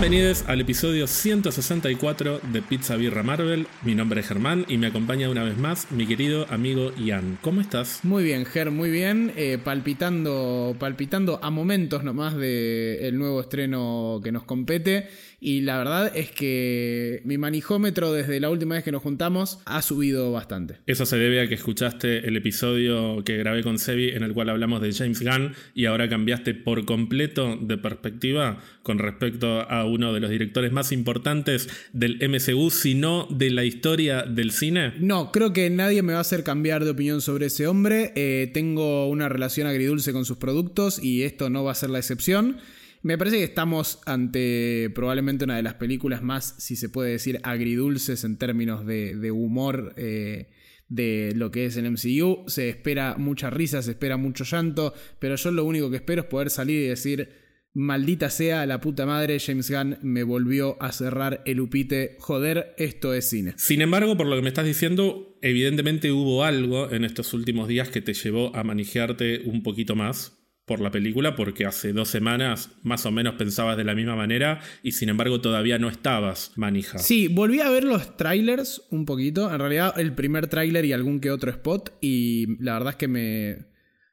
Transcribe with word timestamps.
Bienvenidos 0.00 0.46
al 0.48 0.62
episodio 0.62 1.06
164 1.06 2.40
de 2.54 2.62
Pizza 2.62 2.96
Birra 2.96 3.22
Marvel. 3.22 3.66
Mi 3.82 3.94
nombre 3.94 4.22
es 4.22 4.28
Germán 4.28 4.64
y 4.66 4.78
me 4.78 4.86
acompaña 4.86 5.28
una 5.28 5.44
vez 5.44 5.58
más 5.58 5.92
mi 5.92 6.06
querido 6.06 6.46
amigo 6.48 6.90
Ian. 6.96 7.36
¿Cómo 7.42 7.60
estás? 7.60 8.00
Muy 8.02 8.24
bien, 8.24 8.46
Ger, 8.46 8.70
muy 8.70 8.90
bien. 8.90 9.30
Eh, 9.36 9.58
palpitando, 9.62 10.74
palpitando 10.78 11.38
a 11.42 11.50
momentos 11.50 12.02
nomás 12.02 12.34
del 12.34 13.18
nuevo 13.18 13.42
estreno 13.42 14.22
que 14.24 14.32
nos 14.32 14.44
compete. 14.44 15.10
Y 15.40 15.62
la 15.62 15.78
verdad 15.78 16.12
es 16.14 16.30
que 16.30 17.22
mi 17.24 17.38
manijómetro 17.38 18.12
desde 18.12 18.40
la 18.40 18.50
última 18.50 18.74
vez 18.74 18.84
que 18.84 18.92
nos 18.92 19.02
juntamos 19.02 19.58
ha 19.64 19.80
subido 19.80 20.30
bastante. 20.32 20.76
Eso 20.86 21.06
se 21.06 21.16
debe 21.16 21.40
a 21.40 21.48
que 21.48 21.54
escuchaste 21.54 22.28
el 22.28 22.36
episodio 22.36 23.24
que 23.24 23.38
grabé 23.38 23.62
con 23.62 23.78
Sebi 23.78 24.10
en 24.10 24.22
el 24.22 24.34
cual 24.34 24.50
hablamos 24.50 24.82
de 24.82 24.92
James 24.92 25.22
Gunn 25.22 25.54
y 25.74 25.86
ahora 25.86 26.10
cambiaste 26.10 26.52
por 26.52 26.84
completo 26.84 27.56
de 27.60 27.78
perspectiva 27.78 28.58
con 28.82 28.98
respecto 28.98 29.62
a 29.62 29.86
uno 29.86 30.12
de 30.12 30.20
los 30.20 30.30
directores 30.30 30.72
más 30.72 30.92
importantes 30.92 31.68
del 31.92 32.18
MCU, 32.28 32.70
sino 32.70 33.26
de 33.30 33.50
la 33.50 33.64
historia 33.64 34.22
del 34.22 34.52
cine. 34.52 34.92
No, 34.98 35.32
creo 35.32 35.52
que 35.52 35.70
nadie 35.70 36.02
me 36.02 36.12
va 36.12 36.18
a 36.18 36.22
hacer 36.22 36.44
cambiar 36.44 36.84
de 36.84 36.90
opinión 36.90 37.22
sobre 37.22 37.46
ese 37.46 37.66
hombre. 37.66 38.12
Eh, 38.14 38.50
tengo 38.52 39.08
una 39.08 39.28
relación 39.28 39.66
agridulce 39.66 40.12
con 40.12 40.26
sus 40.26 40.36
productos 40.36 41.02
y 41.02 41.22
esto 41.22 41.48
no 41.48 41.64
va 41.64 41.72
a 41.72 41.76
ser 41.76 41.90
la 41.90 41.98
excepción. 41.98 42.58
Me 43.02 43.16
parece 43.16 43.38
que 43.38 43.44
estamos 43.44 44.00
ante 44.04 44.90
probablemente 44.94 45.44
una 45.44 45.56
de 45.56 45.62
las 45.62 45.74
películas 45.74 46.22
más, 46.22 46.54
si 46.58 46.76
se 46.76 46.90
puede 46.90 47.12
decir, 47.12 47.40
agridulces 47.44 48.24
en 48.24 48.36
términos 48.36 48.84
de, 48.84 49.30
humor 49.30 49.94
eh, 49.96 50.50
de 50.88 51.32
lo 51.34 51.50
que 51.50 51.64
es 51.64 51.76
el 51.78 51.90
MCU. 51.90 52.44
Se 52.46 52.68
espera 52.68 53.16
mucha 53.16 53.48
risa, 53.48 53.80
se 53.80 53.92
espera 53.92 54.18
mucho 54.18 54.44
llanto, 54.44 54.92
pero 55.18 55.36
yo 55.36 55.50
lo 55.50 55.64
único 55.64 55.88
que 55.90 55.96
espero 55.96 56.22
es 56.22 56.28
poder 56.28 56.50
salir 56.50 56.82
y 56.82 56.88
decir, 56.88 57.30
maldita 57.72 58.28
sea 58.28 58.66
la 58.66 58.82
puta 58.82 59.06
madre, 59.06 59.38
James 59.40 59.70
Gunn 59.70 59.98
me 60.02 60.22
volvió 60.22 60.76
a 60.82 60.92
cerrar 60.92 61.42
el 61.46 61.60
upite, 61.60 62.16
joder, 62.18 62.74
esto 62.76 63.14
es 63.14 63.30
cine. 63.30 63.54
Sin 63.56 63.80
embargo, 63.80 64.18
por 64.18 64.26
lo 64.26 64.36
que 64.36 64.42
me 64.42 64.48
estás 64.48 64.66
diciendo, 64.66 65.38
evidentemente 65.40 66.12
hubo 66.12 66.44
algo 66.44 66.90
en 66.90 67.04
estos 67.06 67.32
últimos 67.32 67.66
días 67.66 67.88
que 67.88 68.02
te 68.02 68.12
llevó 68.12 68.54
a 68.54 68.62
manejearte 68.62 69.42
un 69.46 69.62
poquito 69.62 69.96
más 69.96 70.39
por 70.70 70.80
la 70.80 70.92
película 70.92 71.34
porque 71.34 71.66
hace 71.66 71.92
dos 71.92 72.10
semanas 72.10 72.70
más 72.84 73.04
o 73.04 73.10
menos 73.10 73.34
pensabas 73.34 73.76
de 73.76 73.82
la 73.82 73.96
misma 73.96 74.14
manera 74.14 74.60
y 74.84 74.92
sin 74.92 75.08
embargo 75.08 75.40
todavía 75.40 75.80
no 75.80 75.88
estabas 75.88 76.52
manija. 76.54 77.00
Sí, 77.00 77.26
volví 77.26 77.58
a 77.58 77.68
ver 77.70 77.82
los 77.82 78.16
trailers 78.16 78.80
un 78.92 79.04
poquito, 79.04 79.52
en 79.52 79.58
realidad 79.58 79.98
el 79.98 80.12
primer 80.14 80.46
tráiler 80.46 80.84
y 80.84 80.92
algún 80.92 81.18
que 81.18 81.32
otro 81.32 81.50
spot 81.50 81.98
y 82.00 82.56
la 82.62 82.74
verdad 82.74 82.90
es 82.90 82.96
que 82.96 83.08
me... 83.08 83.66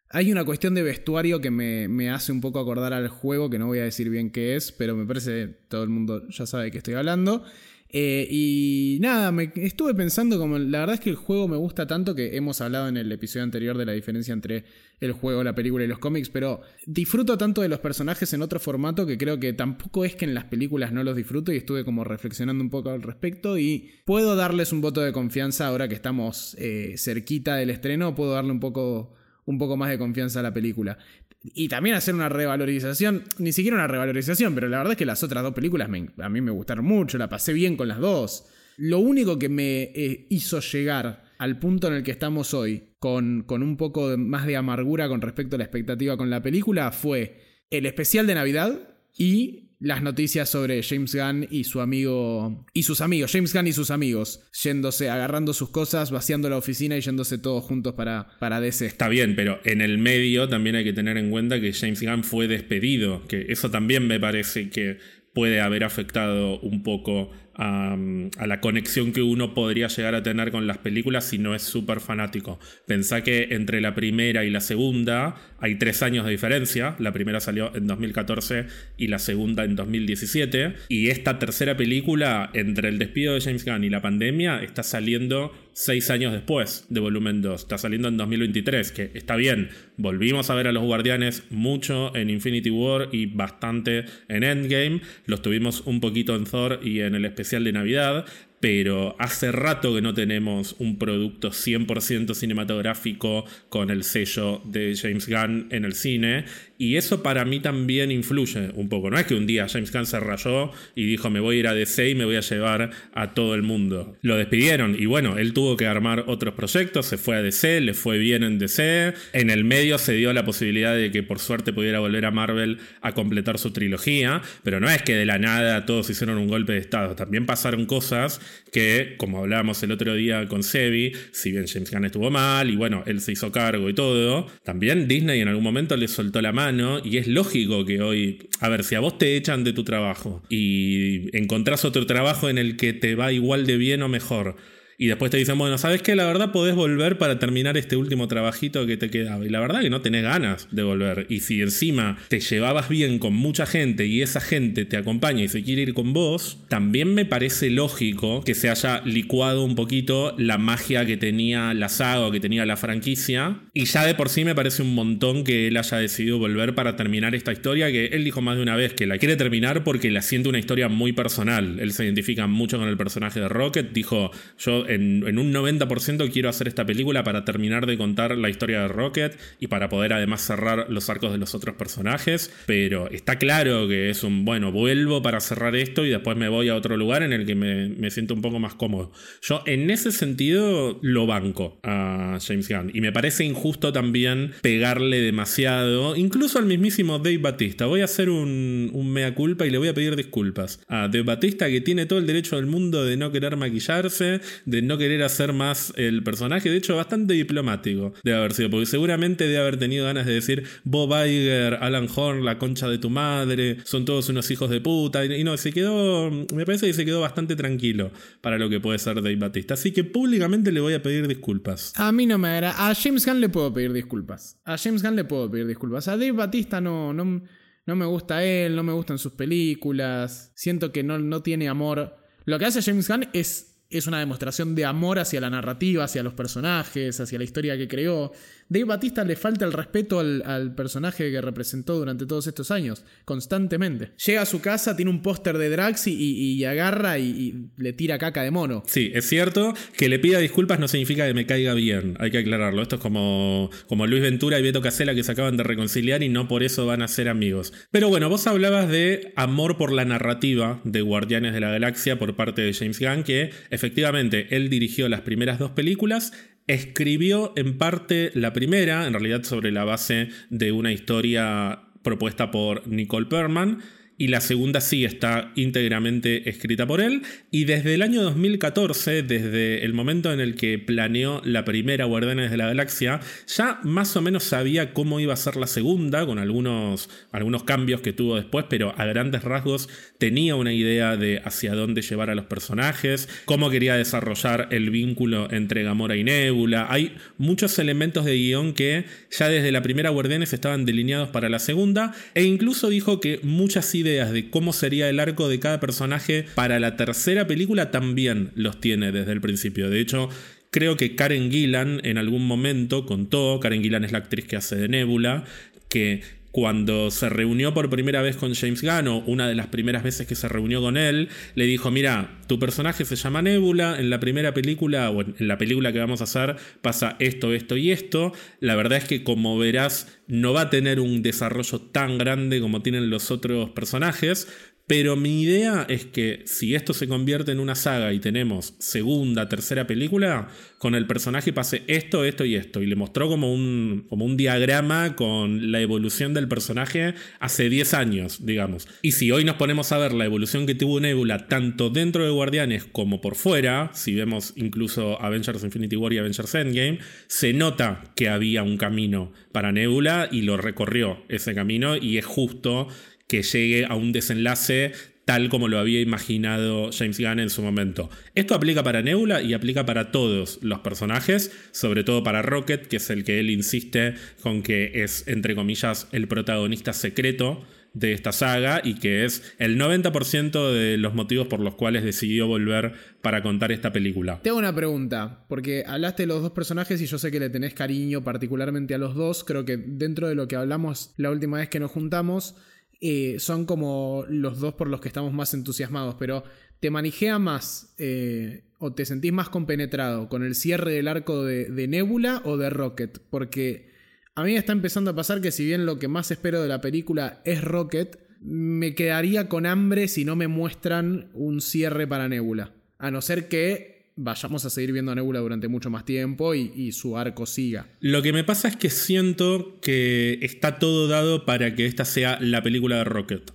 Hay 0.09 0.31
una 0.31 0.45
cuestión 0.45 0.73
de 0.73 0.81
vestuario 0.81 1.41
que 1.41 1.51
me, 1.51 1.87
me 1.89 2.09
hace 2.09 2.31
un 2.31 2.41
poco 2.41 2.59
acordar 2.59 2.91
al 2.91 3.07
juego, 3.07 3.51
que 3.51 3.59
no 3.59 3.67
voy 3.67 3.77
a 3.77 3.83
decir 3.83 4.09
bien 4.09 4.31
qué 4.31 4.55
es, 4.55 4.71
pero 4.71 4.95
me 4.95 5.05
parece 5.05 5.47
todo 5.69 5.83
el 5.83 5.89
mundo 5.89 6.27
ya 6.29 6.47
sabe 6.47 6.63
de 6.63 6.71
qué 6.71 6.79
estoy 6.79 6.95
hablando. 6.95 7.43
Eh, 7.89 8.27
y 8.29 8.97
nada, 8.99 9.31
me 9.31 9.51
estuve 9.55 9.93
pensando 9.93 10.37
como 10.37 10.59
la 10.59 10.79
verdad 10.79 10.95
es 10.95 10.99
que 10.99 11.09
el 11.09 11.15
juego 11.15 11.47
me 11.47 11.55
gusta 11.55 11.87
tanto 11.87 12.15
que 12.15 12.35
hemos 12.35 12.59
hablado 12.59 12.89
en 12.89 12.97
el 12.97 13.09
episodio 13.11 13.43
anterior 13.43 13.77
de 13.77 13.85
la 13.85 13.93
diferencia 13.93 14.33
entre 14.33 14.65
el 14.99 15.13
juego, 15.13 15.43
la 15.43 15.55
película 15.55 15.85
y 15.85 15.87
los 15.87 15.99
cómics, 15.99 16.29
pero 16.29 16.61
disfruto 16.85 17.37
tanto 17.37 17.61
de 17.61 17.69
los 17.69 17.79
personajes 17.79 18.33
en 18.33 18.41
otro 18.41 18.59
formato 18.59 19.05
que 19.05 19.17
creo 19.17 19.39
que 19.39 19.53
tampoco 19.53 20.03
es 20.03 20.15
que 20.15 20.25
en 20.25 20.33
las 20.33 20.45
películas 20.45 20.91
no 20.91 21.03
los 21.03 21.15
disfruto 21.15 21.53
y 21.53 21.57
estuve 21.57 21.85
como 21.85 22.03
reflexionando 22.03 22.61
un 22.61 22.69
poco 22.69 22.89
al 22.89 23.03
respecto 23.03 23.57
y 23.57 23.89
puedo 24.03 24.35
darles 24.35 24.73
un 24.73 24.81
voto 24.81 25.01
de 25.01 25.13
confianza 25.13 25.67
ahora 25.67 25.87
que 25.87 25.95
estamos 25.95 26.55
eh, 26.59 26.95
cerquita 26.97 27.55
del 27.55 27.69
estreno, 27.69 28.15
puedo 28.15 28.33
darle 28.33 28.51
un 28.51 28.59
poco 28.59 29.13
un 29.45 29.57
poco 29.57 29.77
más 29.77 29.89
de 29.89 29.97
confianza 29.97 30.41
a 30.41 30.43
la 30.43 30.53
película. 30.53 30.97
Y 31.43 31.67
también 31.69 31.95
hacer 31.95 32.15
una 32.15 32.29
revalorización, 32.29 33.23
ni 33.37 33.53
siquiera 33.53 33.77
una 33.77 33.87
revalorización, 33.87 34.55
pero 34.55 34.67
la 34.67 34.79
verdad 34.79 34.93
es 34.93 34.97
que 34.97 35.05
las 35.05 35.23
otras 35.23 35.43
dos 35.43 35.53
películas 35.53 35.87
a 35.87 36.29
mí 36.29 36.41
me 36.41 36.51
gustaron 36.51 36.85
mucho, 36.85 37.17
la 37.17 37.29
pasé 37.29 37.53
bien 37.53 37.77
con 37.77 37.87
las 37.87 37.99
dos. 37.99 38.45
Lo 38.77 38.99
único 38.99 39.39
que 39.39 39.49
me 39.49 39.83
eh, 39.83 40.27
hizo 40.29 40.59
llegar 40.59 41.23
al 41.37 41.59
punto 41.59 41.87
en 41.87 41.93
el 41.93 42.03
que 42.03 42.11
estamos 42.11 42.53
hoy, 42.53 42.95
con, 42.99 43.43
con 43.43 43.63
un 43.63 43.77
poco 43.77 44.17
más 44.17 44.45
de 44.45 44.57
amargura 44.57 45.07
con 45.07 45.21
respecto 45.21 45.55
a 45.55 45.59
la 45.59 45.65
expectativa 45.65 46.17
con 46.17 46.29
la 46.29 46.41
película, 46.41 46.91
fue 46.91 47.41
el 47.69 47.85
especial 47.85 48.27
de 48.27 48.35
Navidad 48.35 48.95
y 49.15 49.66
las 49.79 50.01
noticias 50.01 50.49
sobre 50.49 50.81
James 50.81 51.13
Gunn 51.13 51.47
y 51.51 51.63
su 51.63 51.81
amigo 51.81 52.65
y 52.73 52.83
sus 52.83 53.01
amigos, 53.01 53.31
James 53.31 53.53
Gunn 53.53 53.67
y 53.67 53.73
sus 53.73 53.91
amigos, 53.91 54.41
yéndose, 54.63 55.09
agarrando 55.09 55.53
sus 55.53 55.69
cosas, 55.69 56.11
vaciando 56.11 56.49
la 56.49 56.57
oficina 56.57 56.97
y 56.97 57.01
yéndose 57.01 57.37
todos 57.37 57.63
juntos 57.63 57.93
para, 57.93 58.27
para 58.39 58.59
DC. 58.59 58.85
Está 58.85 59.07
bien, 59.07 59.35
pero 59.35 59.59
en 59.65 59.81
el 59.81 59.97
medio 59.97 60.49
también 60.49 60.75
hay 60.75 60.83
que 60.83 60.93
tener 60.93 61.17
en 61.17 61.29
cuenta 61.29 61.61
que 61.61 61.73
James 61.73 62.01
Gunn 62.01 62.23
fue 62.23 62.47
despedido, 62.47 63.27
que 63.27 63.45
eso 63.49 63.69
también 63.69 64.07
me 64.07 64.19
parece 64.19 64.69
que 64.69 64.97
puede 65.33 65.61
haber 65.61 65.83
afectado 65.83 66.59
un 66.61 66.81
poco 66.81 67.29
a, 67.57 67.97
la 68.45 68.61
conexión 68.61 69.11
que 69.11 69.21
uno 69.21 69.53
podría 69.53 69.87
llegar 69.87 70.15
a 70.15 70.23
tener 70.23 70.51
con 70.51 70.67
las 70.67 70.77
películas 70.77 71.25
si 71.25 71.37
no 71.37 71.55
es 71.55 71.63
súper 71.63 71.99
fanático. 71.99 72.59
Pensá 72.85 73.23
que 73.23 73.47
entre 73.51 73.81
la 73.81 73.95
primera 73.95 74.45
y 74.45 74.49
la 74.49 74.61
segunda 74.61 75.35
hay 75.59 75.75
tres 75.75 76.03
años 76.03 76.25
de 76.25 76.31
diferencia. 76.31 76.95
La 76.99 77.11
primera 77.11 77.39
salió 77.39 77.75
en 77.75 77.87
2014 77.87 78.67
y 78.97 79.07
la 79.07 79.19
segunda 79.19 79.63
en 79.63 79.75
2017. 79.75 80.75
Y 80.89 81.09
esta 81.09 81.39
tercera 81.39 81.75
película, 81.75 82.51
entre 82.53 82.89
el 82.89 82.99
despido 82.99 83.33
de 83.33 83.41
James 83.41 83.65
Gunn 83.65 83.83
y 83.83 83.89
la 83.89 84.01
pandemia, 84.01 84.61
está 84.61 84.83
saliendo 84.83 85.51
seis 85.73 86.09
años 86.09 86.33
después 86.33 86.85
de 86.89 86.99
Volumen 86.99 87.41
2. 87.41 87.61
Está 87.61 87.77
saliendo 87.77 88.07
en 88.07 88.17
2023, 88.17 88.91
que 88.91 89.11
está 89.13 89.35
bien. 89.35 89.69
Volvimos 89.97 90.49
a 90.49 90.55
ver 90.55 90.67
a 90.67 90.71
los 90.71 90.83
Guardianes 90.83 91.43
mucho 91.49 92.15
en 92.15 92.29
Infinity 92.29 92.69
War 92.69 93.09
y 93.11 93.27
bastante 93.27 94.05
en 94.27 94.43
Endgame. 94.43 95.01
Los 95.25 95.41
tuvimos 95.41 95.81
un 95.81 95.99
poquito 95.99 96.35
en 96.35 96.45
Thor 96.45 96.79
y 96.83 97.01
en 97.01 97.15
el 97.15 97.25
especial 97.25 97.46
de 97.49 97.71
Navidad 97.71 98.25
pero 98.59 99.15
hace 99.19 99.51
rato 99.51 99.93
que 99.93 100.01
no 100.01 100.13
tenemos 100.13 100.75
un 100.79 100.97
producto 100.97 101.49
100% 101.51 102.33
cinematográfico 102.33 103.45
con 103.69 103.91
el 103.91 104.03
sello 104.03 104.61
de 104.65 104.95
James 104.95 105.27
Gunn 105.27 105.67
en 105.71 105.85
el 105.85 105.93
cine. 105.93 106.45
Y 106.79 106.95
eso 106.95 107.23
para 107.23 107.43
mí 107.43 107.59
también 107.59 108.11
influye 108.11 108.69
un 108.75 108.87
poco. 108.87 109.09
No 109.09 109.17
es 109.17 109.25
que 109.25 109.35
un 109.35 109.47
día 109.47 109.67
James 109.67 109.91
Gunn 109.91 110.05
se 110.05 110.19
rayó 110.19 110.71
y 110.95 111.05
dijo 111.05 111.29
me 111.29 111.39
voy 111.39 111.57
a 111.57 111.59
ir 111.59 111.67
a 111.67 111.73
DC 111.73 112.09
y 112.09 112.15
me 112.15 112.25
voy 112.25 112.35
a 112.35 112.41
llevar 112.41 112.91
a 113.13 113.33
todo 113.33 113.55
el 113.55 113.63
mundo. 113.63 114.15
Lo 114.21 114.37
despidieron 114.37 114.95
y 114.97 115.05
bueno, 115.05 115.37
él 115.37 115.53
tuvo 115.53 115.77
que 115.77 115.87
armar 115.87 116.25
otros 116.27 116.53
proyectos, 116.53 117.05
se 117.05 117.17
fue 117.17 117.35
a 117.35 117.41
DC, 117.41 117.81
le 117.81 117.93
fue 117.93 118.17
bien 118.17 118.43
en 118.43 118.59
DC. 118.59 119.13
En 119.33 119.49
el 119.49 119.63
medio 119.63 119.97
se 119.97 120.13
dio 120.13 120.33
la 120.33 120.45
posibilidad 120.45 120.95
de 120.95 121.11
que 121.11 121.23
por 121.23 121.39
suerte 121.39 121.73
pudiera 121.73 121.99
volver 121.99 122.25
a 122.25 122.31
Marvel 122.31 122.79
a 123.01 123.13
completar 123.13 123.57
su 123.59 123.71
trilogía. 123.71 124.41
Pero 124.63 124.79
no 124.79 124.89
es 124.89 125.01
que 125.01 125.15
de 125.15 125.25
la 125.25 125.39
nada 125.39 125.85
todos 125.85 126.09
hicieron 126.09 126.37
un 126.37 126.47
golpe 126.47 126.73
de 126.73 126.79
estado. 126.79 127.15
También 127.15 127.45
pasaron 127.45 127.85
cosas 127.85 128.39
que, 128.71 129.15
como 129.17 129.39
hablábamos 129.39 129.81
el 129.83 129.91
otro 129.91 130.13
día 130.13 130.47
con 130.47 130.63
Sebi, 130.63 131.13
si 131.31 131.51
bien 131.51 131.65
James 131.67 131.91
Gunn 131.91 132.05
estuvo 132.05 132.29
mal 132.29 132.69
y 132.69 132.75
bueno, 132.75 133.03
él 133.05 133.21
se 133.21 133.31
hizo 133.31 133.51
cargo 133.51 133.89
y 133.89 133.93
todo, 133.93 134.47
también 134.63 135.07
Disney 135.07 135.41
en 135.41 135.47
algún 135.47 135.63
momento 135.63 135.95
le 135.95 136.07
soltó 136.07 136.41
la 136.41 136.51
mano 136.51 136.99
y 137.03 137.17
es 137.17 137.27
lógico 137.27 137.85
que 137.85 138.01
hoy, 138.01 138.49
a 138.59 138.69
ver, 138.69 138.83
si 138.83 138.95
a 138.95 138.99
vos 138.99 139.17
te 139.17 139.35
echan 139.35 139.63
de 139.63 139.73
tu 139.73 139.83
trabajo 139.83 140.43
y 140.49 141.35
encontrás 141.37 141.85
otro 141.85 142.05
trabajo 142.05 142.49
en 142.49 142.57
el 142.57 142.77
que 142.77 142.93
te 142.93 143.15
va 143.15 143.31
igual 143.31 143.65
de 143.65 143.77
bien 143.77 144.01
o 144.01 144.09
mejor, 144.09 144.55
y 144.99 145.07
después 145.07 145.29
te 145.29 145.37
dicen, 145.37 145.59
bueno, 145.59 145.77
¿sabes 145.77 146.01
qué? 146.01 146.15
La 146.15 146.25
verdad 146.25 146.51
podés 146.51 146.73
volver 146.73 147.19
para 147.19 147.37
terminar 147.37 147.77
este 147.77 147.95
último 147.95 148.27
trabajito 148.27 148.87
que 148.87 148.97
te 148.97 149.11
quedaba. 149.11 149.45
Y 149.45 149.49
la 149.49 149.59
verdad 149.59 149.81
que 149.81 149.91
no 149.91 150.01
tenés 150.01 150.23
ganas 150.23 150.67
de 150.71 150.81
volver. 150.81 151.27
Y 151.29 151.41
si 151.41 151.61
encima 151.61 152.17
te 152.29 152.39
llevabas 152.39 152.89
bien 152.89 153.19
con 153.19 153.33
mucha 153.33 153.67
gente 153.67 154.07
y 154.07 154.23
esa 154.23 154.41
gente 154.41 154.85
te 154.85 154.97
acompaña 154.97 155.43
y 155.43 155.49
se 155.49 155.61
quiere 155.61 155.83
ir 155.83 155.93
con 155.93 156.13
vos, 156.13 156.57
también 156.67 157.13
me 157.13 157.25
parece 157.25 157.69
lógico 157.69 158.43
que 158.43 158.55
se 158.55 158.71
haya 158.71 159.01
licuado 159.05 159.63
un 159.63 159.75
poquito 159.75 160.33
la 160.39 160.57
magia 160.57 161.05
que 161.05 161.15
tenía 161.15 161.75
la 161.75 161.89
saga 161.89 162.25
o 162.25 162.31
que 162.31 162.39
tenía 162.39 162.65
la 162.65 162.75
franquicia. 162.75 163.59
Y 163.75 163.85
ya 163.85 164.03
de 164.03 164.15
por 164.15 164.29
sí 164.29 164.45
me 164.45 164.55
parece 164.55 164.81
un 164.81 164.95
montón 164.95 165.43
que 165.43 165.67
él 165.67 165.77
haya 165.77 165.97
decidido 165.97 166.39
volver 166.39 166.73
para 166.73 166.95
terminar 166.95 167.35
esta 167.35 167.51
historia 167.51 167.91
que 167.91 168.07
él 168.07 168.23
dijo 168.23 168.41
más 168.41 168.55
de 168.55 168.63
una 168.63 168.75
vez 168.75 168.93
que 168.93 169.05
la 169.05 169.19
quiere 169.19 169.35
terminar 169.35 169.83
porque 169.83 170.09
la 170.09 170.23
siente 170.23 170.49
una 170.49 170.57
historia 170.57 170.89
muy 170.89 171.13
personal. 171.13 171.79
Él 171.79 171.93
se 171.93 172.03
identifica 172.03 172.47
mucho 172.47 172.79
con 172.79 172.87
el 172.87 172.97
personaje 172.97 173.39
de 173.39 173.47
Rocket. 173.47 173.93
Dijo, 173.93 174.31
yo 174.57 174.86
en, 174.87 175.37
un 175.37 175.53
90% 175.53 176.31
quiero 176.31 176.49
hacer 176.49 176.67
esta 176.67 176.85
película 176.85 177.23
para 177.23 177.45
terminar 177.45 177.85
de 177.85 177.97
contar 177.97 178.37
la 178.37 178.49
historia 178.49 178.81
de 178.81 178.87
Rocket 178.87 179.37
y 179.59 179.67
para 179.67 179.89
poder 179.89 180.13
además 180.13 180.41
cerrar 180.41 180.87
los 180.89 181.09
arcos 181.09 181.31
de 181.31 181.37
los 181.37 181.55
otros 181.55 181.75
personajes. 181.75 182.51
Pero 182.65 183.09
está 183.09 183.37
claro 183.37 183.87
que 183.87 184.09
es 184.09 184.23
un, 184.23 184.45
bueno, 184.45 184.71
vuelvo 184.71 185.21
para 185.21 185.39
cerrar 185.39 185.75
esto 185.75 186.05
y 186.05 186.09
después 186.09 186.37
me 186.37 186.49
voy 186.49 186.69
a 186.69 186.75
otro 186.75 186.97
lugar 186.97 187.23
en 187.23 187.33
el 187.33 187.45
que 187.45 187.55
me, 187.55 187.89
me 187.89 188.11
siento 188.11 188.33
un 188.33 188.41
poco 188.41 188.59
más 188.59 188.75
cómodo. 188.75 189.11
Yo 189.41 189.63
en 189.65 189.89
ese 189.89 190.11
sentido 190.11 190.99
lo 191.01 191.27
banco 191.27 191.79
a 191.83 192.37
James 192.45 192.69
Gunn. 192.69 192.91
Y 192.93 193.01
me 193.01 193.11
parece 193.11 193.43
injusto 193.43 193.93
también 193.93 194.53
pegarle 194.61 195.21
demasiado, 195.21 196.15
incluso 196.15 196.59
al 196.59 196.65
mismísimo 196.65 197.19
Dave 197.19 197.37
Batista. 197.37 197.85
Voy 197.85 198.01
a 198.01 198.05
hacer 198.05 198.29
un, 198.29 198.91
mea 199.07 199.33
culpa 199.35 199.65
y 199.65 199.69
le 199.69 199.77
voy 199.77 199.87
a 199.87 199.93
pedir 199.93 200.15
disculpas 200.15 200.81
a 200.87 201.07
Dave 201.07 201.23
Batista 201.23 201.69
que 201.69 201.81
tiene 201.81 202.05
todo 202.05 202.19
el 202.19 202.27
derecho 202.27 202.57
del 202.57 202.65
mundo 202.65 203.05
de 203.05 203.17
no 203.17 203.31
querer 203.31 203.55
maquillarse, 203.55 204.41
de 204.77 204.83
no 204.83 204.97
querer 204.97 205.23
hacer 205.23 205.53
más 205.53 205.91
el 205.95 206.23
personaje. 206.23 206.69
De 206.69 206.77
hecho, 206.77 206.95
bastante 206.95 207.33
diplomático 207.33 208.13
de 208.23 208.33
haber 208.33 208.53
sido, 208.53 208.69
porque 208.69 208.85
seguramente 208.85 209.47
de 209.47 209.57
haber 209.57 209.77
tenido 209.77 210.05
ganas 210.05 210.25
de 210.27 210.33
decir 210.33 210.63
Bob 210.83 211.09
Iger, 211.25 211.79
Alan 211.81 212.07
Horn, 212.13 212.45
la 212.45 212.59
concha 212.59 212.87
de 212.87 212.99
tu 212.99 213.09
madre, 213.09 213.77
son 213.85 214.05
todos 214.05 214.29
unos 214.29 214.49
hijos 214.51 214.69
de 214.69 214.79
puta. 214.79 215.25
Y 215.25 215.43
no, 215.43 215.57
se 215.57 215.73
quedó, 215.73 216.29
me 216.29 216.65
parece 216.65 216.87
que 216.87 216.93
se 216.93 217.05
quedó 217.05 217.21
bastante 217.21 217.55
tranquilo 217.55 218.11
para 218.41 218.59
lo 218.59 218.69
que 218.69 218.79
puede 218.79 218.99
ser 218.99 219.15
Dave 219.15 219.35
Batista. 219.35 219.73
Así 219.73 219.91
que 219.91 220.03
públicamente 220.03 220.71
le 220.71 220.79
voy 220.79 220.93
a 220.93 221.01
pedir 221.01 221.27
disculpas. 221.27 221.93
A 221.95 222.11
mí 222.11 222.27
no 222.27 222.37
me 222.37 222.49
agrada. 222.49 222.89
A 222.89 222.93
James 222.93 223.25
Gunn 223.25 223.41
le 223.41 223.49
puedo 223.49 223.73
pedir 223.73 223.93
disculpas. 223.93 224.59
A 224.63 224.77
James 224.77 225.01
Gunn 225.01 225.15
le 225.15 225.23
puedo 225.23 225.49
pedir 225.49 225.65
disculpas. 225.65 226.07
A 226.07 226.11
Dave 226.11 226.33
Batista 226.33 226.79
no, 226.79 227.13
no, 227.13 227.41
no 227.85 227.95
me 227.95 228.05
gusta 228.05 228.43
él, 228.43 228.75
no 228.75 228.83
me 228.83 228.93
gustan 228.93 229.17
sus 229.17 229.33
películas. 229.33 230.51
Siento 230.55 230.91
que 230.91 231.01
no, 231.01 231.17
no 231.17 231.41
tiene 231.41 231.67
amor. 231.67 232.15
Lo 232.45 232.59
que 232.59 232.65
hace 232.65 232.83
James 232.83 233.07
Gunn 233.07 233.27
es 233.33 233.66
es 233.89 234.07
una 234.07 234.19
demostración 234.19 234.75
de 234.75 234.85
amor 234.85 235.19
hacia 235.19 235.41
la 235.41 235.49
narrativa, 235.49 236.03
hacia 236.03 236.23
los 236.23 236.33
personajes, 236.33 237.19
hacia 237.19 237.37
la 237.37 237.43
historia 237.43 237.77
que 237.77 237.87
creó. 237.87 238.31
Dave 238.69 238.85
Batista 238.85 239.23
le 239.23 239.35
falta 239.35 239.65
el 239.65 239.73
respeto 239.73 240.19
al, 240.19 240.75
personaje 240.75 241.31
que 241.31 241.41
representó 241.41 241.95
durante 241.95 242.25
todos 242.25 242.47
estos 242.47 242.71
años, 242.71 243.03
constantemente. 243.25 244.11
Llega 244.25 244.41
a 244.41 244.45
su 244.45 244.59
casa, 244.59 244.95
tiene 244.95 245.11
un 245.11 245.21
póster 245.21 245.57
de 245.57 245.69
Drax 245.69 246.07
y, 246.07 246.63
agarra 246.65 247.17
y, 247.19 247.69
le 247.77 247.93
tira 247.93 248.17
caca 248.17 248.43
de 248.43 248.51
mono. 248.51 248.83
Sí, 248.85 249.11
es 249.13 249.27
cierto 249.27 249.73
que 249.95 250.09
le 250.09 250.19
pida 250.19 250.39
disculpas 250.39 250.79
no 250.79 250.87
significa 250.87 251.25
que 251.25 251.33
me 251.33 251.45
caiga 251.45 251.73
bien, 251.73 252.15
hay 252.19 252.31
que 252.31 252.39
aclararlo. 252.39 252.81
Esto 252.81 252.97
es 252.97 253.01
como, 253.01 253.69
como 253.87 254.05
Luis 254.05 254.21
Ventura 254.21 254.59
y 254.59 254.63
Beto 254.63 254.81
Casella 254.81 255.15
que 255.15 255.23
se 255.23 255.31
acaban 255.31 255.57
de 255.57 255.63
reconciliar 255.63 256.23
y 256.23 256.29
no 256.29 256.47
por 256.47 256.63
eso 256.63 256.85
van 256.85 257.01
a 257.01 257.07
ser 257.07 257.29
amigos. 257.29 257.73
Pero 257.91 258.09
bueno, 258.09 258.29
vos 258.29 258.47
hablabas 258.47 258.89
de 258.89 259.33
amor 259.35 259.77
por 259.77 259.91
la 259.91 260.05
narrativa 260.05 260.81
de 260.83 261.01
Guardianes 261.01 261.53
de 261.53 261.61
la 261.61 261.71
Galaxia 261.71 262.19
por 262.19 262.35
parte 262.35 262.61
de 262.61 262.73
James 262.73 262.99
Gunn, 262.99 263.23
que 263.23 263.51
efectivamente 263.69 264.55
él 264.55 264.69
dirigió 264.69 265.07
las 265.09 265.21
primeras 265.21 265.59
dos 265.59 265.71
películas 265.71 266.33
Escribió 266.67 267.53
en 267.55 267.77
parte 267.77 268.31
la 268.33 268.51
primera, 268.51 269.07
en 269.07 269.13
realidad 269.13 269.43
sobre 269.43 269.71
la 269.71 269.85
base 269.85 270.29
de 270.49 270.73
una 270.73 270.91
historia 270.91 271.79
propuesta 272.01 272.51
por 272.51 272.85
Nicole 272.87 273.27
Perman, 273.27 273.79
y 274.17 274.29
la 274.29 274.41
segunda 274.41 274.81
sí 274.81 275.05
está 275.05 275.51
íntegramente 275.55 276.49
escrita 276.49 276.87
por 276.87 277.01
él. 277.01 277.21
Y 277.51 277.65
desde 277.65 277.93
el 277.93 278.01
año 278.01 278.23
2014, 278.23 279.21
desde 279.21 279.85
el 279.85 279.93
momento 279.93 280.33
en 280.33 280.39
el 280.39 280.55
que 280.55 280.79
planeó 280.79 281.41
la 281.45 281.63
primera 281.63 282.05
Guardianes 282.05 282.49
de 282.49 282.57
la 282.57 282.65
Galaxia, 282.67 283.19
ya 283.47 283.79
más 283.83 284.15
o 284.17 284.21
menos 284.21 284.43
sabía 284.43 284.93
cómo 284.93 285.19
iba 285.19 285.33
a 285.33 285.37
ser 285.37 285.55
la 285.55 285.67
segunda, 285.67 286.25
con 286.25 286.39
algunos, 286.39 287.09
algunos 287.31 287.63
cambios 287.63 288.01
que 288.01 288.11
tuvo 288.13 288.35
después, 288.35 288.65
pero 288.69 288.93
a 288.97 289.05
grandes 289.05 289.43
rasgos 289.43 289.87
tenía 290.17 290.55
una 290.55 290.73
idea 290.73 291.15
de 291.15 291.39
hacia 291.45 291.75
dónde 291.75 292.01
llevar 292.01 292.31
a 292.31 292.35
los 292.35 292.45
personajes, 292.45 293.29
cómo 293.45 293.69
quería 293.69 293.95
desarrollar 293.95 294.69
el 294.71 294.89
vínculo 294.89 295.47
entre 295.51 295.83
Gamora 295.83 296.15
y 296.15 296.23
Nebula. 296.23 296.87
Hay 296.89 297.15
muchos 297.37 297.77
elementos 297.77 298.25
de 298.25 298.35
guion 298.35 298.73
que 298.73 299.05
ya 299.29 299.47
desde 299.47 299.71
la 299.71 299.83
primera 299.83 300.09
Guardianes 300.09 300.53
estaban 300.53 300.85
delineados 300.85 301.29
para 301.29 301.49
la 301.49 301.59
segunda, 301.59 302.15
e 302.33 302.43
incluso 302.43 302.89
dijo 302.89 303.19
que 303.19 303.39
muchas 303.43 303.93
ideas 303.93 304.06
de 304.07 304.49
cómo 304.49 304.73
sería 304.73 305.09
el 305.09 305.19
arco 305.19 305.49
de 305.49 305.59
cada 305.59 305.79
personaje 305.79 306.45
para 306.55 306.79
la 306.79 306.95
tercera 306.95 307.47
película 307.47 307.91
también 307.91 308.51
los 308.55 308.79
tiene 308.79 309.11
desde 309.11 309.31
el 309.31 309.41
principio. 309.41 309.89
De 309.89 309.99
hecho, 309.99 310.29
creo 310.71 310.97
que 310.97 311.15
Karen 311.15 311.51
Gillan 311.51 312.01
en 312.03 312.17
algún 312.17 312.45
momento 312.45 313.05
contó, 313.05 313.59
Karen 313.59 313.83
Gillan 313.83 314.03
es 314.03 314.11
la 314.11 314.19
actriz 314.19 314.45
que 314.45 314.55
hace 314.55 314.75
de 314.75 314.87
Nebula, 314.87 315.43
que 315.89 316.21
cuando 316.57 317.11
se 317.11 317.29
reunió 317.29 317.75
por 317.75 317.87
primera 317.87 318.23
vez 318.23 318.35
con 318.35 318.55
James 318.55 318.81
Gunn, 318.81 319.21
una 319.27 319.47
de 319.47 319.53
las 319.53 319.67
primeras 319.67 320.01
veces 320.01 320.25
que 320.25 320.33
se 320.33 320.47
reunió 320.47 320.81
con 320.81 320.97
él, 320.97 321.29
le 321.53 321.65
dijo, 321.65 321.91
mira, 321.91 322.39
tu 322.47 322.57
personaje 322.57 323.05
se 323.05 323.15
llama 323.15 323.43
Nebula, 323.43 323.99
en 323.99 324.09
la 324.09 324.19
primera 324.19 324.55
película, 324.55 325.11
o 325.11 325.21
en 325.21 325.35
la 325.47 325.59
película 325.59 325.93
que 325.93 325.99
vamos 325.99 326.21
a 326.21 326.23
hacer, 326.23 326.55
pasa 326.81 327.15
esto, 327.19 327.53
esto 327.53 327.77
y 327.77 327.91
esto. 327.91 328.33
La 328.59 328.75
verdad 328.75 328.97
es 328.97 329.03
que 329.03 329.23
como 329.23 329.55
verás, 329.59 330.17
no 330.25 330.51
va 330.51 330.61
a 330.61 330.69
tener 330.71 330.99
un 330.99 331.21
desarrollo 331.21 331.79
tan 331.79 332.17
grande 332.17 332.59
como 332.59 332.81
tienen 332.81 333.11
los 333.11 333.29
otros 333.29 333.69
personajes, 333.69 334.47
pero 334.87 335.17
mi 335.17 335.41
idea 335.41 335.85
es 335.89 336.05
que 336.05 336.43
si 336.45 336.73
esto 336.73 336.93
se 336.93 337.09
convierte 337.09 337.51
en 337.51 337.59
una 337.59 337.75
saga 337.75 338.13
y 338.13 338.19
tenemos 338.19 338.73
segunda, 338.79 339.49
tercera 339.49 339.85
película, 339.85 340.47
con 340.77 340.95
el 340.95 341.05
personaje 341.05 341.51
pase 341.51 341.83
esto, 341.87 342.23
esto 342.23 342.45
y 342.45 342.55
esto. 342.55 342.81
Y 342.81 342.85
le 342.85 342.95
mostró 342.95 343.27
como 343.27 343.53
un, 343.53 344.05
como 344.07 344.23
un 344.23 344.37
diagrama 344.37 345.17
con 345.17 345.73
la 345.73 345.81
evolución 345.81 346.33
del 346.33 346.47
personaje 346.47 347.15
hace 347.41 347.69
10 347.69 347.93
años, 347.95 348.45
digamos. 348.45 348.87
Y 349.01 349.11
si 349.11 349.29
hoy 349.29 349.43
nos 349.43 349.57
ponemos 349.57 349.91
a 349.91 349.97
ver 349.97 350.13
la 350.13 350.23
evolución 350.23 350.65
que 350.65 350.75
tuvo 350.75 351.01
Nebula, 351.01 351.49
tanto 351.49 351.89
dentro 351.89 352.23
de 352.23 352.31
Guardianes 352.31 352.85
como 352.85 353.19
por 353.19 353.35
fuera, 353.35 353.91
si 353.93 354.15
vemos 354.15 354.53
incluso 354.55 355.21
Avengers 355.21 355.65
Infinity 355.65 355.97
War 355.97 356.13
y 356.13 356.19
Avengers 356.19 356.55
Endgame, 356.55 356.99
se 357.27 357.51
nota 357.51 358.05
que 358.15 358.29
había 358.29 358.63
un 358.63 358.77
camino 358.77 359.33
para 359.51 359.73
Nebula 359.73 360.29
y 360.31 360.43
lo 360.43 360.55
recorrió 360.55 361.25
ese 361.27 361.53
camino 361.53 361.97
y 361.97 362.17
es 362.17 362.25
justo 362.25 362.87
que 363.27 363.43
llegue 363.43 363.85
a 363.85 363.95
un 363.95 364.11
desenlace 364.11 364.93
tal 365.27 365.49
como 365.49 365.67
lo 365.67 365.77
había 365.77 365.99
imaginado 365.99 366.89
James 366.93 367.19
Gunn 367.19 367.41
en 367.41 367.49
su 367.49 367.61
momento. 367.61 368.09
Esto 368.33 368.55
aplica 368.55 368.81
para 368.81 369.01
Nebula 369.01 369.41
y 369.41 369.53
aplica 369.53 369.85
para 369.85 370.09
todos 370.09 370.59
los 370.61 370.79
personajes, 370.79 371.51
sobre 371.71 372.05
todo 372.05 372.23
para 372.23 372.41
Rocket, 372.41 372.87
que 372.87 372.95
es 372.95 373.09
el 373.09 373.25
que 373.25 373.41
él 373.41 373.49
insiste 373.49 374.15
con 374.41 374.63
que 374.63 375.03
es, 375.03 375.27
entre 375.27 375.53
comillas, 375.53 376.07
el 376.13 376.29
protagonista 376.29 376.93
secreto 376.93 377.61
de 377.93 378.13
esta 378.13 378.31
saga 378.31 378.79
y 378.81 378.95
que 378.95 379.25
es 379.25 379.53
el 379.57 379.77
90% 379.77 380.71
de 380.71 380.97
los 380.97 381.13
motivos 381.13 381.47
por 381.47 381.59
los 381.59 381.75
cuales 381.75 382.05
decidió 382.05 382.47
volver 382.47 382.93
para 383.21 383.43
contar 383.43 383.73
esta 383.73 383.91
película. 383.91 384.39
Tengo 384.43 384.57
una 384.57 384.73
pregunta, 384.73 385.45
porque 385.49 385.83
hablaste 385.85 386.23
de 386.23 386.27
los 386.27 386.41
dos 386.41 386.51
personajes 386.51 387.01
y 387.01 387.05
yo 387.05 387.17
sé 387.17 387.31
que 387.31 387.39
le 387.41 387.49
tenés 387.49 387.73
cariño 387.73 388.23
particularmente 388.23 388.95
a 388.95 388.97
los 388.97 389.13
dos, 389.13 389.43
creo 389.43 389.65
que 389.65 389.75
dentro 389.75 390.29
de 390.29 390.35
lo 390.35 390.47
que 390.47 390.55
hablamos 390.55 391.13
la 391.17 391.31
última 391.31 391.57
vez 391.57 391.67
que 391.67 391.81
nos 391.81 391.91
juntamos, 391.91 392.55
eh, 393.01 393.37
son 393.39 393.65
como 393.65 394.25
los 394.29 394.59
dos 394.59 394.73
por 394.73 394.87
los 394.87 395.01
que 395.01 395.07
estamos 395.07 395.33
más 395.33 395.53
entusiasmados, 395.53 396.15
pero 396.15 396.43
¿te 396.79 396.89
manijea 396.89 397.39
más 397.39 397.93
eh, 397.97 398.63
o 398.79 398.93
te 398.93 399.05
sentís 399.05 399.33
más 399.33 399.49
compenetrado 399.49 400.29
con 400.29 400.43
el 400.43 400.55
cierre 400.55 400.93
del 400.93 401.07
arco 401.07 401.43
de, 401.43 401.65
de, 401.65 401.87
Nebula 401.87 402.41
o 402.45 402.57
de 402.57 402.69
Rocket? 402.69 403.19
Porque 403.29 403.91
a 404.35 404.43
mí 404.43 404.53
me 404.53 404.57
está 404.57 404.71
empezando 404.71 405.11
a 405.11 405.15
pasar 405.15 405.41
que 405.41 405.51
si 405.51 405.65
bien 405.65 405.85
lo 405.85 405.99
que 405.99 406.07
más 406.07 406.31
espero 406.31 406.61
de 406.61 406.67
la 406.67 406.81
película 406.81 407.41
es 407.45 407.63
Rocket, 407.63 408.19
me 408.41 408.95
quedaría 408.95 409.49
con 409.49 409.65
hambre 409.65 410.07
si 410.07 410.25
no 410.25 410.35
me 410.35 410.47
muestran 410.47 411.29
un 411.33 411.61
cierre 411.61 412.07
para 412.07 412.27
Nebula. 412.27 412.73
A 412.99 413.11
no 413.11 413.21
ser 413.21 413.47
que 413.47 413.96
vayamos 414.17 414.65
a 414.65 414.69
seguir 414.69 414.91
viendo 414.91 415.11
a 415.11 415.15
Nebula 415.15 415.39
durante 415.39 415.67
mucho 415.67 415.89
más 415.89 416.03
tiempo 416.03 416.53
y, 416.53 416.91
su 416.91 417.17
arco 417.17 417.45
siga. 417.45 417.87
Lo 417.99 418.21
que 418.21 418.33
me 418.33 418.43
pasa 418.43 418.67
es 418.67 418.75
que 418.75 418.89
siento 418.89 419.79
que 419.81 420.39
está 420.41 420.79
todo 420.79 421.07
dado 421.07 421.45
para 421.45 421.75
que 421.75 421.85
esta 421.85 422.05
sea 422.05 422.39
la 422.41 422.61
película 422.63 422.97
de 422.97 423.03
Rocket. 423.03 423.51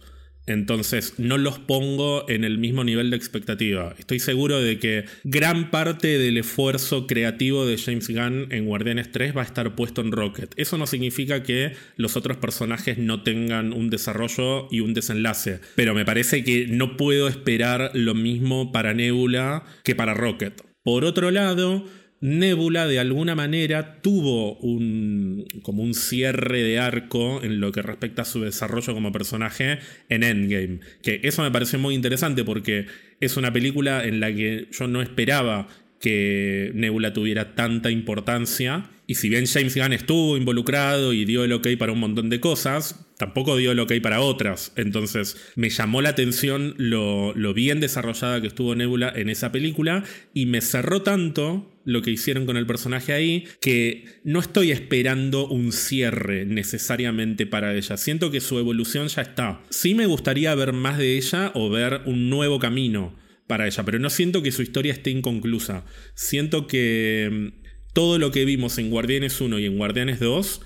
Entonces 0.47 1.15
no 1.19 1.39
los 1.39 1.59
pongo 1.59 2.29
en 2.29 2.45
el 2.45 2.59
mismo 2.59 2.85
nivel 2.85 3.11
de 3.11 3.17
expectativa. 3.17 3.95
Estoy 3.99 4.19
seguro 4.19 4.61
de 4.61 4.79
que 4.79 5.05
gran 5.25 5.71
parte 5.71 6.19
del 6.19 6.37
esfuerzo 6.37 7.07
creativo 7.07 7.65
de 7.65 7.79
James 7.79 8.09
Gunn 8.09 8.49
en 8.51 8.67
Guardianes 8.67 9.13
3 9.13 9.37
va 9.37 9.43
a 9.43 9.45
estar 9.45 9.75
puesto 9.75 10.01
en 10.01 10.13
Rocket. 10.13 10.53
Eso 10.57 10.79
no 10.79 10.87
significa 10.87 11.43
que 11.43 11.73
los 11.97 12.17
otros 12.17 12.37
personajes 12.39 12.99
no 12.99 13.23
tengan 13.23 13.73
un 13.73 13.91
desarrollo 13.91 14.69
y 14.71 14.81
un 14.81 14.95
desenlace. 14.95 15.61
Pero 15.77 15.95
me 15.95 16.05
parece 16.05 16.43
que 16.43 16.67
no 16.67 16.97
puedo 16.97 17.29
esperar 17.29 17.91
lo 17.95 18.15
mismo 18.15 18.73
para 18.73 18.95
Nebula 18.95 19.65
que 19.85 19.95
para 19.95 20.15
Rocket. 20.15 20.63
Por 20.83 21.05
otro 21.05 21.31
lado, 21.31 21.85
Nebula 22.23 22.87
de 22.87 23.01
alguna 23.01 23.35
manera 23.35 24.01
tuvo 24.01 24.55
un, 24.59 25.45
como 25.63 25.83
un 25.83 25.93
cierre 25.93 26.63
de 26.63 26.79
arco 26.79 27.43
en 27.43 27.59
lo 27.59 27.73
que 27.73 27.83
respecta 27.83 28.23
a 28.23 28.25
su 28.25 28.41
desarrollo 28.41 28.95
como 28.95 29.11
personaje 29.11 29.81
en 30.09 30.23
Endgame. 30.23 30.79
Que 31.03 31.21
eso 31.25 31.43
me 31.43 31.51
pareció 31.51 31.81
muy 31.81 31.97
interesante 31.97 32.45
porque 32.45 32.87
es 33.19 33.37
una 33.37 33.53
película 33.53 34.05
en 34.05 34.21
la 34.21 34.33
que 34.33 34.69
yo 34.71 34.87
no 34.87 35.03
esperaba 35.03 35.67
que 36.03 36.73
Nebula 36.75 37.13
tuviera 37.13 37.55
tanta 37.55 37.91
importancia. 37.91 38.91
Y 39.07 39.15
si 39.15 39.29
bien 39.29 39.47
James 39.47 39.77
Gunn 39.77 39.93
estuvo 39.93 40.37
involucrado 40.37 41.13
y 41.13 41.25
dio 41.25 41.45
el 41.45 41.53
ok 41.53 41.69
para 41.79 41.93
un 41.93 42.01
montón 42.01 42.29
de 42.29 42.41
cosas, 42.41 43.07
tampoco 43.19 43.57
dio 43.57 43.71
el 43.71 43.79
ok 43.79 43.93
para 44.03 44.21
otras. 44.21 44.73
Entonces 44.77 45.37
me 45.55 45.71
llamó 45.71 46.03
la 46.03 46.11
atención 46.11 46.75
lo, 46.77 47.35
lo 47.35 47.55
bien 47.55 47.79
desarrollada 47.79 48.41
que 48.41 48.49
estuvo 48.49 48.75
Nebula 48.75 49.13
en 49.15 49.31
esa 49.31 49.53
película 49.53 50.03
y 50.35 50.47
me 50.47 50.61
cerró 50.61 51.03
tanto 51.03 51.71
lo 51.85 52.03
que 52.03 52.11
hicieron 52.11 52.47
con 52.47 52.57
el 52.57 52.67
personaje 52.67 53.13
ahí, 53.13 53.45
que 53.61 54.05
no 54.25 54.41
estoy 54.41 54.73
esperando 54.73 55.47
un 55.47 55.73
cierre 55.73 56.47
necesariamente 56.47 57.47
para 57.47 57.75
ella. 57.75 57.97
Siento 57.97 58.31
que 58.31 58.41
su 58.41 58.59
evolución 58.59 59.07
ya 59.07 59.23
está. 59.23 59.63
Sí 59.71 59.95
me 59.95 60.07
gustaría 60.07 60.55
ver 60.55 60.73
más 60.73 60.99
de 60.99 61.17
ella 61.17 61.53
o 61.55 61.71
ver 61.71 62.03
un 62.07 62.29
nuevo 62.29 62.59
camino 62.59 63.22
para 63.53 63.67
ella, 63.67 63.85
pero 63.85 63.99
no 63.99 64.09
siento 64.09 64.43
que 64.43 64.51
su 64.51 64.63
historia 64.63 64.95
esté 64.95 65.11
inconclusa. 65.11 65.85
Siento 66.15 66.67
que 66.67 67.29
mm, 67.31 67.93
todo 67.93 68.19
lo 68.19 68.31
que 68.31 68.47
vimos 68.47 68.79
en 68.79 68.89
Guardianes 68.89 69.43
1 69.43 69.59
y 69.59 69.67
en 69.67 69.77
Guardianes 69.77 70.21
2 70.21 70.63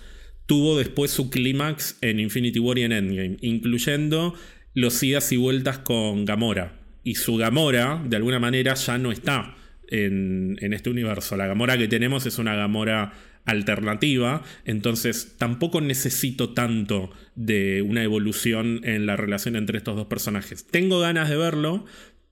tuvo 0.47 0.78
después 0.78 1.11
su 1.11 1.28
clímax 1.28 1.99
en 2.00 2.21
Infinity 2.21 2.61
War 2.61 2.78
y 2.78 2.83
en 2.85 2.93
Endgame, 2.93 3.38
incluyendo 3.40 4.35
los 4.73 5.02
idas 5.02 5.33
y 5.33 5.37
vueltas 5.37 5.78
con 5.78 6.26
Gamora. 6.26 6.81
Y 7.02 7.16
su 7.16 7.35
Gamora, 7.35 8.00
de 8.07 8.14
alguna 8.14 8.38
manera, 8.38 8.75
ya 8.75 8.99
no 8.99 9.11
está 9.11 9.57
en, 9.88 10.57
en 10.61 10.73
este 10.73 10.88
universo. 10.88 11.37
La 11.37 11.49
Gamora 11.49 11.76
que 11.76 11.88
tenemos 11.88 12.25
es 12.25 12.38
una 12.38 12.55
Gamora 12.55 13.14
alternativa, 13.47 14.45
entonces 14.64 15.35
tampoco 15.38 15.81
necesito 15.81 16.52
tanto 16.52 17.11
de 17.35 17.83
una 17.83 18.05
evolución 18.05 18.81
en 18.85 19.07
la 19.07 19.16
relación 19.16 19.57
entre 19.57 19.78
estos 19.78 19.97
dos 19.97 20.07
personajes. 20.07 20.69
Tengo 20.69 21.00
ganas 21.00 21.28
de 21.28 21.37
verlo, 21.37 21.85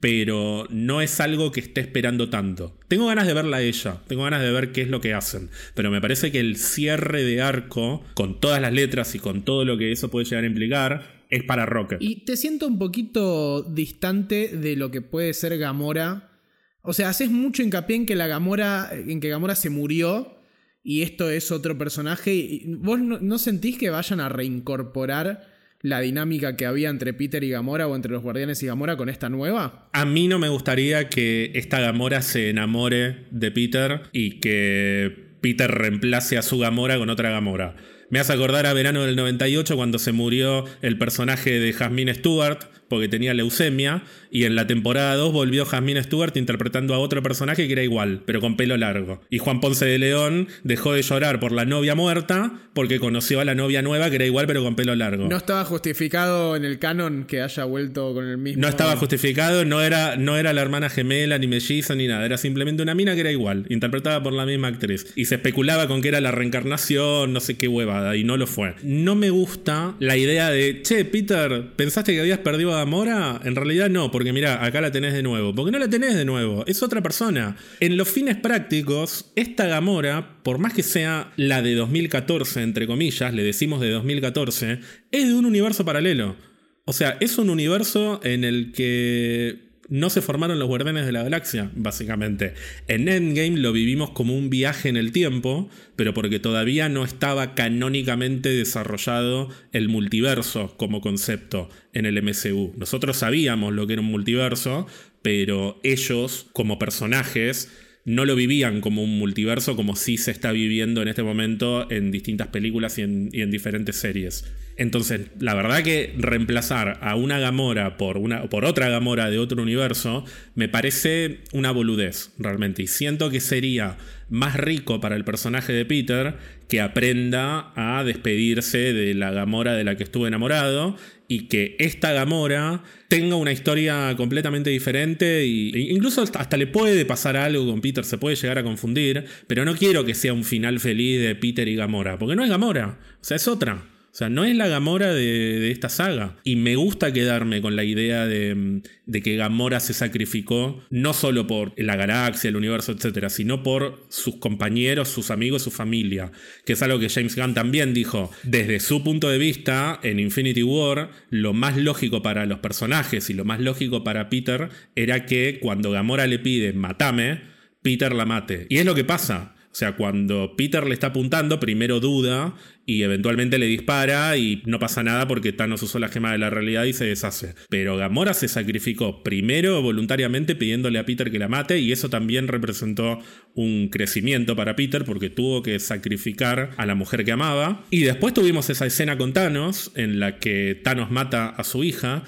pero 0.05 0.67
no 0.69 1.01
es 1.01 1.19
algo 1.19 1.51
que 1.51 1.61
esté 1.61 1.81
esperando 1.81 2.29
tanto. 2.29 2.77
Tengo 2.89 3.07
ganas 3.07 3.27
de 3.27 3.33
verla 3.33 3.57
a 3.57 3.63
ella, 3.63 4.03
tengo 4.07 4.25
ganas 4.25 4.43
de 4.43 4.53
ver 4.53 4.71
qué 4.71 4.83
es 4.83 4.89
lo 4.89 5.01
que 5.01 5.15
hacen, 5.15 5.49
pero 5.75 5.91
me 5.91 5.99
parece 6.03 6.31
que 6.31 6.41
el 6.41 6.59
cierre 6.59 7.25
de 7.25 7.41
arco, 7.41 8.05
con 8.13 8.39
todas 8.39 8.61
las 8.61 8.75
letras 8.75 9.15
y 9.15 9.19
con 9.19 9.47
todo 9.47 9.65
lo 9.65 9.79
que 9.79 9.93
eso 9.93 10.11
puede 10.11 10.27
llegar 10.27 10.45
a 10.45 10.47
implicar, 10.47 11.25
es 11.31 11.43
para 11.45 11.65
Rocket. 11.65 12.03
Y 12.03 12.27
te 12.27 12.37
siento 12.37 12.67
un 12.67 12.79
poquito 12.79 13.63
distante 13.63 14.49
de 14.49 14.77
lo 14.77 14.91
que 14.91 15.01
puede 15.01 15.33
ser 15.33 15.57
Gamora. 15.57 16.39
O 16.83 16.93
sea, 16.93 17.09
haces 17.09 17.31
mucho 17.31 17.63
hincapié 17.63 17.97
en 17.97 18.05
que 18.05 18.15
la 18.15 18.27
Gamora, 18.27 18.91
en 18.93 19.21
que 19.21 19.31
Gamora 19.31 19.55
se 19.55 19.71
murió 19.71 20.37
y 20.83 21.01
esto 21.01 21.31
es 21.31 21.51
otro 21.51 21.79
personaje. 21.79 22.61
¿Vos 22.67 23.01
no, 23.01 23.39
sentís 23.39 23.79
que 23.79 23.89
vayan 23.89 24.21
a 24.21 24.29
reincorporar 24.29 25.54
la 25.85 26.01
dinámica 26.01 26.57
que 26.57 26.65
había 26.65 26.89
entre 26.89 27.13
Peter 27.13 27.45
y 27.45 27.51
Gamora 27.51 27.87
o 27.87 27.95
entre 27.95 28.11
los 28.11 28.23
Guardianes 28.23 28.63
y 28.63 28.67
Gamora 28.67 28.97
con 28.97 29.11
esta 29.11 29.29
nueva? 29.29 29.91
A 29.93 30.07
mí 30.07 30.29
no 30.29 30.39
me 30.39 30.49
gustaría 30.49 31.11
que 31.11 31.53
esta 31.55 31.79
Gamora 31.79 32.23
se 32.23 32.49
enamore 32.49 33.27
de 33.31 33.51
Peter 33.51 34.01
y 34.11 34.41
que 34.41 35.35
Peter 35.43 35.71
reemplace 35.71 36.39
a 36.39 36.43
su 36.43 36.59
Gamora 36.59 36.97
con 36.97 37.11
otra 37.11 37.29
Gamora. 37.29 37.77
Me 38.09 38.19
hace 38.19 38.33
acordar 38.33 38.65
a 38.65 38.73
verano 38.73 39.03
del 39.03 39.15
98 39.15 39.77
cuando 39.77 39.99
se 39.99 40.13
murió 40.13 40.65
el 40.81 40.97
personaje 40.97 41.61
de 41.61 41.75
Jasmine 41.75 42.15
Stewart 42.15 42.61
porque 42.89 43.09
tenía 43.09 43.35
leucemia 43.35 44.03
y 44.31 44.45
en 44.45 44.55
la 44.55 44.67
temporada 44.67 45.15
2 45.15 45.33
volvió 45.33 45.65
Jasmine 45.65 46.03
Stewart 46.03 46.37
interpretando 46.37 46.95
a 46.95 46.99
otro 46.99 47.23
personaje 47.23 47.67
que 47.67 47.73
era 47.73 47.83
igual, 47.83 48.23
pero 48.27 48.41
con 48.41 48.57
pelo 48.57 48.77
largo. 48.77 49.21
Y 49.31 49.39
Juan 49.39 49.61
Ponce 49.61 49.85
de 49.85 49.99
León 49.99 50.49
dejó 50.63 50.93
de 50.93 51.03
llorar 51.03 51.41
por 51.41 51.53
la 51.53 51.65
novia 51.65 51.95
muerta 51.95 52.53
porque 52.73 52.99
conoció 52.99 53.41
a 53.41 53.45
la 53.45 53.55
novia 53.55 53.83
nueva 53.83 54.11
que 54.11 54.17
era 54.17 54.27
igual 54.27 54.47
pero 54.47 54.63
con 54.63 54.77
pelo 54.77 54.95
largo. 54.95 55.29
No 55.29 55.37
estaba 55.37 55.65
justificado 55.65 56.57
en 56.57 56.65
el 56.65 56.79
canon 56.79 57.25
que 57.25 57.43
haya 57.43 57.65
vuelto 57.65 58.13
con 58.15 58.27
el 58.27 58.39
mismo. 58.39 58.61
No 58.61 58.69
estaba 58.69 58.97
justificado, 58.97 59.65
no 59.65 59.81
era, 59.83 60.17
no 60.17 60.37
era 60.37 60.53
la 60.53 60.63
hermana 60.63 60.91
gemela, 60.91 61.39
ni 61.39 61.47
melliza, 61.47 61.95
ni 61.95 62.07
nada. 62.07 62.25
Era 62.25 62.37
simplemente 62.37 62.83
una 62.83 62.95
mina 62.95 63.15
que 63.15 63.21
era 63.21 63.31
igual, 63.31 63.67
interpretada 63.69 64.23
por 64.23 64.33
la 64.33 64.47
misma 64.47 64.69
actriz. 64.69 65.13
Y 65.17 65.27
se 65.27 65.37
especulaba 65.37 65.87
con 65.87 66.03
que 66.03 66.09
era 66.09 66.21
la 66.21 66.31
reencarnación, 66.31 67.33
no 67.33 67.41
sé 67.41 67.57
qué 67.57 67.69
huevada, 67.69 68.17
y 68.17 68.25
no 68.25 68.37
lo 68.37 68.47
fue. 68.47 68.75
No 68.83 69.15
me 69.15 69.31
gusta 69.31 69.95
la 69.99 70.17
idea 70.17 70.51
de, 70.51 70.83
che, 70.83 71.05
Peter, 71.05 71.73
¿pensaste 71.77 72.13
que 72.13 72.21
habías 72.21 72.39
perdido 72.39 72.74
a 72.75 72.79
Gamora? 72.81 73.41
En 73.45 73.57
realidad 73.57 73.89
no, 73.89 74.11
porque 74.11 74.33
mira, 74.33 74.65
acá 74.65 74.81
la 74.81 74.91
tenés 74.91 75.13
de 75.13 75.23
nuevo. 75.23 75.55
Porque 75.55 75.71
no 75.71 75.79
la 75.79 75.89
tenés 75.89 76.15
de 76.15 76.25
nuevo, 76.25 76.65
es 76.67 76.83
otra 76.83 77.03
persona. 77.03 77.57
En 77.81 77.97
los 77.97 78.09
fines 78.09 78.37
prácticos, 78.37 79.33
esta 79.37 79.67
Gamora, 79.67 80.43
por 80.43 80.59
más 80.59 80.75
que 80.75 80.83
sea 80.83 81.33
la 81.37 81.63
de 81.63 81.75
2014, 81.75 82.63
entre 82.63 82.87
comillas, 82.87 83.33
le 83.33 83.43
decimos 83.43 83.81
de 83.81 83.91
2014, 83.91 84.81
es 85.11 85.29
de 85.29 85.35
un 85.35 85.47
universo 85.47 85.85
paralelo. 85.85 86.37
O 86.85 86.93
sea, 86.93 87.17
es 87.21 87.39
un 87.39 87.49
universo 87.49 88.21
en 88.25 88.45
el 88.45 88.73
que 88.73 89.74
no 89.89 90.11
se 90.11 90.23
formaron 90.23 90.59
los 90.59 90.69
guardianes 90.69 91.07
de 91.07 91.13
la 91.13 91.23
galaxia, 91.23 91.71
básicamente. 91.75 92.55
En 92.89 93.09
Endgame 93.09 93.59
lo 93.59 93.73
vivimos 93.73 94.11
como 94.11 94.37
un 94.37 94.51
viaje 94.51 94.89
en 94.89 94.97
el 94.97 95.13
tiempo, 95.13 95.69
pero 95.97 96.15
porque 96.15 96.39
todavía 96.39 96.89
no 96.89 97.05
estaba 97.05 97.55
canónicamente 97.55 98.49
desarrollado 98.49 99.49
el 99.73 99.89
multiverso 99.89 100.77
como 100.77 101.01
concepto 101.01 101.69
en 101.93 102.07
el 102.07 102.23
MCU. 102.23 102.73
Nosotros 102.77 103.19
sabíamos 103.19 103.73
lo 103.73 103.87
que 103.87 103.95
era 103.95 104.03
un 104.03 104.11
multiverso, 104.11 104.87
pero 105.23 105.81
ellos, 105.83 106.47
como 106.53 106.79
personajes, 106.79 107.71
no 108.05 108.27
lo 108.27 108.37
vivían 108.37 108.81
como 108.81 109.03
un 109.03 109.19
multiverso 109.19 109.77
como 109.77 109.97
sí 109.97 110.19
se 110.19 110.31
está 110.31 110.53
viviendo 110.53 111.01
en 111.01 111.09
este 111.09 111.23
momento 111.23 111.91
en 111.91 112.11
distintas 112.11 112.49
películas 112.49 112.99
y 112.99 113.03
en, 113.03 113.51
diferentes 113.51 113.97
series. 113.97 114.45
Entonces, 114.77 115.23
la 115.39 115.55
verdad 115.55 115.83
que 115.83 116.15
reemplazar 116.19 116.99
a 117.01 117.15
una 117.17 117.39
Gamora 117.39 117.97
por, 117.97 118.19
una, 118.19 118.45
por 118.51 118.65
otra 118.65 118.89
Gamora 118.89 119.31
de 119.31 119.39
otro 119.39 119.63
universo 119.63 120.25
me 120.55 120.69
parece 120.69 121.41
una 121.53 121.71
boludez, 121.71 122.33
realmente. 122.39 122.83
Y 122.83 122.89
siento 122.89 123.31
que 123.31 123.41
sería 123.41 123.97
más 124.29 124.57
rico 124.57 125.01
para 125.01 125.17
el 125.17 125.25
personaje 125.25 125.73
de 125.73 125.85
Peter 125.85 126.37
que 126.69 126.81
aprenda 126.81 127.73
a 127.77 128.05
despedirse 128.05 128.93
de 128.93 129.15
la 129.15 129.31
Gamora 129.31 129.75
de 129.75 129.85
la 129.85 129.97
que 129.97 130.05
estuvo 130.05 130.27
enamorado 130.27 130.97
y 131.29 131.49
que 131.49 131.77
esta 131.79 132.13
Gamora 132.13 132.83
tenga 133.09 133.37
una 133.37 133.53
historia 133.53 134.15
completamente 134.17 134.71
diferente 134.71 135.43
e 135.43 135.47
incluso 135.93 136.23
hasta 136.23 136.57
le 136.57 136.67
puede 136.67 137.05
pasar 137.05 137.37
algo 137.37 137.67
con 137.67 137.81
Peter, 137.81 138.05
se 138.05 138.19
puede 138.19 138.37
llegar 138.37 138.59
a 138.59 138.63
confundir, 138.63 139.25
pero 139.47 139.65
no 139.65 139.75
quiero 139.75 140.05
que 140.05 140.15
sea 140.15 140.33
un 140.33 140.45
final 140.45 140.81
feliz 140.81 141.21
de 141.21 141.35
Peter 141.35 141.67
y 141.69 141.77
Gamora, 141.77 142.19
porque 142.19 142.37
no 142.37 142.45
es 142.45 142.51
Gamora, 142.51 142.99
o 143.21 143.25
sea, 143.25 143.37
es 143.37 143.49
otra. 143.49 143.94
O 144.15 144.17
sea, 144.17 144.29
no 144.29 144.45
es 144.45 144.55
la 144.55 144.69
Gamora 144.69 145.13
de, 145.13 145.73
esta 145.73 145.89
saga. 145.89 146.37
Y 146.45 146.55
me 146.55 146.77
gusta 146.77 147.13
quedarme 147.13 147.61
con 147.61 147.75
la 147.75 147.83
idea 147.83 148.27
de, 148.27 148.81
que 149.25 149.35
Gamora 149.35 149.81
se 149.81 149.93
sacrificó 149.93 150.85
no 150.89 151.13
solo 151.15 151.49
por 151.49 151.73
la 151.77 151.97
galaxia, 151.97 152.51
el 152.51 152.55
universo, 152.55 152.93
etcétera, 152.93 153.29
sino 153.29 153.65
por 153.65 154.07
sus 154.11 154.37
compañeros, 154.37 155.09
sus 155.09 155.33
amigos, 155.33 155.63
su 155.63 155.73
familia. 155.73 156.31
Que 156.65 156.75
es 156.75 156.83
algo 156.83 157.01
que 157.01 157.09
James 157.09 157.35
Gunn 157.35 157.55
también 157.55 157.93
dijo. 157.93 158.31
Desde 158.45 158.79
su 158.79 159.03
punto 159.03 159.29
de 159.29 159.39
vista, 159.39 159.99
en 160.05 160.21
Infinity 160.21 160.63
War, 160.63 161.11
lo 161.31 161.53
más 161.53 161.77
lógico 161.77 162.23
para 162.23 162.47
los 162.47 162.61
personajes 162.61 163.31
y 163.31 163.35
lo 163.35 163.45
más 163.45 163.59
lógico 163.59 164.05
para 164.05 164.31
Peter 164.31 164.69
era 164.95 165.27
que 165.27 165.59
cuando 165.61 165.91
Gamora 165.91 166.29
le 166.29 166.39
pide 166.39 166.73
matame, 166.73 167.41
Peter 167.83 168.15
la 168.15 168.27
mate. 168.27 168.69
Y 168.69 168.79
es 168.79 168.85
lo 168.85 168.95
que 168.95 169.03
pasa. 169.03 169.54
O 169.75 169.77
sea, 169.77 169.97
cuando 169.97 170.55
Peter 170.57 170.87
le 170.87 170.95
está 170.95 171.09
apuntando, 171.09 171.59
primero 171.59 171.99
duda 171.99 172.55
y 172.87 173.03
eventualmente 173.03 173.59
le 173.59 173.67
dispara 173.67 174.37
y 174.37 174.63
no 174.67 174.79
pasa 174.79 175.03
nada 175.03 175.27
porque 175.27 175.53
Thanos 175.53 175.83
usó 175.83 175.99
la 175.99 176.09
gema 176.09 176.31
de 176.31 176.39
la 176.39 176.49
realidad 176.49 176.85
y 176.85 176.93
se 176.93 177.07
deshace. 177.07 177.57
Pero 177.71 177.97
Gamora 177.97 178.35
se 178.35 178.47
sacrificó 178.47 179.25
primero 179.25 179.83
voluntariamente 179.83 180.55
pidiéndole 180.55 181.01
a 181.01 181.05
Peter 181.05 181.29
que 181.33 181.41
la 181.41 181.49
mate 181.49 181.81
y 181.81 181.91
eso 181.91 182.09
también 182.09 182.47
representó 182.47 183.19
un 183.55 183.89
crecimiento 183.89 184.55
para 184.55 184.77
Peter 184.77 185.05
porque 185.05 185.29
tuvo 185.29 185.63
que 185.65 185.81
sacrificar 185.81 186.71
a 186.77 186.87
la 186.87 186.95
mujer 186.95 187.25
que 187.25 187.33
amaba. 187.33 187.85
Y 187.91 188.03
después 188.03 188.33
tuvimos 188.33 188.71
esa 188.71 188.87
escena 188.87 189.19
con 189.19 189.33
Thanos 189.33 189.91
en 189.97 190.21
la 190.21 190.39
que 190.39 190.81
Thanos 190.85 191.11
mata 191.11 191.49
a 191.49 191.65
su 191.65 191.83
hija, 191.83 192.23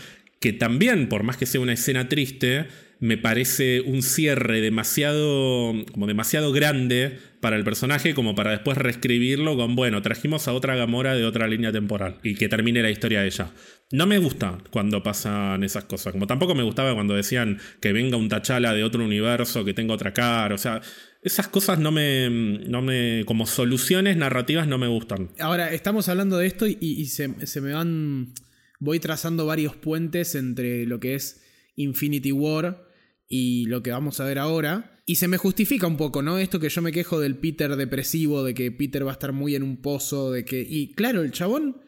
que 0.46 0.52
también, 0.52 1.08
por 1.08 1.24
más 1.24 1.36
que 1.36 1.44
sea 1.44 1.60
una 1.60 1.72
escena 1.72 2.08
triste, 2.08 2.68
me 3.00 3.18
parece 3.18 3.80
un 3.80 4.00
cierre 4.00 4.60
demasiado, 4.60 5.74
como 5.90 6.06
demasiado 6.06 6.52
grande 6.52 7.18
para 7.40 7.56
el 7.56 7.64
personaje 7.64 8.14
como 8.14 8.36
para 8.36 8.52
después 8.52 8.78
reescribirlo 8.78 9.56
con, 9.56 9.74
bueno, 9.74 10.02
trajimos 10.02 10.46
a 10.46 10.52
otra 10.52 10.76
Gamora 10.76 11.16
de 11.16 11.24
otra 11.24 11.48
línea 11.48 11.72
temporal 11.72 12.20
y 12.22 12.36
que 12.36 12.48
termine 12.48 12.80
la 12.80 12.90
historia 12.90 13.22
de 13.22 13.26
ella. 13.26 13.50
No 13.90 14.06
me 14.06 14.18
gusta 14.18 14.58
cuando 14.70 15.02
pasan 15.02 15.64
esas 15.64 15.82
cosas, 15.82 16.12
como 16.12 16.28
tampoco 16.28 16.54
me 16.54 16.62
gustaba 16.62 16.94
cuando 16.94 17.16
decían 17.16 17.58
que 17.80 17.92
venga 17.92 18.16
un 18.16 18.28
Tachala 18.28 18.72
de 18.72 18.84
otro 18.84 19.04
universo, 19.04 19.64
que 19.64 19.74
tenga 19.74 19.94
otra 19.94 20.12
cara, 20.12 20.54
o 20.54 20.58
sea, 20.58 20.80
esas 21.22 21.48
cosas 21.48 21.80
no 21.80 21.90
me, 21.90 22.30
no 22.30 22.82
me 22.82 23.24
como 23.26 23.48
soluciones 23.48 24.16
narrativas 24.16 24.68
no 24.68 24.78
me 24.78 24.86
gustan. 24.86 25.30
Ahora, 25.40 25.72
estamos 25.72 26.08
hablando 26.08 26.38
de 26.38 26.46
esto 26.46 26.68
y, 26.68 27.06
se, 27.06 27.44
se 27.48 27.60
me 27.60 27.72
van, 27.72 28.32
voy 28.80 29.00
trazando 29.00 29.46
varios 29.46 29.76
puentes 29.76 30.34
entre 30.34 30.86
lo 30.86 31.00
que 31.00 31.14
es 31.14 31.42
Infinity 31.76 32.32
War 32.32 32.86
y 33.28 33.66
lo 33.66 33.82
que 33.82 33.90
vamos 33.90 34.20
a 34.20 34.24
ver 34.24 34.38
ahora. 34.38 35.00
Y 35.06 35.16
se 35.16 35.28
me 35.28 35.36
justifica 35.36 35.86
un 35.86 35.96
poco, 35.96 36.22
¿no? 36.22 36.38
Esto 36.38 36.58
que 36.58 36.68
yo 36.68 36.82
me 36.82 36.92
quejo 36.92 37.20
del 37.20 37.36
Peter 37.36 37.76
depresivo, 37.76 38.42
de 38.42 38.54
que 38.54 38.72
Peter 38.72 39.06
va 39.06 39.10
a 39.10 39.14
estar 39.14 39.32
muy 39.32 39.54
en 39.54 39.62
un 39.62 39.80
pozo, 39.80 40.32
de 40.32 40.44
que... 40.44 40.66
Y 40.68 40.94
claro, 40.94 41.22
el 41.22 41.30
chabón 41.30 41.80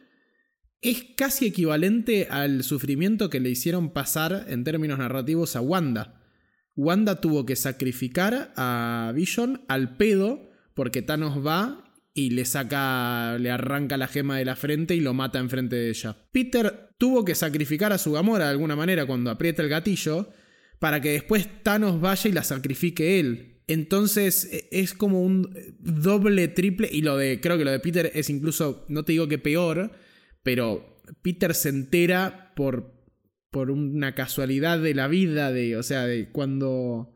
es 0.81 1.03
casi 1.17 1.45
equivalente 1.45 2.27
al 2.29 2.63
sufrimiento 2.63 3.29
que 3.29 3.41
le 3.41 3.49
hicieron 3.49 3.91
pasar 3.91 4.45
en 4.47 4.63
términos 4.63 4.99
narrativos 4.99 5.55
a 5.55 5.61
Wanda. 5.61 6.23
Wanda 6.75 7.19
tuvo 7.19 7.45
que 7.45 7.57
sacrificar 7.57 8.53
a 8.55 9.11
Vision 9.13 9.65
al 9.67 9.97
pedo 9.97 10.49
porque 10.73 11.01
Thanos 11.01 11.45
va 11.45 11.88
y 12.19 12.29
le 12.31 12.43
saca, 12.43 13.37
le 13.39 13.49
arranca 13.49 13.95
la 13.95 14.07
gema 14.07 14.37
de 14.37 14.45
la 14.45 14.55
frente 14.55 14.95
y 14.95 14.99
lo 14.99 15.13
mata 15.13 15.39
enfrente 15.39 15.77
de 15.77 15.89
ella. 15.89 16.17
Peter 16.31 16.89
tuvo 16.97 17.23
que 17.23 17.35
sacrificar 17.35 17.93
a 17.93 17.97
su 17.97 18.11
Gamora 18.11 18.45
de 18.45 18.51
alguna 18.51 18.75
manera 18.75 19.05
cuando 19.05 19.31
aprieta 19.31 19.61
el 19.61 19.69
gatillo 19.69 20.29
para 20.79 21.01
que 21.01 21.11
después 21.11 21.47
Thanos 21.63 22.01
vaya 22.01 22.29
y 22.29 22.33
la 22.33 22.43
sacrifique 22.43 23.19
él. 23.19 23.61
Entonces 23.67 24.49
e, 24.51 24.67
es 24.71 24.93
como 24.93 25.21
un 25.21 25.53
doble, 25.79 26.47
triple. 26.49 26.89
Y 26.91 27.01
lo 27.01 27.15
de. 27.17 27.39
Creo 27.39 27.57
que 27.57 27.65
lo 27.65 27.71
de 27.71 27.79
Peter 27.79 28.11
es 28.13 28.29
incluso. 28.29 28.85
No 28.89 29.03
te 29.05 29.11
digo 29.11 29.27
que 29.27 29.37
peor. 29.37 29.91
Pero 30.43 31.01
Peter 31.21 31.53
se 31.53 31.69
entera 31.69 32.53
por. 32.55 32.95
por 33.51 33.71
una 33.71 34.15
casualidad 34.15 34.79
de 34.79 34.93
la 34.93 35.07
vida. 35.07 35.51
De. 35.51 35.77
O 35.77 35.83
sea, 35.83 36.05
de 36.05 36.31
cuando. 36.31 37.13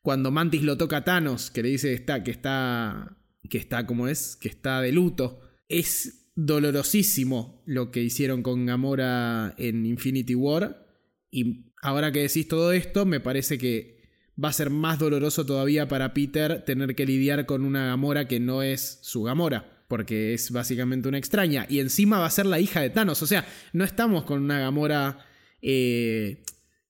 Cuando 0.00 0.30
Mantis 0.30 0.62
lo 0.62 0.78
toca 0.78 0.98
a 0.98 1.04
Thanos. 1.04 1.50
Que 1.50 1.62
le 1.62 1.70
dice 1.70 1.92
está, 1.92 2.22
que 2.22 2.30
está. 2.30 3.17
Que 3.48 3.58
está 3.58 3.86
como 3.86 4.08
es. 4.08 4.36
Que 4.36 4.48
está 4.48 4.80
de 4.80 4.92
luto. 4.92 5.40
Es 5.68 6.30
dolorosísimo 6.34 7.62
lo 7.66 7.90
que 7.90 8.02
hicieron 8.02 8.42
con 8.42 8.66
Gamora 8.66 9.54
en 9.58 9.86
Infinity 9.86 10.34
War. 10.34 10.86
Y 11.30 11.72
ahora 11.82 12.12
que 12.12 12.22
decís 12.22 12.48
todo 12.48 12.72
esto, 12.72 13.06
me 13.06 13.20
parece 13.20 13.58
que 13.58 13.98
va 14.42 14.50
a 14.50 14.52
ser 14.52 14.70
más 14.70 14.98
doloroso 14.98 15.44
todavía 15.44 15.88
para 15.88 16.14
Peter 16.14 16.64
tener 16.64 16.94
que 16.94 17.06
lidiar 17.06 17.44
con 17.44 17.64
una 17.64 17.86
Gamora 17.86 18.28
que 18.28 18.40
no 18.40 18.62
es 18.62 19.00
su 19.02 19.22
Gamora. 19.22 19.84
Porque 19.88 20.34
es 20.34 20.50
básicamente 20.50 21.08
una 21.08 21.18
extraña. 21.18 21.66
Y 21.68 21.80
encima 21.80 22.18
va 22.18 22.26
a 22.26 22.30
ser 22.30 22.46
la 22.46 22.60
hija 22.60 22.80
de 22.80 22.90
Thanos. 22.90 23.22
O 23.22 23.26
sea, 23.26 23.46
no 23.72 23.84
estamos 23.84 24.24
con 24.24 24.42
una 24.42 24.60
Gamora 24.60 25.26
eh, 25.62 26.44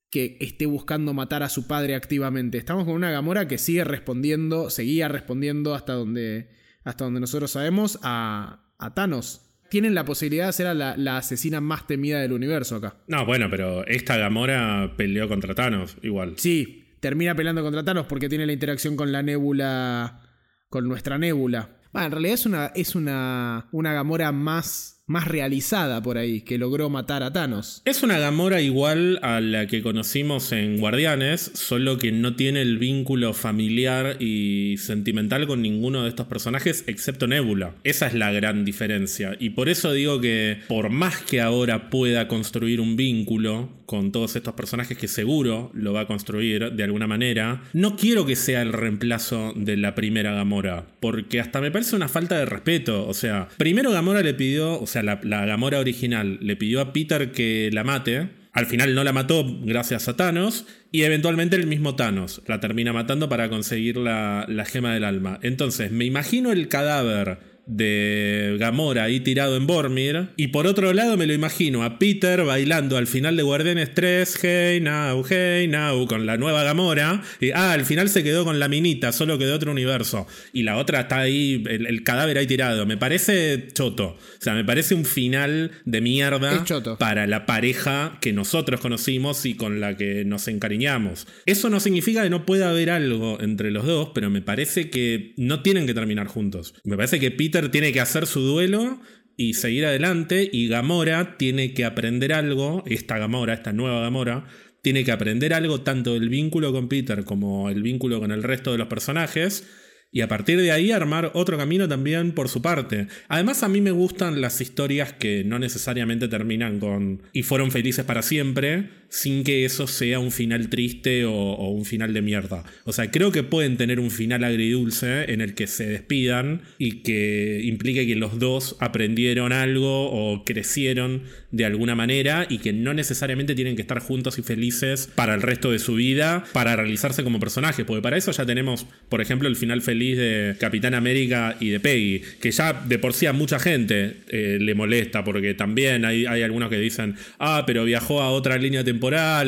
que 0.09 0.37
esté 0.39 0.65
buscando 0.65 1.13
matar 1.13 1.43
a 1.43 1.49
su 1.49 1.67
padre 1.67 1.95
activamente. 1.95 2.57
Estamos 2.57 2.85
con 2.85 2.95
una 2.95 3.11
Gamora 3.11 3.47
que 3.47 3.57
sigue 3.57 3.83
respondiendo, 3.83 4.69
seguía 4.69 5.07
respondiendo 5.07 5.75
hasta 5.75 5.93
donde, 5.93 6.49
hasta 6.83 7.03
donde 7.03 7.19
nosotros 7.19 7.51
sabemos 7.51 7.99
a, 8.01 8.73
a 8.77 8.93
Thanos 8.93 9.45
tienen 9.69 9.93
la 9.93 10.03
posibilidad 10.03 10.47
de 10.47 10.53
ser 10.53 10.75
la, 10.75 10.97
la, 10.97 11.17
asesina 11.17 11.61
más 11.61 11.85
temida 11.85 12.19
del 12.19 12.33
universo 12.33 12.77
acá. 12.77 12.97
No, 13.07 13.25
bueno, 13.25 13.49
pero 13.51 13.85
esta 13.85 14.17
Gamora 14.17 14.93
peleó 14.97 15.27
contra 15.27 15.53
Thanos 15.53 15.95
igual. 16.01 16.33
Sí, 16.37 16.95
termina 16.99 17.35
peleando 17.35 17.61
contra 17.61 17.83
Thanos 17.83 18.07
porque 18.07 18.29
tiene 18.29 18.47
la 18.47 18.53
interacción 18.53 18.95
con 18.95 19.11
la 19.11 19.21
nébula, 19.21 20.21
con 20.69 20.87
nuestra 20.87 21.19
nébula. 21.19 21.77
Bueno, 21.93 22.07
en 22.07 22.11
realidad 22.11 22.33
es 22.33 22.45
una, 22.45 22.65
es 22.75 22.95
una, 22.95 23.67
una 23.71 23.93
Gamora 23.93 24.31
más 24.31 24.98
más 25.09 25.27
realizada 25.27 26.01
por 26.01 26.17
ahí, 26.17 26.41
que 26.41 26.59
logró 26.59 26.89
matar 26.89 27.23
a 27.23 27.33
Thanos. 27.33 27.81
Es 27.83 28.03
una 28.03 28.19
Gamora 28.19 28.61
igual 28.61 29.19
a 29.23 29.41
la 29.41 29.65
que 29.65 29.81
conocimos 29.81 30.51
en 30.51 30.77
Guardianes, 30.77 31.51
solo 31.55 31.97
que 31.97 32.11
no 32.11 32.35
tiene 32.35 32.61
el 32.61 32.77
vínculo 32.77 33.33
familiar 33.33 34.17
y 34.21 34.77
sentimental 34.77 35.47
con 35.47 35.63
ninguno 35.63 36.03
de 36.03 36.09
estos 36.09 36.27
personajes 36.27 36.83
excepto 36.85 37.25
Nebula. 37.25 37.73
Esa 37.83 38.05
es 38.05 38.13
la 38.13 38.31
gran 38.31 38.63
diferencia. 38.63 39.35
Y 39.39 39.49
por 39.51 39.67
eso 39.67 39.91
digo 39.93 40.21
que 40.21 40.59
por 40.67 40.91
más 40.91 41.17
que 41.17 41.41
ahora 41.41 41.89
pueda 41.89 42.27
construir 42.27 42.79
un 42.79 42.95
vínculo 42.95 43.78
con 43.89 44.11
todos 44.11 44.35
estos 44.35 44.53
personajes 44.53 44.95
que 44.99 45.07
seguro 45.07 45.71
lo 45.73 45.93
va 45.93 46.01
a 46.01 46.05
construir 46.05 46.73
de 46.73 46.83
alguna 46.83 47.07
manera, 47.07 47.63
no 47.73 47.95
quiero 47.95 48.23
que 48.23 48.35
sea 48.35 48.61
el 48.61 48.71
reemplazo 48.71 49.51
de 49.55 49.77
la 49.77 49.95
primera 49.95 50.31
Gamora, 50.31 50.85
porque 50.99 51.39
hasta 51.39 51.59
me 51.59 51.71
parece 51.71 51.95
una 51.95 52.07
falta 52.07 52.37
de 52.37 52.45
respeto. 52.45 53.07
O 53.07 53.15
sea, 53.15 53.47
primero 53.57 53.89
Gamora 53.89 54.21
le 54.21 54.35
pidió, 54.35 54.79
o 54.79 54.85
sea, 54.85 55.01
la, 55.01 55.15
Gamora 55.15 55.79
original 55.79 56.37
le 56.39 56.55
pidió 56.55 56.81
a 56.81 56.93
Peter 56.93 57.31
que 57.31 57.71
la 57.73 57.83
mate. 57.83 58.29
Al 58.51 58.67
final 58.67 58.93
no 58.93 59.03
la 59.03 59.11
mató 59.11 59.43
gracias 59.63 60.07
a 60.07 60.15
Thanos. 60.15 60.67
Y 60.91 61.01
eventualmente 61.01 61.55
el 61.55 61.65
mismo 61.65 61.95
Thanos 61.95 62.43
la 62.45 62.59
termina 62.59 62.93
matando 62.93 63.27
para 63.27 63.49
conseguir 63.49 63.97
la, 63.97 64.45
la 64.47 64.65
gema 64.65 64.93
del 64.93 65.03
alma. 65.03 65.39
Entonces, 65.41 65.91
me 65.91 66.05
imagino 66.05 66.51
el 66.51 66.67
cadáver 66.67 67.39
de 67.69 68.57
Gamora 68.59 69.03
ahí 69.03 69.19
tirado 69.19 69.55
en 69.55 69.67
Bormir. 69.67 70.29
Y 70.35 70.47
por 70.47 70.67
otro 70.67 70.91
lado 70.91 71.15
me 71.17 71.27
lo 71.27 71.33
imagino 71.33 71.83
a 71.83 71.99
Peter 71.99 72.43
bailando 72.43 72.97
al 72.97 73.07
final 73.07 73.37
de 73.37 73.43
Guardianes 73.43 73.93
3, 73.93 74.39
Hey 74.41 74.81
Now, 74.81 75.23
Hey 75.27 75.67
Now, 75.67 76.05
con 76.07 76.25
la 76.25 76.37
nueva 76.37 76.63
Gamora. 76.63 77.21
Y 77.39 77.51
ah, 77.51 77.73
al 77.73 77.85
final 77.85 78.09
se 78.09 78.23
quedó 78.23 78.43
con 78.43 78.59
la 78.59 78.67
minita, 78.67 79.11
solo 79.11 79.37
quedó 79.37 79.55
otro 79.55 79.71
universo. 79.71 80.27
Y 80.51 80.63
la 80.63 80.77
otra 80.77 81.01
está 81.01 81.19
ahí, 81.19 81.63
el, 81.69 82.03
cadáver 82.03 82.39
ahí 82.39 82.47
tirado. 82.47 82.85
Me 82.85 82.97
parece 82.97 83.67
choto. 83.73 84.17
O 84.17 84.41
sea, 84.41 84.55
me 84.55 84.65
parece 84.65 84.95
un 84.95 85.05
final 85.05 85.71
de 85.85 86.01
mierda 86.01 86.65
para 86.97 87.27
la 87.27 87.45
pareja 87.45 88.17
que 88.19 88.33
nosotros 88.33 88.79
conocimos 88.79 89.45
y 89.45 89.53
con 89.53 89.79
la 89.79 89.95
que 89.95 90.25
nos 90.25 90.47
encariñamos. 90.47 91.27
Eso 91.45 91.69
no 91.69 91.79
significa 91.79 92.23
que 92.23 92.29
no 92.31 92.45
pueda 92.47 92.71
haber 92.71 92.89
algo 92.89 93.37
entre 93.41 93.69
los 93.69 93.85
dos, 93.85 94.09
pero 94.15 94.31
me 94.31 94.41
parece 94.41 94.89
que 94.89 95.33
no 95.37 95.61
tienen 95.61 95.85
que 95.85 95.93
terminar 95.93 96.27
juntos. 96.27 96.73
Me 96.83 96.95
parece 96.95 97.19
que 97.19 97.29
Peter 97.29 97.58
tiene 97.67 97.91
que 97.91 97.99
hacer 97.99 98.25
su 98.25 98.39
duelo 98.39 99.01
y 99.35 99.53
seguir 99.53 99.85
adelante 99.85 100.49
y 100.51 100.67
Gamora 100.67 101.37
tiene 101.37 101.73
que 101.73 101.85
aprender 101.85 102.33
algo, 102.33 102.83
esta 102.87 103.17
Gamora, 103.17 103.53
esta 103.53 103.73
nueva 103.73 104.01
Gamora, 104.01 104.47
tiene 104.81 105.03
que 105.03 105.11
aprender 105.11 105.53
algo 105.53 105.81
tanto 105.81 106.13
del 106.13 106.29
vínculo 106.29 106.71
con 106.71 106.87
Peter 106.87 107.25
como 107.25 107.69
el 107.69 107.83
vínculo 107.83 108.19
con 108.19 108.31
el 108.31 108.43
resto 108.43 108.71
de 108.71 108.77
los 108.77 108.87
personajes 108.87 109.67
y 110.11 110.21
a 110.21 110.27
partir 110.27 110.59
de 110.59 110.71
ahí 110.71 110.91
armar 110.91 111.31
otro 111.35 111.57
camino 111.57 111.87
también 111.87 112.33
por 112.33 112.49
su 112.49 112.61
parte. 112.61 113.07
Además 113.27 113.63
a 113.63 113.69
mí 113.69 113.81
me 113.81 113.91
gustan 113.91 114.41
las 114.41 114.59
historias 114.61 115.13
que 115.13 115.43
no 115.43 115.59
necesariamente 115.59 116.27
terminan 116.27 116.79
con 116.79 117.21
y 117.31 117.43
fueron 117.43 117.71
felices 117.71 118.05
para 118.05 118.21
siempre, 118.21 118.89
sin 119.09 119.43
que 119.43 119.65
eso 119.65 119.87
sea 119.87 120.19
un 120.19 120.31
final 120.31 120.69
triste 120.69 121.25
o, 121.25 121.69
un 121.69 121.85
final 121.85 122.13
de 122.13 122.21
mierda. 122.21 122.63
O 122.85 122.93
sea, 122.93 123.11
creo 123.11 123.31
que 123.31 123.43
pueden 123.43 123.77
tener 123.77 123.99
un 123.99 124.11
final 124.11 124.43
agridulce 124.43 125.31
en 125.31 125.41
el 125.41 125.55
que 125.55 125.67
se 125.67 125.87
despidan 125.87 126.61
y 126.77 127.01
que 127.01 127.61
implique 127.63 128.05
que 128.05 128.15
los 128.15 128.39
dos 128.39 128.75
aprendieron 128.79 129.51
algo 129.51 130.11
o 130.11 130.43
crecieron 130.45 131.23
de 131.51 131.65
alguna 131.65 131.95
manera 131.95 132.45
y 132.49 132.59
que 132.59 132.71
no 132.73 132.93
necesariamente 132.93 133.55
tienen 133.55 133.75
que 133.75 133.81
estar 133.81 133.99
juntos 133.99 134.37
y 134.37 134.43
felices 134.43 135.09
para 135.15 135.33
el 135.33 135.41
resto 135.41 135.71
de 135.71 135.79
su 135.79 135.95
vida, 135.95 136.43
para 136.53 136.75
realizarse 136.75 137.23
como 137.23 137.39
personajes, 137.39 137.85
porque 137.85 138.01
para 138.01 138.17
eso 138.17 138.31
ya 138.31 138.45
tenemos, 138.45 138.85
por 139.09 139.21
ejemplo, 139.21 139.47
el 139.47 139.55
final 139.55 139.81
feliz 139.81 140.17
de 140.17 140.55
Capitán 140.59 140.93
América 140.93 141.57
y 141.59 141.69
de 141.69 141.79
Peggy, 141.79 142.21
que 142.39 142.51
ya 142.51 142.73
de 142.73 142.99
por 142.99 143.13
sí 143.13 143.25
a 143.25 143.33
mucha 143.33 143.59
gente 143.59 144.17
eh, 144.29 144.57
le 144.61 144.75
molesta, 144.75 145.23
porque 145.23 145.55
también 145.55 146.05
hay, 146.05 146.25
algunos 146.25 146.69
que 146.69 146.77
dicen, 146.77 147.15
ah, 147.39 147.63
pero 147.65 147.83
viajó 147.85 148.21
a 148.21 148.29
otra 148.29 148.57
línea 148.57 148.83
temporal 148.83 148.98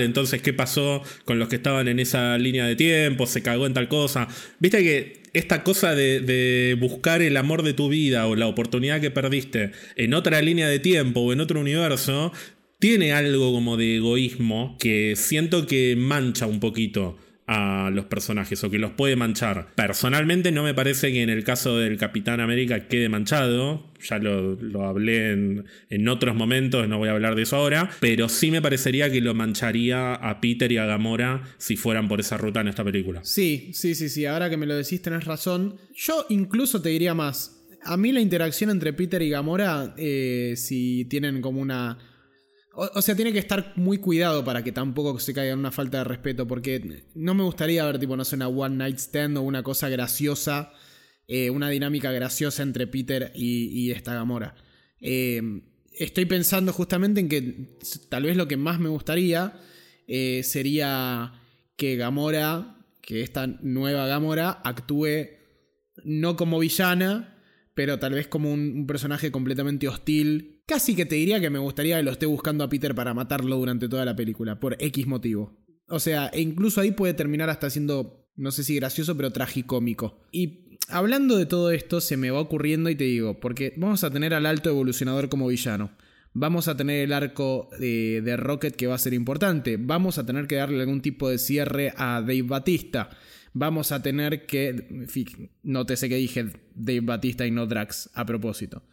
entonces 0.02 0.42
qué 0.42 0.54
pasó 0.54 1.04
con 1.26 1.40
los 1.40 1.48
que 1.48 1.58
estaban 1.58 1.88
en 1.88 2.00
esa 2.00 2.38
línea 2.38 2.66
de 2.66 2.76
tiempo, 2.76 3.26
se 3.26 3.42
cagó 3.42 3.66
en 3.66 3.74
tal 3.74 3.88
cosa. 3.88 4.28
Viste 4.60 4.84
que 4.84 5.22
esta 5.34 5.64
cosa 5.64 5.96
de, 5.96 6.78
buscar 6.80 7.22
el 7.22 7.38
amor 7.38 7.64
de 7.64 7.74
tu 7.74 7.90
vida 7.90 8.28
o 8.28 8.36
la 8.36 8.48
oportunidad 8.48 9.02
que 9.02 9.12
perdiste 9.12 9.72
en 9.96 10.14
otra 10.14 10.42
línea 10.42 10.68
de 10.68 10.80
tiempo 10.80 11.22
o 11.22 11.34
en 11.34 11.40
otro 11.40 11.60
universo, 11.60 12.34
tiene 12.80 13.14
algo 13.14 13.54
como 13.54 13.78
de 13.78 13.98
egoísmo 13.98 14.76
que 14.80 15.14
siento 15.16 15.68
que 15.68 15.96
mancha 15.96 16.48
un 16.48 16.60
poquito 16.60 17.18
a 17.52 17.90
los 17.90 18.06
personajes 18.06 18.64
o 18.64 18.70
que 18.70 18.80
los 18.80 18.92
puede 18.92 19.18
manchar. 19.18 19.68
Personalmente 19.76 20.54
no 20.54 20.64
me 20.64 20.74
parece 20.74 21.12
que 21.12 21.22
en 21.22 21.30
el 21.30 21.44
caso 21.44 21.78
del 21.78 21.98
Capitán 21.98 22.40
América 22.40 22.88
quede 22.88 23.10
manchado, 23.10 23.92
ya 24.02 24.20
lo, 24.20 24.86
hablé 24.86 25.34
en, 25.34 25.66
en, 25.90 26.08
otros 26.08 26.34
momentos, 26.34 26.88
no 26.88 26.98
voy 26.98 27.10
a 27.10 27.12
hablar 27.12 27.36
de 27.36 27.42
eso 27.42 27.58
ahora, 27.58 27.90
pero 28.00 28.30
sí 28.30 28.52
me 28.52 28.62
parecería 28.62 29.12
que 29.12 29.20
lo 29.20 29.34
mancharía 29.34 30.14
a 30.14 30.40
Peter 30.40 30.72
y 30.72 30.78
a 30.78 30.86
Gamora 30.86 31.44
si 31.58 31.76
fueran 31.76 32.08
por 32.08 32.22
esa 32.22 32.38
ruta 32.38 32.62
en 32.62 32.70
esta 32.70 32.86
película. 32.86 33.20
Sí, 33.26 33.72
sí, 33.74 33.96
sí, 33.96 34.08
sí, 34.08 34.26
ahora 34.26 34.50
que 34.50 34.56
me 34.56 34.66
lo 34.66 34.76
decís 34.76 35.02
tenés 35.02 35.26
razón. 35.26 35.76
Yo 35.94 36.26
incluso 36.30 36.82
te 36.82 36.88
diría 36.88 37.14
más. 37.14 37.58
A 37.84 37.98
mí 37.98 38.14
la 38.14 38.22
interacción 38.22 38.70
entre 38.70 38.94
Peter 38.94 39.22
y 39.22 39.30
Gamora, 39.30 39.94
eh, 39.98 40.54
si 40.56 41.06
tienen 41.06 41.42
como 41.42 41.60
una 41.60 41.98
o, 42.74 43.02
sea, 43.02 43.16
tiene 43.16 43.34
que 43.34 43.40
estar 43.40 43.74
muy 43.76 43.98
cuidado 43.98 44.46
para 44.46 44.64
que 44.64 44.72
tampoco 44.72 45.20
se 45.20 45.34
caiga 45.34 45.52
en 45.52 45.60
una 45.60 45.72
falta 45.72 46.00
de 46.00 46.04
respeto, 46.06 46.48
porque 46.48 47.04
no 47.16 47.34
me 47.34 47.44
gustaría 47.44 47.86
ver, 47.86 48.00
tipo, 48.00 48.16
no 48.16 48.24
sé, 48.24 48.38
una 48.38 48.48
one 48.48 48.78
night 48.78 48.98
stand 48.98 49.38
o 49.38 49.42
una 49.42 49.62
cosa 49.62 49.90
graciosa, 49.90 50.72
eh, 51.28 51.50
una 51.50 51.70
dinámica 51.70 52.12
graciosa 52.12 52.64
entre 52.64 52.88
Peter 52.88 53.32
y, 53.36 53.92
esta 53.92 54.14
Gamora. 54.14 54.56
Eh, 55.02 55.42
estoy 55.92 56.26
pensando 56.26 56.72
justamente 56.72 57.20
en 57.20 57.28
que 57.28 57.78
tal 58.08 58.24
vez 58.24 58.38
lo 58.38 58.48
que 58.48 58.58
más 58.58 58.80
me 58.80 58.90
gustaría 58.90 59.60
eh, 60.08 60.42
sería 60.44 61.34
que 61.76 61.98
Gamora, 61.98 62.78
que 63.02 63.22
esta 63.22 63.48
nueva 63.48 64.08
Gamora, 64.08 64.62
actúe 64.64 65.28
no 66.06 66.38
como 66.38 66.60
villana, 66.60 67.31
pero 67.82 67.98
tal 67.98 68.14
vez 68.14 68.28
como 68.28 68.54
un 68.54 68.86
personaje 68.86 69.32
completamente 69.32 69.88
hostil 69.88 70.62
Casi 70.68 70.96
que 70.96 71.08
te 71.08 71.16
diría 71.16 71.40
que 71.40 71.50
me 71.50 71.58
gustaría 71.58 71.98
que 71.98 72.04
lo 72.04 72.12
esté 72.12 72.28
buscando 72.28 72.64
a 72.64 72.70
Peter 72.70 72.94
para 72.94 73.16
matarlo 73.16 73.58
durante 73.58 73.90
toda 73.90 74.06
la 74.06 74.16
película, 74.16 74.60
por 74.60 74.78
X 74.78 75.08
motivo. 75.08 75.58
O 75.88 76.00
sea, 76.00 76.28
e 76.28 76.42
incluso 76.42 76.80
ahí 76.80 76.92
puede 76.92 77.16
terminar 77.16 77.50
hasta 77.50 77.72
siendo, 77.72 78.30
no 78.36 78.52
sé 78.52 78.64
si 78.64 78.76
gracioso, 78.76 79.18
pero 79.18 79.32
tragicómico. 79.32 80.22
Y 80.32 80.78
hablando 80.90 81.38
de 81.38 81.48
todo 81.48 81.72
esto, 81.72 82.02
se 82.02 82.18
me 82.18 82.30
va 82.30 82.40
ocurriendo 82.40 82.92
y 82.92 82.96
te 82.96 83.06
digo, 83.06 83.40
porque 83.40 83.74
vamos 83.78 84.04
a 84.04 84.12
tener 84.12 84.36
al 84.36 84.46
alto 84.46 84.70
evolucionador 84.70 85.28
como 85.28 85.48
villano. 85.48 85.92
Vamos 86.34 86.68
a 86.68 86.78
tener 86.78 87.04
el 87.04 87.14
arco 87.14 87.68
de, 87.80 88.22
de 88.22 88.38
Rocket 88.38 88.76
que 88.76 88.86
va 88.86 88.94
a 88.94 89.00
ser 89.00 89.16
importante. 89.16 89.78
Vamos 89.78 90.20
a 90.20 90.26
tener 90.28 90.46
que 90.46 90.58
darle 90.58 90.82
algún 90.82 91.02
tipo 91.02 91.30
de 91.30 91.40
cierre 91.40 91.94
a 91.98 92.22
Dave 92.22 92.44
Batista 92.44 93.10
vamos 93.54 93.92
a 93.92 94.02
tener 94.02 94.46
que. 94.46 95.08
Nótese 95.64 96.10
que 96.10 96.16
dije 96.16 96.46
Dave 96.76 97.02
Batista 97.02 97.46
y 97.46 97.52
no 97.52 97.66
Drax 97.66 98.10
a 98.14 98.26
propósito. 98.26 98.84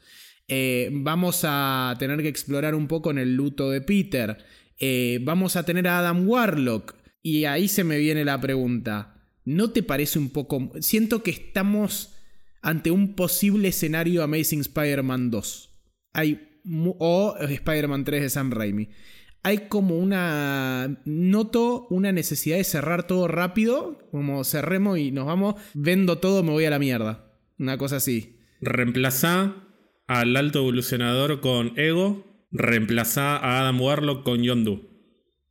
Eh, 0.49 0.89
vamos 0.93 1.43
a 1.45 1.95
tener 1.99 2.23
que 2.23 2.29
explorar 2.29 2.75
un 2.75 2.89
poco 2.89 3.11
en 3.11 3.19
el 3.19 3.35
luto 3.35 3.71
de 3.71 3.81
Peter. 3.81 4.39
Eh, 4.79 5.21
vamos 5.23 5.57
a 5.57 5.65
tener 5.65 5.87
a 5.89 5.99
Adam 5.99 6.27
Warlock. 6.29 6.95
Y 7.23 7.45
ahí 7.45 7.69
se 7.69 7.85
me 7.85 7.99
viene 7.99 8.25
la 8.25 8.41
pregunta. 8.41 9.23
¿No 9.45 9.71
te 9.71 9.83
parece 9.83 10.19
un 10.19 10.31
poco... 10.31 10.73
Siento 10.81 11.23
que 11.23 11.31
estamos 11.31 12.15
ante 12.63 12.91
un 12.91 13.15
posible 13.15 13.69
escenario 13.69 14.23
Amazing 14.23 14.61
Spider-Man 14.61 15.31
2. 15.31 15.71
Hay... 16.15 16.45
O 16.99 17.35
Spider-Man 17.39 18.05
3 18.05 18.23
de 18.23 18.31
Sam 18.31 18.51
Raimi. 18.51 18.89
Hay 19.43 19.69
como 19.69 19.99
una... 19.99 21.01
Noto 21.05 21.87
una 21.91 22.13
necesidad 22.13 22.57
de 22.57 22.65
cerrar 22.65 23.07
todo 23.07 23.29
rápido. 23.29 23.99
Como 24.11 24.45
cerremos 24.45 24.99
y 24.99 25.11
nos 25.11 25.27
vamos. 25.27 25.55
Vendo 25.75 26.19
todo, 26.19 26.43
me 26.43 26.51
voy 26.51 26.65
a 26.65 26.71
la 26.71 26.79
mierda. 26.79 27.33
Una 27.59 27.79
cosa 27.79 27.97
así. 27.97 28.39
Reemplaza 28.61 29.57
al 30.07 30.37
alto 30.37 30.61
evolucionador 30.61 31.41
con 31.41 31.79
Ego, 31.79 32.47
reemplazá 32.51 33.37
a 33.37 33.61
Adam 33.61 33.81
Warlock 33.81 34.25
con 34.25 34.43
Yondu. 34.43 34.89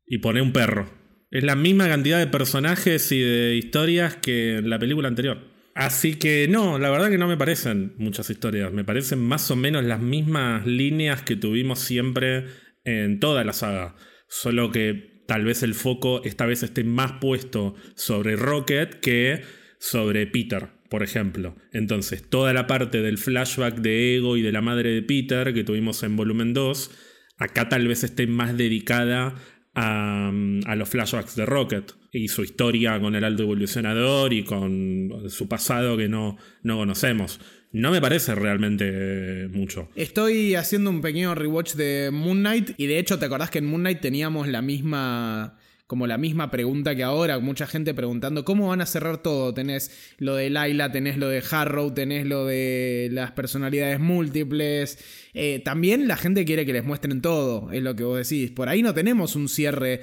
Y 0.06 0.18
pone 0.20 0.42
un 0.42 0.52
perro. 0.52 0.90
Es 1.30 1.44
la 1.44 1.56
misma 1.56 1.88
cantidad 1.88 2.18
de 2.20 2.28
personajes 2.28 3.12
y 3.12 3.20
de 3.20 3.56
historias 3.56 4.16
que 4.16 4.58
en 4.58 4.70
la 4.70 4.80
película 4.80 5.08
anterior. 5.08 5.40
Así 5.76 6.16
que 6.16 6.48
no, 6.50 6.80
la 6.80 6.90
verdad 6.90 7.10
que 7.10 7.20
no 7.20 7.28
me 7.28 7.38
parecen 7.38 7.94
muchas 7.98 8.30
historias. 8.30 8.74
Me 8.74 8.84
parecen 8.84 9.20
más 9.20 9.52
o 9.52 9.56
menos 9.56 9.84
las 9.84 10.02
mismas 10.02 10.66
líneas 10.66 11.22
que 11.22 11.36
tuvimos 11.36 11.80
siempre 11.80 12.46
en 12.88 13.20
toda 13.20 13.44
la 13.44 13.54
saga. 13.54 13.96
Solo 14.28 14.72
que 14.72 15.24
tal 15.28 15.44
vez 15.44 15.62
el 15.62 15.76
foco 15.76 16.22
esta 16.24 16.46
vez 16.46 16.64
esté 16.64 16.84
más 16.84 17.14
puesto 17.20 17.76
sobre 17.96 18.36
Rocket 18.36 19.00
que 19.02 19.42
sobre 19.78 20.26
Peter, 20.26 20.70
por 20.90 21.04
ejemplo. 21.04 21.56
Entonces, 21.74 22.28
toda 22.28 22.54
la 22.54 22.66
parte 22.66 23.02
del 23.02 23.18
flashback 23.18 23.76
de 23.76 24.16
Ego 24.16 24.38
y 24.38 24.42
de 24.42 24.54
la 24.54 24.62
madre 24.62 24.92
de 24.92 25.02
Peter 25.04 25.54
que 25.54 25.64
tuvimos 25.64 26.02
en 26.04 26.16
volumen 26.16 26.54
2, 26.54 26.92
acá 27.38 27.70
tal 27.70 27.88
vez 27.88 28.04
esté 28.04 28.26
más 28.26 28.58
dedicada 28.58 29.36
a, 29.76 30.32
los 30.76 30.90
flashbacks 30.90 31.36
de 31.36 31.46
Rocket 31.46 31.94
y 32.12 32.30
su 32.30 32.44
historia 32.44 33.00
con 33.00 33.14
el 33.16 33.24
alto 33.24 33.44
evolucionador 33.44 34.34
y 34.34 34.44
con 34.44 35.30
su 35.30 35.48
pasado 35.48 35.98
que 35.98 36.08
no, 36.08 36.38
no 36.64 36.78
conocemos. 36.78 37.40
No 37.72 37.92
me 37.92 38.02
parece 38.02 38.34
realmente 38.34 39.50
mucho. 39.52 39.90
Estoy 39.96 40.56
haciendo 40.56 40.90
un 40.90 41.02
pequeño 41.02 41.36
rewatch 41.36 41.74
de 41.74 42.10
Moon 42.12 42.40
Knight 42.40 42.72
y 42.78 42.88
de 42.88 43.00
hecho 43.00 43.20
te 43.20 43.26
acordás 43.26 43.50
que 43.50 43.60
en 43.60 43.66
Moon 43.66 43.82
Knight 43.82 44.00
teníamos 44.00 44.48
la 44.48 44.62
misma 44.62 45.58
como 45.88 46.06
la 46.06 46.18
misma 46.18 46.52
pregunta 46.52 46.96
que 46.96 47.04
ahora, 47.04 47.40
mucha 47.40 47.66
gente 47.66 47.94
preguntando 47.94 48.44
cómo 48.44 48.68
van 48.68 48.82
a 48.82 48.86
cerrar 48.86 49.24
todo. 49.24 49.54
Tenés 49.54 49.90
lo 50.18 50.36
de 50.36 50.50
Laila, 50.50 50.92
tenés 50.92 51.18
lo 51.18 51.30
de 51.30 51.42
Harrow, 51.50 51.94
tenés 51.94 52.26
lo 52.26 52.46
de 52.46 53.08
las 53.14 53.32
personalidades 53.32 53.98
múltiples. 53.98 55.00
Eh, 55.34 55.62
también 55.64 56.10
la 56.10 56.18
gente 56.18 56.44
quiere 56.44 56.66
que 56.66 56.74
les 56.74 56.84
muestren 56.84 57.22
todo, 57.22 57.72
es 57.72 57.82
lo 57.82 57.96
que 57.96 58.04
vos 58.04 58.18
decís. 58.18 58.52
Por 58.52 58.68
ahí 58.68 58.84
no 58.84 58.94
tenemos 58.94 59.38
un 59.38 59.48
cierre. 59.48 60.02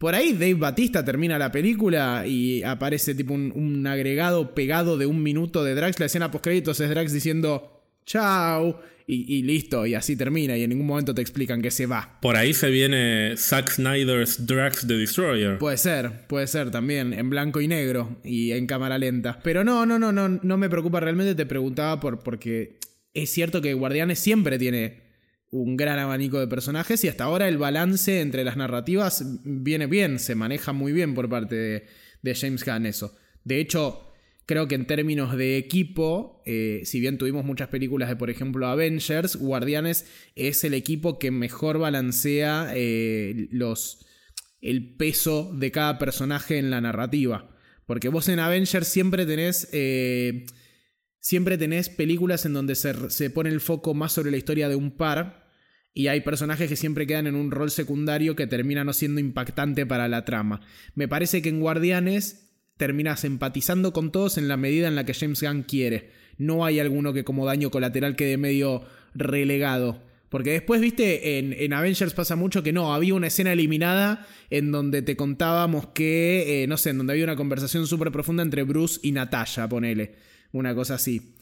Por 0.00 0.14
ahí 0.14 0.32
Dave 0.32 0.54
Batista 0.54 1.04
termina 1.04 1.38
la 1.38 1.52
película 1.52 2.24
y 2.26 2.62
aparece 2.62 3.14
tipo 3.14 3.34
un, 3.34 3.52
un 3.54 3.86
agregado 3.86 4.54
pegado 4.54 4.96
de 4.96 5.04
un 5.04 5.22
minuto 5.22 5.62
de 5.62 5.74
Drax. 5.74 6.00
La 6.00 6.06
escena 6.06 6.30
post 6.30 6.42
créditos 6.42 6.80
es 6.80 6.88
Drax 6.88 7.12
diciendo 7.12 7.82
chao 8.06 8.80
y, 9.06 9.42
listo, 9.42 9.84
y 9.86 9.94
así 9.94 10.16
termina, 10.16 10.56
y 10.56 10.62
en 10.62 10.70
ningún 10.70 10.86
momento 10.86 11.12
te 11.14 11.20
explican 11.20 11.60
que 11.60 11.70
se 11.70 11.84
va. 11.84 12.18
Por 12.22 12.36
ahí 12.36 12.54
se 12.54 12.70
viene 12.70 13.34
Zack 13.36 13.68
Snyder's 13.72 14.46
Drax 14.46 14.86
the 14.86 14.94
Destroyer. 14.94 15.58
Puede 15.58 15.76
ser, 15.76 16.26
puede 16.28 16.46
ser 16.46 16.70
también, 16.70 17.12
en 17.12 17.28
blanco 17.28 17.60
y 17.60 17.68
negro 17.68 18.20
y 18.24 18.52
en 18.52 18.66
cámara 18.66 18.98
lenta. 18.98 19.40
Pero 19.42 19.64
no, 19.64 19.84
no, 19.84 19.98
no, 19.98 20.12
no, 20.12 20.28
no 20.28 20.56
me 20.56 20.70
preocupa 20.70 21.00
realmente, 21.00 21.34
te 21.34 21.44
preguntaba 21.44 22.00
por, 22.00 22.20
porque 22.20 22.78
es 23.12 23.30
cierto 23.30 23.60
que 23.60 23.74
Guardianes 23.74 24.18
siempre 24.20 24.58
tiene 24.58 25.09
un 25.50 25.76
gran 25.76 25.98
abanico 25.98 26.38
de 26.38 26.46
personajes 26.46 27.02
y 27.04 27.08
hasta 27.08 27.24
ahora 27.24 27.48
el 27.48 27.58
balance 27.58 28.20
entre 28.20 28.44
las 28.44 28.56
narrativas 28.56 29.24
viene 29.44 29.86
bien, 29.86 30.18
se 30.18 30.34
maneja 30.34 30.72
muy 30.72 30.92
bien 30.92 31.14
por 31.14 31.28
parte 31.28 31.86
de, 32.22 32.34
James 32.34 32.64
Gunn 32.64 32.86
eso. 32.86 33.16
De 33.44 33.60
hecho, 33.60 34.10
Creo 34.50 34.66
que 34.66 34.74
en 34.74 34.84
términos 34.84 35.36
de 35.36 35.58
equipo, 35.58 36.42
eh, 36.44 36.80
si 36.82 36.98
bien 36.98 37.18
tuvimos 37.18 37.44
muchas 37.44 37.68
películas 37.68 38.08
de, 38.08 38.16
por 38.16 38.30
ejemplo, 38.30 38.66
Avengers, 38.66 39.36
Guardianes 39.36 40.06
es 40.34 40.64
el 40.64 40.74
equipo 40.74 41.20
que 41.20 41.30
mejor 41.30 41.78
balancea 41.78 42.72
eh, 42.74 43.46
los, 43.52 44.04
el 44.60 44.96
peso 44.96 45.52
de 45.54 45.70
cada 45.70 45.98
personaje 45.98 46.58
en 46.58 46.68
la 46.68 46.80
narrativa. 46.80 47.56
Porque 47.86 48.08
vos 48.08 48.28
en 48.28 48.40
Avengers 48.40 48.88
siempre 48.88 49.24
tenés... 49.24 49.68
Eh, 49.70 50.46
siempre 51.20 51.56
tenés 51.56 51.88
películas 51.88 52.44
en 52.44 52.52
donde 52.52 52.74
se, 52.74 53.08
se 53.10 53.30
pone 53.30 53.50
el 53.50 53.60
foco 53.60 53.94
más 53.94 54.14
sobre 54.14 54.32
la 54.32 54.36
historia 54.36 54.68
de 54.68 54.74
un 54.74 54.96
par 54.96 55.39
y 55.92 56.06
hay 56.06 56.20
personajes 56.20 56.68
que 56.68 56.76
siempre 56.76 57.06
quedan 57.06 57.26
en 57.26 57.34
un 57.34 57.50
rol 57.50 57.70
secundario 57.70 58.36
que 58.36 58.46
termina 58.46 58.84
no 58.84 58.92
siendo 58.92 59.20
impactante 59.20 59.86
para 59.86 60.08
la 60.08 60.24
trama. 60.24 60.60
Me 60.94 61.08
parece 61.08 61.42
que 61.42 61.48
en 61.48 61.60
Guardianes 61.60 62.50
terminas 62.76 63.24
empatizando 63.24 63.92
con 63.92 64.12
todos 64.12 64.38
en 64.38 64.48
la 64.48 64.56
medida 64.56 64.88
en 64.88 64.94
la 64.94 65.04
que 65.04 65.14
James 65.14 65.42
Gunn 65.42 65.64
quiere. 65.64 66.12
No 66.38 66.64
hay 66.64 66.78
alguno 66.80 67.12
que 67.12 67.24
como 67.24 67.44
daño 67.44 67.70
colateral 67.70 68.16
quede 68.16 68.38
medio 68.38 68.82
relegado. 69.14 70.02
Porque 70.30 70.52
después, 70.52 70.80
viste, 70.80 71.38
en, 71.38 71.72
Avengers 71.72 72.14
pasa 72.14 72.36
mucho 72.36 72.62
que 72.62 72.72
no, 72.72 72.94
había 72.94 73.14
una 73.14 73.26
escena 73.26 73.52
eliminada 73.52 74.26
en 74.48 74.70
donde 74.70 75.02
te 75.02 75.16
contábamos 75.16 75.88
que, 75.88 76.62
eh, 76.62 76.66
no 76.68 76.76
sé, 76.76 76.90
en 76.90 76.98
donde 76.98 77.14
había 77.14 77.24
una 77.24 77.34
conversación 77.34 77.88
súper 77.88 78.12
profunda 78.12 78.44
entre 78.44 78.62
Bruce 78.62 79.00
y 79.02 79.10
Natasha, 79.10 79.68
ponele. 79.68 80.14
Una 80.52 80.72
cosa 80.72 80.94
así. 80.94 81.34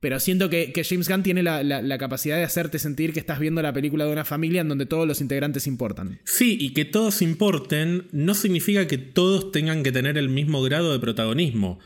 Pero 0.00 0.20
siento 0.20 0.50
que, 0.50 0.72
James 0.86 1.08
Gunn 1.08 1.22
tiene 1.22 1.42
la, 1.42 1.98
capacidad 1.98 2.36
de 2.36 2.44
hacerte 2.44 2.78
sentir 2.78 3.12
que 3.12 3.20
estás 3.20 3.38
viendo 3.38 3.62
la 3.62 3.72
película 3.72 4.04
de 4.04 4.12
una 4.12 4.24
familia 4.24 4.60
en 4.60 4.68
donde 4.68 4.86
todos 4.86 5.06
los 5.08 5.20
integrantes 5.20 5.66
importan. 5.66 6.20
Sí, 6.24 6.58
y 6.60 6.74
que 6.74 6.84
todos 6.84 7.22
importen 7.22 8.08
no 8.12 8.34
significa 8.34 8.86
que 8.86 8.98
todos 8.98 9.50
tengan 9.52 9.82
que 9.82 9.92
tener 9.92 10.18
el 10.18 10.28
mismo 10.28 10.62
grado 10.62 10.92
de 10.92 10.98
protagonismo. 10.98 11.78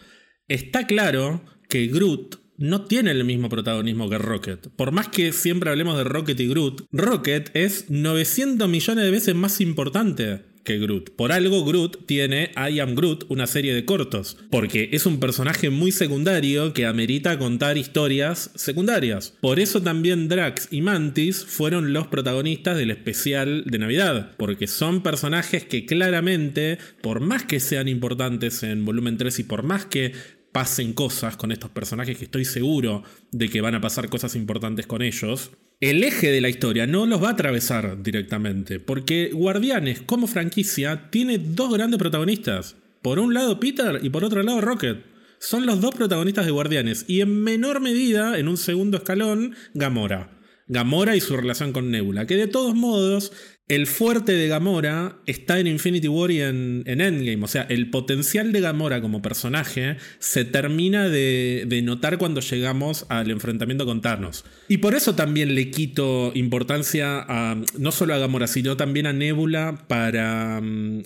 Está 0.49 0.87
claro 0.87 1.45
que 1.69 1.87
Groot 1.87 2.41
no 2.59 2.85
tiene 2.85 3.13
el 3.13 3.25
mismo 3.25 3.49
protagonismo 3.49 4.11
que 4.11 4.19
Rocket. 4.19 4.69
Por 4.77 4.93
más 4.93 5.09
que 5.09 5.33
siempre 5.33 5.71
hablemos 5.71 5.97
de 5.97 6.05
Rocket 6.05 6.39
y 6.39 6.49
Groot, 6.49 6.87
Rocket 6.93 7.51
es 7.55 7.89
900 7.89 8.69
millones 8.69 9.05
de 9.05 9.11
veces 9.11 9.35
más 9.35 9.61
importante 9.61 10.43
que 10.69 10.79
Groot. 10.79 11.17
Por 11.17 11.33
algo 11.33 11.65
Groot 11.65 12.05
tiene 12.07 12.51
I 12.55 12.81
Am 12.81 12.95
Groot, 12.95 13.25
una 13.31 13.47
serie 13.47 13.75
de 13.75 13.87
cortos, 13.87 14.37
porque 14.51 14.91
es 14.93 15.07
un 15.07 15.19
personaje 15.19 15.71
muy 15.71 15.93
secundario 15.93 16.75
que 16.75 16.85
amerita 16.85 17.39
contar 17.39 17.79
historias 17.79 18.51
secundarias. 18.55 19.35
Por 19.41 19.61
eso 19.61 19.83
también 19.83 20.29
Drax 20.29 20.69
y 20.71 20.83
Mantis 20.83 21.45
fueron 21.45 21.95
los 21.95 22.09
protagonistas 22.09 22.77
del 22.77 22.91
especial 22.91 23.65
de 23.65 23.79
Navidad, 23.79 24.33
porque 24.37 24.67
son 24.67 25.03
personajes 25.03 25.65
que 25.65 25.87
claramente, 25.87 26.77
por 27.01 27.21
más 27.21 27.45
que 27.45 27.61
sean 27.61 27.89
importantes 27.89 28.63
en 28.63 28.85
volumen 28.85 29.17
3 29.17 29.39
y 29.39 29.45
por 29.45 29.63
más 29.63 29.87
que 29.87 30.13
pasen 30.53 30.93
cosas 30.93 31.37
con 31.37 31.53
estos 31.53 31.71
personajes 31.71 32.17
que 32.19 32.25
estoy 32.25 32.45
seguro 32.45 33.03
de 33.31 33.49
que 33.49 33.61
van 33.61 33.75
a 33.75 33.81
pasar 33.81 34.09
cosas 34.09 34.35
importantes 34.35 34.87
con 34.87 35.03
ellos, 35.03 35.51
el 35.81 36.03
eje 36.03 36.33
de 36.33 36.41
la 36.41 36.49
historia 36.49 36.87
no 36.87 37.07
los 37.07 37.23
va 37.23 37.29
a 37.29 37.33
atravesar 37.33 38.03
directamente, 38.03 38.81
porque 38.81 39.31
Guardianes 39.33 40.03
como 40.03 40.27
franquicia 40.27 41.11
tiene 41.11 41.39
dos 41.39 41.73
grandes 41.73 41.99
protagonistas. 41.99 42.77
Por 43.03 43.21
un 43.21 43.33
lado 43.33 43.61
Peter 43.61 44.01
y 44.03 44.11
por 44.11 44.25
otro 44.25 44.43
lado 44.43 44.61
Rocket. 44.61 45.05
Son 45.39 45.67
los 45.67 45.81
dos 45.81 45.95
protagonistas 45.95 46.47
de 46.47 46.51
Guardianes 46.51 47.05
y 47.07 47.21
en 47.21 47.43
menor 47.45 47.81
medida, 47.81 48.39
en 48.39 48.49
un 48.49 48.57
segundo 48.57 48.97
escalón, 48.97 49.55
Gamora. 49.73 50.37
Gamora 50.67 51.15
y 51.15 51.21
su 51.21 51.37
relación 51.37 51.73
con 51.73 51.93
Nebula, 51.93 52.27
que 52.27 52.37
de 52.37 52.49
todos 52.49 52.75
modos 52.75 53.33
el 53.69 53.87
fuerte 53.87 54.33
de 54.33 54.49
Gamora 54.49 55.19
está 55.27 55.61
en 55.61 55.67
Infinity 55.67 56.09
War 56.09 56.31
y 56.31 56.41
en, 56.41 56.85
Endgame. 56.87 57.45
O 57.45 57.49
sea, 57.49 57.63
el 57.69 57.91
potencial 57.91 58.51
de 58.51 58.61
Gamora 58.61 59.03
como 59.03 59.21
personaje 59.21 59.99
se 60.19 60.47
termina 60.47 61.09
de, 61.11 61.81
notar 61.85 62.17
cuando 62.17 62.41
llegamos 62.41 63.05
al 63.11 63.31
enfrentamiento 63.31 63.85
con 63.85 64.01
Thanos. 64.01 64.47
Y 64.69 64.79
por 64.79 64.95
eso 64.95 65.15
también 65.15 65.55
le 65.55 65.71
quito 65.71 66.33
importancia 66.35 67.25
a, 67.29 67.61
no 67.79 67.93
solo 67.93 68.15
a 68.15 68.19
Gamora, 68.19 68.47
sino 68.47 68.77
también 68.79 69.07
a 69.07 69.13
Nebula 69.13 69.85
para, 69.87 70.63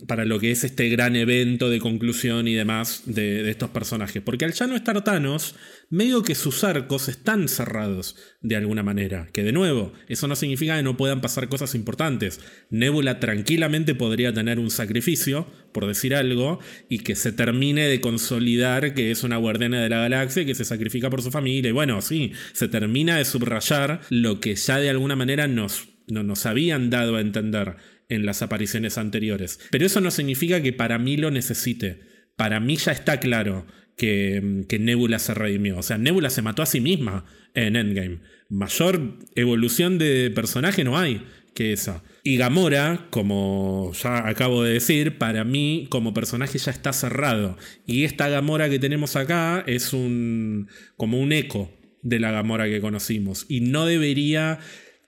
para 0.06 0.24
lo 0.24 0.38
que 0.38 0.52
es 0.52 0.62
este 0.62 0.88
gran 0.88 1.16
evento 1.16 1.68
de 1.68 1.80
conclusión 1.80 2.46
y 2.46 2.54
demás 2.54 3.02
de, 3.06 3.42
de 3.42 3.50
estos 3.50 3.70
personajes. 3.70 4.22
Porque 4.22 4.44
al 4.44 4.52
ya 4.52 4.68
no 4.68 4.76
estar 4.76 5.02
Thanos, 5.02 5.56
medio 5.92 6.22
que 6.22 6.34
sus 6.34 6.64
arcos 6.64 7.08
están 7.08 7.48
cerrados 7.48 8.16
de 8.40 8.56
alguna 8.56 8.82
manera. 8.82 9.28
Que 9.30 9.42
de 9.42 9.52
nuevo, 9.52 9.92
eso 10.08 10.26
no 10.26 10.34
significa 10.36 10.76
que 10.76 10.82
no 10.82 10.96
puedan 10.96 11.20
pasar 11.20 11.50
cosas 11.50 11.74
importantes. 11.74 12.40
Nebula 12.70 13.20
tranquilamente 13.20 13.94
podría 13.94 14.32
tener 14.32 14.58
un 14.58 14.70
sacrificio, 14.70 15.46
por 15.72 15.86
decir 15.86 16.14
algo, 16.14 16.60
y 16.88 17.00
que 17.00 17.14
se 17.14 17.30
termine 17.30 17.86
de 17.86 18.00
consolidar 18.00 18.94
que 18.94 19.10
es 19.10 19.22
una 19.22 19.36
guardiana 19.36 19.82
de 19.82 19.90
la 19.90 19.98
galaxia 19.98 20.42
y 20.42 20.46
que 20.46 20.54
se 20.54 20.64
sacrifica 20.64 21.10
por 21.10 21.20
su 21.20 21.30
familia. 21.30 21.68
Y 21.68 21.72
bueno, 21.72 22.00
sí, 22.00 22.32
se 22.54 22.68
termina 22.68 23.18
de 23.18 23.26
subrayar 23.26 24.00
lo 24.08 24.40
que 24.40 24.54
ya 24.54 24.78
de 24.78 24.88
alguna 24.88 25.14
manera 25.14 25.46
nos, 25.46 25.88
nos 26.06 26.46
habían 26.46 26.88
dado 26.88 27.16
a 27.16 27.20
entender 27.20 27.76
en 28.08 28.24
las 28.24 28.40
apariciones 28.40 28.96
anteriores. 28.96 29.60
Pero 29.70 29.84
eso 29.84 30.00
no 30.00 30.10
significa 30.10 30.62
que 30.62 30.72
para 30.72 30.98
mí 30.98 31.18
lo 31.18 31.30
necesite. 31.30 32.00
Para 32.36 32.60
mí 32.60 32.76
ya 32.76 32.92
está 32.92 33.20
claro 33.20 33.66
que, 33.96 34.78
Nebula 34.80 35.18
se 35.18 35.34
redimió. 35.34 35.78
O 35.78 35.82
sea, 35.82 35.98
Nebula 35.98 36.30
se 36.30 36.42
mató 36.42 36.62
a 36.62 36.66
sí 36.66 36.80
misma 36.80 37.24
en 37.54 37.76
Endgame. 37.76 38.20
Mayor 38.48 39.18
evolución 39.34 39.98
de 39.98 40.30
personaje 40.34 40.84
no 40.84 40.98
hay 40.98 41.22
que 41.54 41.72
esa. 41.72 42.02
Y 42.24 42.36
Gamora, 42.36 43.08
como 43.10 43.92
ya 43.94 44.26
acabo 44.26 44.62
de 44.62 44.74
decir, 44.74 45.18
para 45.18 45.44
mí 45.44 45.86
como 45.90 46.14
personaje 46.14 46.58
ya 46.58 46.70
está 46.70 46.92
cerrado. 46.92 47.56
Y 47.86 48.04
esta 48.04 48.28
Gamora 48.28 48.70
que 48.70 48.78
tenemos 48.78 49.16
acá 49.16 49.64
es 49.66 49.92
un 49.92 50.68
como 50.96 51.20
un 51.20 51.32
eco 51.32 51.70
de 52.02 52.20
la 52.20 52.30
Gamora 52.30 52.66
que 52.66 52.80
conocimos. 52.80 53.46
Y 53.48 53.60
no 53.60 53.86
debería 53.86 54.60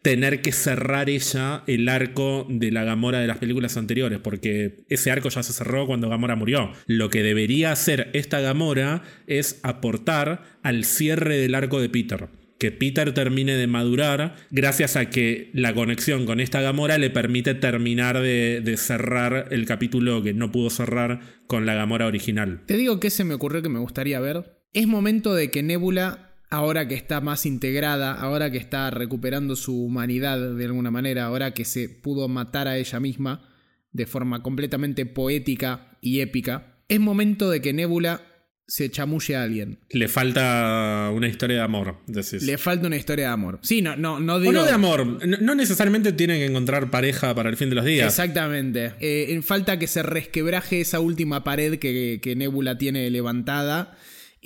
tener 0.05 0.43
que 0.43 0.53
cerrar 0.53 1.09
ella 1.09 1.65
el 1.67 1.89
arco 1.89 2.47
de 2.51 2.71
la 2.71 2.85
Gamora 2.85 3.21
de 3.21 3.27
las 3.27 3.39
películas 3.39 3.79
anteriores, 3.79 4.19
porque 4.19 4.85
ese 4.91 5.11
arco 5.11 5.31
ya 5.31 5.43
se 5.43 5.55
cerró 5.55 5.87
cuando 5.87 6.11
Gamora 6.11 6.37
murió. 6.37 6.73
Lo 6.87 7.09
que 7.09 7.23
debería 7.23 7.73
hacer 7.73 8.11
esta 8.13 8.41
Gamora 8.41 9.03
es 9.27 9.61
aportar 9.63 10.59
al 10.63 10.85
cierre 10.85 11.39
del 11.39 11.55
arco 11.55 11.81
de 11.81 11.89
Peter. 11.89 12.29
que 12.59 12.71
Peter 12.71 13.13
termine 13.13 13.57
de 13.57 13.67
madurar 13.67 14.37
gracias 14.51 14.97
a 14.97 15.09
que 15.09 15.51
la 15.55 15.75
conexión 15.75 16.27
con 16.27 16.39
esta 16.39 16.61
Gamora 16.61 16.99
le 16.99 17.09
permite 17.09 17.55
terminar 17.55 18.21
de, 18.21 18.61
de, 18.63 18.77
cerrar 18.77 19.49
el 19.51 19.65
capítulo 19.65 20.23
que 20.23 20.35
no 20.35 20.53
pudo 20.53 20.69
cerrar 20.69 21.21
con 21.47 21.65
la 21.65 21.75
Gamora 21.75 22.07
original. 22.07 22.61
Te 22.67 22.77
digo 22.77 23.01
que 23.01 23.09
se 23.09 23.25
me 23.25 23.35
ocurrió 23.35 23.63
que 23.63 23.71
me 23.71 23.81
gustaría 23.81 24.21
ver. 24.21 24.61
Es 24.75 24.87
momento 24.87 25.35
de 25.35 25.51
que 25.51 25.63
Nebula, 25.63 26.34
ahora 26.55 26.87
que 26.89 26.95
está 26.95 27.21
más 27.21 27.47
integrada, 27.47 28.15
ahora 28.15 28.51
que 28.51 28.59
está 28.59 28.91
recuperando 28.91 29.57
su 29.57 29.85
humanidad 29.85 30.55
de 30.55 30.65
alguna 30.65 30.91
manera, 30.91 31.25
ahora 31.25 31.53
que 31.53 31.65
se 31.65 31.89
pudo 31.89 32.29
matar 32.29 32.69
a 32.69 32.79
ella 32.79 33.01
misma 33.01 33.49
de 33.93 34.07
forma 34.07 34.43
completamente 34.43 35.07
poética 35.07 35.99
y 36.01 36.21
épica, 36.21 36.79
es 36.89 37.01
momento 37.01 37.51
de 37.51 37.61
que 37.61 37.73
Nebula 37.73 38.23
se 38.67 38.91
chamulle 38.91 39.37
a 39.37 39.43
alguien. 39.43 39.81
Le 39.91 40.09
falta 40.09 41.11
una 41.13 41.29
historia 41.29 41.57
de 41.57 41.63
amor, 41.63 41.99
decís. 42.07 42.43
Le 42.43 42.57
falta 42.57 42.87
una 42.87 42.97
historia 42.97 43.27
de 43.27 43.33
amor. 43.33 43.59
Sí, 43.63 43.83
no, 43.83 43.97
no, 43.97 44.21
no 44.21 44.41
digo. 44.41 44.51
O 44.51 44.53
no 44.55 44.65
de 44.65 44.73
amor. 44.73 45.27
No, 45.27 45.55
necesariamente 45.55 46.13
tienen 46.13 46.39
que 46.39 46.47
encontrar 46.47 46.91
pareja 46.91 47.35
para 47.35 47.51
el 47.51 47.57
fin 47.57 47.69
de 47.69 47.75
los 47.75 47.85
días. 47.85 48.07
Exactamente. 48.07 48.95
Eh, 49.01 49.41
falta 49.43 49.79
que 49.79 49.87
se 49.87 50.03
resquebraje 50.03 50.81
esa 50.81 51.01
última 51.01 51.45
pared 51.45 51.79
que, 51.79 52.21
que 52.23 52.37
Nebula 52.37 52.79
tiene 52.79 53.11
levantada. 53.11 53.97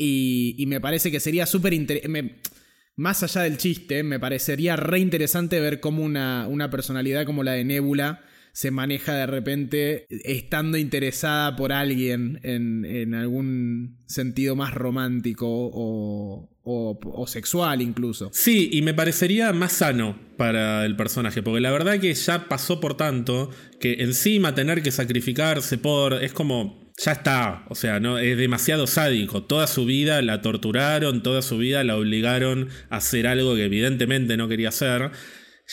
Y, 0.00 0.64
me 0.68 0.80
parece 0.80 1.10
que 1.10 1.20
sería 1.20 1.44
súper 1.46 1.74
interesante. 1.74 2.36
Más 2.96 3.22
allá 3.22 3.42
del 3.42 3.58
chiste, 3.58 4.02
me 4.02 4.18
parecería 4.18 4.76
re 4.76 4.98
interesante 4.98 5.60
ver 5.60 5.80
cómo 5.80 6.02
una, 6.02 6.46
una 6.48 6.70
personalidad 6.70 7.24
como 7.26 7.44
la 7.44 7.52
de 7.52 7.64
Nebula 7.64 8.24
se 8.58 8.72
maneja 8.72 9.14
de 9.14 9.26
repente 9.26 10.06
estando 10.08 10.78
interesada 10.78 11.54
por 11.54 11.72
alguien 11.72 12.40
en, 12.42 13.14
algún 13.14 13.98
sentido 14.06 14.56
más 14.56 14.74
romántico 14.74 15.46
o, 15.48 16.50
o, 16.64 17.26
sexual 17.28 17.80
incluso. 17.82 18.30
Sí, 18.32 18.68
y 18.72 18.82
me 18.82 18.94
parecería 18.94 19.52
más 19.52 19.74
sano 19.74 20.18
para 20.36 20.84
el 20.84 20.96
personaje, 20.96 21.40
porque 21.40 21.60
la 21.60 21.70
verdad 21.70 22.00
que 22.00 22.12
ya 22.12 22.48
pasó 22.48 22.80
por 22.80 22.96
tanto 22.96 23.50
que 23.78 23.98
encima 24.00 24.56
tener 24.56 24.82
que 24.82 24.90
sacrificarse 24.90 25.78
por... 25.78 26.14
es 26.14 26.32
como... 26.32 26.87
Ya 27.00 27.12
está, 27.12 27.64
o 27.68 27.76
sea, 27.76 28.00
no 28.00 28.18
es 28.18 28.36
demasiado 28.36 28.88
sádico. 28.88 29.44
Toda 29.44 29.68
su 29.68 29.84
vida 29.84 30.20
la 30.20 30.42
torturaron, 30.42 31.22
toda 31.22 31.42
su 31.42 31.56
vida 31.56 31.84
la 31.84 31.96
obligaron 31.96 32.70
a 32.90 32.96
hacer 32.96 33.28
algo 33.28 33.54
que 33.54 33.66
evidentemente 33.66 34.36
no 34.36 34.48
quería 34.48 34.70
hacer. 34.70 35.12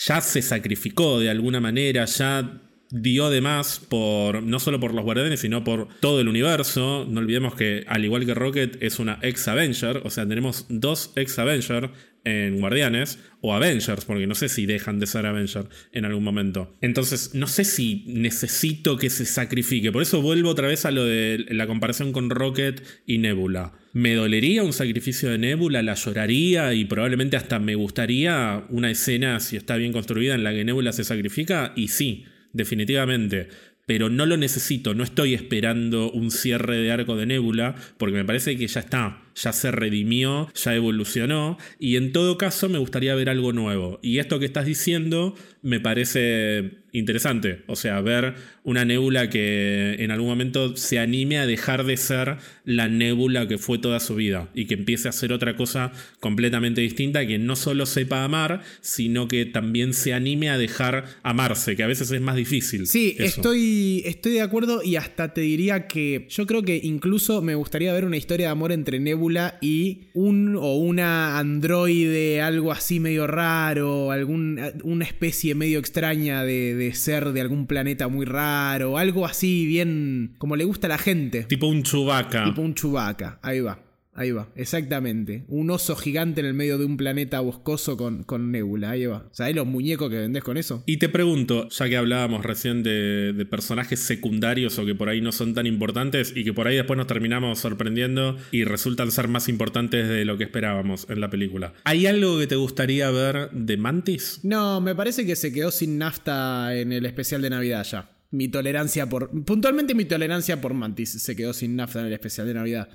Ya 0.06 0.20
se 0.20 0.40
sacrificó 0.40 1.18
de 1.18 1.30
alguna 1.30 1.58
manera, 1.58 2.04
ya 2.04 2.65
dio 2.90 3.30
de 3.30 3.40
más 3.40 3.80
por 3.80 4.42
no 4.42 4.58
solo 4.60 4.80
por 4.80 4.94
los 4.94 5.04
guardianes, 5.04 5.40
sino 5.40 5.64
por 5.64 5.88
todo 6.00 6.20
el 6.20 6.28
universo. 6.28 7.06
No 7.08 7.20
olvidemos 7.20 7.54
que, 7.54 7.84
al 7.88 8.04
igual 8.04 8.26
que 8.26 8.34
Rocket, 8.34 8.82
es 8.82 8.98
una 8.98 9.18
ex 9.22 9.48
Avenger. 9.48 10.02
O 10.04 10.10
sea, 10.10 10.26
tenemos 10.26 10.66
dos 10.68 11.12
ex 11.16 11.38
Avenger 11.38 11.90
en 12.26 12.58
Guardianes 12.58 13.20
o 13.40 13.54
Avengers, 13.54 14.04
porque 14.04 14.26
no 14.26 14.34
sé 14.34 14.48
si 14.48 14.66
dejan 14.66 14.98
de 14.98 15.06
ser 15.06 15.26
Avengers 15.26 15.68
en 15.92 16.04
algún 16.04 16.24
momento. 16.24 16.76
Entonces, 16.80 17.34
no 17.34 17.46
sé 17.46 17.64
si 17.64 18.02
necesito 18.08 18.96
que 18.96 19.10
se 19.10 19.24
sacrifique. 19.24 19.92
Por 19.92 20.02
eso 20.02 20.20
vuelvo 20.20 20.50
otra 20.50 20.66
vez 20.66 20.84
a 20.84 20.90
lo 20.90 21.04
de 21.04 21.46
la 21.50 21.68
comparación 21.68 22.12
con 22.12 22.28
Rocket 22.30 22.82
y 23.06 23.18
Nebula. 23.18 23.74
Me 23.92 24.14
dolería 24.14 24.64
un 24.64 24.72
sacrificio 24.72 25.30
de 25.30 25.38
Nebula, 25.38 25.82
la 25.82 25.94
lloraría 25.94 26.74
y 26.74 26.84
probablemente 26.84 27.36
hasta 27.36 27.60
me 27.60 27.76
gustaría 27.76 28.64
una 28.70 28.90
escena, 28.90 29.38
si 29.38 29.56
está 29.56 29.76
bien 29.76 29.92
construida, 29.92 30.34
en 30.34 30.42
la 30.42 30.52
que 30.52 30.64
Nebula 30.64 30.92
se 30.92 31.04
sacrifica. 31.04 31.72
Y 31.76 31.88
sí, 31.88 32.24
definitivamente. 32.56 33.48
Pero 33.86 34.10
no 34.10 34.26
lo 34.26 34.36
necesito, 34.36 34.94
no 34.94 35.04
estoy 35.04 35.34
esperando 35.34 36.10
un 36.10 36.32
cierre 36.32 36.76
de 36.78 36.90
arco 36.90 37.14
de 37.14 37.24
Nebula, 37.26 37.76
porque 37.98 38.16
me 38.16 38.24
parece 38.24 38.56
que 38.56 38.66
ya 38.66 38.80
está, 38.80 39.22
ya 39.36 39.52
se 39.52 39.70
redimió, 39.70 40.50
ya 40.54 40.74
evolucionó, 40.74 41.56
y 41.78 41.94
en 41.94 42.10
todo 42.10 42.36
caso 42.36 42.68
me 42.68 42.78
gustaría 42.78 43.14
ver 43.14 43.28
algo 43.28 43.52
nuevo. 43.52 44.00
Y 44.02 44.18
esto 44.18 44.40
que 44.40 44.46
estás 44.46 44.66
diciendo 44.66 45.36
me 45.66 45.80
parece 45.80 46.84
interesante, 46.92 47.62
o 47.66 47.76
sea, 47.76 48.00
ver 48.00 48.34
una 48.62 48.84
Nebula 48.84 49.28
que 49.28 49.96
en 49.98 50.10
algún 50.10 50.28
momento 50.28 50.76
se 50.76 50.98
anime 50.98 51.38
a 51.38 51.46
dejar 51.46 51.84
de 51.84 51.96
ser 51.96 52.36
la 52.64 52.88
Nebula 52.88 53.48
que 53.48 53.58
fue 53.58 53.78
toda 53.78 54.00
su 54.00 54.14
vida, 54.14 54.48
y 54.54 54.66
que 54.66 54.74
empiece 54.74 55.08
a 55.08 55.10
hacer 55.10 55.32
otra 55.32 55.56
cosa 55.56 55.92
completamente 56.20 56.80
distinta, 56.80 57.26
que 57.26 57.38
no 57.38 57.56
solo 57.56 57.84
sepa 57.84 58.24
amar, 58.24 58.62
sino 58.80 59.28
que 59.28 59.44
también 59.44 59.92
se 59.92 60.14
anime 60.14 60.48
a 60.50 60.56
dejar 60.56 61.04
amarse, 61.22 61.76
que 61.76 61.82
a 61.82 61.86
veces 61.86 62.10
es 62.12 62.20
más 62.20 62.36
difícil. 62.36 62.86
Sí, 62.86 63.16
estoy, 63.18 64.02
estoy 64.06 64.32
de 64.32 64.42
acuerdo 64.42 64.82
y 64.82 64.96
hasta 64.96 65.34
te 65.34 65.40
diría 65.40 65.88
que 65.88 66.26
yo 66.30 66.46
creo 66.46 66.62
que 66.62 66.80
incluso 66.82 67.42
me 67.42 67.56
gustaría 67.56 67.92
ver 67.92 68.04
una 68.04 68.16
historia 68.16 68.46
de 68.46 68.52
amor 68.52 68.70
entre 68.72 69.00
Nebula 69.00 69.58
y 69.60 70.02
un 70.14 70.56
o 70.56 70.76
una 70.76 71.38
androide, 71.38 72.40
algo 72.40 72.70
así 72.70 73.00
medio 73.00 73.26
raro, 73.26 74.12
algún, 74.12 74.60
una 74.84 75.04
especie 75.04 75.55
medio 75.56 75.78
extraña 75.78 76.44
de, 76.44 76.74
de 76.74 76.94
ser 76.94 77.32
de 77.32 77.40
algún 77.40 77.66
planeta 77.66 78.08
muy 78.08 78.26
raro, 78.26 78.98
algo 78.98 79.26
así 79.26 79.66
bien 79.66 80.34
como 80.38 80.56
le 80.56 80.64
gusta 80.64 80.86
a 80.86 80.90
la 80.90 80.98
gente. 80.98 81.44
Tipo 81.44 81.66
un 81.66 81.82
chubaca. 81.82 82.44
Tipo 82.44 82.62
un 82.62 82.74
chubaca, 82.74 83.38
ahí 83.42 83.60
va. 83.60 83.85
Ahí 84.16 84.32
va, 84.32 84.48
exactamente. 84.56 85.44
Un 85.48 85.70
oso 85.70 85.94
gigante 85.94 86.40
en 86.40 86.46
el 86.46 86.54
medio 86.54 86.78
de 86.78 86.86
un 86.86 86.96
planeta 86.96 87.40
boscoso 87.40 87.98
con, 87.98 88.22
con 88.24 88.50
nebula. 88.50 88.90
Ahí 88.90 89.04
va. 89.04 89.28
¿Sabes 89.32 89.54
los 89.54 89.66
muñecos 89.66 90.10
que 90.10 90.16
vendés 90.16 90.42
con 90.42 90.56
eso? 90.56 90.82
Y 90.86 90.96
te 90.96 91.10
pregunto, 91.10 91.68
ya 91.68 91.88
que 91.88 91.96
hablábamos 91.98 92.44
recién 92.44 92.82
de, 92.82 93.46
personajes 93.50 94.00
secundarios 94.00 94.78
o 94.78 94.86
que 94.86 94.94
por 94.94 95.08
ahí 95.08 95.20
no 95.20 95.32
son 95.32 95.54
tan 95.54 95.66
importantes 95.66 96.32
y 96.34 96.44
que 96.44 96.52
por 96.52 96.66
ahí 96.66 96.76
después 96.76 96.96
nos 96.96 97.06
terminamos 97.06 97.58
sorprendiendo 97.58 98.36
y 98.50 98.64
resultan 98.64 99.10
ser 99.10 99.28
más 99.28 99.48
importantes 99.48 100.08
de 100.08 100.24
lo 100.24 100.38
que 100.38 100.44
esperábamos 100.44 101.06
en 101.10 101.20
la 101.20 101.30
película. 101.30 101.74
¿Hay 101.84 102.06
algo 102.06 102.38
que 102.38 102.46
te 102.46 102.56
gustaría 102.56 103.10
ver 103.10 103.50
de 103.50 103.76
Mantis? 103.76 104.40
No, 104.42 104.80
me 104.80 104.94
parece 104.94 105.26
que 105.26 105.36
se 105.36 105.52
quedó 105.52 105.70
sin 105.70 105.98
nafta 105.98 106.74
en 106.74 106.92
el 106.92 107.04
especial 107.04 107.42
de 107.42 107.50
Navidad 107.50 107.84
ya. 107.84 108.10
Mi 108.30 108.48
tolerancia 108.48 109.08
por. 109.08 109.30
Puntualmente 109.44 109.94
mi 109.94 110.04
tolerancia 110.04 110.60
por 110.60 110.74
Mantis 110.74 111.10
se 111.10 111.36
quedó 111.36 111.52
sin 111.52 111.76
nafta 111.76 112.00
en 112.00 112.06
el 112.06 112.12
especial 112.12 112.46
de 112.46 112.54
Navidad. 112.54 112.88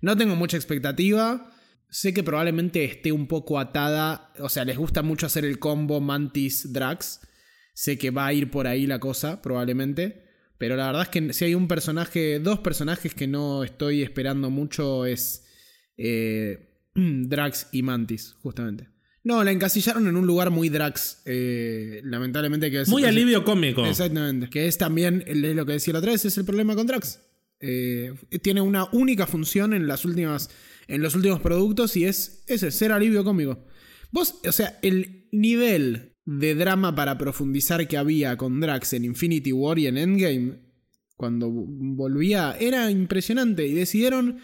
No 0.00 0.16
tengo 0.16 0.36
mucha 0.36 0.56
expectativa. 0.56 1.52
Sé 1.90 2.12
que 2.12 2.22
probablemente 2.22 2.84
esté 2.84 3.12
un 3.12 3.26
poco 3.26 3.58
atada. 3.58 4.32
O 4.38 4.48
sea, 4.48 4.64
les 4.64 4.76
gusta 4.76 5.02
mucho 5.02 5.26
hacer 5.26 5.44
el 5.44 5.58
combo 5.58 6.00
Mantis-Drax. 6.00 7.20
Sé 7.74 7.98
que 7.98 8.10
va 8.10 8.26
a 8.26 8.32
ir 8.32 8.50
por 8.50 8.66
ahí 8.66 8.86
la 8.86 8.98
cosa, 8.98 9.40
probablemente. 9.40 10.24
Pero 10.58 10.76
la 10.76 10.86
verdad 10.86 11.02
es 11.02 11.08
que 11.08 11.32
si 11.32 11.44
hay 11.44 11.54
un 11.54 11.68
personaje, 11.68 12.40
dos 12.40 12.58
personajes 12.58 13.14
que 13.14 13.26
no 13.26 13.62
estoy 13.62 14.02
esperando 14.02 14.50
mucho 14.50 15.06
es 15.06 15.46
eh, 15.96 16.68
Drax 16.94 17.68
y 17.72 17.82
Mantis, 17.82 18.34
justamente. 18.42 18.88
No, 19.24 19.44
la 19.44 19.52
encasillaron 19.52 20.06
en 20.06 20.16
un 20.16 20.26
lugar 20.26 20.50
muy 20.50 20.68
Drax, 20.68 21.22
eh, 21.26 22.00
lamentablemente 22.04 22.70
que 22.70 22.80
es... 22.82 22.88
Muy 22.88 23.04
alivio 23.04 23.44
cómico. 23.44 23.84
Exactamente, 23.84 24.48
que 24.48 24.66
es 24.66 24.78
también, 24.78 25.22
es 25.26 25.36
lo 25.36 25.66
que 25.66 25.72
decía 25.72 25.92
la 25.92 25.98
otra 25.98 26.12
vez, 26.12 26.24
es 26.24 26.38
el 26.38 26.44
problema 26.44 26.74
con 26.74 26.86
Drax. 26.86 27.20
Eh, 27.60 28.14
tiene 28.42 28.60
una 28.60 28.88
única 28.92 29.26
función 29.26 29.74
en, 29.74 29.86
las 29.86 30.04
últimas, 30.04 30.50
en 30.86 31.02
los 31.02 31.14
últimos 31.14 31.40
productos 31.40 31.96
y 31.96 32.04
es 32.04 32.44
ese, 32.46 32.70
ser 32.70 32.92
alivio 32.92 33.24
cómico. 33.24 33.64
Vos, 34.10 34.36
o 34.46 34.52
sea, 34.52 34.78
el 34.82 35.28
nivel 35.32 36.16
de 36.24 36.54
drama 36.54 36.94
para 36.94 37.18
profundizar 37.18 37.88
que 37.88 37.96
había 37.96 38.36
con 38.36 38.60
Drax 38.60 38.92
en 38.92 39.04
Infinity 39.04 39.52
War 39.52 39.78
y 39.78 39.86
en 39.86 39.96
Endgame, 39.96 40.58
cuando 41.16 41.50
volvía, 41.50 42.56
era 42.60 42.90
impresionante 42.90 43.66
y 43.66 43.74
decidieron 43.74 44.38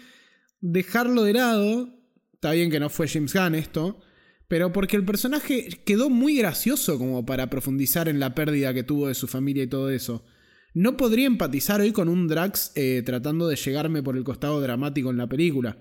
dejarlo 0.61 1.23
de 1.23 1.33
lado. 1.33 1.89
Está 2.33 2.51
bien 2.51 2.69
que 2.69 2.79
no 2.79 2.89
fue 2.89 3.07
James 3.07 3.33
Gunn 3.33 3.55
esto, 3.55 3.99
pero 4.47 4.73
porque 4.73 4.97
el 4.97 5.05
personaje 5.05 5.69
quedó 5.85 6.09
muy 6.09 6.35
gracioso 6.37 6.97
como 6.97 7.25
para 7.25 7.49
profundizar 7.49 8.09
en 8.09 8.19
la 8.19 8.35
pérdida 8.35 8.73
que 8.73 8.83
tuvo 8.83 9.07
de 9.07 9.15
su 9.15 9.27
familia 9.27 9.63
y 9.63 9.67
todo 9.67 9.89
eso. 9.89 10.25
No 10.75 10.97
podría 10.97 11.25
empatizar 11.25 11.79
hoy 11.79 11.93
con 11.93 12.09
un 12.09 12.27
Drax 12.27 12.73
eh, 12.75 13.01
tratando 13.05 13.47
de 13.47 13.55
llegarme 13.55 14.03
por 14.03 14.17
el 14.17 14.25
costado 14.25 14.59
dramático 14.59 15.09
en 15.09 15.15
la 15.15 15.27
película. 15.27 15.77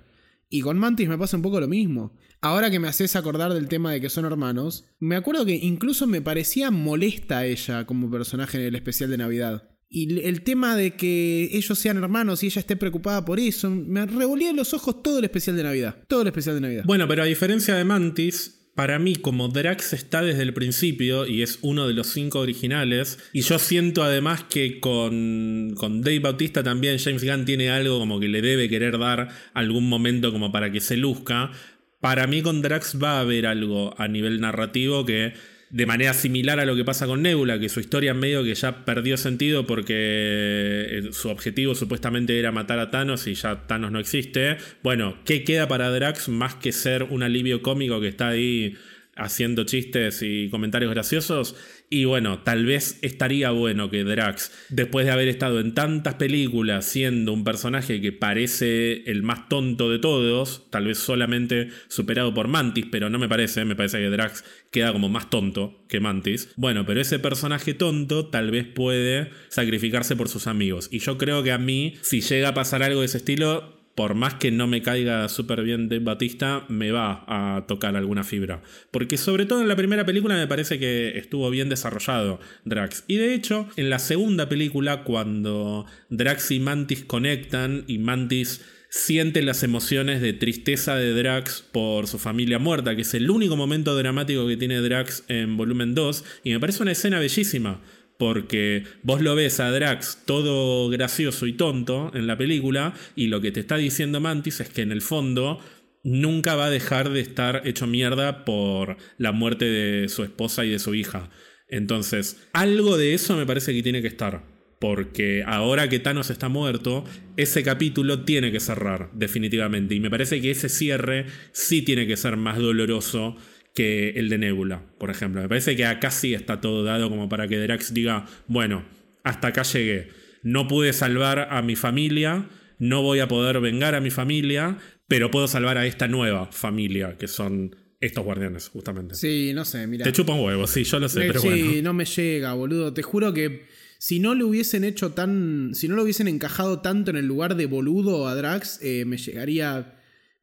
Y 0.48 0.60
con 0.60 0.78
Mantis 0.78 1.08
me 1.08 1.18
pasa 1.18 1.36
un 1.36 1.42
poco 1.42 1.58
lo 1.58 1.66
mismo. 1.66 2.16
Ahora 2.40 2.70
que 2.70 2.78
me 2.78 2.86
haces 2.86 3.16
acordar 3.16 3.52
del 3.52 3.66
tema 3.66 3.90
de 3.90 4.00
que 4.00 4.08
son 4.08 4.24
hermanos, 4.24 4.84
me 5.00 5.16
acuerdo 5.16 5.44
que 5.44 5.56
incluso 5.56 6.06
me 6.06 6.20
parecía 6.20 6.70
molesta 6.70 7.44
ella 7.44 7.86
como 7.86 8.08
personaje 8.08 8.56
en 8.56 8.66
el 8.66 8.76
especial 8.76 9.10
de 9.10 9.18
Navidad. 9.18 9.68
Y 9.88 10.20
el 10.20 10.42
tema 10.42 10.76
de 10.76 10.92
que 10.92 11.50
ellos 11.52 11.76
sean 11.76 11.96
hermanos 11.96 12.44
y 12.44 12.46
ella 12.46 12.60
esté 12.60 12.76
preocupada 12.76 13.24
por 13.24 13.40
eso, 13.40 13.70
me 13.70 14.06
revolía 14.06 14.50
en 14.50 14.56
los 14.56 14.74
ojos 14.74 15.02
todo 15.02 15.18
el 15.18 15.24
especial 15.24 15.56
de 15.56 15.64
Navidad. 15.64 16.04
Todo 16.06 16.22
el 16.22 16.28
especial 16.28 16.54
de 16.54 16.60
Navidad. 16.60 16.84
Bueno, 16.86 17.08
pero 17.08 17.24
a 17.24 17.26
diferencia 17.26 17.74
de 17.74 17.82
Mantis, 17.82 18.63
para 18.74 18.98
mí, 18.98 19.14
como 19.14 19.48
Drax 19.48 19.92
está 19.92 20.22
desde 20.22 20.42
el 20.42 20.52
principio 20.52 21.26
y 21.26 21.42
es 21.42 21.58
uno 21.62 21.86
de 21.86 21.94
los 21.94 22.08
cinco 22.08 22.40
originales, 22.40 23.18
y 23.32 23.42
yo 23.42 23.58
siento 23.58 24.02
además 24.02 24.44
que 24.44 24.80
con, 24.80 25.74
con 25.76 26.02
Dave 26.02 26.18
Bautista 26.18 26.62
también 26.64 26.98
James 26.98 27.24
Gunn 27.24 27.44
tiene 27.44 27.70
algo 27.70 27.98
como 28.00 28.18
que 28.18 28.28
le 28.28 28.42
debe 28.42 28.68
querer 28.68 28.98
dar 28.98 29.28
algún 29.54 29.88
momento 29.88 30.32
como 30.32 30.50
para 30.50 30.72
que 30.72 30.80
se 30.80 30.96
luzca. 30.96 31.52
Para 32.00 32.26
mí 32.26 32.42
con 32.42 32.62
Drax 32.62 32.98
va 33.02 33.18
a 33.18 33.20
haber 33.20 33.46
algo 33.46 33.94
a 33.96 34.08
nivel 34.08 34.40
narrativo 34.40 35.06
que 35.06 35.34
de 35.70 35.86
manera 35.86 36.14
similar 36.14 36.60
a 36.60 36.64
lo 36.64 36.76
que 36.76 36.84
pasa 36.84 37.06
con 37.06 37.22
Nebula, 37.22 37.58
que 37.58 37.68
su 37.68 37.80
historia 37.80 38.12
en 38.12 38.18
medio 38.18 38.44
que 38.44 38.54
ya 38.54 38.84
perdió 38.84 39.16
sentido 39.16 39.66
porque 39.66 39.94
eh, 39.96 41.08
su 41.12 41.28
objetivo 41.28 41.74
supuestamente 41.74 42.38
era 42.38 42.52
matar 42.52 42.78
a 42.78 42.90
Thanos 42.90 43.26
y 43.26 43.34
ya 43.34 43.66
Thanos 43.66 43.90
no 43.90 43.98
existe. 43.98 44.56
Bueno, 44.82 45.16
¿qué 45.24 45.44
queda 45.44 45.68
para 45.68 45.90
Drax 45.90 46.28
más 46.28 46.54
que 46.54 46.72
ser 46.72 47.04
un 47.04 47.22
alivio 47.22 47.62
cómico 47.62 48.00
que 48.00 48.08
está 48.08 48.28
ahí 48.28 48.76
haciendo 49.16 49.64
chistes 49.64 50.22
y 50.22 50.48
comentarios 50.50 50.92
graciosos. 50.92 51.56
Y 51.90 52.06
bueno, 52.06 52.40
tal 52.40 52.64
vez 52.64 52.98
estaría 53.02 53.50
bueno 53.50 53.90
que 53.90 54.04
Drax, 54.04 54.50
después 54.70 55.06
de 55.06 55.12
haber 55.12 55.28
estado 55.28 55.60
en 55.60 55.74
tantas 55.74 56.14
películas 56.14 56.86
siendo 56.86 57.32
un 57.32 57.44
personaje 57.44 58.00
que 58.00 58.12
parece 58.12 59.08
el 59.10 59.22
más 59.22 59.48
tonto 59.48 59.90
de 59.90 59.98
todos, 59.98 60.68
tal 60.70 60.86
vez 60.86 60.98
solamente 60.98 61.68
superado 61.88 62.34
por 62.34 62.48
Mantis, 62.48 62.86
pero 62.90 63.10
no 63.10 63.18
me 63.18 63.28
parece, 63.28 63.64
me 63.64 63.76
parece 63.76 63.98
que 63.98 64.10
Drax 64.10 64.44
queda 64.70 64.92
como 64.92 65.08
más 65.08 65.30
tonto 65.30 65.84
que 65.88 66.00
Mantis. 66.00 66.52
Bueno, 66.56 66.84
pero 66.86 67.00
ese 67.00 67.18
personaje 67.18 67.74
tonto 67.74 68.26
tal 68.26 68.50
vez 68.50 68.66
puede 68.66 69.30
sacrificarse 69.48 70.16
por 70.16 70.28
sus 70.28 70.46
amigos. 70.46 70.88
Y 70.90 70.98
yo 70.98 71.18
creo 71.18 71.42
que 71.42 71.52
a 71.52 71.58
mí, 71.58 71.94
si 72.02 72.20
llega 72.20 72.48
a 72.48 72.54
pasar 72.54 72.82
algo 72.82 73.00
de 73.00 73.06
ese 73.06 73.18
estilo, 73.18 73.83
por 73.94 74.14
más 74.14 74.34
que 74.34 74.50
no 74.50 74.66
me 74.66 74.82
caiga 74.82 75.28
súper 75.28 75.62
bien 75.62 75.88
de 75.88 76.00
Batista, 76.00 76.64
me 76.68 76.90
va 76.90 77.24
a 77.28 77.66
tocar 77.66 77.96
alguna 77.96 78.24
fibra. 78.24 78.62
Porque 78.90 79.16
sobre 79.16 79.46
todo 79.46 79.60
en 79.60 79.68
la 79.68 79.76
primera 79.76 80.04
película 80.04 80.34
me 80.34 80.46
parece 80.46 80.78
que 80.78 81.16
estuvo 81.16 81.48
bien 81.50 81.68
desarrollado 81.68 82.40
Drax. 82.64 83.04
Y 83.06 83.16
de 83.16 83.34
hecho, 83.34 83.68
en 83.76 83.90
la 83.90 83.98
segunda 83.98 84.48
película, 84.48 85.04
cuando 85.04 85.86
Drax 86.10 86.50
y 86.50 86.60
Mantis 86.60 87.04
conectan 87.04 87.84
y 87.86 87.98
Mantis 87.98 88.62
siente 88.94 89.42
las 89.42 89.64
emociones 89.64 90.20
de 90.20 90.32
tristeza 90.32 90.94
de 90.94 91.12
Drax 91.14 91.64
por 91.72 92.06
su 92.06 92.20
familia 92.20 92.60
muerta, 92.60 92.94
que 92.94 93.02
es 93.02 93.14
el 93.14 93.28
único 93.28 93.56
momento 93.56 93.96
dramático 93.96 94.46
que 94.46 94.56
tiene 94.56 94.80
Drax 94.80 95.24
en 95.26 95.56
volumen 95.56 95.96
2, 95.96 96.24
y 96.44 96.52
me 96.52 96.60
parece 96.60 96.82
una 96.82 96.92
escena 96.92 97.18
bellísima 97.18 97.80
porque 98.18 98.84
vos 99.02 99.20
lo 99.20 99.34
ves 99.34 99.60
a 99.60 99.70
Drax 99.70 100.22
todo 100.24 100.88
gracioso 100.88 101.46
y 101.46 101.54
tonto 101.54 102.10
en 102.14 102.26
la 102.26 102.38
película 102.38 102.94
y 103.16 103.26
lo 103.26 103.40
que 103.40 103.52
te 103.52 103.60
está 103.60 103.76
diciendo 103.76 104.20
Mantis 104.20 104.60
es 104.60 104.68
que 104.68 104.82
en 104.82 104.92
el 104.92 105.02
fondo 105.02 105.60
nunca 106.04 106.54
va 106.54 106.66
a 106.66 106.70
dejar 106.70 107.10
de 107.10 107.20
estar 107.20 107.62
hecho 107.64 107.86
mierda 107.86 108.44
por 108.44 108.96
la 109.18 109.32
muerte 109.32 109.64
de 109.64 110.08
su 110.08 110.22
esposa 110.22 110.64
y 110.64 110.70
de 110.70 110.78
su 110.78 110.94
hija. 110.94 111.30
Entonces, 111.68 112.46
algo 112.52 112.96
de 112.96 113.14
eso 113.14 113.36
me 113.36 113.46
parece 113.46 113.72
que 113.72 113.82
tiene 113.82 114.02
que 114.02 114.08
estar. 114.08 114.44
Porque 114.78 115.42
ahora 115.46 115.88
que 115.88 115.98
Thanos 115.98 116.28
está 116.28 116.50
muerto, 116.50 117.04
ese 117.38 117.62
capítulo 117.62 118.24
tiene 118.24 118.52
que 118.52 118.60
cerrar, 118.60 119.10
definitivamente. 119.14 119.94
Y 119.94 120.00
me 120.00 120.10
parece 120.10 120.42
que 120.42 120.50
ese 120.50 120.68
cierre 120.68 121.26
sí 121.52 121.80
tiene 121.80 122.06
que 122.06 122.18
ser 122.18 122.36
más 122.36 122.58
doloroso 122.58 123.36
que 123.74 124.10
el 124.10 124.28
de 124.28 124.38
Nebula, 124.38 124.82
por 124.98 125.10
ejemplo. 125.10 125.42
Me 125.42 125.48
parece 125.48 125.76
que 125.76 125.84
acá 125.84 126.10
sí 126.10 126.32
está 126.32 126.60
todo 126.60 126.84
dado 126.84 127.10
como 127.10 127.28
para 127.28 127.48
que 127.48 127.58
Drax 127.58 127.92
diga, 127.92 128.26
bueno, 128.46 128.84
hasta 129.24 129.48
acá 129.48 129.62
llegué. 129.62 130.08
No 130.42 130.68
pude 130.68 130.92
salvar 130.92 131.48
a 131.50 131.60
mi 131.62 131.74
familia, 131.74 132.48
no 132.78 133.02
voy 133.02 133.18
a 133.18 133.28
poder 133.28 133.60
vengar 133.60 133.94
a 133.94 134.00
mi 134.00 134.10
familia, 134.10 134.78
pero 135.08 135.30
puedo 135.30 135.48
salvar 135.48 135.76
a 135.76 135.86
esta 135.86 136.06
nueva 136.06 136.46
familia, 136.52 137.16
que 137.18 137.26
son 137.28 137.74
estos 138.00 138.24
guardianes, 138.24 138.68
justamente. 138.68 139.16
Sí, 139.16 139.52
no 139.54 139.64
sé, 139.64 139.86
mira. 139.86 140.04
Te 140.04 140.12
chupa 140.12 140.34
un 140.34 140.44
huevo, 140.44 140.66
sí, 140.66 140.84
yo 140.84 141.00
lo 141.00 141.08
sé, 141.08 141.20
pero 141.20 141.40
sí, 141.40 141.80
no 141.82 141.92
me 141.92 142.04
llega, 142.04 142.52
boludo. 142.52 142.92
Te 142.92 143.02
juro 143.02 143.32
que 143.32 143.64
si 143.98 144.20
no 144.20 144.34
le 144.34 144.44
hubiesen 144.44 144.84
hecho 144.84 145.12
tan. 145.12 145.70
Si 145.74 145.88
no 145.88 145.96
lo 145.96 146.02
hubiesen 146.02 146.28
encajado 146.28 146.80
tanto 146.80 147.10
en 147.10 147.16
el 147.16 147.26
lugar 147.26 147.56
de 147.56 147.66
boludo 147.66 148.28
a 148.28 148.34
Drax, 148.34 148.80
eh, 148.82 149.04
me 149.06 149.16
llegaría 149.16 149.93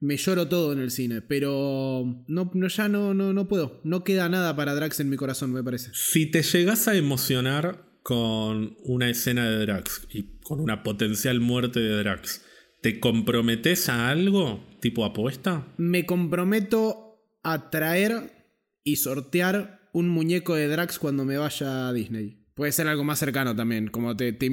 me 0.02 0.18
lloro 0.18 0.48
todo 0.48 0.74
en 0.74 0.80
el 0.80 0.92
cine, 0.92 1.22
pero 1.22 2.26
no, 2.28 2.52
no 2.54 2.68
ya 2.68 2.90
no, 2.90 3.14
no, 3.14 3.34
no 3.34 3.48
puedo. 3.48 3.80
No 3.84 4.04
queda 4.04 4.28
nada 4.28 4.56
para 4.56 4.74
Drax 4.74 5.00
en 5.00 5.10
mi 5.10 5.16
corazón, 5.16 5.54
me 5.54 5.64
parece. 5.64 5.92
Si 5.94 6.26
te 6.26 6.42
llegas 6.42 6.88
a 6.88 6.96
emocionar 6.96 7.86
con 8.02 8.78
una 8.84 9.10
escena 9.10 9.48
de 9.48 9.64
Drax 9.64 10.08
y 10.10 10.40
con 10.42 10.60
una 10.60 10.82
potencial 10.82 11.40
muerte 11.40 11.80
de 11.80 11.98
Drax, 12.00 12.44
¿te 12.82 13.00
comprometes 13.00 13.90
a 13.90 14.10
algo 14.10 14.66
tipo 14.82 15.06
apuesta? 15.06 15.68
Me 15.78 16.08
comprometo 16.08 17.24
a 17.44 17.70
traer 17.70 18.56
y 18.84 18.96
sortear 18.96 19.88
un 19.94 20.10
muñeco 20.10 20.56
de 20.56 20.68
Drax 20.68 20.98
cuando 20.98 21.26
me 21.26 21.38
vaya 21.38 21.88
a 21.88 21.94
Disney. 21.94 22.41
Puede 22.62 22.74
ser 22.74 22.88
algo 22.88 23.04
más 23.04 23.18
cercano 23.18 23.56
también, 23.56 23.88
como 23.88 24.16
te, 24.16 24.34
te, 24.34 24.46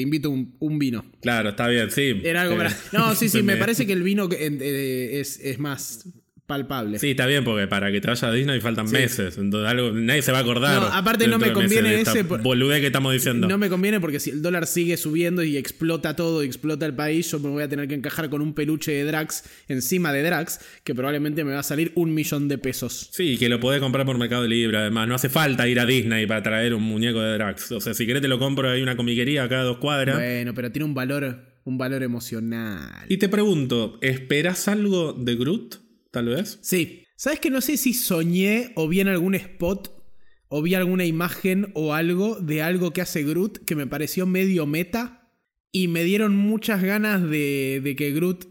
invito 0.00 0.30
un, 0.30 0.56
un, 0.60 0.78
vino. 0.78 1.04
Claro, 1.20 1.50
está 1.50 1.68
bien, 1.68 1.90
sí. 1.90 2.18
Era 2.24 2.40
algo 2.40 2.56
No, 2.90 3.14
sí, 3.14 3.28
sí, 3.28 3.42
me 3.42 3.58
parece 3.58 3.86
que 3.86 3.92
el 3.92 4.02
vino 4.02 4.30
eh, 4.32 5.20
es, 5.20 5.38
es 5.40 5.58
más 5.58 6.08
palpable. 6.50 6.98
Sí, 6.98 7.10
está 7.10 7.26
bien, 7.26 7.44
porque 7.44 7.68
para 7.68 7.92
que 7.92 8.00
te 8.00 8.08
vaya 8.08 8.26
a 8.26 8.32
Disney 8.32 8.60
faltan 8.60 8.90
meses. 8.90 9.38
Entonces 9.38 9.70
algo, 9.70 9.92
nadie 9.92 10.20
se 10.20 10.32
va 10.32 10.38
a 10.38 10.40
acordar. 10.40 10.80
No, 10.80 10.88
aparte 10.88 11.28
no 11.28 11.38
me 11.38 11.52
conviene 11.52 12.00
ese. 12.00 12.24
Boludez 12.24 12.80
que 12.80 12.86
estamos 12.86 13.12
diciendo. 13.12 13.46
No 13.46 13.56
me 13.56 13.68
conviene 13.68 14.00
porque 14.00 14.18
si 14.18 14.30
el 14.30 14.42
dólar 14.42 14.66
sigue 14.66 14.96
subiendo 14.96 15.44
y 15.44 15.56
explota 15.56 16.16
todo 16.16 16.42
y 16.42 16.46
explota 16.46 16.86
el 16.86 16.94
país, 16.94 17.30
yo 17.30 17.38
me 17.38 17.50
voy 17.50 17.62
a 17.62 17.68
tener 17.68 17.86
que 17.86 17.94
encajar 17.94 18.28
con 18.28 18.42
un 18.42 18.52
peluche 18.52 18.90
de 18.90 19.04
Drax 19.04 19.44
encima 19.68 20.12
de 20.12 20.24
Drax, 20.24 20.58
que 20.82 20.92
probablemente 20.92 21.44
me 21.44 21.52
va 21.52 21.60
a 21.60 21.62
salir 21.62 21.92
un 21.94 22.12
millón 22.12 22.48
de 22.48 22.58
pesos. 22.58 23.10
Sí, 23.12 23.38
que 23.38 23.48
lo 23.48 23.60
podés 23.60 23.80
comprar 23.80 24.04
por 24.04 24.18
Mercado 24.18 24.46
Libre, 24.48 24.78
además. 24.78 25.06
No 25.06 25.14
hace 25.14 25.28
falta 25.28 25.68
ir 25.68 25.78
a 25.78 25.86
Disney 25.86 26.26
para 26.26 26.42
traer 26.42 26.74
un 26.74 26.82
muñeco 26.82 27.20
de 27.20 27.34
Drax. 27.34 27.70
O 27.72 27.80
sea, 27.80 27.94
si 27.94 28.06
querés 28.06 28.22
te 28.22 28.28
lo 28.28 28.40
compro, 28.40 28.68
hay 28.68 28.82
una 28.82 28.96
comiquería 28.96 29.44
acá 29.44 29.60
a 29.60 29.64
dos 29.64 29.78
cuadras. 29.78 30.16
Bueno, 30.16 30.52
pero 30.52 30.72
tiene 30.72 30.84
un 30.84 30.94
valor, 30.94 31.44
un 31.62 31.78
valor 31.78 32.02
emocional. 32.02 33.06
Y 33.08 33.18
te 33.18 33.28
pregunto, 33.28 33.98
¿esperas 34.02 34.66
algo 34.66 35.12
de 35.12 35.36
Groot? 35.36 35.89
Tal 36.10 36.26
vez. 36.26 36.58
Sí. 36.62 37.04
¿Sabes 37.16 37.40
que 37.40 37.50
no 37.50 37.60
sé 37.60 37.76
si 37.76 37.92
soñé 37.92 38.72
o 38.76 38.88
vi 38.88 39.00
en 39.00 39.08
algún 39.08 39.34
spot 39.34 40.00
o 40.48 40.62
vi 40.62 40.74
alguna 40.74 41.04
imagen 41.04 41.70
o 41.74 41.94
algo 41.94 42.40
de 42.40 42.62
algo 42.62 42.92
que 42.92 43.02
hace 43.02 43.22
Groot 43.22 43.64
que 43.64 43.76
me 43.76 43.86
pareció 43.86 44.26
medio 44.26 44.66
meta 44.66 45.30
y 45.70 45.88
me 45.88 46.02
dieron 46.02 46.34
muchas 46.34 46.82
ganas 46.82 47.22
de, 47.22 47.80
de 47.82 47.94
que 47.94 48.12
Groot 48.12 48.46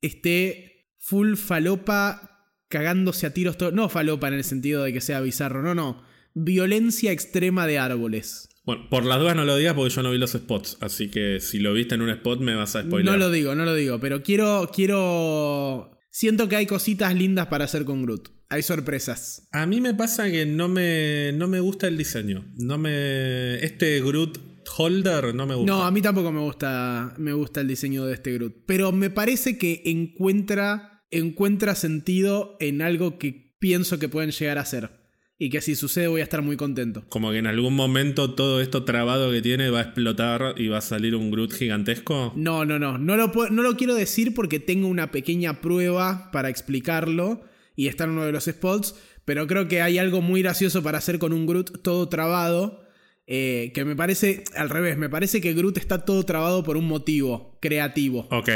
esté 0.00 0.88
full 0.98 1.34
falopa 1.34 2.52
cagándose 2.68 3.26
a 3.26 3.34
tiros. 3.34 3.56
No 3.72 3.88
falopa 3.88 4.28
en 4.28 4.34
el 4.34 4.44
sentido 4.44 4.82
de 4.84 4.92
que 4.92 5.00
sea 5.00 5.20
bizarro, 5.20 5.62
no, 5.62 5.74
no. 5.74 6.02
Violencia 6.34 7.12
extrema 7.12 7.66
de 7.66 7.78
árboles. 7.78 8.48
Bueno, 8.64 8.88
por 8.88 9.04
las 9.04 9.20
dudas 9.20 9.36
no 9.36 9.44
lo 9.44 9.56
digas 9.56 9.74
porque 9.74 9.94
yo 9.94 10.02
no 10.02 10.10
vi 10.10 10.16
los 10.16 10.32
spots, 10.32 10.78
así 10.80 11.10
que 11.10 11.38
si 11.40 11.58
lo 11.58 11.74
viste 11.74 11.96
en 11.96 12.02
un 12.02 12.08
spot 12.08 12.40
me 12.40 12.54
vas 12.54 12.74
a 12.76 12.82
spoiler. 12.82 13.04
No 13.04 13.18
lo 13.18 13.30
digo, 13.30 13.54
no 13.54 13.66
lo 13.66 13.74
digo, 13.74 14.00
pero 14.00 14.22
quiero, 14.22 14.70
quiero 14.74 15.93
Siento 16.14 16.48
que 16.48 16.54
hay 16.54 16.66
cositas 16.66 17.12
lindas 17.12 17.48
para 17.48 17.64
hacer 17.64 17.84
con 17.84 18.04
Groot. 18.04 18.28
Hay 18.48 18.62
sorpresas. 18.62 19.48
A 19.50 19.66
mí 19.66 19.80
me 19.80 19.94
pasa 19.94 20.30
que 20.30 20.46
no 20.46 20.68
me, 20.68 21.32
no 21.32 21.48
me 21.48 21.58
gusta 21.58 21.88
el 21.88 21.98
diseño. 21.98 22.44
No 22.54 22.78
me. 22.78 23.56
Este 23.56 24.00
Groot 24.00 24.38
Holder 24.76 25.34
no 25.34 25.44
me 25.44 25.56
gusta. 25.56 25.72
No, 25.72 25.82
a 25.82 25.90
mí 25.90 26.00
tampoco 26.00 26.30
me 26.30 26.38
gusta, 26.38 27.14
me 27.18 27.32
gusta 27.32 27.62
el 27.62 27.66
diseño 27.66 28.06
de 28.06 28.14
este 28.14 28.32
Groot. 28.32 28.62
Pero 28.64 28.92
me 28.92 29.10
parece 29.10 29.58
que 29.58 29.82
encuentra, 29.86 31.04
encuentra 31.10 31.74
sentido 31.74 32.56
en 32.60 32.80
algo 32.80 33.18
que 33.18 33.56
pienso 33.58 33.98
que 33.98 34.08
pueden 34.08 34.30
llegar 34.30 34.58
a 34.58 34.64
ser 34.64 35.03
y 35.38 35.50
que 35.50 35.60
si 35.60 35.74
sucede 35.74 36.06
voy 36.06 36.20
a 36.20 36.24
estar 36.24 36.42
muy 36.42 36.56
contento. 36.56 37.04
Como 37.08 37.30
que 37.30 37.38
en 37.38 37.46
algún 37.46 37.74
momento 37.74 38.34
todo 38.34 38.60
esto 38.60 38.84
trabado 38.84 39.30
que 39.32 39.42
tiene 39.42 39.70
va 39.70 39.80
a 39.80 39.82
explotar 39.82 40.54
y 40.56 40.68
va 40.68 40.78
a 40.78 40.82
salir 40.82 41.14
un 41.16 41.30
Groot 41.30 41.52
gigantesco. 41.52 42.32
No, 42.36 42.64
no, 42.64 42.78
no, 42.78 42.98
no 42.98 43.16
lo, 43.16 43.32
no 43.50 43.62
lo 43.62 43.76
quiero 43.76 43.94
decir 43.94 44.34
porque 44.34 44.60
tengo 44.60 44.86
una 44.88 45.10
pequeña 45.10 45.60
prueba 45.60 46.30
para 46.30 46.48
explicarlo 46.48 47.42
y 47.76 47.88
está 47.88 48.04
en 48.04 48.10
uno 48.10 48.24
de 48.24 48.32
los 48.32 48.44
spots, 48.44 48.94
pero 49.24 49.46
creo 49.46 49.66
que 49.66 49.82
hay 49.82 49.98
algo 49.98 50.20
muy 50.20 50.42
gracioso 50.42 50.82
para 50.82 50.98
hacer 50.98 51.18
con 51.18 51.32
un 51.32 51.46
Groot 51.46 51.82
todo 51.82 52.08
trabado. 52.08 52.82
Eh, 53.26 53.72
que 53.74 53.86
me 53.86 53.96
parece 53.96 54.44
al 54.54 54.68
revés, 54.68 54.98
me 54.98 55.08
parece 55.08 55.40
que 55.40 55.54
Groot 55.54 55.78
está 55.78 56.04
todo 56.04 56.24
trabado 56.24 56.62
por 56.62 56.76
un 56.76 56.86
motivo 56.86 57.58
creativo. 57.60 58.28
Ok. 58.30 58.50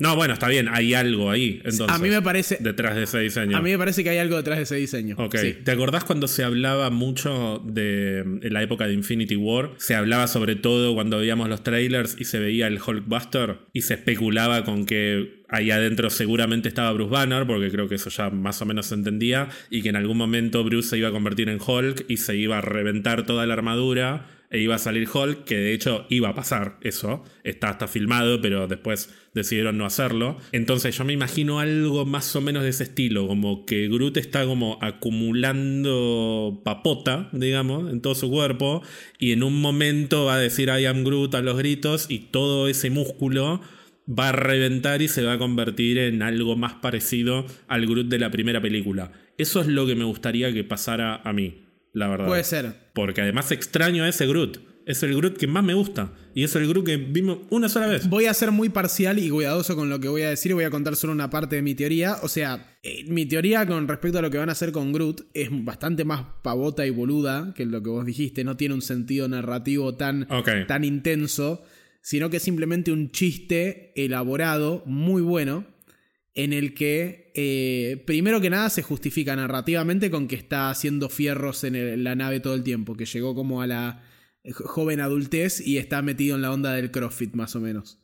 No, 0.00 0.16
bueno, 0.16 0.32
está 0.32 0.48
bien, 0.48 0.66
hay 0.68 0.94
algo 0.94 1.30
ahí. 1.30 1.60
Entonces, 1.62 1.88
a 1.88 1.98
mí 1.98 2.08
me 2.08 2.22
parece. 2.22 2.56
Detrás 2.58 2.96
de 2.96 3.02
ese 3.02 3.20
diseño. 3.20 3.56
A 3.56 3.60
mí 3.60 3.70
me 3.70 3.78
parece 3.78 4.02
que 4.02 4.08
hay 4.08 4.16
algo 4.16 4.36
detrás 4.36 4.56
de 4.56 4.64
ese 4.64 4.76
diseño. 4.76 5.14
Ok. 5.18 5.36
¿Te 5.62 5.70
acordás 5.70 6.04
cuando 6.04 6.26
se 6.26 6.42
hablaba 6.42 6.88
mucho 6.88 7.62
de. 7.64 8.20
En 8.20 8.52
la 8.52 8.62
época 8.62 8.86
de 8.86 8.94
Infinity 8.94 9.36
War? 9.36 9.72
Se 9.76 9.94
hablaba 9.94 10.26
sobre 10.26 10.56
todo 10.56 10.94
cuando 10.94 11.18
veíamos 11.18 11.50
los 11.50 11.62
trailers 11.62 12.16
y 12.18 12.24
se 12.24 12.38
veía 12.38 12.66
el 12.66 12.80
Hulkbuster 12.80 13.58
y 13.74 13.82
se 13.82 13.94
especulaba 13.94 14.64
con 14.64 14.86
que 14.86 15.42
ahí 15.50 15.70
adentro 15.70 16.08
seguramente 16.08 16.68
estaba 16.68 16.92
Bruce 16.92 17.10
Banner, 17.10 17.46
porque 17.46 17.70
creo 17.70 17.88
que 17.88 17.96
eso 17.96 18.08
ya 18.08 18.30
más 18.30 18.62
o 18.62 18.64
menos 18.66 18.86
se 18.86 18.94
entendía, 18.94 19.48
y 19.68 19.82
que 19.82 19.90
en 19.90 19.96
algún 19.96 20.16
momento 20.16 20.64
Bruce 20.64 20.88
se 20.88 20.98
iba 20.98 21.08
a 21.08 21.12
convertir 21.12 21.48
en 21.48 21.58
Hulk 21.64 22.06
y 22.08 22.16
se 22.16 22.36
iba 22.36 22.58
a 22.58 22.60
reventar 22.60 23.26
toda 23.26 23.46
la 23.46 23.54
armadura 23.54 24.39
e 24.50 24.58
iba 24.58 24.74
a 24.74 24.78
salir 24.78 25.08
Hulk, 25.08 25.44
que 25.44 25.56
de 25.56 25.72
hecho 25.72 26.06
iba 26.08 26.28
a 26.28 26.34
pasar 26.34 26.78
eso, 26.82 27.22
está 27.44 27.70
hasta 27.70 27.86
filmado, 27.86 28.40
pero 28.40 28.66
después 28.66 29.14
decidieron 29.32 29.78
no 29.78 29.86
hacerlo. 29.86 30.38
Entonces 30.50 30.98
yo 30.98 31.04
me 31.04 31.12
imagino 31.12 31.60
algo 31.60 32.04
más 32.04 32.34
o 32.34 32.40
menos 32.40 32.64
de 32.64 32.70
ese 32.70 32.82
estilo, 32.82 33.28
como 33.28 33.64
que 33.64 33.88
Groot 33.88 34.16
está 34.16 34.44
como 34.44 34.78
acumulando 34.82 36.60
papota, 36.64 37.28
digamos, 37.32 37.92
en 37.92 38.00
todo 38.00 38.16
su 38.16 38.28
cuerpo, 38.28 38.82
y 39.18 39.30
en 39.32 39.44
un 39.44 39.60
momento 39.60 40.24
va 40.24 40.34
a 40.34 40.38
decir 40.38 40.68
I 40.68 40.86
am 40.86 41.04
Groot 41.04 41.34
a 41.36 41.42
los 41.42 41.56
gritos 41.56 42.06
y 42.08 42.18
todo 42.18 42.68
ese 42.68 42.90
músculo 42.90 43.60
va 44.08 44.30
a 44.30 44.32
reventar 44.32 45.02
y 45.02 45.08
se 45.08 45.22
va 45.22 45.34
a 45.34 45.38
convertir 45.38 45.98
en 45.98 46.22
algo 46.22 46.56
más 46.56 46.74
parecido 46.74 47.46
al 47.68 47.86
Groot 47.86 48.08
de 48.08 48.18
la 48.18 48.32
primera 48.32 48.60
película. 48.60 49.12
Eso 49.38 49.60
es 49.60 49.68
lo 49.68 49.86
que 49.86 49.94
me 49.94 50.04
gustaría 50.04 50.52
que 50.52 50.64
pasara 50.64 51.20
a 51.22 51.32
mí. 51.32 51.69
La 51.92 52.08
verdad. 52.08 52.26
Puede 52.26 52.44
ser. 52.44 52.74
Porque 52.94 53.20
además 53.20 53.50
extraño 53.52 54.04
a 54.04 54.08
ese 54.08 54.26
Groot. 54.26 54.70
Es 54.86 55.02
el 55.02 55.14
Groot 55.14 55.36
que 55.36 55.46
más 55.46 55.62
me 55.62 55.74
gusta. 55.74 56.12
Y 56.34 56.42
es 56.42 56.54
el 56.56 56.66
Groot 56.66 56.84
que 56.84 56.96
vimos 56.96 57.38
una 57.50 57.68
sola 57.68 57.86
vez. 57.86 58.08
Voy 58.08 58.26
a 58.26 58.34
ser 58.34 58.50
muy 58.50 58.70
parcial 58.70 59.18
y 59.18 59.28
cuidadoso 59.30 59.76
con 59.76 59.88
lo 59.88 60.00
que 60.00 60.08
voy 60.08 60.22
a 60.22 60.30
decir 60.30 60.50
y 60.50 60.54
voy 60.54 60.64
a 60.64 60.70
contar 60.70 60.96
solo 60.96 61.12
una 61.12 61.30
parte 61.30 61.56
de 61.56 61.62
mi 61.62 61.74
teoría. 61.74 62.16
O 62.22 62.28
sea, 62.28 62.78
eh, 62.82 63.04
mi 63.06 63.26
teoría 63.26 63.66
con 63.66 63.86
respecto 63.86 64.18
a 64.18 64.22
lo 64.22 64.30
que 64.30 64.38
van 64.38 64.48
a 64.48 64.52
hacer 64.52 64.72
con 64.72 64.92
Groot 64.92 65.26
es 65.34 65.48
bastante 65.64 66.04
más 66.04 66.24
pavota 66.42 66.86
y 66.86 66.90
boluda 66.90 67.52
que 67.54 67.66
lo 67.66 67.82
que 67.82 67.90
vos 67.90 68.06
dijiste. 68.06 68.42
No 68.42 68.56
tiene 68.56 68.74
un 68.74 68.82
sentido 68.82 69.28
narrativo 69.28 69.94
tan, 69.96 70.26
tan 70.66 70.84
intenso, 70.84 71.62
sino 72.00 72.30
que 72.30 72.38
es 72.38 72.42
simplemente 72.42 72.90
un 72.90 73.10
chiste 73.12 73.92
elaborado, 73.94 74.82
muy 74.86 75.22
bueno, 75.22 75.66
en 76.34 76.52
el 76.52 76.74
que, 76.74 77.32
eh, 77.34 78.02
primero 78.06 78.40
que 78.40 78.50
nada, 78.50 78.70
se 78.70 78.82
justifica 78.82 79.34
narrativamente 79.34 80.10
con 80.10 80.28
que 80.28 80.36
está 80.36 80.70
haciendo 80.70 81.08
fierros 81.08 81.64
en, 81.64 82.04
la 82.04 82.14
nave 82.14 82.40
todo 82.40 82.54
el 82.54 82.62
tiempo, 82.62 82.96
que 82.96 83.06
llegó 83.06 83.34
como 83.34 83.62
a 83.62 83.66
la 83.66 84.04
jo- 84.44 84.64
joven 84.66 85.00
adultez 85.00 85.60
y 85.60 85.78
está 85.78 86.02
metido 86.02 86.36
en 86.36 86.42
la 86.42 86.52
onda 86.52 86.72
del 86.74 86.90
CrossFit, 86.90 87.34
más 87.34 87.56
o 87.56 87.60
menos. 87.60 87.98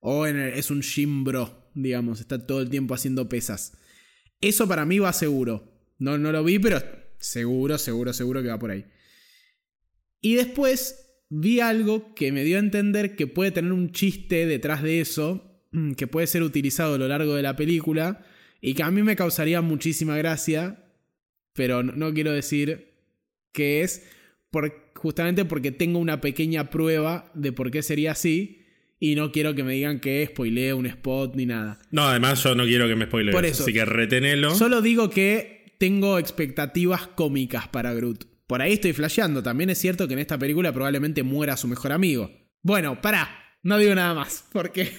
O 0.00 0.26
en 0.26 0.36
el- 0.36 0.52
es 0.54 0.70
un 0.70 0.82
gym 0.82 1.24
bro, 1.24 1.70
digamos, 1.74 2.20
está 2.20 2.46
todo 2.46 2.60
el 2.60 2.68
tiempo 2.70 2.94
haciendo 2.94 3.28
pesas. 3.28 3.78
Eso 4.40 4.68
para 4.68 4.84
mí 4.84 4.98
va 4.98 5.12
seguro. 5.12 5.72
No, 5.98 6.18
no 6.18 6.32
lo 6.32 6.44
vi, 6.44 6.58
pero 6.58 6.82
seguro, 7.18 7.78
seguro, 7.78 8.12
seguro 8.12 8.42
que 8.42 8.48
va 8.48 8.58
por 8.58 8.70
ahí. 8.70 8.86
Y 10.20 10.34
después 10.34 11.06
vi 11.30 11.60
algo 11.60 12.14
que 12.14 12.32
me 12.32 12.44
dio 12.44 12.56
a 12.56 12.60
entender 12.60 13.16
que 13.16 13.26
puede 13.26 13.50
tener 13.52 13.72
un 13.72 13.92
chiste 13.92 14.46
detrás 14.46 14.82
de 14.82 15.00
eso, 15.00 15.49
que 15.96 16.06
puede 16.06 16.26
ser 16.26 16.42
utilizado 16.42 16.94
a 16.94 16.98
lo 16.98 17.08
largo 17.08 17.34
de 17.34 17.42
la 17.42 17.56
película 17.56 18.24
y 18.60 18.74
que 18.74 18.82
a 18.82 18.90
mí 18.90 19.02
me 19.02 19.16
causaría 19.16 19.60
muchísima 19.60 20.16
gracia, 20.16 20.84
pero 21.54 21.82
no, 21.82 21.92
no 21.92 22.12
quiero 22.12 22.32
decir 22.32 22.92
qué 23.52 23.82
es, 23.82 24.06
por- 24.50 24.90
justamente 24.94 25.44
porque 25.44 25.70
tengo 25.72 25.98
una 25.98 26.20
pequeña 26.20 26.70
prueba 26.70 27.30
de 27.34 27.52
por 27.52 27.70
qué 27.70 27.82
sería 27.82 28.12
así 28.12 28.58
y 28.98 29.14
no 29.14 29.32
quiero 29.32 29.54
que 29.54 29.62
me 29.64 29.72
digan 29.74 29.98
que 30.00 30.26
spoileo 30.26 30.76
un 30.76 30.86
spot 30.86 31.34
ni 31.36 31.46
nada. 31.46 31.78
No, 31.90 32.02
además 32.02 32.42
yo 32.42 32.54
no 32.54 32.64
quiero 32.64 32.86
que 32.86 32.96
me 32.96 33.06
spoilees. 33.06 33.34
Por 33.34 33.46
eso. 33.46 33.62
Así 33.62 33.72
que 33.72 33.84
retenelo. 33.84 34.54
Solo 34.54 34.82
digo 34.82 35.08
que 35.08 35.74
tengo 35.78 36.18
expectativas 36.18 37.06
cómicas 37.06 37.66
para 37.68 37.94
Groot. 37.94 38.24
Por 38.46 38.60
ahí 38.60 38.74
estoy 38.74 38.92
flasheando. 38.92 39.42
También 39.42 39.70
es 39.70 39.78
cierto 39.78 40.06
que 40.06 40.12
en 40.14 40.18
esta 40.18 40.38
película 40.38 40.72
probablemente 40.72 41.22
muera 41.22 41.56
su 41.56 41.66
mejor 41.68 41.92
amigo. 41.92 42.30
Bueno, 42.62 43.00
pará. 43.00 43.30
No 43.62 43.78
digo 43.78 43.94
nada 43.94 44.12
más. 44.12 44.44
Porque 44.52 44.90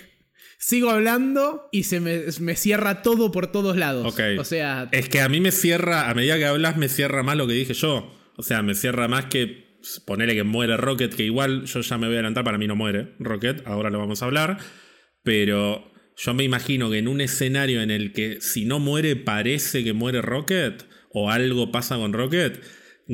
sigo 0.61 0.91
hablando 0.91 1.67
y 1.71 1.83
se 1.83 1.99
me, 1.99 2.21
me 2.39 2.55
cierra 2.55 3.01
todo 3.01 3.31
por 3.31 3.51
todos 3.51 3.75
lados. 3.75 4.15
O 4.37 4.45
sea, 4.45 4.87
Es 4.91 5.09
que 5.09 5.19
a 5.19 5.27
mí 5.27 5.41
me 5.41 5.51
cierra, 5.51 6.09
a 6.09 6.13
medida 6.13 6.37
que 6.37 6.45
hablas, 6.45 6.77
me 6.77 6.87
cierra 6.87 7.23
más 7.23 7.35
lo 7.35 7.47
que 7.47 7.53
dije 7.53 7.73
yo. 7.73 8.15
O 8.37 8.43
sea, 8.43 8.61
me 8.61 8.75
cierra 8.75 9.07
más 9.07 9.25
que 9.25 9.79
ponele 10.05 10.35
que 10.35 10.43
muere 10.43 10.77
Rocket, 10.77 11.13
que 11.13 11.23
igual 11.23 11.65
yo 11.65 11.81
ya 11.81 11.97
me 11.97 12.05
voy 12.05 12.15
a 12.15 12.19
adelantar, 12.19 12.43
para 12.43 12.59
mí 12.59 12.67
no 12.67 12.75
muere 12.75 13.15
Rocket, 13.19 13.65
ahora 13.65 13.89
lo 13.89 13.97
vamos 13.97 14.21
a 14.21 14.25
hablar. 14.25 14.59
Pero 15.23 15.91
yo 16.15 16.33
me 16.35 16.43
imagino 16.43 16.91
que 16.91 16.99
en 16.99 17.07
un 17.07 17.21
escenario 17.21 17.81
en 17.81 17.89
el 17.89 18.13
que 18.13 18.39
si 18.41 18.65
no 18.65 18.79
muere 18.79 19.15
parece 19.15 19.83
que 19.83 19.93
muere 19.93 20.21
Rocket, 20.21 20.85
o 21.09 21.31
algo 21.31 21.71
pasa 21.71 21.97
con 21.97 22.13
Rocket, 22.13 22.61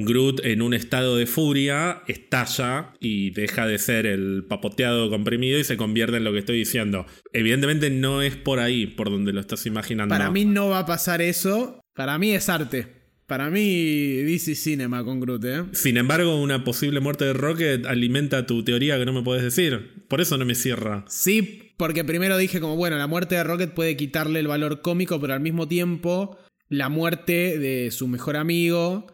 Groot 0.05 0.45
en 0.45 0.61
un 0.61 0.73
estado 0.73 1.17
de 1.17 1.25
furia 1.25 2.03
estalla 2.07 2.93
y 2.99 3.31
deja 3.31 3.65
de 3.65 3.79
ser 3.79 4.05
el 4.05 4.45
papoteado 4.47 5.09
comprimido 5.09 5.59
y 5.59 5.63
se 5.63 5.75
convierte 5.75 6.17
en 6.17 6.23
lo 6.23 6.31
que 6.33 6.39
estoy 6.39 6.59
diciendo. 6.59 7.05
Evidentemente 7.33 7.89
no 7.89 8.21
es 8.21 8.35
por 8.35 8.59
ahí 8.59 8.85
por 8.85 9.09
donde 9.09 9.33
lo 9.33 9.39
estás 9.39 9.65
imaginando. 9.65 10.13
para 10.13 10.29
mí 10.29 10.45
no 10.45 10.69
va 10.69 10.79
a 10.79 10.85
pasar 10.85 11.21
eso. 11.21 11.81
Para 11.95 12.17
mí 12.19 12.31
es 12.31 12.47
arte. 12.47 12.97
Para 13.25 13.49
mí, 13.49 14.21
DC 14.23 14.55
Cinema 14.55 15.03
con 15.03 15.19
Groot, 15.19 15.43
¿eh? 15.43 15.63
Sin 15.73 15.97
embargo, 15.97 16.41
una 16.41 16.63
posible 16.63 17.01
muerte 17.01 17.25
de 17.25 17.33
Rocket 17.33 17.85
alimenta 17.85 18.45
tu 18.45 18.63
teoría 18.63 18.97
que 18.97 19.05
no 19.05 19.11
me 19.11 19.21
puedes 19.21 19.43
decir. 19.43 20.05
Por 20.07 20.21
eso 20.21 20.37
no 20.37 20.45
me 20.45 20.55
cierra. 20.55 21.03
Sí, 21.09 21.73
porque 21.75 22.05
primero 22.05 22.37
dije 22.37 22.61
como, 22.61 22.77
bueno, 22.77 22.97
la 22.97 23.07
muerte 23.07 23.35
de 23.35 23.43
Rocket 23.43 23.73
puede 23.73 23.97
quitarle 23.97 24.39
el 24.39 24.47
valor 24.47 24.81
cómico, 24.81 25.19
pero 25.19 25.33
al 25.33 25.41
mismo 25.41 25.67
tiempo 25.67 26.37
la 26.69 26.87
muerte 26.87 27.59
de 27.59 27.91
su 27.91 28.07
mejor 28.07 28.37
amigo 28.37 29.07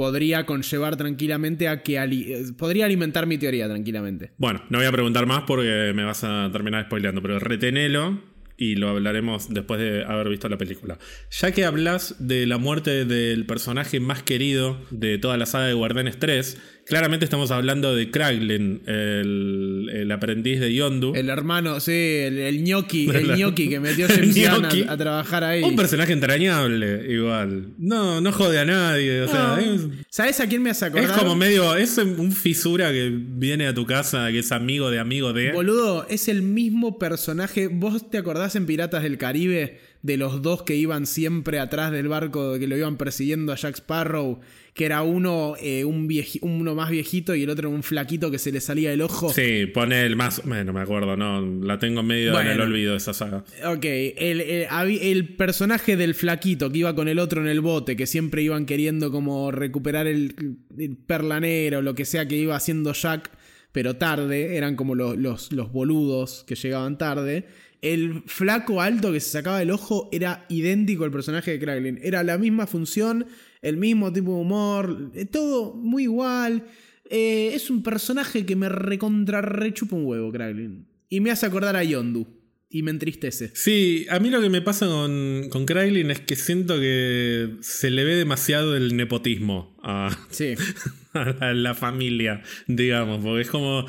podría 0.00 0.46
conllevar 0.46 0.96
tranquilamente 0.96 1.68
a 1.68 1.82
que... 1.82 1.98
eh, 1.98 2.44
podría 2.56 2.86
alimentar 2.86 3.26
mi 3.26 3.36
teoría 3.36 3.68
tranquilamente. 3.68 4.30
Bueno, 4.38 4.62
no 4.70 4.78
voy 4.78 4.86
a 4.86 4.92
preguntar 4.92 5.26
más 5.26 5.42
porque 5.46 5.92
me 5.94 6.04
vas 6.04 6.24
a 6.24 6.48
terminar 6.50 6.86
spoileando, 6.86 7.20
pero 7.20 7.38
retenelo 7.38 8.18
y 8.56 8.76
lo 8.76 8.88
hablaremos 8.88 9.52
después 9.52 9.78
de 9.78 10.02
haber 10.04 10.30
visto 10.30 10.48
la 10.48 10.56
película. 10.56 10.98
Ya 11.30 11.52
que 11.52 11.66
hablas 11.66 12.16
de 12.18 12.46
la 12.46 12.56
muerte 12.56 13.04
del 13.04 13.44
personaje 13.44 14.00
más 14.00 14.22
querido 14.22 14.80
de 14.90 15.18
toda 15.18 15.36
la 15.36 15.44
saga 15.44 15.66
de 15.66 15.74
Guardianes 15.74 16.18
3, 16.18 16.79
claramente 16.90 17.24
estamos 17.24 17.50
hablando 17.50 17.94
de 17.94 18.10
Kraglin, 18.10 18.82
el, 18.86 19.90
el 19.92 20.12
aprendiz 20.12 20.60
de 20.60 20.74
Yondu. 20.74 21.14
El 21.14 21.30
hermano, 21.30 21.80
sí, 21.80 21.92
el, 21.92 22.38
el 22.38 22.62
ñoqui, 22.62 23.08
el 23.08 23.34
ñoqui 23.38 23.68
que 23.70 23.80
metió 23.80 24.06
James 24.10 24.34
Gunn 24.34 24.64
a, 24.66 24.92
a 24.92 24.96
trabajar 24.96 25.44
ahí. 25.44 25.62
Un 25.62 25.76
personaje 25.76 26.12
entrañable, 26.12 27.06
igual. 27.10 27.68
No, 27.78 28.20
no 28.20 28.32
jode 28.32 28.58
a 28.58 28.64
nadie. 28.64 29.22
O 29.22 29.28
sea, 29.28 29.58
es, 29.60 29.80
¿Sabes 30.10 30.40
a 30.40 30.48
quién 30.48 30.62
me 30.62 30.70
hace 30.70 30.86
es 30.86 30.92
acordar? 30.92 31.18
como 31.18 31.36
medio. 31.36 31.74
Es 31.76 31.96
un 31.98 32.32
fisura 32.32 32.90
que 32.92 33.10
viene 33.14 33.66
a 33.66 33.74
tu 33.74 33.86
casa, 33.86 34.30
que 34.30 34.40
es 34.40 34.52
amigo 34.52 34.90
de 34.90 34.98
amigo 34.98 35.32
de. 35.32 35.52
Boludo, 35.52 36.06
es 36.10 36.28
el 36.28 36.42
mismo 36.42 36.98
personaje. 36.98 37.68
¿Vos 37.68 38.10
te 38.10 38.18
acordás 38.18 38.56
en 38.56 38.66
Piratas 38.66 39.02
del 39.02 39.16
Caribe 39.16 39.78
de 40.02 40.16
los 40.16 40.40
dos 40.40 40.62
que 40.62 40.76
iban 40.76 41.06
siempre 41.06 41.58
atrás 41.58 41.92
del 41.92 42.08
barco 42.08 42.58
que 42.58 42.66
lo 42.66 42.76
iban 42.76 42.96
persiguiendo 42.96 43.52
a 43.52 43.56
Jack 43.56 43.76
Sparrow? 43.76 44.40
Que 44.72 44.84
era 44.86 45.02
uno, 45.02 45.56
eh, 45.60 45.84
un 45.84 46.08
vieji- 46.08 46.38
uno 46.42 46.74
más 46.76 46.90
viejito 46.90 47.34
y 47.34 47.42
el 47.42 47.50
otro 47.50 47.68
un 47.68 47.82
flaquito 47.82 48.30
que 48.30 48.38
se 48.38 48.52
le 48.52 48.60
salía 48.60 48.92
el 48.92 49.02
ojo. 49.02 49.30
Sí, 49.32 49.66
pone 49.66 50.06
el 50.06 50.14
más. 50.16 50.42
Bueno, 50.46 50.72
me 50.72 50.80
acuerdo, 50.80 51.16
no. 51.16 51.44
La 51.66 51.78
tengo 51.78 52.02
medio 52.04 52.40
en 52.40 52.46
el 52.46 52.60
olvido 52.60 52.94
esa 52.96 53.12
saga. 53.12 53.44
Ok, 53.66 53.84
el, 53.84 54.40
el- 54.40 55.34
personaje 55.36 55.96
del 55.96 56.14
flaquito 56.14 56.70
que 56.70 56.78
iba 56.78 56.94
con 56.94 57.08
el 57.08 57.18
otro 57.18 57.40
en 57.42 57.48
el 57.48 57.60
bote, 57.60 57.96
que 57.96 58.06
siempre 58.06 58.42
iban 58.42 58.64
queriendo 58.64 59.10
como 59.10 59.50
recuperar 59.50 60.06
el, 60.06 60.34
el 60.78 60.96
perlanero, 60.96 61.82
lo 61.82 61.94
que 61.94 62.04
sea 62.04 62.26
que 62.28 62.36
iba 62.36 62.54
haciendo 62.56 62.92
Jack, 62.92 63.30
pero 63.72 63.96
tarde, 63.96 64.56
eran 64.56 64.76
como 64.76 64.94
los, 64.94 65.16
los, 65.18 65.52
los 65.52 65.72
boludos 65.72 66.44
que 66.46 66.54
llegaban 66.54 66.96
tarde. 66.96 67.46
El 67.82 68.22
flaco 68.26 68.82
alto 68.82 69.12
que 69.12 69.20
se 69.20 69.30
sacaba 69.30 69.62
el 69.62 69.70
ojo 69.70 70.08
era 70.12 70.44
idéntico 70.48 71.04
al 71.04 71.10
personaje 71.10 71.52
de 71.52 71.58
Kraglin. 71.58 71.98
Era 72.02 72.22
la 72.22 72.36
misma 72.38 72.66
función, 72.66 73.26
el 73.62 73.76
mismo 73.76 74.12
tipo 74.12 74.34
de 74.34 74.40
humor, 74.40 75.10
eh, 75.14 75.24
todo 75.24 75.74
muy 75.74 76.02
igual. 76.04 76.64
Eh, 77.08 77.52
es 77.54 77.70
un 77.70 77.82
personaje 77.82 78.44
que 78.46 78.54
me 78.56 78.68
recontra 78.68 79.40
rechupa 79.40 79.96
un 79.96 80.04
huevo, 80.04 80.30
Kraglin. 80.30 80.86
Y 81.08 81.20
me 81.20 81.30
hace 81.30 81.46
acordar 81.46 81.74
a 81.76 81.82
Yondu. 81.84 82.26
Y 82.72 82.84
me 82.84 82.92
entristece. 82.92 83.50
Sí, 83.54 84.06
a 84.10 84.20
mí 84.20 84.30
lo 84.30 84.40
que 84.40 84.48
me 84.48 84.62
pasa 84.62 84.86
con, 84.86 85.48
con 85.50 85.66
Kraglin 85.66 86.12
es 86.12 86.20
que 86.20 86.36
siento 86.36 86.78
que 86.78 87.56
se 87.62 87.90
le 87.90 88.04
ve 88.04 88.14
demasiado 88.14 88.76
el 88.76 88.96
nepotismo 88.96 89.76
a, 89.82 90.16
Sí. 90.30 90.54
a 91.12 91.32
la, 91.40 91.54
la 91.54 91.74
familia, 91.74 92.42
digamos, 92.68 93.24
porque 93.24 93.42
es 93.42 93.50
como. 93.50 93.86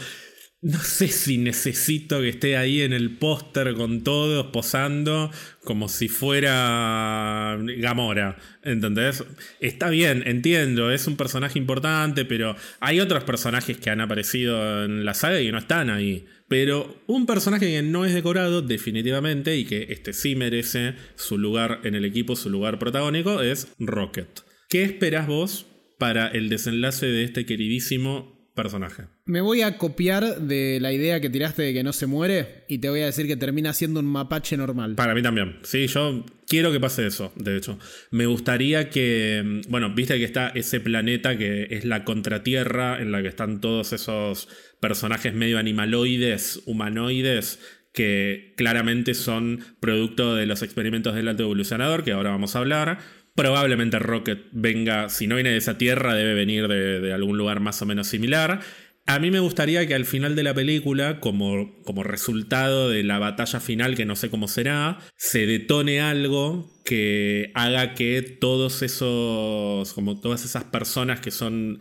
No 0.64 0.78
sé 0.78 1.08
si 1.08 1.40
necesito 1.40 2.22
que 2.22 2.30
esté 2.30 2.56
ahí 2.56 2.82
en 2.82 2.94
el 2.94 3.18
póster 3.18 3.74
con 3.74 4.04
todos 4.04 4.46
posando 4.48 5.32
como 5.64 5.90
si 5.90 6.08
fuera 6.08 7.58
Gamora. 7.80 8.38
¿Entendés? 8.62 9.24
Está 9.60 9.90
bien, 9.90 10.22
entiendo, 10.28 10.92
es 10.92 11.08
un 11.08 11.18
personaje 11.18 11.58
importante, 11.58 12.26
pero 12.26 12.56
hay 12.80 13.00
otros 13.00 13.24
personajes 13.24 13.78
que 13.78 13.90
han 13.90 14.02
aparecido 14.02 14.86
en 14.86 15.04
la 15.04 15.16
saga 15.16 15.42
y 15.42 15.52
no 15.52 15.58
están 15.58 15.90
ahí. 15.90 16.28
Pero 16.48 17.02
un 17.08 17.26
personaje 17.26 17.66
que 17.66 17.82
no 17.82 18.06
es 18.06 18.14
decorado, 18.14 18.62
definitivamente, 18.62 19.58
y 19.58 19.66
que 19.66 19.88
este 19.90 20.14
sí 20.14 20.36
merece 20.36 20.94
su 21.16 21.40
lugar 21.40 21.80
en 21.86 21.96
el 21.96 22.06
equipo, 22.06 22.36
su 22.36 22.52
lugar 22.52 22.78
protagónico, 22.78 23.42
es 23.42 23.68
Rocket. 23.80 24.42
¿Qué 24.70 24.84
esperás 24.84 25.26
vos 25.26 25.66
para 25.98 26.28
el 26.28 26.50
desenlace 26.50 27.08
de 27.08 27.24
este 27.24 27.48
queridísimo 27.48 28.52
personaje? 28.54 29.06
Me 29.32 29.40
voy 29.40 29.62
a 29.62 29.78
copiar 29.78 30.42
de 30.42 30.80
la 30.82 30.92
idea 30.92 31.22
que 31.22 31.30
tiraste 31.30 31.62
de 31.62 31.72
que 31.72 31.86
no 31.86 31.94
se 31.94 32.06
muere 32.06 32.66
y 32.68 32.80
te 32.80 32.90
voy 32.90 33.00
a 33.00 33.06
decir 33.06 33.28
que 33.28 33.38
termina 33.38 33.72
siendo 33.72 34.02
un 34.02 34.06
mapache 34.06 34.58
normal. 34.58 34.96
Para 34.96 35.16
mí 35.16 35.22
también. 35.22 35.58
Sí, 35.64 35.88
yo 35.88 36.26
quiero 36.50 36.74
que 36.74 36.82
pase 36.82 37.08
eso, 37.08 37.32
de 37.38 37.56
hecho. 37.56 37.80
Me 38.10 38.26
gustaría 38.26 38.90
que, 38.90 39.62
bueno, 39.70 39.96
viste 39.96 40.18
que 40.18 40.26
está 40.26 40.50
ese 40.50 40.82
planeta 40.82 41.38
que 41.38 41.68
es 41.70 41.86
la 41.86 42.04
contratierra 42.04 43.02
en 43.02 43.14
la 43.14 43.22
que 43.22 43.30
están 43.30 43.62
todos 43.62 43.94
esos 43.94 44.50
personajes 44.82 45.34
medio 45.34 45.60
animaloides, 45.60 46.64
humanoides, 46.66 47.62
que 47.94 48.54
claramente 48.58 49.14
son 49.14 49.64
producto 49.80 50.36
de 50.36 50.46
los 50.46 50.62
experimentos 50.62 51.16
del 51.16 51.30
alto 51.30 51.44
evolucionador, 51.44 52.04
que 52.04 52.12
ahora 52.12 52.32
vamos 52.32 52.58
a 52.58 52.60
hablar. 52.60 53.00
Probablemente 53.34 53.98
Rocket 53.98 54.48
venga, 54.52 55.08
si 55.08 55.26
no 55.26 55.36
viene 55.36 55.52
de 55.52 55.58
esa 55.58 55.78
tierra, 55.78 56.16
debe 56.16 56.34
venir 56.34 56.68
de, 56.68 57.00
de 57.00 57.14
algún 57.14 57.38
lugar 57.38 57.62
más 57.62 57.82
o 57.82 57.86
menos 57.86 58.08
similar. 58.08 58.60
A 59.06 59.20
mí 59.20 59.32
me 59.32 59.40
gustaría 59.40 59.86
que 59.88 59.96
al 59.96 60.06
final 60.06 60.36
de 60.36 60.44
la 60.44 60.54
película, 60.54 61.20
como, 61.20 61.82
como 61.84 62.04
resultado 62.04 62.90
de 62.90 63.04
la 63.04 63.20
batalla 63.20 63.60
final, 63.60 63.96
que 63.96 64.06
no 64.06 64.16
sé 64.16 64.30
cómo 64.30 64.48
será, 64.48 65.00
se 65.18 65.46
detone 65.46 66.02
algo 66.02 66.72
que 66.86 67.52
haga 67.56 67.94
que 67.94 68.22
todos 68.22 68.84
esos, 68.84 69.94
como 69.94 70.22
todas 70.22 70.46
esas 70.46 70.66
personas 70.66 71.20
que 71.20 71.32
son 71.32 71.80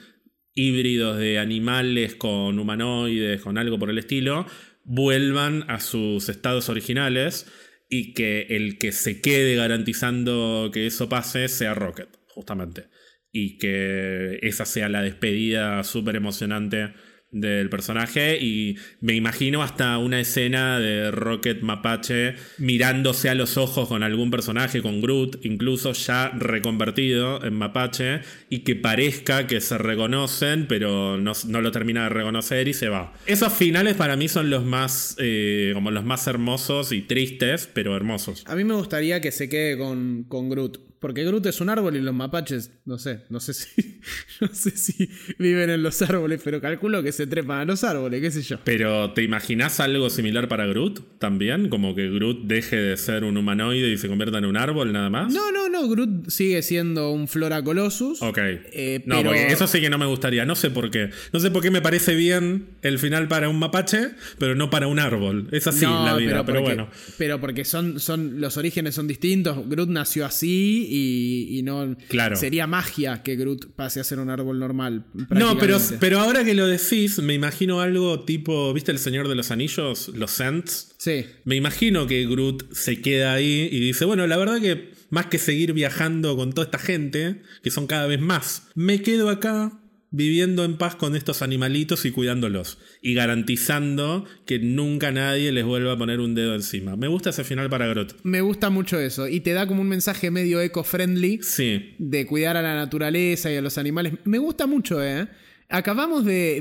híbridos 0.55 1.19
de 1.19 1.39
animales 1.39 2.15
con 2.15 2.59
humanoides, 2.59 3.43
con 3.43 3.59
algo 3.59 3.79
por 3.79 3.91
el 3.91 3.99
estilo, 3.99 4.47
vuelvan 4.85 5.65
a 5.69 5.79
sus 5.79 6.29
estados 6.29 6.69
originales 6.69 7.47
y 7.89 8.15
que 8.15 8.47
el 8.51 8.79
que 8.79 8.93
se 8.93 9.21
quede 9.21 9.57
garantizando 9.57 10.71
que 10.73 10.87
eso 10.87 11.09
pase 11.09 11.49
sea 11.49 11.75
Rocket, 11.75 12.09
justamente. 12.29 12.89
Y 13.33 13.59
que 13.59 14.39
esa 14.43 14.65
sea 14.65 14.89
la 14.89 15.03
despedida 15.03 15.85
súper 15.85 16.17
emocionante 16.17 16.95
del 17.33 17.71
personaje 17.71 18.39
y 18.41 18.77
me 19.01 19.15
imagino 19.15 19.63
hasta 19.63 19.99
una 19.99 20.21
escena 20.21 20.81
de 20.81 21.11
Rocket 21.11 21.63
Mapache 21.63 22.35
mirándose 22.59 23.29
a 23.29 23.35
los 23.35 23.57
ojos 23.57 23.89
con 23.89 24.03
algún 24.03 24.31
personaje, 24.31 24.83
con 24.83 25.01
Groot, 25.01 25.45
incluso 25.45 25.93
ya 25.93 26.31
reconvertido 26.31 27.45
en 27.45 27.55
Mapache 27.55 28.21
y 28.49 28.61
que 28.61 28.75
parezca 28.75 29.47
que 29.47 29.61
se 29.61 29.79
reconocen 29.79 30.67
pero 30.69 31.19
no, 31.19 31.33
lo 31.61 31.71
termina 31.71 32.05
de 32.05 32.09
reconocer 32.09 32.67
y 32.69 32.75
se 32.75 32.89
va. 32.89 33.13
Esos 33.27 33.53
finales 33.53 33.95
para 33.95 34.17
mí 34.17 34.29
son 34.29 34.51
los 34.51 34.65
más 34.65 35.17
eh, 35.19 35.71
como 35.75 35.91
los 35.91 36.05
más 36.05 36.27
hermosos 36.27 36.93
y 36.93 37.03
tristes 37.03 37.69
pero 37.73 37.97
hermosos. 37.97 38.45
A 38.47 38.57
mí 38.57 38.65
me 38.65 38.75
gustaría 38.75 39.21
que 39.21 39.31
se 39.31 39.49
quede 39.49 39.79
con, 39.79 40.25
con 40.25 40.49
Groot 40.49 40.90
porque 41.01 41.25
Groot 41.25 41.47
es 41.47 41.61
un 41.63 41.71
árbol 41.71 41.97
y 41.97 42.01
los 42.01 42.15
mapaches, 42.15 42.73
no 42.85 42.99
sé, 42.99 43.23
no 43.31 43.41
sé 43.41 43.55
si, 43.55 44.01
no 44.41 44.49
sé 44.53 44.71
si 44.71 45.11
viven 45.39 45.71
en 45.71 45.83
los 45.83 46.01
árboles, 46.03 46.43
pero 46.45 46.61
calculo 46.61 47.03
que 47.03 47.11
se 47.11 47.27
trepan 47.27 47.61
a 47.61 47.65
los 47.65 47.83
árboles, 47.85 48.21
qué 48.21 48.31
sé 48.31 48.43
yo. 48.43 48.59
Pero 48.65 49.13
¿te 49.13 49.23
imaginas 49.23 49.81
algo 49.81 50.11
similar 50.11 50.47
para 50.47 50.67
Groot 50.67 51.19
también? 51.19 51.71
Como 51.71 51.95
que 51.95 52.11
Groot 52.11 52.43
deje 52.45 52.77
de 52.77 52.97
ser 52.99 53.25
un 53.25 53.39
humanoide 53.39 53.91
y 53.91 53.97
se 53.97 54.09
convierta 54.09 54.39
en 54.39 54.45
un 54.45 54.59
árbol 54.59 54.93
nada 54.93 55.09
más. 55.09 55.33
No, 55.33 55.51
no, 55.51 55.71
no, 55.71 55.89
Groot 55.89 56.29
sigue 56.29 56.61
siendo 56.63 57.13
un 57.13 57.29
Flora 57.29 57.63
Colossus. 57.65 58.21
Ok. 58.21 58.39
Eh, 58.39 59.03
no, 59.07 59.23
porque 59.23 59.47
eso 59.47 59.67
sí 59.67 59.81
que 59.81 59.89
no 59.89 59.97
me 59.97 60.07
gustaría, 60.07 60.45
no 60.45 60.55
sé 60.55 60.71
por 60.71 60.91
qué. 60.91 61.11
No 61.33 61.41
sé 61.41 61.51
por 61.51 61.63
qué 61.63 61.71
me 61.71 61.81
parece 61.81 62.15
bien 62.15 62.69
el 62.83 62.99
final 62.99 63.27
para 63.27 63.49
un 63.49 63.59
mapache, 63.59 64.11
pero 64.39 64.55
no 64.55 64.69
para 64.69 64.87
un 64.87 64.99
árbol. 64.99 65.49
Es 65.51 65.67
así 65.67 65.87
la 65.87 66.15
vida, 66.17 66.45
pero, 66.45 66.61
bueno. 66.61 66.91
Pero 67.17 67.41
porque 67.41 67.65
son, 67.65 68.01
son, 68.01 68.41
los 68.41 68.59
orígenes 68.59 68.95
son 68.95 69.09
distintos. 69.09 69.67
Groot 69.67 69.89
nació 69.89 70.27
así 70.27 70.89
y, 70.91 71.63
no. 71.63 71.97
Claro. 72.09 72.37
Sería 72.37 72.67
magia 72.67 73.23
que 73.23 73.37
Groot 73.37 73.75
pase 73.75 74.01
a 74.01 74.05
ser 74.05 74.19
un 74.19 74.31
árbol 74.31 74.59
normal. 74.59 75.07
No, 75.31 75.57
pero, 75.59 75.79
pero 76.01 76.21
ahora 76.21 76.45
que 76.45 76.55
lo 76.55 76.67
decís, 76.67 77.19
me 77.19 77.35
imagino 77.35 77.81
algo 77.81 78.25
tipo. 78.25 78.73
¿Viste 78.73 78.93
el 78.93 78.99
Señor 78.99 79.29
de 79.29 79.35
los 79.35 79.51
Anillos? 79.51 80.09
Los 80.15 80.33
Scents. 80.33 80.95
Sí. 80.99 81.27
Me 81.45 81.57
imagino 81.57 82.07
que 82.07 82.27
Groot 82.27 82.73
se 82.73 83.01
queda 83.01 83.35
ahí 83.35 83.69
y 83.71 83.81
dice: 83.81 84.05
Bueno, 84.05 84.27
la 84.27 84.37
verdad 84.37 84.61
que 84.61 84.91
más 85.11 85.27
que 85.27 85.39
seguir 85.39 85.73
viajando 85.73 86.37
con 86.37 86.53
toda 86.53 86.67
esta 86.67 86.79
gente, 86.79 87.43
que 87.63 87.71
son 87.71 87.87
cada 87.87 88.07
vez 88.07 88.21
más, 88.21 88.69
me 88.75 89.03
quedo 89.03 89.29
acá 89.29 89.80
viviendo 90.11 90.65
en 90.65 90.77
paz 90.77 90.97
con 90.97 91.15
estos 91.15 91.43
animalitos 91.43 92.05
y 92.05 92.11
cuidándolos. 92.11 92.79
Y 93.01 93.15
garantizando 93.15 94.25
que 94.45 94.59
nunca 94.59 95.13
nadie 95.13 95.53
les 95.53 95.65
vuelva 95.65 95.93
a 95.93 95.99
poner 95.99 96.21
un 96.21 96.35
dedo 96.35 96.55
encima. 96.55 96.97
Me 96.97 97.09
gusta 97.09 97.31
ese 97.31 97.45
final 97.45 97.71
para 97.71 97.87
Grot. 97.87 98.17
Me 98.25 98.41
gusta 98.41 98.71
mucho 98.71 98.99
eso. 98.99 99.29
Y 99.29 99.41
te 99.41 99.53
da 99.53 99.67
como 99.67 99.83
un 99.83 99.89
mensaje 99.89 100.31
medio 100.31 100.61
eco-friendly. 100.61 101.41
Sí. 101.43 101.95
De 101.99 102.27
cuidar 102.27 102.57
a 102.57 102.63
la 102.63 102.75
naturaleza 102.75 103.53
y 103.53 103.57
a 103.57 103.63
los 103.63 103.79
animales. 103.79 104.15
Me 104.25 104.39
gusta 104.39 104.67
mucho, 104.67 105.03
¿eh? 105.03 105.29
Acabamos 105.69 106.25
de, 106.25 106.61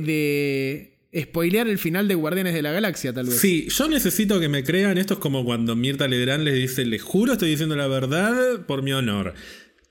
de 1.11 1.21
spoilear 1.23 1.67
el 1.67 1.79
final 1.79 2.07
de 2.07 2.13
Guardianes 2.13 2.53
de 2.53 2.61
la 2.61 2.71
Galaxia, 2.71 3.11
tal 3.11 3.25
vez. 3.25 3.39
Sí, 3.39 3.67
yo 3.69 3.87
necesito 3.87 4.39
que 4.39 4.49
me 4.49 4.63
crean. 4.63 4.99
Esto 4.99 5.15
es 5.15 5.19
como 5.19 5.43
cuando 5.43 5.75
Mirta 5.75 6.07
Legrand 6.07 6.43
les 6.43 6.53
dice: 6.53 6.85
Les 6.85 7.01
juro, 7.01 7.33
estoy 7.33 7.49
diciendo 7.49 7.75
la 7.75 7.87
verdad 7.87 8.67
por 8.67 8.83
mi 8.83 8.93
honor. 8.93 9.33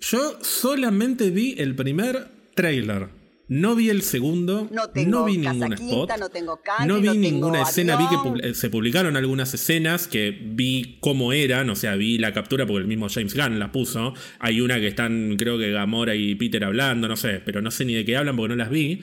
Yo 0.00 0.38
solamente 0.42 1.30
vi 1.30 1.56
el 1.58 1.74
primer 1.74 2.28
trailer. 2.54 3.17
No 3.48 3.74
vi 3.74 3.88
el 3.88 4.02
segundo, 4.02 4.68
no, 4.70 5.24
vi 5.24 5.38
ningún 5.38 5.72
spot, 5.72 6.10
no, 6.86 7.00
vi 7.00 7.16
ninguna 7.16 7.62
escena, 7.62 7.96
vi 7.96 8.04
que 8.04 8.52
se 8.52 8.68
publicaron 8.68 9.16
algunas 9.16 9.54
escenas 9.54 10.06
que 10.06 10.30
vi 10.30 10.98
cómo 11.00 11.32
eran, 11.32 11.70
o 11.70 11.74
sea, 11.74 11.96
vi 11.96 12.18
la 12.18 12.34
captura 12.34 12.66
porque 12.66 12.82
el 12.82 12.88
mismo 12.88 13.08
James 13.08 13.34
Gunn 13.34 13.58
la 13.58 13.72
puso. 13.72 14.12
Hay 14.38 14.60
una 14.60 14.78
que 14.78 14.88
están, 14.88 15.36
creo 15.38 15.58
que 15.58 15.70
Gamora 15.70 16.14
y 16.14 16.34
Peter 16.34 16.62
hablando, 16.62 17.08
no 17.08 17.16
sé, 17.16 17.40
pero 17.42 17.62
no 17.62 17.70
sé 17.70 17.86
ni 17.86 17.94
de 17.94 18.04
qué 18.04 18.18
hablan 18.18 18.36
porque 18.36 18.50
no 18.50 18.56
las 18.56 18.68
vi. 18.68 19.02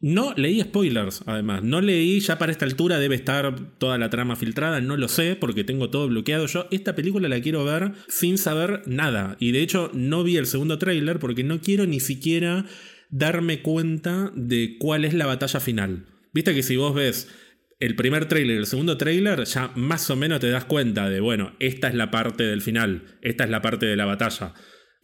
No 0.00 0.34
leí 0.36 0.60
spoilers, 0.60 1.22
además. 1.24 1.62
No 1.62 1.80
leí, 1.80 2.20
ya 2.20 2.36
para 2.36 2.52
esta 2.52 2.66
altura 2.66 2.98
debe 2.98 3.14
estar 3.14 3.78
toda 3.78 3.96
la 3.96 4.10
trama 4.10 4.36
filtrada, 4.36 4.82
no 4.82 4.98
lo 4.98 5.08
sé 5.08 5.34
porque 5.34 5.64
tengo 5.64 5.88
todo 5.88 6.08
bloqueado. 6.08 6.46
Yo 6.46 6.66
esta 6.70 6.94
película 6.94 7.28
la 7.28 7.40
quiero 7.40 7.64
ver 7.64 7.92
sin 8.06 8.36
saber 8.36 8.82
nada. 8.86 9.36
Y 9.40 9.52
de 9.52 9.62
hecho 9.62 9.90
no 9.94 10.22
vi 10.22 10.36
el 10.36 10.46
segundo 10.46 10.78
tráiler 10.78 11.18
porque 11.18 11.42
no 11.42 11.58
quiero 11.60 11.86
ni 11.86 12.00
siquiera 12.00 12.66
darme 13.14 13.62
cuenta 13.62 14.32
de 14.34 14.76
cuál 14.80 15.04
es 15.04 15.14
la 15.14 15.26
batalla 15.26 15.60
final. 15.60 16.06
Viste 16.32 16.52
que 16.52 16.64
si 16.64 16.76
vos 16.76 16.96
ves 16.96 17.30
el 17.78 17.94
primer 17.94 18.26
trailer 18.26 18.56
y 18.56 18.58
el 18.58 18.66
segundo 18.66 18.98
trailer, 18.98 19.44
ya 19.44 19.70
más 19.76 20.10
o 20.10 20.16
menos 20.16 20.40
te 20.40 20.50
das 20.50 20.64
cuenta 20.64 21.08
de, 21.08 21.20
bueno, 21.20 21.54
esta 21.60 21.86
es 21.86 21.94
la 21.94 22.10
parte 22.10 22.42
del 22.42 22.60
final, 22.60 23.04
esta 23.22 23.44
es 23.44 23.50
la 23.50 23.62
parte 23.62 23.86
de 23.86 23.94
la 23.94 24.04
batalla. 24.04 24.54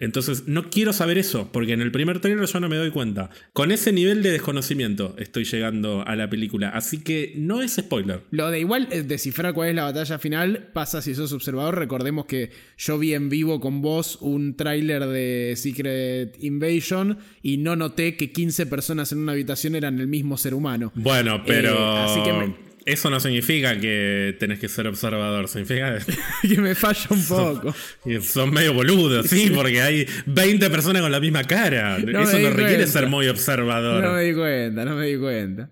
Entonces, 0.00 0.48
no 0.48 0.70
quiero 0.70 0.92
saber 0.92 1.18
eso, 1.18 1.50
porque 1.52 1.74
en 1.74 1.82
el 1.82 1.92
primer 1.92 2.20
trailer 2.20 2.46
yo 2.46 2.60
no 2.60 2.68
me 2.68 2.76
doy 2.76 2.90
cuenta. 2.90 3.30
Con 3.52 3.70
ese 3.70 3.92
nivel 3.92 4.22
de 4.22 4.32
desconocimiento 4.32 5.14
estoy 5.18 5.44
llegando 5.44 6.02
a 6.06 6.16
la 6.16 6.28
película, 6.28 6.70
así 6.70 6.98
que 6.98 7.34
no 7.36 7.62
es 7.62 7.76
spoiler. 7.76 8.22
Lo 8.30 8.50
de 8.50 8.60
igual 8.60 8.88
descifrar 9.06 9.54
cuál 9.54 9.68
es 9.68 9.74
la 9.74 9.84
batalla 9.84 10.18
final 10.18 10.70
pasa 10.72 11.02
si 11.02 11.14
sos 11.14 11.32
observador. 11.32 11.78
Recordemos 11.78 12.24
que 12.26 12.50
yo 12.78 12.98
vi 12.98 13.14
en 13.14 13.28
vivo 13.28 13.60
con 13.60 13.82
vos 13.82 14.18
un 14.20 14.56
tráiler 14.56 15.06
de 15.06 15.54
Secret 15.56 16.36
Invasion 16.40 17.18
y 17.42 17.58
no 17.58 17.76
noté 17.76 18.16
que 18.16 18.32
15 18.32 18.66
personas 18.66 19.12
en 19.12 19.18
una 19.18 19.32
habitación 19.32 19.74
eran 19.74 20.00
el 20.00 20.06
mismo 20.06 20.36
ser 20.36 20.54
humano. 20.54 20.92
Bueno, 20.94 21.42
pero... 21.44 21.72
Eh, 21.72 21.98
así 21.98 22.22
que 22.22 22.69
eso 22.84 23.10
no 23.10 23.20
significa 23.20 23.78
que 23.78 24.36
tenés 24.38 24.58
que 24.58 24.68
ser 24.68 24.86
observador, 24.86 25.48
significa 25.48 25.98
que 26.42 26.60
me 26.60 26.74
falla 26.74 27.06
un 27.10 27.24
poco. 27.24 27.74
Son, 28.22 28.52
medio 28.52 28.74
boludos, 28.74 29.26
sí, 29.26 29.50
porque 29.54 29.82
hay 29.82 30.06
20 30.26 30.70
personas 30.70 31.02
con 31.02 31.12
la 31.12 31.20
misma 31.20 31.44
cara. 31.44 31.98
Eso 31.98 32.38
no 32.38 32.50
requiere 32.50 32.86
ser 32.86 33.08
muy 33.08 33.28
observador. 33.28 34.02
No 34.02 34.12
me 34.14 34.22
di 34.24 34.34
cuenta, 34.34 34.84
no 34.84 34.96
me 34.96 35.06
di 35.06 35.18
cuenta. 35.18 35.70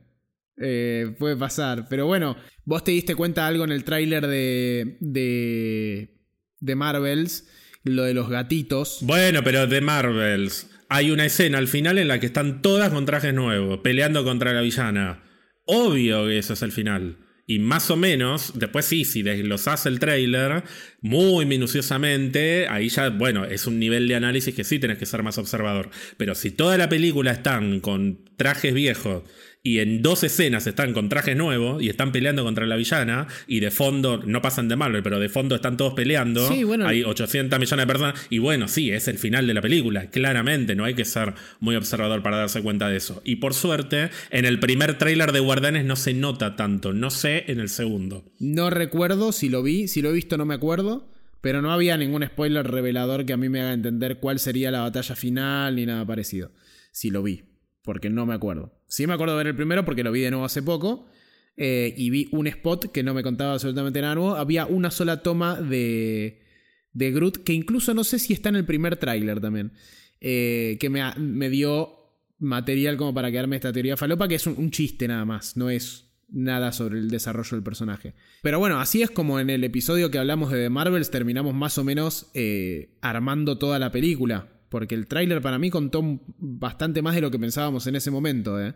Eh, 0.60 1.14
puede 1.18 1.36
pasar. 1.36 1.86
Pero 1.88 2.06
bueno, 2.06 2.36
vos 2.64 2.84
te 2.84 2.90
diste 2.90 3.14
cuenta 3.14 3.46
algo 3.46 3.64
en 3.64 3.72
el 3.72 3.84
tráiler 3.84 4.26
de, 4.26 4.96
de, 5.00 6.18
de 6.60 6.74
Marvels, 6.74 7.48
lo 7.84 8.02
de 8.02 8.14
los 8.14 8.28
gatitos. 8.28 8.98
Bueno, 9.02 9.42
pero 9.42 9.66
de 9.66 9.80
Marvels. 9.80 10.70
Hay 10.90 11.10
una 11.10 11.26
escena 11.26 11.58
al 11.58 11.68
final 11.68 11.98
en 11.98 12.08
la 12.08 12.18
que 12.18 12.26
están 12.26 12.62
todas 12.62 12.90
con 12.90 13.04
trajes 13.06 13.34
nuevos, 13.34 13.80
peleando 13.80 14.24
contra 14.24 14.52
la 14.52 14.62
villana 14.62 15.22
obvio 15.68 16.26
que 16.26 16.38
eso 16.38 16.54
es 16.54 16.62
el 16.62 16.72
final. 16.72 17.18
Y 17.46 17.60
más 17.60 17.90
o 17.90 17.96
menos, 17.96 18.52
después 18.56 18.84
sí, 18.84 19.06
si 19.06 19.22
desglosás 19.22 19.86
el 19.86 19.98
trailer 19.98 20.64
muy 21.00 21.46
minuciosamente, 21.46 22.66
ahí 22.68 22.90
ya, 22.90 23.08
bueno, 23.08 23.46
es 23.46 23.66
un 23.66 23.78
nivel 23.78 24.06
de 24.06 24.16
análisis 24.16 24.54
que 24.54 24.64
sí 24.64 24.78
tenés 24.78 24.98
que 24.98 25.06
ser 25.06 25.22
más 25.22 25.38
observador. 25.38 25.88
Pero 26.18 26.34
si 26.34 26.50
toda 26.50 26.76
la 26.76 26.90
película 26.90 27.30
están 27.30 27.80
con 27.80 28.18
trajes 28.36 28.74
viejos 28.74 29.22
y 29.62 29.80
en 29.80 30.02
dos 30.02 30.24
escenas 30.24 30.66
están 30.66 30.92
con 30.92 31.08
trajes 31.08 31.36
nuevos 31.36 31.82
y 31.82 31.88
están 31.88 32.12
peleando 32.12 32.44
contra 32.44 32.66
la 32.66 32.76
villana 32.76 33.26
y 33.46 33.60
de 33.60 33.70
fondo, 33.70 34.22
no 34.24 34.40
pasan 34.40 34.68
de 34.68 34.76
Marvel, 34.76 35.02
pero 35.02 35.18
de 35.18 35.28
fondo 35.28 35.54
están 35.54 35.76
todos 35.76 35.94
peleando, 35.94 36.48
hay 36.86 37.02
800 37.02 37.58
millones 37.58 37.82
de 37.82 37.86
personas 37.86 38.26
y 38.30 38.38
bueno, 38.38 38.68
sí, 38.68 38.90
es 38.90 39.08
el 39.08 39.18
final 39.18 39.46
de 39.46 39.54
la 39.54 39.62
película, 39.62 40.10
claramente, 40.10 40.74
no 40.74 40.84
hay 40.84 40.94
que 40.94 41.04
ser 41.04 41.34
muy 41.60 41.76
observador 41.76 42.22
para 42.22 42.38
darse 42.38 42.62
cuenta 42.62 42.88
de 42.88 42.96
eso. 42.96 43.20
Y 43.24 43.36
por 43.36 43.54
suerte, 43.54 44.10
en 44.30 44.44
el 44.44 44.58
primer 44.60 44.96
tráiler 44.96 45.32
de 45.32 45.40
Guardianes 45.40 45.84
no 45.84 45.96
se 45.96 46.14
nota 46.14 46.56
tanto, 46.56 46.92
no 46.92 47.10
sé 47.10 47.44
en 47.48 47.60
el 47.60 47.68
segundo. 47.68 48.24
No 48.38 48.70
recuerdo 48.70 49.32
si 49.32 49.48
lo 49.48 49.62
vi, 49.62 49.88
si 49.88 50.02
lo 50.02 50.10
he 50.10 50.12
visto 50.12 50.36
no 50.36 50.44
me 50.44 50.54
acuerdo. 50.54 51.10
Pero 51.40 51.62
no 51.62 51.70
había 51.72 51.96
ningún 51.96 52.26
spoiler 52.26 52.66
revelador 52.66 53.24
que 53.24 53.32
a 53.32 53.36
mí 53.36 53.48
me 53.48 53.60
haga 53.60 53.72
entender 53.72 54.18
cuál 54.18 54.40
sería 54.40 54.72
la 54.72 54.80
batalla 54.80 55.14
final 55.14 55.76
ni 55.76 55.86
nada 55.86 56.04
parecido. 56.04 56.50
Si 56.90 57.10
lo 57.10 57.22
vi 57.22 57.47
porque 57.88 58.10
no 58.10 58.26
me 58.26 58.34
acuerdo. 58.34 58.70
Sí 58.86 59.06
me 59.06 59.14
acuerdo 59.14 59.32
de 59.32 59.38
ver 59.38 59.46
el 59.46 59.56
primero 59.56 59.82
porque 59.82 60.04
lo 60.04 60.12
vi 60.12 60.20
de 60.20 60.30
nuevo 60.30 60.44
hace 60.44 60.62
poco. 60.62 61.06
Eh, 61.56 61.94
y 61.96 62.10
vi 62.10 62.28
un 62.32 62.46
spot 62.46 62.92
que 62.92 63.02
no 63.02 63.14
me 63.14 63.22
contaba 63.22 63.54
absolutamente 63.54 64.02
nada 64.02 64.14
nuevo. 64.14 64.36
Había 64.36 64.66
una 64.66 64.90
sola 64.90 65.22
toma 65.22 65.58
de, 65.58 66.42
de 66.92 67.10
Groot, 67.10 67.38
que 67.44 67.54
incluso 67.54 67.94
no 67.94 68.04
sé 68.04 68.18
si 68.18 68.34
está 68.34 68.50
en 68.50 68.56
el 68.56 68.66
primer 68.66 68.96
tráiler 68.96 69.40
también, 69.40 69.72
eh, 70.20 70.76
que 70.78 70.90
me, 70.90 71.02
me, 71.16 71.48
dio 71.48 71.94
material 72.38 72.98
como 72.98 73.14
para 73.14 73.30
quedarme 73.30 73.56
esta 73.56 73.72
teoría 73.72 73.96
falopa, 73.96 74.28
que 74.28 74.34
es 74.34 74.46
un, 74.46 74.70
chiste 74.70 75.08
nada 75.08 75.24
más, 75.24 75.56
no 75.56 75.70
es 75.70 76.10
nada 76.28 76.72
sobre 76.72 76.98
el 76.98 77.08
desarrollo 77.08 77.56
del 77.56 77.62
personaje. 77.62 78.12
Pero 78.42 78.58
bueno, 78.58 78.80
así 78.80 79.00
es 79.00 79.10
como 79.10 79.40
en 79.40 79.48
el 79.48 79.64
episodio 79.64 80.10
que 80.10 80.18
hablamos 80.18 80.52
de 80.52 80.64
The 80.64 80.68
Marvels 80.68 81.10
terminamos 81.10 81.54
más 81.54 81.78
o 81.78 81.84
menos 81.84 82.30
eh, 82.34 82.98
armando 83.00 83.56
toda 83.56 83.78
la 83.78 83.90
película 83.90 84.57
porque 84.68 84.94
el 84.94 85.06
tráiler 85.06 85.40
para 85.40 85.58
mí 85.58 85.70
contó 85.70 86.02
bastante 86.38 87.02
más 87.02 87.14
de 87.14 87.20
lo 87.20 87.30
que 87.30 87.38
pensábamos 87.38 87.86
en 87.86 87.96
ese 87.96 88.10
momento. 88.10 88.60
¿eh? 88.60 88.74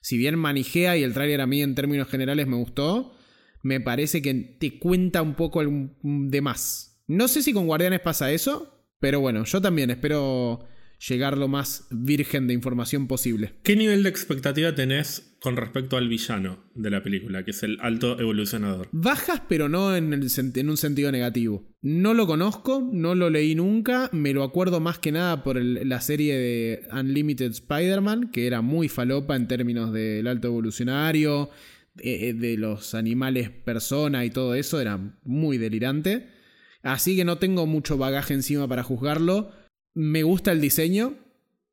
Si 0.00 0.16
bien 0.16 0.38
manijea 0.38 0.96
y 0.96 1.02
el 1.02 1.14
tráiler 1.14 1.40
a 1.40 1.46
mí 1.46 1.62
en 1.62 1.74
términos 1.74 2.08
generales 2.08 2.46
me 2.46 2.56
gustó, 2.56 3.14
me 3.62 3.80
parece 3.80 4.22
que 4.22 4.34
te 4.34 4.78
cuenta 4.78 5.22
un 5.22 5.34
poco 5.34 5.62
de 6.02 6.40
más. 6.40 7.02
No 7.06 7.28
sé 7.28 7.42
si 7.42 7.52
con 7.52 7.66
Guardianes 7.66 8.00
pasa 8.00 8.30
eso, 8.30 8.84
pero 9.00 9.20
bueno, 9.20 9.44
yo 9.44 9.60
también 9.60 9.90
espero 9.90 10.66
llegar 10.98 11.38
lo 11.38 11.48
más 11.48 11.86
virgen 11.90 12.46
de 12.46 12.54
información 12.54 13.06
posible. 13.06 13.54
¿Qué 13.62 13.76
nivel 13.76 14.02
de 14.02 14.08
expectativa 14.08 14.74
tenés 14.74 15.36
con 15.40 15.56
respecto 15.56 15.96
al 15.96 16.08
villano 16.08 16.64
de 16.74 16.90
la 16.90 17.02
película, 17.02 17.44
que 17.44 17.52
es 17.52 17.62
el 17.62 17.78
alto 17.80 18.18
evolucionador? 18.18 18.88
Bajas, 18.90 19.42
pero 19.48 19.68
no 19.68 19.94
en, 19.94 20.12
en 20.12 20.70
un 20.70 20.76
sentido 20.76 21.12
negativo. 21.12 21.64
No 21.80 22.14
lo 22.14 22.26
conozco, 22.26 22.88
no 22.92 23.14
lo 23.14 23.30
leí 23.30 23.54
nunca, 23.54 24.10
me 24.12 24.32
lo 24.32 24.42
acuerdo 24.42 24.80
más 24.80 24.98
que 24.98 25.12
nada 25.12 25.44
por 25.44 25.62
la 25.62 26.00
serie 26.00 26.36
de 26.36 26.88
Unlimited 26.92 27.50
Spider-Man, 27.50 28.30
que 28.32 28.46
era 28.46 28.62
muy 28.62 28.88
falopa 28.88 29.36
en 29.36 29.46
términos 29.46 29.92
del 29.92 30.26
alto 30.26 30.48
evolucionario, 30.48 31.50
de, 31.94 32.34
de 32.34 32.56
los 32.56 32.94
animales 32.94 33.50
persona 33.50 34.24
y 34.24 34.30
todo 34.30 34.54
eso, 34.54 34.80
era 34.80 34.98
muy 35.24 35.58
delirante. 35.58 36.28
Así 36.82 37.16
que 37.16 37.24
no 37.24 37.38
tengo 37.38 37.66
mucho 37.66 37.98
bagaje 37.98 38.34
encima 38.34 38.66
para 38.68 38.82
juzgarlo. 38.82 39.52
Me 39.98 40.22
gusta 40.22 40.52
el 40.52 40.60
diseño. 40.60 41.16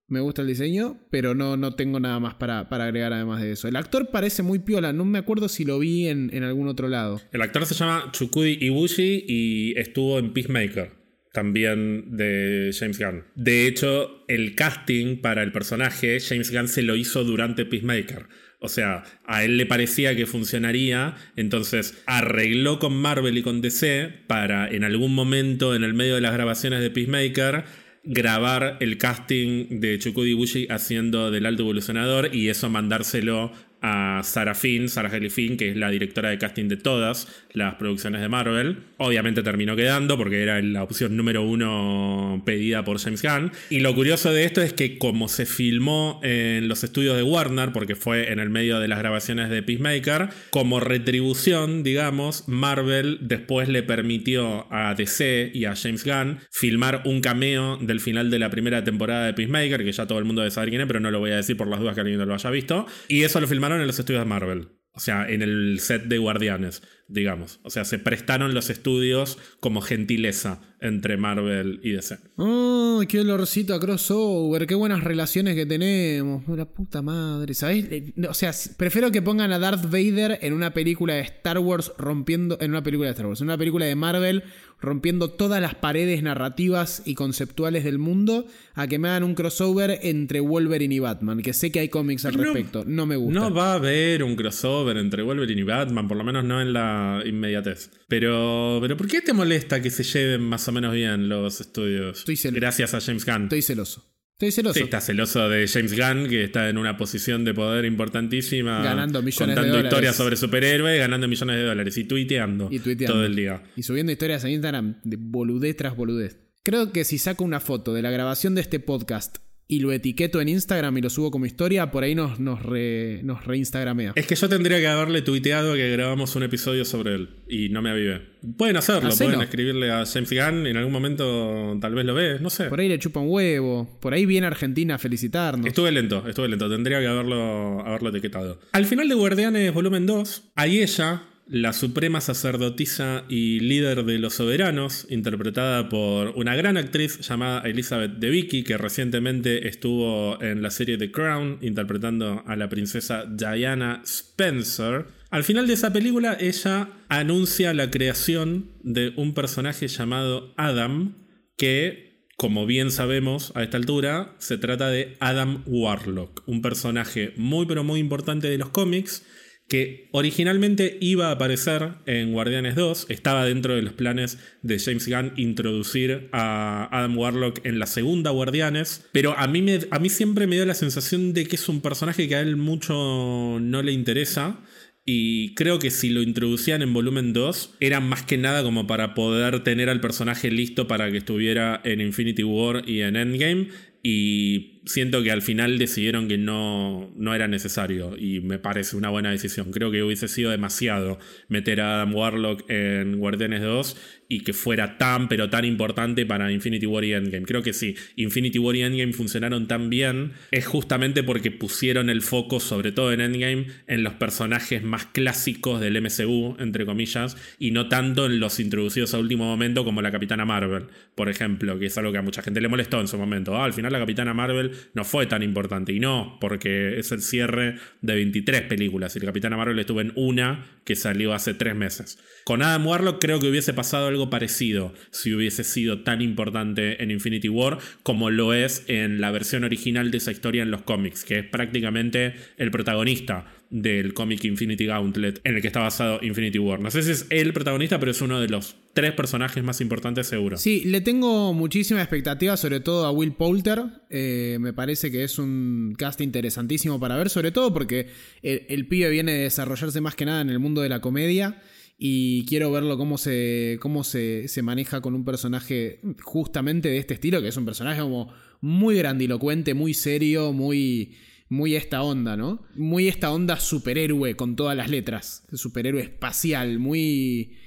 Me 0.07 0.19
gusta 0.19 0.41
el 0.41 0.47
diseño, 0.47 0.99
pero 1.11 1.35
no, 1.35 1.57
no 1.57 1.75
tengo 1.75 1.99
nada 1.99 2.19
más 2.19 2.33
para, 2.33 2.61
agregar 2.61 3.13
además 3.13 3.39
de 3.39 3.51
eso. 3.51 3.67
El 3.67 3.75
actor 3.75 4.09
parece 4.09 4.41
muy 4.41 4.57
piola, 4.57 4.93
no 4.93 5.05
me 5.05 5.19
acuerdo 5.19 5.47
si 5.47 5.63
lo 5.63 5.77
vi 5.77 6.07
en, 6.07 6.31
en 6.33 6.41
algún 6.41 6.67
otro 6.67 6.87
lado. 6.87 7.21
El 7.31 7.43
actor 7.43 7.67
se 7.67 7.75
llama 7.75 8.09
Chukudi 8.11 8.57
Ibushi 8.61 9.25
y 9.27 9.77
estuvo 9.77 10.17
en 10.17 10.33
Peacemaker 10.33 10.91
también 11.33 12.17
de 12.17 12.71
James 12.73 12.97
Gunn. 12.97 13.25
De 13.35 13.67
hecho, 13.67 14.25
el 14.27 14.55
casting 14.55 15.17
para 15.17 15.43
el 15.43 15.51
personaje, 15.51 16.19
James 16.19 16.51
Gunn 16.51 16.67
se 16.67 16.81
lo 16.81 16.95
hizo 16.95 17.23
durante 17.23 17.63
Peacemaker. 17.65 18.25
O 18.59 18.69
sea, 18.69 19.03
a 19.25 19.43
él 19.43 19.57
le 19.57 19.67
parecía 19.67 20.15
que 20.15 20.25
funcionaría, 20.25 21.15
entonces 21.35 22.01
arregló 22.07 22.79
con 22.79 22.95
Marvel 22.95 23.37
y 23.37 23.43
con 23.43 23.61
DC 23.61 24.23
para 24.25 24.67
en 24.67 24.83
algún 24.83 25.13
momento 25.13 25.75
en 25.75 25.83
el 25.83 25.93
medio 25.93 26.15
de 26.15 26.21
las 26.21 26.33
grabaciones 26.33 26.81
de 26.81 26.89
Peacemaker 26.89 27.84
grabar 28.05 28.77
el 28.79 28.97
casting 28.97 29.79
de 29.81 29.99
Chukudi 29.99 30.33
Bushi 30.33 30.67
haciendo 30.69 31.31
del 31.31 31.45
alto 31.45 31.63
evolucionador 31.63 32.33
y 32.33 32.49
eso 32.49 32.69
mandárselo 32.69 33.51
a 33.87 34.21
Sarah 34.23 34.55
Finn, 34.55 34.89
Sarah 34.89 35.09
Haley 35.09 35.29
Finn, 35.29 35.57
que 35.57 35.69
es 35.69 35.77
la 35.77 35.91
directora 35.91 36.31
de 36.31 36.39
casting 36.39 36.67
de 36.67 36.75
todas 36.75 37.27
las 37.53 37.75
producciones 37.75 38.19
de 38.19 38.27
Marvel. 38.27 38.77
Obviamente 38.97 39.43
terminó 39.43 39.75
quedando 39.75 40.17
porque 40.17 40.41
era 40.41 40.59
la 40.63 40.81
opción 40.81 41.15
número 41.15 41.43
uno 41.43 42.41
pedida 42.43 42.83
por 42.83 42.97
James 42.97 43.21
Gunn. 43.21 43.51
Y 43.69 43.81
lo 43.81 43.93
curioso 43.93 44.33
de 44.33 44.45
esto 44.45 44.63
es 44.63 44.73
que 44.73 44.97
como 44.97 45.27
se 45.27 45.45
filmó 45.45 46.19
en 46.23 46.67
los 46.67 46.83
estudios 46.83 47.15
de 47.15 47.21
Warner, 47.21 47.71
porque 47.73 47.95
fue 47.95 48.31
en 48.31 48.39
el 48.39 48.49
medio 48.49 48.79
de 48.79 48.87
las 48.87 48.97
grabaciones 48.97 49.51
de 49.51 49.61
Peacemaker, 49.61 50.29
como 50.49 50.79
retribución, 50.79 51.83
digamos, 51.83 52.47
Marvel 52.47 53.19
después 53.21 53.69
le 53.69 53.83
permitió 53.83 54.65
a 54.73 54.95
DC 54.95 55.51
y 55.53 55.65
a 55.65 55.75
James 55.75 56.03
Gunn 56.03 56.39
filmar 56.49 57.03
un 57.05 57.21
cameo 57.21 57.77
del 57.77 57.99
final 57.99 58.31
de 58.31 58.39
la 58.39 58.49
primera 58.49 58.83
temporada 58.83 59.27
de 59.27 59.35
Peacemaker, 59.35 59.83
que 59.83 59.91
ya 59.91 60.07
todo 60.07 60.17
el 60.17 60.25
mundo 60.25 60.41
debe 60.41 60.49
saber 60.49 60.69
quién 60.69 60.81
es, 60.81 60.87
pero 60.87 60.99
no 60.99 61.11
lo 61.11 61.19
voy 61.19 61.29
a 61.29 61.35
decir 61.35 61.55
por 61.55 61.67
las 61.67 61.79
dudas 61.79 61.93
que 61.93 62.01
alguien 62.01 62.17
no 62.17 62.25
lo 62.25 62.33
haya 62.33 62.49
visto. 62.49 62.87
Y 63.07 63.21
eso 63.21 63.39
lo 63.39 63.47
filmaron 63.47 63.74
en 63.81 63.87
los 63.87 63.99
estudios 63.99 64.21
de 64.21 64.29
Marvel. 64.29 64.69
O 64.95 65.01
sea, 65.01 65.27
en 65.27 65.41
el 65.41 65.79
set 65.81 66.05
de 66.05 66.17
Guardianes, 66.17 66.81
digamos. 67.09 67.59
O 67.63 67.69
sea, 67.69 67.83
se 67.83 67.99
prestaron 67.99 68.53
los 68.53 68.69
estudios 68.69 69.37
como 69.59 69.81
gentileza 69.81 70.61
entre 70.79 71.17
Marvel 71.17 71.81
y 71.83 71.91
DC. 71.91 72.17
¡Oh, 72.37 73.01
qué 73.09 73.19
olorcito 73.19 73.73
a 73.73 73.79
crossover! 73.81 74.65
¡Qué 74.65 74.73
buenas 74.73 75.03
relaciones 75.03 75.55
que 75.55 75.65
tenemos! 75.65 76.47
¡La 76.47 76.63
puta 76.63 77.01
madre! 77.01 77.53
¿Sabes? 77.53 77.87
Eh, 77.91 78.13
o 78.29 78.33
sea, 78.33 78.53
prefiero 78.77 79.11
que 79.11 79.21
pongan 79.21 79.51
a 79.51 79.59
Darth 79.59 79.83
Vader 79.83 80.39
en 80.41 80.53
una 80.53 80.73
película 80.73 81.15
de 81.15 81.21
Star 81.21 81.59
Wars 81.59 81.91
rompiendo. 81.97 82.57
En 82.61 82.71
una 82.71 82.81
película 82.81 83.07
de 83.07 83.11
Star 83.11 83.27
Wars, 83.27 83.41
en 83.41 83.47
una 83.47 83.57
película 83.57 83.85
de 83.85 83.95
Marvel 83.95 84.43
rompiendo 84.85 85.29
todas 85.29 85.61
las 85.61 85.75
paredes 85.75 86.23
narrativas 86.23 87.01
y 87.05 87.15
conceptuales 87.15 87.83
del 87.83 87.99
mundo, 87.99 88.45
a 88.73 88.87
que 88.87 88.99
me 88.99 89.09
hagan 89.09 89.23
un 89.23 89.35
crossover 89.35 89.99
entre 90.03 90.39
Wolverine 90.39 90.95
y 90.95 90.99
Batman, 90.99 91.41
que 91.41 91.53
sé 91.53 91.71
que 91.71 91.79
hay 91.79 91.89
cómics 91.89 92.25
al 92.25 92.35
respecto. 92.35 92.83
No 92.85 93.05
me 93.05 93.15
gusta. 93.15 93.39
No 93.39 93.53
va 93.53 93.73
a 93.73 93.75
haber 93.75 94.23
un 94.23 94.35
crossover 94.35 94.97
entre 94.97 95.23
Wolverine 95.23 95.61
y 95.61 95.63
Batman, 95.63 96.07
por 96.07 96.17
lo 96.17 96.23
menos 96.23 96.45
no 96.45 96.61
en 96.61 96.73
la 96.73 97.21
inmediatez. 97.25 97.91
Pero, 98.07 98.79
pero 98.81 98.95
¿por 98.95 99.07
qué 99.07 99.21
te 99.21 99.33
molesta 99.33 99.81
que 99.81 99.89
se 99.89 100.03
lleven 100.03 100.41
más 100.41 100.67
o 100.67 100.71
menos 100.71 100.93
bien 100.93 101.27
los 101.27 101.59
estudios? 101.59 102.25
Estoy 102.27 102.51
Gracias 102.51 102.93
a 102.93 103.01
James 103.01 103.25
Gunn. 103.25 103.43
Estoy 103.43 103.61
celoso. 103.61 104.14
Estoy 104.35 104.51
celoso. 104.51 104.73
Sí, 104.73 104.83
está 104.83 104.99
celoso 104.99 105.47
de 105.47 105.65
James 105.65 105.97
Gunn, 105.97 106.27
que 106.27 106.43
está 106.43 106.67
en 106.67 106.77
una 106.77 106.97
posición 106.97 107.45
de 107.45 107.53
poder 107.53 107.85
importantísima. 107.85 108.83
Ganando 108.83 109.21
millones 109.21 109.55
de 109.55 109.61
dólares. 109.61 109.85
historias 109.85 110.15
sobre 110.17 110.35
superhéroes, 110.35 110.99
ganando 110.99 111.25
millones 111.29 111.55
de 111.55 111.63
dólares. 111.63 111.97
Y 111.97 112.03
tuiteando, 112.03 112.67
y 112.69 112.79
tuiteando. 112.79 113.13
todo 113.13 113.25
el 113.25 113.33
día. 113.33 113.63
Y 113.77 113.83
subiendo 113.83 114.11
historias 114.11 114.43
en 114.43 114.51
Instagram 114.51 114.99
de 115.05 115.15
boludez 115.17 115.77
tras 115.77 115.95
boludez. 115.95 116.37
Creo 116.63 116.91
que 116.91 117.05
si 117.05 117.17
saco 117.17 117.45
una 117.45 117.61
foto 117.61 117.93
de 117.93 118.01
la 118.01 118.11
grabación 118.11 118.55
de 118.55 118.61
este 118.61 118.81
podcast 118.81 119.37
y 119.67 119.79
lo 119.79 119.91
etiqueto 119.91 120.41
en 120.41 120.49
Instagram 120.49 120.97
y 120.97 121.01
lo 121.01 121.09
subo 121.09 121.31
como 121.31 121.45
historia, 121.45 121.89
por 121.89 122.03
ahí 122.03 122.13
nos, 122.13 122.39
nos, 122.39 122.59
nos 122.61 123.45
reinstagramea. 123.45 124.13
Es 124.15 124.27
que 124.27 124.35
yo 124.35 124.47
tendría 124.47 124.79
que 124.79 124.87
haberle 124.87 125.21
tuiteado 125.21 125.73
que 125.73 125.91
grabamos 125.91 126.35
un 126.35 126.43
episodio 126.43 126.85
sobre 126.85 127.15
él 127.15 127.29
y 127.49 127.69
no 127.69 127.81
me 127.81 127.89
avivé. 127.89 128.21
Pueden 128.57 128.77
hacerlo, 128.77 129.09
pueden 129.17 129.41
escribirle 129.41 129.91
a 129.91 130.05
James 130.05 130.31
Gunn, 130.31 130.67
en 130.67 130.77
algún 130.77 130.93
momento 130.93 131.77
tal 131.81 131.95
vez 131.95 132.05
lo 132.05 132.13
ves, 132.13 132.41
no 132.41 132.51
sé. 132.51 132.65
Por 132.65 132.79
ahí 132.79 132.87
le 132.87 132.99
chupa 132.99 133.19
un 133.19 133.29
huevo, 133.29 133.97
por 133.99 134.13
ahí 134.13 134.25
viene 134.25 134.45
Argentina 134.45 134.95
a 134.95 134.97
felicitarnos. 134.99 135.65
Estuve 135.65 135.91
lento, 135.91 136.27
estuve 136.27 136.47
lento, 136.47 136.69
tendría 136.69 136.99
que 136.99 137.07
haberlo, 137.07 137.81
haberlo 137.85 138.09
etiquetado. 138.09 138.59
Al 138.71 138.85
final 138.85 139.09
de 139.09 139.15
Guardianes 139.15 139.73
Volumen 139.73 140.05
2, 140.05 140.51
hay 140.55 140.81
ella 140.81 141.23
la 141.47 141.73
suprema 141.73 142.21
sacerdotisa 142.21 143.25
y 143.29 143.59
líder 143.59 144.03
de 144.03 144.17
los 144.17 144.35
soberanos, 144.35 145.05
interpretada 145.09 145.89
por 145.89 146.29
una 146.35 146.55
gran 146.55 146.75
actriz 146.75 147.19
llamada 147.19 147.61
Elizabeth 147.61 148.13
Debicki, 148.13 148.63
que 148.63 148.77
recientemente 148.77 149.67
estuvo 149.67 150.41
en 150.41 150.63
la 150.63 150.71
serie 150.71 150.97
The 150.97 151.11
Crown, 151.11 151.59
interpretando 151.61 152.43
a 152.47 152.55
la 152.55 152.67
princesa 152.67 153.25
Diana 153.25 154.01
Spencer. 154.03 155.05
Al 155.29 155.43
final 155.43 155.67
de 155.67 155.73
esa 155.73 155.93
película, 155.93 156.35
ella 156.39 156.89
anuncia 157.09 157.73
la 157.73 157.91
creación 157.91 158.71
de 158.81 159.13
un 159.15 159.35
personaje 159.35 159.87
llamado 159.87 160.53
Adam, 160.57 161.15
que, 161.57 162.27
como 162.37 162.65
bien 162.65 162.89
sabemos 162.89 163.51
a 163.55 163.61
esta 163.61 163.77
altura, 163.77 164.35
se 164.39 164.57
trata 164.57 164.89
de 164.89 165.15
Adam 165.19 165.61
Warlock, 165.67 166.41
un 166.47 166.63
personaje 166.63 167.33
muy 167.37 167.67
pero 167.67 167.83
muy 167.83 167.99
importante 167.99 168.49
de 168.49 168.57
los 168.57 168.69
cómics 168.69 169.23
que 169.67 170.09
originalmente 170.11 170.97
iba 171.01 171.29
a 171.29 171.31
aparecer 171.31 171.93
en 172.05 172.33
Guardianes 172.33 172.75
2, 172.75 173.07
estaba 173.09 173.45
dentro 173.45 173.75
de 173.75 173.81
los 173.81 173.93
planes 173.93 174.37
de 174.61 174.77
James 174.77 175.07
Gunn 175.07 175.33
introducir 175.37 176.29
a 176.31 176.87
Adam 176.91 177.17
Warlock 177.17 177.65
en 177.65 177.79
la 177.79 177.87
segunda 177.87 178.29
Guardianes, 178.29 179.07
pero 179.11 179.35
a 179.37 179.47
mí, 179.47 179.63
me, 179.63 179.79
a 179.89 179.99
mí 179.99 180.09
siempre 180.09 180.45
me 180.45 180.55
dio 180.55 180.65
la 180.65 180.75
sensación 180.75 181.33
de 181.33 181.45
que 181.47 181.55
es 181.55 181.67
un 181.67 181.81
personaje 181.81 182.27
que 182.27 182.35
a 182.35 182.41
él 182.41 182.57
mucho 182.57 183.57
no 183.59 183.81
le 183.81 183.91
interesa. 183.91 184.61
Y 185.07 185.53
creo 185.53 185.77
que 185.77 185.91
si 185.91 186.09
lo 186.09 186.23
introducían 186.23 186.81
en 186.81 186.91
volumen 186.91 187.31
2, 187.31 187.75
era 187.79 187.99
más 187.99 188.23
que 188.23 188.39
nada 188.39 188.63
como 188.63 188.87
para 188.87 189.13
poder 189.13 189.63
tener 189.63 189.87
al 189.87 190.01
personaje 190.01 190.49
listo 190.49 190.87
para 190.87 191.11
que 191.11 191.17
estuviera 191.17 191.79
en 191.83 192.01
Infinity 192.01 192.43
War 192.43 192.89
y 192.89 193.01
en 193.01 193.15
Endgame. 193.15 193.67
Y 194.01 194.74
siento 194.85 195.23
que 195.23 195.31
al 195.31 195.41
final 195.41 195.77
decidieron 195.77 196.27
que 196.27 196.37
no, 196.37 197.11
no 197.15 197.33
era 197.33 197.47
necesario 197.47 198.15
y 198.17 198.39
me 198.41 198.59
parece 198.59 198.95
una 198.95 199.09
buena 199.09 199.31
decisión. 199.31 199.71
Creo 199.71 199.91
que 199.91 200.03
hubiese 200.03 200.27
sido 200.27 200.51
demasiado 200.51 201.19
meter 201.47 201.81
a 201.81 201.95
Adam 201.95 202.15
Warlock 202.15 202.69
en 202.69 203.17
Guardianes 203.17 203.61
2 203.61 203.97
y 204.27 204.41
que 204.41 204.53
fuera 204.53 204.97
tan 204.97 205.27
pero 205.27 205.49
tan 205.49 205.65
importante 205.65 206.25
para 206.25 206.51
Infinity 206.51 206.85
War 206.85 207.03
y 207.03 207.13
Endgame. 207.13 207.45
Creo 207.45 207.61
que 207.61 207.73
sí, 207.73 207.95
Infinity 208.15 208.59
War 208.59 208.75
y 208.75 208.83
Endgame 208.83 209.13
funcionaron 209.13 209.67
tan 209.67 209.89
bien 209.89 210.33
es 210.51 210.65
justamente 210.65 211.23
porque 211.23 211.51
pusieron 211.51 212.09
el 212.09 212.21
foco, 212.21 212.59
sobre 212.59 212.91
todo 212.91 213.11
en 213.11 213.21
Endgame, 213.21 213.67
en 213.87 214.03
los 214.03 214.13
personajes 214.13 214.83
más 214.83 215.05
clásicos 215.07 215.79
del 215.81 216.01
MCU, 216.01 216.55
entre 216.59 216.85
comillas, 216.85 217.37
y 217.59 217.71
no 217.71 217.87
tanto 217.87 218.25
en 218.25 218.39
los 218.39 218.59
introducidos 218.59 219.13
a 219.13 219.19
último 219.19 219.45
momento 219.45 219.83
como 219.83 220.01
la 220.01 220.11
Capitana 220.11 220.45
Marvel, 220.45 220.87
por 221.15 221.29
ejemplo, 221.29 221.77
que 221.79 221.87
es 221.87 221.97
algo 221.97 222.11
que 222.11 222.17
a 222.17 222.23
mucha 222.23 222.41
gente 222.41 222.61
le 222.61 222.67
molestó 222.67 222.99
en 222.99 223.07
su 223.07 223.17
momento. 223.17 223.55
Ah, 223.55 223.65
al 223.65 223.73
final 223.73 223.91
la 223.91 223.99
Capitana 223.99 224.33
Marvel 224.33 224.71
no 224.93 225.03
fue 225.03 225.25
tan 225.25 225.43
importante. 225.43 225.93
Y 225.93 225.99
no, 225.99 226.37
porque 226.39 226.99
es 226.99 227.11
el 227.11 227.21
cierre 227.21 227.75
de 228.01 228.15
23 228.15 228.63
películas. 228.63 229.15
Y 229.15 229.19
el 229.19 229.25
Capitán 229.25 229.55
Marvel 229.55 229.79
estuvo 229.79 230.01
en 230.01 230.11
una 230.15 230.65
que 230.83 230.95
salió 230.95 231.33
hace 231.33 231.53
tres 231.53 231.75
meses. 231.75 232.19
Con 232.43 232.61
Adam 232.61 232.85
Warlock 232.85 233.19
creo 233.19 233.39
que 233.39 233.49
hubiese 233.49 233.73
pasado 233.73 234.07
algo 234.07 234.29
parecido 234.29 234.93
si 235.11 235.33
hubiese 235.33 235.63
sido 235.63 236.03
tan 236.03 236.21
importante 236.21 237.01
en 237.01 237.11
Infinity 237.11 237.49
War 237.49 237.79
como 238.03 238.29
lo 238.29 238.53
es 238.53 238.83
en 238.87 239.19
la 239.19 239.31
versión 239.31 239.63
original 239.63 240.11
de 240.11 240.17
esa 240.17 240.31
historia 240.31 240.63
en 240.63 240.71
los 240.71 240.83
cómics, 240.83 241.23
que 241.23 241.39
es 241.39 241.45
prácticamente 241.45 242.35
el 242.57 242.71
protagonista 242.71 243.45
del 243.69 244.13
cómic 244.13 244.43
Infinity 244.45 244.85
Gauntlet 244.85 245.41
en 245.43 245.55
el 245.55 245.61
que 245.61 245.67
está 245.67 245.81
basado 245.81 246.19
Infinity 246.21 246.59
War. 246.59 246.79
No 246.79 246.91
sé 246.91 247.03
si 247.03 247.11
es 247.11 247.27
el 247.29 247.53
protagonista, 247.53 247.99
pero 247.99 248.11
es 248.11 248.21
uno 248.21 248.39
de 248.39 248.47
los 248.47 248.75
tres 248.93 249.13
personajes 249.13 249.63
más 249.63 249.81
importantes 249.81 250.27
seguro. 250.27 250.57
Sí, 250.57 250.83
le 250.85 251.01
tengo 251.01 251.53
muchísima 251.53 252.01
expectativa, 252.01 252.55
sobre 252.57 252.79
todo 252.79 253.05
a 253.05 253.11
Will 253.11 253.33
Poulter. 253.33 253.83
Eh, 254.09 254.57
me 254.59 254.73
parece 254.73 255.11
que 255.11 255.23
es 255.23 255.37
un 255.39 255.95
cast 255.97 256.21
interesantísimo 256.21 256.99
para 256.99 257.17
ver, 257.17 257.29
sobre 257.29 257.51
todo 257.51 257.73
porque 257.73 258.07
el, 258.41 258.87
pibe 258.87 259.09
viene 259.09 259.31
a 259.31 259.35
desarrollarse 259.35 259.99
más 260.01 260.15
que 260.15 260.25
nada 260.25 260.41
en 260.41 260.49
el 260.49 260.59
mundo 260.59 260.81
de 260.81 260.89
la 260.89 261.01
comedia 261.01 261.61
y 261.97 262.45
quiero 262.45 262.71
verlo 262.71 262.97
cómo 262.97 263.17
se, 263.17 263.77
cómo 263.81 264.03
se, 264.03 264.47
se, 264.47 264.61
maneja 264.61 265.01
con 265.01 265.15
un 265.15 265.25
personaje 265.25 266.01
justamente 266.21 266.89
de 266.89 266.97
este 266.97 267.13
estilo, 267.13 267.41
que 267.41 267.47
es 267.47 267.57
un 267.57 267.65
personaje 267.65 268.01
como 268.01 268.33
muy 268.61 268.95
grandilocuente, 268.95 269.73
muy 269.73 269.93
serio, 269.93 270.51
muy 270.53 271.15
muy 271.49 271.75
esta 271.75 272.01
onda, 272.01 272.35
¿no? 272.37 272.63
Muy 272.75 273.07
esta 273.07 273.31
onda 273.31 273.59
superhéroe 273.59 274.35
con 274.35 274.55
todas 274.55 274.75
las 274.75 274.89
letras. 274.89 275.45
Superhéroe 275.53 276.01
espacial, 276.01 276.79
muy... 276.79 277.57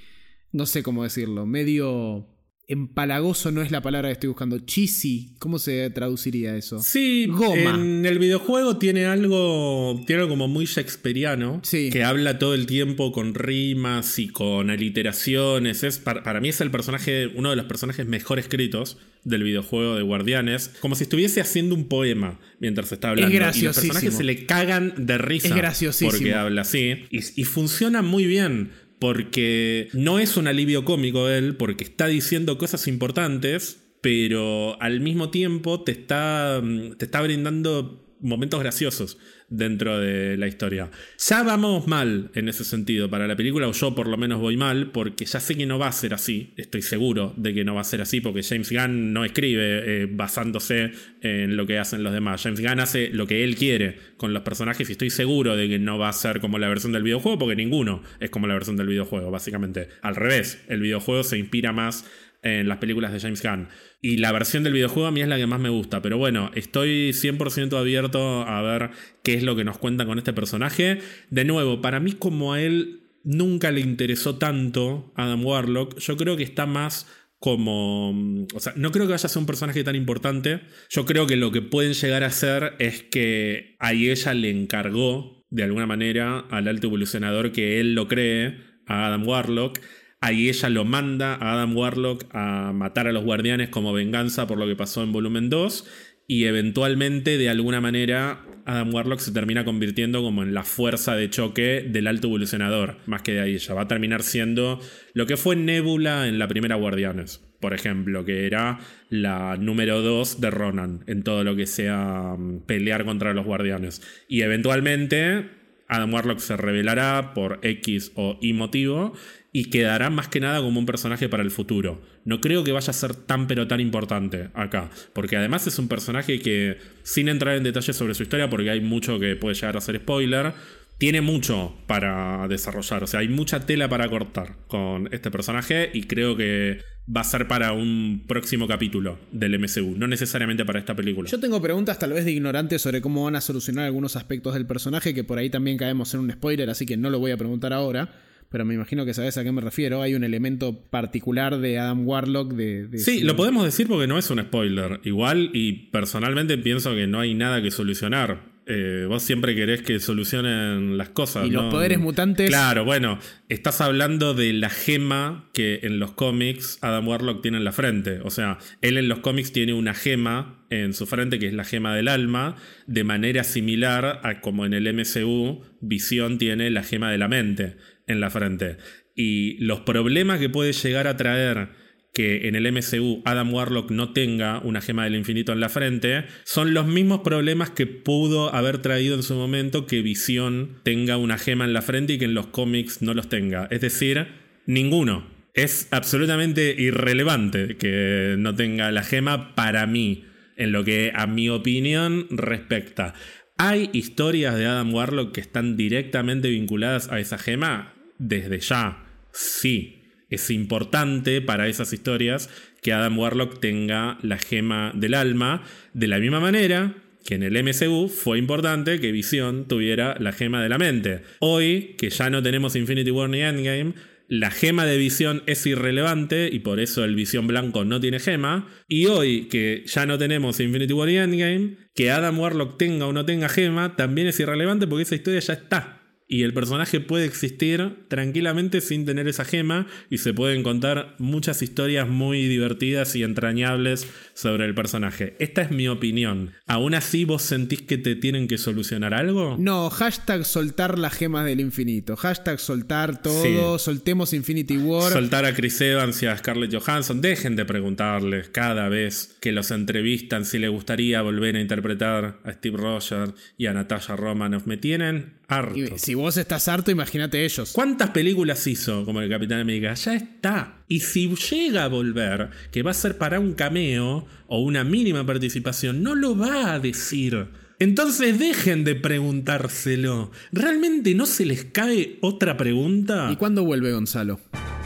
no 0.52 0.66
sé 0.66 0.82
cómo 0.82 1.04
decirlo, 1.04 1.46
medio 1.46 2.26
empalagoso 2.68 3.50
no 3.50 3.62
es 3.62 3.70
la 3.70 3.80
palabra 3.80 4.10
que 4.10 4.12
estoy 4.12 4.28
buscando. 4.28 4.58
Cheesy, 4.58 5.30
¿cómo 5.38 5.58
se 5.58 5.88
traduciría 5.88 6.54
eso? 6.54 6.80
Sí, 6.80 7.26
Goma. 7.26 7.74
en 7.74 8.04
el 8.04 8.18
videojuego 8.18 8.76
tiene 8.76 9.06
algo, 9.06 10.02
tiene 10.06 10.22
algo 10.22 10.34
como 10.34 10.48
muy 10.48 10.66
shakespeariano, 10.66 11.60
sí. 11.64 11.88
que 11.90 12.04
habla 12.04 12.38
todo 12.38 12.54
el 12.54 12.66
tiempo 12.66 13.10
con 13.10 13.34
rimas 13.34 14.18
y 14.18 14.28
con 14.28 14.68
aliteraciones. 14.68 15.82
Es, 15.82 15.98
para, 15.98 16.40
mí 16.42 16.50
es 16.50 16.60
el 16.60 16.70
personaje, 16.70 17.28
uno 17.34 17.50
de 17.50 17.56
los 17.56 17.64
personajes 17.64 18.06
mejor 18.06 18.38
escritos 18.38 18.98
del 19.24 19.44
videojuego 19.44 19.96
de 19.96 20.02
Guardianes, 20.02 20.70
como 20.80 20.94
si 20.94 21.04
estuviese 21.04 21.40
haciendo 21.40 21.74
un 21.74 21.88
poema 21.88 22.38
mientras 22.60 22.92
está 22.92 23.10
hablando. 23.10 23.34
Es 23.34 23.56
y 23.56 23.62
los 23.62 23.76
personajes 23.76 24.14
se 24.14 24.24
le 24.24 24.44
cagan 24.44 24.92
de 24.98 25.16
risa. 25.16 25.48
Es 25.48 25.54
graciosísimo. 25.54 26.10
Porque 26.10 26.34
habla 26.34 26.60
así. 26.60 27.06
y 27.10 27.44
funciona 27.44 28.02
muy 28.02 28.26
bien 28.26 28.70
porque 28.98 29.88
no 29.92 30.18
es 30.18 30.36
un 30.36 30.48
alivio 30.48 30.84
cómico 30.84 31.28
él, 31.28 31.56
porque 31.56 31.84
está 31.84 32.06
diciendo 32.06 32.58
cosas 32.58 32.88
importantes, 32.88 33.84
pero 34.00 34.80
al 34.82 35.00
mismo 35.00 35.30
tiempo 35.30 35.82
te 35.82 35.92
está, 35.92 36.62
te 36.96 37.04
está 37.04 37.20
brindando 37.20 38.07
momentos 38.20 38.60
graciosos 38.60 39.18
dentro 39.48 39.98
de 39.98 40.36
la 40.36 40.46
historia. 40.46 40.90
Ya 41.18 41.42
vamos 41.42 41.86
mal 41.86 42.30
en 42.34 42.48
ese 42.48 42.64
sentido 42.64 43.08
para 43.08 43.26
la 43.26 43.36
película, 43.36 43.68
o 43.68 43.72
yo 43.72 43.94
por 43.94 44.08
lo 44.08 44.16
menos 44.16 44.40
voy 44.40 44.56
mal, 44.56 44.90
porque 44.90 45.24
ya 45.24 45.40
sé 45.40 45.56
que 45.56 45.66
no 45.66 45.78
va 45.78 45.88
a 45.88 45.92
ser 45.92 46.14
así, 46.14 46.52
estoy 46.56 46.82
seguro 46.82 47.32
de 47.36 47.54
que 47.54 47.64
no 47.64 47.74
va 47.74 47.80
a 47.80 47.84
ser 47.84 48.00
así, 48.02 48.20
porque 48.20 48.42
James 48.42 48.70
Gunn 48.70 49.12
no 49.12 49.24
escribe 49.24 50.02
eh, 50.02 50.08
basándose 50.10 50.92
en 51.22 51.56
lo 51.56 51.66
que 51.66 51.78
hacen 51.78 52.02
los 52.02 52.12
demás. 52.12 52.42
James 52.42 52.60
Gunn 52.60 52.80
hace 52.80 53.08
lo 53.10 53.26
que 53.26 53.44
él 53.44 53.56
quiere 53.56 53.96
con 54.16 54.34
los 54.34 54.42
personajes 54.42 54.88
y 54.88 54.92
estoy 54.92 55.10
seguro 55.10 55.56
de 55.56 55.68
que 55.68 55.78
no 55.78 55.98
va 55.98 56.08
a 56.08 56.12
ser 56.12 56.40
como 56.40 56.58
la 56.58 56.68
versión 56.68 56.92
del 56.92 57.02
videojuego, 57.02 57.38
porque 57.38 57.56
ninguno 57.56 58.02
es 58.20 58.30
como 58.30 58.46
la 58.46 58.54
versión 58.54 58.76
del 58.76 58.88
videojuego, 58.88 59.30
básicamente. 59.30 59.88
Al 60.02 60.16
revés, 60.16 60.62
el 60.68 60.80
videojuego 60.80 61.24
se 61.24 61.38
inspira 61.38 61.72
más 61.72 62.04
en 62.42 62.68
las 62.68 62.78
películas 62.78 63.12
de 63.12 63.20
James 63.20 63.42
Gunn. 63.42 63.68
Y 64.00 64.18
la 64.18 64.32
versión 64.32 64.62
del 64.62 64.72
videojuego 64.72 65.08
a 65.08 65.10
mí 65.10 65.20
es 65.20 65.28
la 65.28 65.36
que 65.36 65.46
más 65.46 65.60
me 65.60 65.68
gusta. 65.68 66.02
Pero 66.02 66.18
bueno, 66.18 66.50
estoy 66.54 67.10
100% 67.10 67.78
abierto 67.78 68.42
a 68.42 68.62
ver 68.62 68.90
qué 69.22 69.34
es 69.34 69.42
lo 69.42 69.56
que 69.56 69.64
nos 69.64 69.78
cuentan 69.78 70.06
con 70.06 70.18
este 70.18 70.32
personaje. 70.32 70.98
De 71.30 71.44
nuevo, 71.44 71.80
para 71.80 72.00
mí 72.00 72.12
como 72.12 72.52
a 72.52 72.62
él 72.62 73.02
nunca 73.24 73.70
le 73.72 73.80
interesó 73.80 74.36
tanto 74.36 75.12
Adam 75.16 75.44
Warlock, 75.44 75.98
yo 75.98 76.16
creo 76.16 76.36
que 76.36 76.44
está 76.44 76.66
más 76.66 77.06
como... 77.38 78.10
O 78.54 78.60
sea, 78.60 78.72
no 78.76 78.90
creo 78.90 79.06
que 79.06 79.12
vaya 79.12 79.26
a 79.26 79.28
ser 79.28 79.40
un 79.40 79.46
personaje 79.46 79.84
tan 79.84 79.96
importante. 79.96 80.60
Yo 80.90 81.04
creo 81.06 81.26
que 81.26 81.36
lo 81.36 81.52
que 81.52 81.62
pueden 81.62 81.92
llegar 81.92 82.22
a 82.22 82.28
hacer 82.28 82.74
es 82.78 83.02
que 83.02 83.76
a 83.78 83.92
ella 83.92 84.34
le 84.34 84.50
encargó, 84.50 85.44
de 85.50 85.64
alguna 85.64 85.86
manera, 85.86 86.40
al 86.50 86.68
alto 86.68 86.86
evolucionador 86.86 87.52
que 87.52 87.80
él 87.80 87.94
lo 87.94 88.06
cree, 88.08 88.58
a 88.86 89.06
Adam 89.06 89.26
Warlock 89.26 89.78
Ahí 90.20 90.48
ella 90.48 90.68
lo 90.68 90.84
manda 90.84 91.34
a 91.34 91.52
Adam 91.52 91.76
Warlock 91.76 92.24
a 92.32 92.72
matar 92.72 93.06
a 93.06 93.12
los 93.12 93.24
guardianes 93.24 93.68
como 93.68 93.92
venganza 93.92 94.46
por 94.46 94.58
lo 94.58 94.66
que 94.66 94.74
pasó 94.74 95.02
en 95.02 95.12
volumen 95.12 95.48
2. 95.48 95.86
Y 96.30 96.44
eventualmente, 96.44 97.38
de 97.38 97.48
alguna 97.48 97.80
manera, 97.80 98.44
Adam 98.66 98.92
Warlock 98.92 99.20
se 99.20 99.32
termina 99.32 99.64
convirtiendo 99.64 100.20
como 100.22 100.42
en 100.42 100.52
la 100.52 100.62
fuerza 100.62 101.16
de 101.16 101.30
choque 101.30 101.86
del 101.88 102.06
alto 102.06 102.26
evolucionador, 102.26 102.98
más 103.06 103.22
que 103.22 103.32
de 103.32 103.40
ahí. 103.40 103.54
Ella 103.54 103.74
va 103.74 103.82
a 103.82 103.88
terminar 103.88 104.22
siendo 104.22 104.78
lo 105.14 105.24
que 105.24 105.38
fue 105.38 105.56
Nebula 105.56 106.28
en 106.28 106.38
la 106.38 106.48
primera 106.48 106.76
Guardianes, 106.76 107.42
por 107.60 107.72
ejemplo, 107.72 108.26
que 108.26 108.44
era 108.44 108.78
la 109.08 109.56
número 109.56 110.02
2 110.02 110.42
de 110.42 110.50
Ronan 110.50 111.02
en 111.06 111.22
todo 111.22 111.44
lo 111.44 111.56
que 111.56 111.66
sea 111.66 112.34
mm, 112.36 112.66
pelear 112.66 113.06
contra 113.06 113.32
los 113.32 113.46
guardianes. 113.46 114.02
Y 114.28 114.42
eventualmente 114.42 115.57
Adam 115.88 116.12
Warlock 116.12 116.38
se 116.38 116.56
revelará 116.56 117.32
por 117.34 117.58
X 117.62 118.12
o 118.14 118.38
Y 118.40 118.52
motivo 118.52 119.14
y 119.52 119.70
quedará 119.70 120.10
más 120.10 120.28
que 120.28 120.40
nada 120.40 120.60
como 120.60 120.78
un 120.78 120.86
personaje 120.86 121.28
para 121.28 121.42
el 121.42 121.50
futuro. 121.50 122.02
No 122.24 122.40
creo 122.40 122.62
que 122.62 122.72
vaya 122.72 122.90
a 122.90 122.94
ser 122.94 123.14
tan 123.14 123.46
pero 123.46 123.66
tan 123.66 123.80
importante 123.80 124.50
acá, 124.54 124.90
porque 125.14 125.36
además 125.36 125.66
es 125.66 125.78
un 125.78 125.88
personaje 125.88 126.40
que, 126.40 126.78
sin 127.02 127.28
entrar 127.28 127.56
en 127.56 127.64
detalles 127.64 127.96
sobre 127.96 128.14
su 128.14 128.22
historia, 128.22 128.50
porque 128.50 128.70
hay 128.70 128.80
mucho 128.80 129.18
que 129.18 129.34
puede 129.36 129.54
llegar 129.54 129.76
a 129.76 129.80
ser 129.80 129.96
spoiler, 129.96 130.52
tiene 130.98 131.20
mucho 131.20 131.74
para 131.86 132.46
desarrollar, 132.48 133.04
o 133.04 133.06
sea, 133.06 133.20
hay 133.20 133.28
mucha 133.28 133.64
tela 133.64 133.88
para 133.88 134.08
cortar 134.08 134.56
con 134.66 135.08
este 135.12 135.30
personaje 135.30 135.90
y 135.94 136.02
creo 136.02 136.36
que 136.36 136.78
va 137.08 137.22
a 137.22 137.24
ser 137.24 137.48
para 137.48 137.72
un 137.72 138.24
próximo 138.26 138.66
capítulo 138.66 139.18
del 139.32 139.58
MCU, 139.58 139.96
no 139.96 140.06
necesariamente 140.06 140.64
para 140.64 140.78
esta 140.78 140.94
película. 140.94 141.30
Yo 141.30 141.40
tengo 141.40 141.62
preguntas 141.62 141.98
tal 141.98 142.12
vez 142.12 142.24
de 142.24 142.32
ignorantes 142.32 142.82
sobre 142.82 143.00
cómo 143.00 143.24
van 143.24 143.36
a 143.36 143.40
solucionar 143.40 143.86
algunos 143.86 144.16
aspectos 144.16 144.54
del 144.54 144.66
personaje, 144.66 145.14
que 145.14 145.24
por 145.24 145.38
ahí 145.38 145.48
también 145.48 145.78
caemos 145.78 146.12
en 146.14 146.20
un 146.20 146.32
spoiler, 146.32 146.68
así 146.68 146.84
que 146.84 146.96
no 146.96 147.10
lo 147.10 147.18
voy 147.18 147.30
a 147.30 147.36
preguntar 147.36 147.72
ahora 147.72 148.10
pero 148.50 148.64
me 148.64 148.74
imagino 148.74 149.04
que 149.04 149.12
sabes 149.12 149.36
a 149.36 149.44
qué 149.44 149.52
me 149.52 149.60
refiero. 149.60 150.00
Hay 150.00 150.14
un 150.14 150.24
elemento 150.24 150.80
particular 150.88 151.58
de 151.58 151.78
Adam 151.78 152.06
Warlock 152.06 152.54
de... 152.54 152.88
sí, 152.98 153.20
lo 153.20 153.36
podemos 153.36 153.64
decir 153.64 153.86
porque 153.86 154.06
no 154.06 154.18
es 154.18 154.30
un 154.30 154.40
spoiler. 154.40 155.00
Igual, 155.04 155.50
y 155.52 155.90
personalmente 155.90 156.56
pienso 156.56 156.94
que 156.94 157.06
no 157.06 157.20
hay 157.20 157.34
nada 157.34 157.62
que 157.62 157.70
solucionar. 157.70 158.57
Eh, 158.70 159.06
vos 159.08 159.22
siempre 159.22 159.54
querés 159.54 159.80
que 159.80 159.98
solucionen 159.98 160.98
las 160.98 161.08
cosas. 161.08 161.46
Y 161.46 161.50
los 161.50 161.72
poderes 161.72 161.98
mutantes. 161.98 162.50
Claro, 162.50 162.84
bueno, 162.84 163.18
estás 163.48 163.80
hablando 163.80 164.34
de 164.34 164.52
la 164.52 164.68
gema 164.68 165.48
que 165.54 165.80
en 165.84 165.98
los 165.98 166.10
cómics 166.10 166.78
Adam 166.82 167.08
Warlock 167.08 167.40
tiene 167.40 167.56
en 167.56 167.64
la 167.64 167.72
frente. 167.72 168.20
O 168.24 168.28
sea, 168.28 168.58
él 168.82 168.98
en 168.98 169.08
los 169.08 169.20
cómics 169.20 169.52
tiene 169.52 169.72
una 169.72 169.94
gema 169.94 170.66
en 170.68 170.92
su 170.92 171.06
frente 171.06 171.38
que 171.38 171.46
es 171.46 171.54
la 171.54 171.64
gema 171.64 171.96
del 171.96 172.08
alma, 172.08 172.56
de 172.86 173.04
manera 173.04 173.42
similar 173.42 174.20
a 174.22 174.42
como 174.42 174.66
en 174.66 174.74
el 174.74 174.92
MCU 174.92 175.62
Visión 175.80 176.36
tiene 176.36 176.68
la 176.68 176.82
gema 176.82 177.10
de 177.10 177.16
la 177.16 177.28
mente 177.28 177.76
en 178.06 178.20
la 178.20 178.28
frente. 178.28 178.76
Y 179.14 179.56
los 179.64 179.80
problemas 179.80 180.40
que 180.40 180.50
puede 180.50 180.74
llegar 180.74 181.06
a 181.06 181.16
traer 181.16 181.70
que 182.18 182.48
en 182.48 182.56
el 182.56 182.72
MCU 182.72 183.22
Adam 183.24 183.54
Warlock 183.54 183.92
no 183.92 184.12
tenga 184.12 184.58
una 184.64 184.80
gema 184.80 185.04
del 185.04 185.14
infinito 185.14 185.52
en 185.52 185.60
la 185.60 185.68
frente, 185.68 186.24
son 186.42 186.74
los 186.74 186.84
mismos 186.84 187.20
problemas 187.20 187.70
que 187.70 187.86
pudo 187.86 188.52
haber 188.52 188.78
traído 188.78 189.14
en 189.14 189.22
su 189.22 189.36
momento 189.36 189.86
que 189.86 190.02
Visión 190.02 190.80
tenga 190.82 191.16
una 191.16 191.38
gema 191.38 191.64
en 191.64 191.72
la 191.72 191.80
frente 191.80 192.14
y 192.14 192.18
que 192.18 192.24
en 192.24 192.34
los 192.34 192.48
cómics 192.48 193.02
no 193.02 193.14
los 193.14 193.28
tenga. 193.28 193.68
Es 193.70 193.82
decir, 193.82 194.26
ninguno. 194.66 195.30
Es 195.54 195.86
absolutamente 195.92 196.74
irrelevante 196.76 197.76
que 197.76 198.34
no 198.36 198.52
tenga 198.56 198.90
la 198.90 199.04
gema 199.04 199.54
para 199.54 199.86
mí, 199.86 200.24
en 200.56 200.72
lo 200.72 200.82
que 200.82 201.12
a 201.14 201.28
mi 201.28 201.48
opinión 201.48 202.26
respecta. 202.30 203.14
¿Hay 203.58 203.90
historias 203.92 204.56
de 204.56 204.66
Adam 204.66 204.92
Warlock 204.92 205.34
que 205.34 205.40
están 205.40 205.76
directamente 205.76 206.50
vinculadas 206.50 207.12
a 207.12 207.20
esa 207.20 207.38
gema? 207.38 207.94
Desde 208.18 208.58
ya, 208.58 209.06
sí 209.30 209.97
es 210.30 210.50
importante 210.50 211.40
para 211.40 211.68
esas 211.68 211.92
historias 211.92 212.50
que 212.82 212.92
Adam 212.92 213.18
Warlock 213.18 213.60
tenga 213.60 214.18
la 214.22 214.38
gema 214.38 214.92
del 214.94 215.14
alma, 215.14 215.62
de 215.94 216.08
la 216.08 216.18
misma 216.18 216.40
manera 216.40 216.94
que 217.24 217.34
en 217.34 217.42
el 217.42 217.62
MCU 217.62 218.08
fue 218.08 218.38
importante 218.38 219.00
que 219.00 219.12
Visión 219.12 219.68
tuviera 219.68 220.16
la 220.18 220.32
gema 220.32 220.62
de 220.62 220.70
la 220.70 220.78
mente. 220.78 221.20
Hoy, 221.40 221.94
que 221.98 222.08
ya 222.08 222.30
no 222.30 222.42
tenemos 222.42 222.74
Infinity 222.74 223.10
War 223.10 223.28
ni 223.28 223.42
Endgame, 223.42 223.92
la 224.28 224.50
gema 224.50 224.86
de 224.86 224.98
visión 224.98 225.42
es 225.46 225.66
irrelevante 225.66 226.48
y 226.52 226.60
por 226.60 226.80
eso 226.80 227.04
el 227.04 227.14
visión 227.14 227.46
blanco 227.46 227.84
no 227.84 228.00
tiene 228.00 228.18
gema. 228.18 228.68
Y 228.86 229.06
hoy 229.06 229.48
que 229.48 229.84
ya 229.86 230.06
no 230.06 230.18
tenemos 230.18 230.60
Infinity 230.60 230.92
War 230.92 231.08
y 231.08 231.16
Endgame, 231.16 231.76
que 231.94 232.10
Adam 232.10 232.38
Warlock 232.38 232.78
tenga 232.78 233.06
o 233.06 233.12
no 233.12 233.24
tenga 233.24 233.48
gema 233.48 233.96
también 233.96 234.26
es 234.26 234.38
irrelevante 234.40 234.86
porque 234.86 235.02
esa 235.02 235.14
historia 235.14 235.40
ya 235.40 235.54
está 235.54 235.97
y 236.28 236.42
el 236.42 236.52
personaje 236.52 237.00
puede 237.00 237.24
existir 237.24 238.04
tranquilamente 238.08 238.82
sin 238.82 239.06
tener 239.06 239.26
esa 239.28 239.46
gema 239.46 239.86
y 240.10 240.18
se 240.18 240.34
pueden 240.34 240.62
contar 240.62 241.14
muchas 241.18 241.62
historias 241.62 242.06
muy 242.06 242.46
divertidas 242.46 243.16
y 243.16 243.22
entrañables 243.22 244.06
sobre 244.34 244.66
el 244.66 244.74
personaje. 244.74 245.34
Esta 245.38 245.62
es 245.62 245.70
mi 245.70 245.88
opinión. 245.88 246.52
¿Aún 246.66 246.94
así 246.94 247.24
vos 247.24 247.42
sentís 247.42 247.80
que 247.80 247.96
te 247.96 248.14
tienen 248.14 248.46
que 248.46 248.58
solucionar 248.58 249.14
algo? 249.14 249.56
No, 249.58 249.88
hashtag 249.88 250.44
soltar 250.44 250.98
las 250.98 251.14
gemas 251.14 251.46
del 251.46 251.60
infinito. 251.60 252.14
Hashtag 252.14 252.60
soltar 252.60 253.22
todo, 253.22 253.78
soltemos 253.78 254.34
Infinity 254.34 254.76
War. 254.76 255.10
Soltar 255.10 255.46
a 255.46 255.54
Chris 255.54 255.80
Evans 255.80 256.22
y 256.22 256.26
a 256.26 256.36
Scarlett 256.36 256.74
Johansson. 256.74 257.22
Dejen 257.22 257.56
de 257.56 257.64
preguntarles 257.64 258.50
cada 258.50 258.90
vez 258.90 259.34
que 259.40 259.52
los 259.52 259.70
entrevistan 259.70 260.44
si 260.44 260.58
les 260.58 260.70
gustaría 260.70 261.22
volver 261.22 261.56
a 261.56 261.60
interpretar 261.60 262.38
a 262.44 262.52
Steve 262.52 262.76
Rogers 262.76 263.32
y 263.56 263.64
a 263.64 263.72
Natasha 263.72 264.14
Romanoff. 264.14 264.66
Me 264.66 264.76
tienen 264.76 265.38
harto. 265.48 265.96
si 265.96 266.14
vos 266.18 266.36
estás 266.36 266.68
harto, 266.68 266.90
imagínate 266.90 267.44
ellos. 267.44 267.72
¿Cuántas 267.72 268.10
películas 268.10 268.66
hizo 268.66 269.04
como 269.04 269.20
el 269.20 269.30
Capitán 269.30 269.60
América? 269.60 269.94
Ya 269.94 270.14
está. 270.14 270.82
Y 270.88 271.00
si 271.00 271.34
llega 271.34 271.84
a 271.84 271.88
volver, 271.88 272.50
que 272.70 272.82
va 272.82 272.90
a 272.90 272.94
ser 272.94 273.18
para 273.18 273.40
un 273.40 273.54
cameo 273.54 274.26
o 274.46 274.60
una 274.60 274.84
mínima 274.84 275.24
participación, 275.24 276.02
no 276.02 276.14
lo 276.14 276.36
va 276.36 276.74
a 276.74 276.80
decir. 276.80 277.48
Entonces 277.78 278.38
dejen 278.38 278.84
de 278.84 278.96
preguntárselo. 278.96 280.32
¿Realmente 280.52 281.14
no 281.14 281.26
se 281.26 281.46
les 281.46 281.64
cae 281.64 282.18
otra 282.20 282.56
pregunta? 282.56 283.28
¿Y 283.32 283.36
cuándo 283.36 283.64
vuelve 283.64 283.92
Gonzalo? 283.92 284.40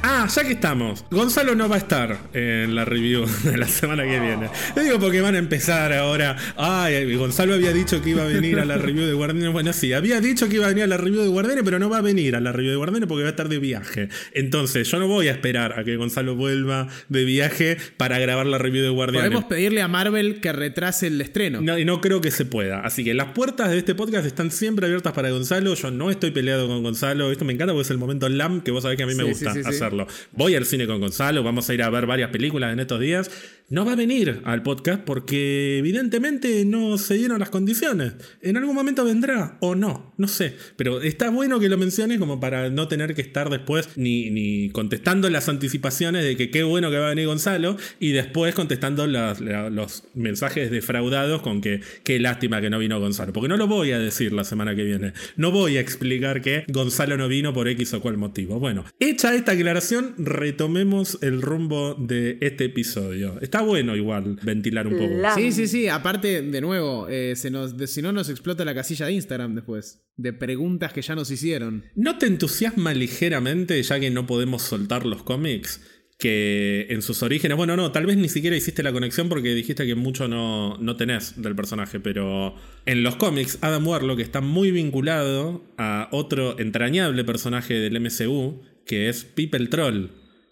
Ah, 0.05 0.27
ya 0.27 0.43
que 0.43 0.55
estamos. 0.55 1.05
Gonzalo 1.13 1.55
no 1.55 1.69
va 1.69 1.77
a 1.77 1.79
estar 1.79 2.19
en 2.33 2.75
la 2.75 2.85
review 2.85 3.25
de 3.45 3.57
la 3.57 3.69
semana 3.69 4.03
que 4.03 4.19
viene. 4.19 4.51
Le 4.75 4.83
digo 4.83 4.99
porque 4.99 5.21
van 5.21 5.37
a 5.37 5.39
empezar 5.39 5.93
ahora. 5.93 6.37
Ay, 6.57 7.15
Gonzalo 7.15 7.55
había 7.55 7.73
dicho 7.73 8.03
que 8.03 8.11
iba 8.11 8.23
a 8.23 8.27
venir 8.27 8.59
a 8.59 8.65
la 8.65 8.79
review 8.79 9.07
de 9.07 9.13
Guardianes. 9.13 9.53
Bueno, 9.53 9.73
sí, 9.73 9.93
había 9.93 10.21
dicho 10.21 10.49
que 10.49 10.57
iba 10.57 10.67
a 10.67 10.69
venir 10.71 10.85
a 10.85 10.87
la 10.89 10.97
review 10.97 11.23
de 11.23 11.29
Guardianes, 11.29 11.63
pero 11.65 11.79
no 11.79 11.89
va 11.89 11.99
a 11.99 12.01
venir 12.01 12.35
a 12.35 12.41
la 12.41 12.51
review 12.51 12.73
de 12.73 12.77
Guardianes 12.79 13.09
porque 13.09 13.23
va 13.23 13.29
a 13.29 13.31
estar 13.31 13.49
de 13.49 13.61
viaje. 13.61 14.09
Entonces, 14.33 14.91
yo 14.91 14.99
no 14.99 15.07
voy 15.07 15.29
a 15.29 15.33
esperar 15.33 15.79
a 15.79 15.85
que 15.85 15.97
Gonzalo 15.97 16.35
vuelva 16.35 16.89
de 17.09 17.25
viaje 17.25 17.77
para 17.97 18.19
grabar 18.19 18.47
la 18.47 18.59
review 18.59 18.83
de 18.83 18.91
Guardianes. 18.91 19.31
Podemos 19.31 19.45
pedirle 19.45 19.83
a 19.83 19.89
Marvel 19.89 20.41
que 20.41 20.53
retrase 20.53 21.07
el 21.07 21.21
estreno. 21.21 21.61
No, 21.61 21.79
y 21.79 21.85
no 21.85 22.01
creo 22.01 22.21
que 22.21 22.33
se 22.33 22.45
pueda. 22.45 22.81
Así 22.81 23.05
que 23.05 23.15
las 23.15 23.29
puertas 23.29 23.71
de 23.71 23.79
este 23.79 23.95
podcast 23.95 24.27
están 24.27 24.51
siempre 24.51 24.87
abiertas 24.87 25.13
para 25.13 25.31
Gonzalo. 25.31 25.75
Yo 25.75 25.91
no 25.93 26.11
estoy 26.11 26.33
peleado 26.33 26.67
con 26.67 26.83
Gonzalo. 26.83 27.31
Esto 27.31 27.45
me 27.45 27.53
encanta 27.53 27.73
porque 27.73 27.85
es 27.85 27.91
el 27.91 27.99
momento 27.99 28.29
LAM 28.29 28.63
que 28.63 28.73
vos 28.73 28.83
sabés 28.83 28.97
que 28.97 29.05
a 29.05 29.07
mí 29.07 29.15
me 29.15 29.25
gusta 29.25 29.53
hacer. 29.53 29.91
Voy 30.32 30.55
al 30.55 30.64
cine 30.64 30.86
con 30.86 31.01
Gonzalo, 31.01 31.43
vamos 31.43 31.68
a 31.68 31.74
ir 31.74 31.82
a 31.82 31.90
ver 31.90 32.07
varias 32.07 32.30
películas 32.30 32.72
en 32.72 32.80
estos 32.80 33.01
días 33.01 33.30
no 33.69 33.85
va 33.85 33.93
a 33.93 33.97
venir 33.97 34.43
al 34.45 34.63
podcast 34.63 35.03
porque 35.03 35.79
evidentemente 35.79 36.65
no 36.65 36.99
se 36.99 37.15
dieron 37.15 37.39
las 37.39 37.51
condiciones. 37.51 38.15
En 38.43 38.57
algún 38.57 38.75
momento 38.75 39.05
vendrá 39.05 39.57
o 39.61 39.75
no, 39.75 40.13
no 40.17 40.29
sé. 40.29 40.57
Pero 40.77 41.01
está 41.01 41.31
bueno 41.31 41.59
que 41.59 41.69
lo 41.69 41.79
menciones 41.79 42.19
como 42.19 42.41
para 42.41 42.71
no 42.71 42.89
tener 42.89 43.15
que 43.15 43.23
estar 43.23 43.51
después 43.51 43.89
ni, 43.97 44.31
ni 44.31 44.71
contestando 44.71 45.31
las 45.31 45.49
anticipaciones 45.49 46.25
de 46.25 46.37
que 46.37 46.51
qué 46.51 46.63
bueno 46.63 46.91
que 46.91 46.99
va 46.99 47.07
a 47.07 47.11
venir 47.11 47.27
Gonzalo 47.27 47.77
y 47.99 48.13
después 48.13 48.55
contestando 48.55 49.07
los 49.07 50.05
mensajes 50.15 50.71
defraudados 50.71 51.43
con 51.43 51.61
que 51.61 51.81
qué 52.05 52.19
lástima 52.19 52.61
que 52.61 52.71
no 52.71 52.79
vino 52.79 53.01
Gonzalo. 53.01 53.33
Porque 53.33 53.49
no 53.49 53.57
lo 53.57 53.67
voy 53.67 53.93
a 53.93 53.99
decir 53.99 54.33
la 54.33 54.45
semana 54.45 54.75
que 54.75 54.85
viene. 54.85 55.13
No 55.37 55.51
voy 55.51 55.77
a 55.77 55.81
explicar 55.81 56.43
que 56.43 56.65
Gonzalo 56.69 57.17
no 57.17 57.29
vino 57.29 57.53
por 57.53 57.69
X 57.69 57.95
o 57.95 58.01
cual 58.01 58.19
motivo. 58.19 58.59
Bueno, 58.59 58.85
hecha 59.01 59.35
esta 59.35 59.53
aclaración, 59.53 60.15
retomemos 60.19 61.19
el 61.23 61.43
rumbo 61.43 61.95
de 61.95 62.39
este 62.41 62.67
episodio. 62.67 63.39
Está 63.53 63.67
bueno 63.67 63.95
igual 63.95 64.39
ventilar 64.43 64.87
un 64.87 64.97
poco. 64.97 65.15
Sí, 65.35 65.53
sí, 65.53 65.69
sí. 65.69 65.87
Aparte, 65.87 66.41
de 66.41 66.61
nuevo, 66.63 67.07
eh, 67.11 67.37
se 67.37 67.51
nos, 67.51 67.75
si 67.85 68.01
no 68.01 68.11
nos 68.11 68.31
explota 68.31 68.65
la 68.65 68.75
casilla 68.75 69.05
de 69.05 69.13
Instagram 69.13 69.55
después. 69.55 70.01
De 70.17 70.33
preguntas 70.33 70.95
que 70.95 71.03
ya 71.03 71.15
nos 71.15 71.31
hicieron. 71.31 71.85
¿No 71.95 72.17
te 72.17 72.25
entusiasma 72.25 72.95
ligeramente, 72.95 73.83
ya 73.83 74.01
que 74.01 74.11
no 74.11 74.27
podemos 74.27 74.63
soltar 74.63 75.05
los 75.05 75.23
cómics? 75.23 75.83
que 76.19 76.87
en 76.89 77.03
sus 77.03 77.23
orígenes, 77.25 77.57
bueno, 77.57 77.77
no, 77.77 77.91
tal 77.91 78.07
vez 78.07 78.17
ni 78.17 78.29
siquiera 78.29 78.57
hiciste 78.57 78.85
la 78.85 78.93
conexión 78.93 79.29
porque 79.29 79.55
dijiste 79.55 79.85
que 79.87 79.97
mucho 79.97 80.29
no, 80.29 80.79
no 80.79 80.97
tenés 80.97 81.43
del 81.43 81.57
personaje, 81.57 81.99
pero 81.99 82.55
en 82.87 83.03
los 83.03 83.17
cómics 83.17 83.59
Adam 83.61 83.85
Warlock 83.85 84.21
está 84.21 84.41
muy 84.41 84.71
vinculado 84.71 85.65
a 85.79 86.09
otro 86.13 86.61
entrañable 86.61 87.25
personaje 87.25 87.75
del 87.75 88.01
MCU, 88.01 88.63
que 88.87 89.09
es 89.09 89.25
People 89.25 89.67
Troll, 89.67 90.11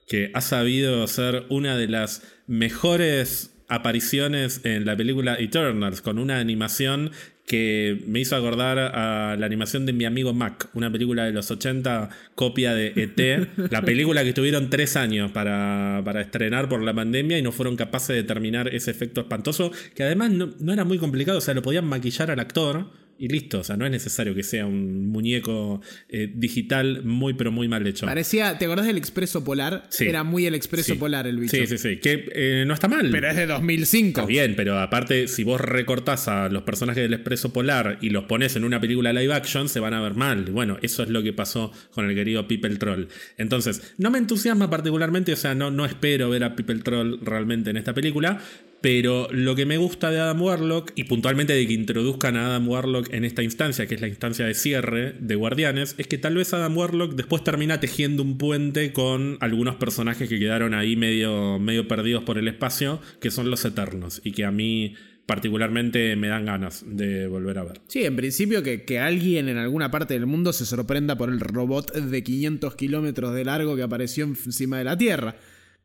que 0.09 0.33
ha 0.35 0.41
sabido 0.41 1.07
ser 1.07 1.47
una 1.51 1.77
de 1.77 1.87
las 1.87 2.25
mejores 2.51 3.55
apariciones 3.69 4.61
en 4.65 4.85
la 4.85 4.97
película 4.97 5.37
Eternals, 5.39 6.03
con 6.03 6.19
una 6.19 6.41
animación 6.41 7.13
que 7.47 8.03
me 8.07 8.19
hizo 8.19 8.35
acordar 8.35 8.79
a 8.79 9.37
la 9.39 9.47
animación 9.47 9.87
de 9.87 9.93
mi 9.93 10.05
amigo 10.05 10.33
Mac, 10.33 10.69
una 10.75 10.91
película 10.91 11.25
de 11.25 11.33
los 11.33 11.49
80, 11.49 12.11
copia 12.35 12.75
de 12.75 12.93
ET, 12.97 13.49
la 13.71 13.83
película 13.83 14.25
que 14.25 14.33
tuvieron 14.33 14.69
tres 14.69 14.97
años 14.97 15.31
para, 15.31 16.03
para, 16.05 16.21
estrenar 16.23 16.69
por 16.69 16.83
la 16.83 16.93
pandemia 16.93 17.39
y 17.39 17.43
no 17.43 17.53
fueron 17.53 17.77
capaces 17.77 18.17
de 18.17 18.25
terminar 18.25 18.75
ese 18.75 18.91
efecto 18.91 19.21
espantoso, 19.21 19.71
que 19.95 20.03
además 20.03 20.33
no, 20.33 20.51
no 20.59 20.73
era 20.73 20.85
muy 20.85 20.99
complicado, 20.99 21.39
o 21.39 21.41
sea, 21.41 21.55
lo 21.55 21.63
podían 21.63 21.87
maquillar 21.87 22.33
al 22.33 22.41
actor 22.41 22.91
y 23.21 23.29
listo. 23.29 23.61
O 23.61 23.65
sea, 23.65 23.77
no 23.77 23.85
es 23.85 23.93
necesario 23.93 24.35
que 24.35 24.43
sea 24.43 24.65
un 24.65 25.09
muñeco 25.09 25.83
eh, 26.09 26.33
digital 26.35 27.03
muy, 27.05 27.35
pero 27.35 27.53
muy 27.53 27.69
mal 27.69 27.87
hecho. 27.87 28.07
Parecía, 28.07 28.57
¿te 28.57 28.65
acordás 28.65 28.87
del 28.87 28.97
Expreso 28.97 29.45
Polar? 29.45 29.87
Sí. 29.91 30.07
Era 30.07 30.25
muy 30.25 30.47
el 30.47 30.55
Expreso 30.55 30.99
Polar 30.99 31.27
el 31.27 31.39
bicho. 31.39 31.55
Sí, 31.55 31.67
sí, 31.67 31.77
sí. 31.77 31.99
Que 31.99 32.31
eh, 32.33 32.65
no 32.67 32.73
está 32.73 32.89
mal. 32.89 33.11
Pero 33.11 33.29
es 33.29 33.37
de 33.37 33.47
2005. 33.47 34.21
Está 34.21 34.27
bien, 34.27 34.55
pero 34.57 34.79
aparte, 34.79 35.29
si 35.29 35.45
vos 35.45 35.61
recortás 35.61 36.29
a 36.29 36.49
los 36.49 36.63
personajes 36.63 37.03
del 37.03 37.13
Expreso 37.13 37.53
Polar 37.53 37.99
y 38.01 38.09
los 38.09 38.25
pones 38.25 38.57
en 38.57 38.65
una 38.65 38.81
película 38.81 39.13
live 39.13 39.35
action, 39.35 39.69
se 39.69 39.81
van 39.81 39.93
a 39.93 40.01
ver 40.01 40.15
mal. 40.15 40.47
Bueno, 40.47 40.79
eso 40.81 41.03
es 41.03 41.11
lo 41.11 41.23
que 41.23 41.35
pasó 41.35 41.73
con 41.91 42.09
el 42.09 42.15
querido 42.15 42.49
People 42.49 42.77
Troll. 42.77 43.09
Entonces, 43.37 43.93
no 43.99 44.11
me 44.11 44.17
entusiasma 44.17 44.71
particularmente, 44.71 45.35
o 45.35 45.37
sea, 45.37 45.55
no, 45.55 45.71
no 45.71 45.85
espero 45.85 46.31
ver 46.31 46.43
a 46.43 46.57
People 46.57 46.79
Troll 46.79 47.21
realmente 47.21 47.69
en 47.69 47.77
esta 47.77 47.93
película, 47.93 48.41
pero 48.81 49.29
lo 49.31 49.55
que 49.55 49.67
me 49.67 49.77
gusta 49.77 50.11
de 50.11 50.21
Adam 50.21 50.41
Warlock, 50.41 50.93
y 50.95 51.05
puntualmente 51.05 51.53
de 51.53 51.67
que 51.67 51.73
introduzcan 51.75 52.37
a 52.37 52.47
Adam 52.47 52.69
Warlock 52.69 53.13
en 53.13 53.25
esta 53.25 53.43
instancia, 53.43 53.87
que 53.87 53.95
es 53.95 54.01
la 54.01 54.09
instancia 54.09 54.47
de 54.47 54.55
cierre 54.55 55.15
de 55.19 55.35
Guardianes, 55.35 55.95
es 55.99 56.07
que 56.07 56.19
tal 56.19 56.37
vez 56.37 56.55
Adam 56.55 56.77
Warlock 56.77 57.15
después 57.15 57.45
termina 57.45 57.81
tejiendo 57.81 58.23
un 58.23 58.39
puente 58.39 58.93
con 58.93 59.37
algunos 59.41 59.77
personajes 59.77 60.29
que 60.29 60.39
quedaron 60.39 60.75
ahí 60.75 60.97
medio, 60.97 61.59
medio 61.59 61.89
perdidos 61.89 62.25
por 62.25 62.39
el 62.39 62.49
espacio, 62.49 63.01
que 63.21 63.31
son 63.31 63.51
los 63.51 63.65
Eternos, 63.65 64.23
y 64.25 64.33
que 64.33 64.45
a 64.45 64.51
mí 64.51 64.95
particularmente 65.27 66.17
me 66.17 66.29
dan 66.29 66.47
ganas 66.47 66.83
de 66.85 67.29
volver 67.29 67.59
a 67.59 67.65
ver. 67.65 67.81
Sí, 67.87 68.05
en 68.05 68.17
principio 68.17 68.63
que, 68.63 68.83
que, 68.85 68.99
alguien 68.99 69.49
en 69.49 69.59
alguna 69.59 69.91
parte 69.91 70.15
del 70.15 70.27
mundo 70.27 70.53
se 70.53 70.67
sorprenda 70.67 71.17
por 71.17 71.29
el 71.29 71.39
robot 71.39 71.95
de 71.95 72.25
500 72.25 72.75
kilómetros 72.75 73.35
de 73.35 73.45
largo 73.45 73.77
que 73.77 73.83
apareció 73.83 74.25
encima 74.25 74.79
de 74.79 74.85
la 74.85 74.99
Tierra. 74.99 75.37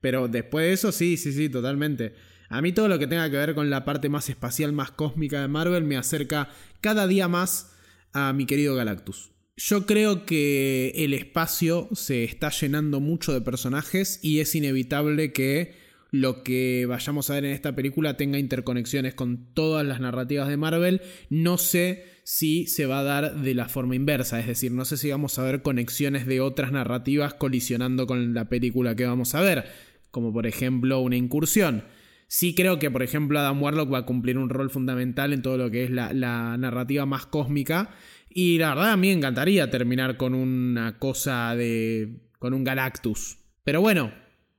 Pero 0.02 0.28
después 0.28 0.66
de 0.66 0.74
eso, 0.74 0.92
sí, 0.92 1.18
sí, 1.18 1.32
sí, 1.32 1.50
totalmente. 1.50 2.14
A 2.50 2.62
mí 2.62 2.72
todo 2.72 2.88
lo 2.88 3.00
que 3.00 3.08
tenga 3.08 3.30
que 3.30 3.38
ver 3.38 3.56
con 3.56 3.70
la 3.70 3.86
parte 3.86 4.10
más 4.10 4.30
espacial, 4.30 4.72
más 4.74 4.92
cósmica 4.92 5.42
de 5.42 5.48
Marvel 5.48 5.84
me 5.84 5.98
acerca 5.98 6.50
cada 6.82 7.08
día 7.08 7.28
más 7.28 7.76
a 8.14 8.34
mi 8.34 8.46
querido 8.46 8.76
Galactus. 8.76 9.32
Yo 9.58 9.86
creo 9.86 10.26
que 10.26 10.92
el 10.96 11.14
espacio 11.14 11.88
se 11.94 12.24
está 12.24 12.50
llenando 12.50 13.00
mucho 13.00 13.34
de 13.34 13.42
personajes 13.42 14.20
y 14.22 14.42
es 14.42 14.54
inevitable 14.54 15.32
que 15.32 15.76
lo 16.12 16.44
que 16.44 16.86
vayamos 16.88 17.30
a 17.30 17.36
ver 17.36 17.46
en 17.46 17.52
esta 17.52 17.76
película 17.76 18.18
tenga 18.18 18.38
interconexiones 18.38 19.16
con 19.16 19.54
todas 19.54 19.86
las 19.86 20.00
narrativas 20.00 20.48
de 20.48 20.58
Marvel. 20.58 21.02
No 21.30 21.58
sé 21.58 22.06
si 22.24 22.68
se 22.68 22.86
va 22.86 23.00
a 23.00 23.04
dar 23.04 23.42
de 23.42 23.54
la 23.54 23.70
forma 23.70 23.96
inversa, 23.96 24.40
es 24.40 24.48
decir, 24.48 24.72
no 24.72 24.86
sé 24.86 24.98
si 24.98 25.12
vamos 25.12 25.38
a 25.40 25.44
ver 25.44 25.62
conexiones 25.62 26.26
de 26.26 26.42
otras 26.42 26.72
narrativas 26.72 27.34
colisionando 27.34 28.08
con 28.08 28.34
la 28.34 28.50
película 28.50 28.96
que 28.96 29.06
vamos 29.06 29.36
a 29.36 29.42
ver, 29.42 29.66
como 30.12 30.34
por 30.34 30.48
ejemplo 30.48 31.00
una 31.00 31.18
incursión. 31.18 31.84
Sí 32.28 32.56
creo 32.56 32.80
que, 32.80 32.92
por 32.92 33.04
ejemplo, 33.04 33.40
Adam 33.40 33.62
Warlock 33.62 33.94
va 33.94 34.00
a 34.00 34.06
cumplir 34.06 34.38
un 34.38 34.50
rol 34.50 34.70
fundamental 34.70 35.32
en 35.34 35.42
todo 35.42 35.58
lo 35.58 35.72
que 35.72 35.84
es 35.84 35.90
la, 35.90 36.58
narrativa 36.58 37.06
más 37.06 37.26
cósmica. 37.26 37.92
Y 38.30 38.58
la 38.58 38.70
verdad 38.70 38.92
a 38.92 38.98
mí 38.98 39.08
me 39.08 39.14
encantaría 39.14 39.70
terminar 39.70 40.18
con 40.18 40.34
una 40.34 40.98
cosa 40.98 41.56
de... 41.56 42.22
con 42.40 42.54
un 42.54 42.64
Galactus. 42.64 43.38
Pero 43.64 43.82
bueno, 43.82 44.12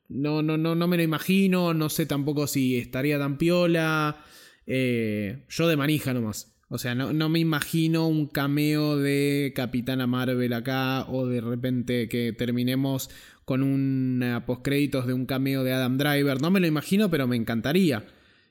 no, 0.09 0.43
no, 0.43 0.57
no, 0.57 0.75
no 0.75 0.89
me 0.89 0.97
lo 0.97 1.03
imagino, 1.03 1.75
no 1.75 1.89
sé 1.89 2.07
tampoco 2.07 2.47
si 2.47 2.77
estaría 2.77 3.19
tan 3.19 3.37
piola. 3.39 4.25
Eh, 4.67 5.45
yo 5.49 5.69
de 5.69 5.77
manija 5.77 6.15
nomás. 6.15 6.57
O 6.69 6.79
sea, 6.79 6.97
no, 6.97 7.13
no, 7.13 7.29
me 7.29 7.39
imagino 7.39 8.09
un 8.09 8.27
cameo 8.27 8.97
de 8.97 9.53
Capitana 9.55 10.09
Marvel 10.09 10.53
acá 10.53 11.07
o 11.09 11.27
de 11.27 11.41
repente 11.41 12.09
que 12.09 12.33
terminemos 12.33 13.09
con 13.47 13.63
un 13.63 14.43
postcréditos 14.45 15.07
de 15.07 15.15
un 15.15 15.25
cameo 15.25 15.63
de 15.65 15.73
Adam 15.73 15.97
Driver. 15.97 16.43
No 16.43 16.51
me 16.51 16.61
lo 16.61 16.67
imagino, 16.67 17.09
pero 17.09 17.29
me 17.29 17.37
encantaría. 17.37 18.05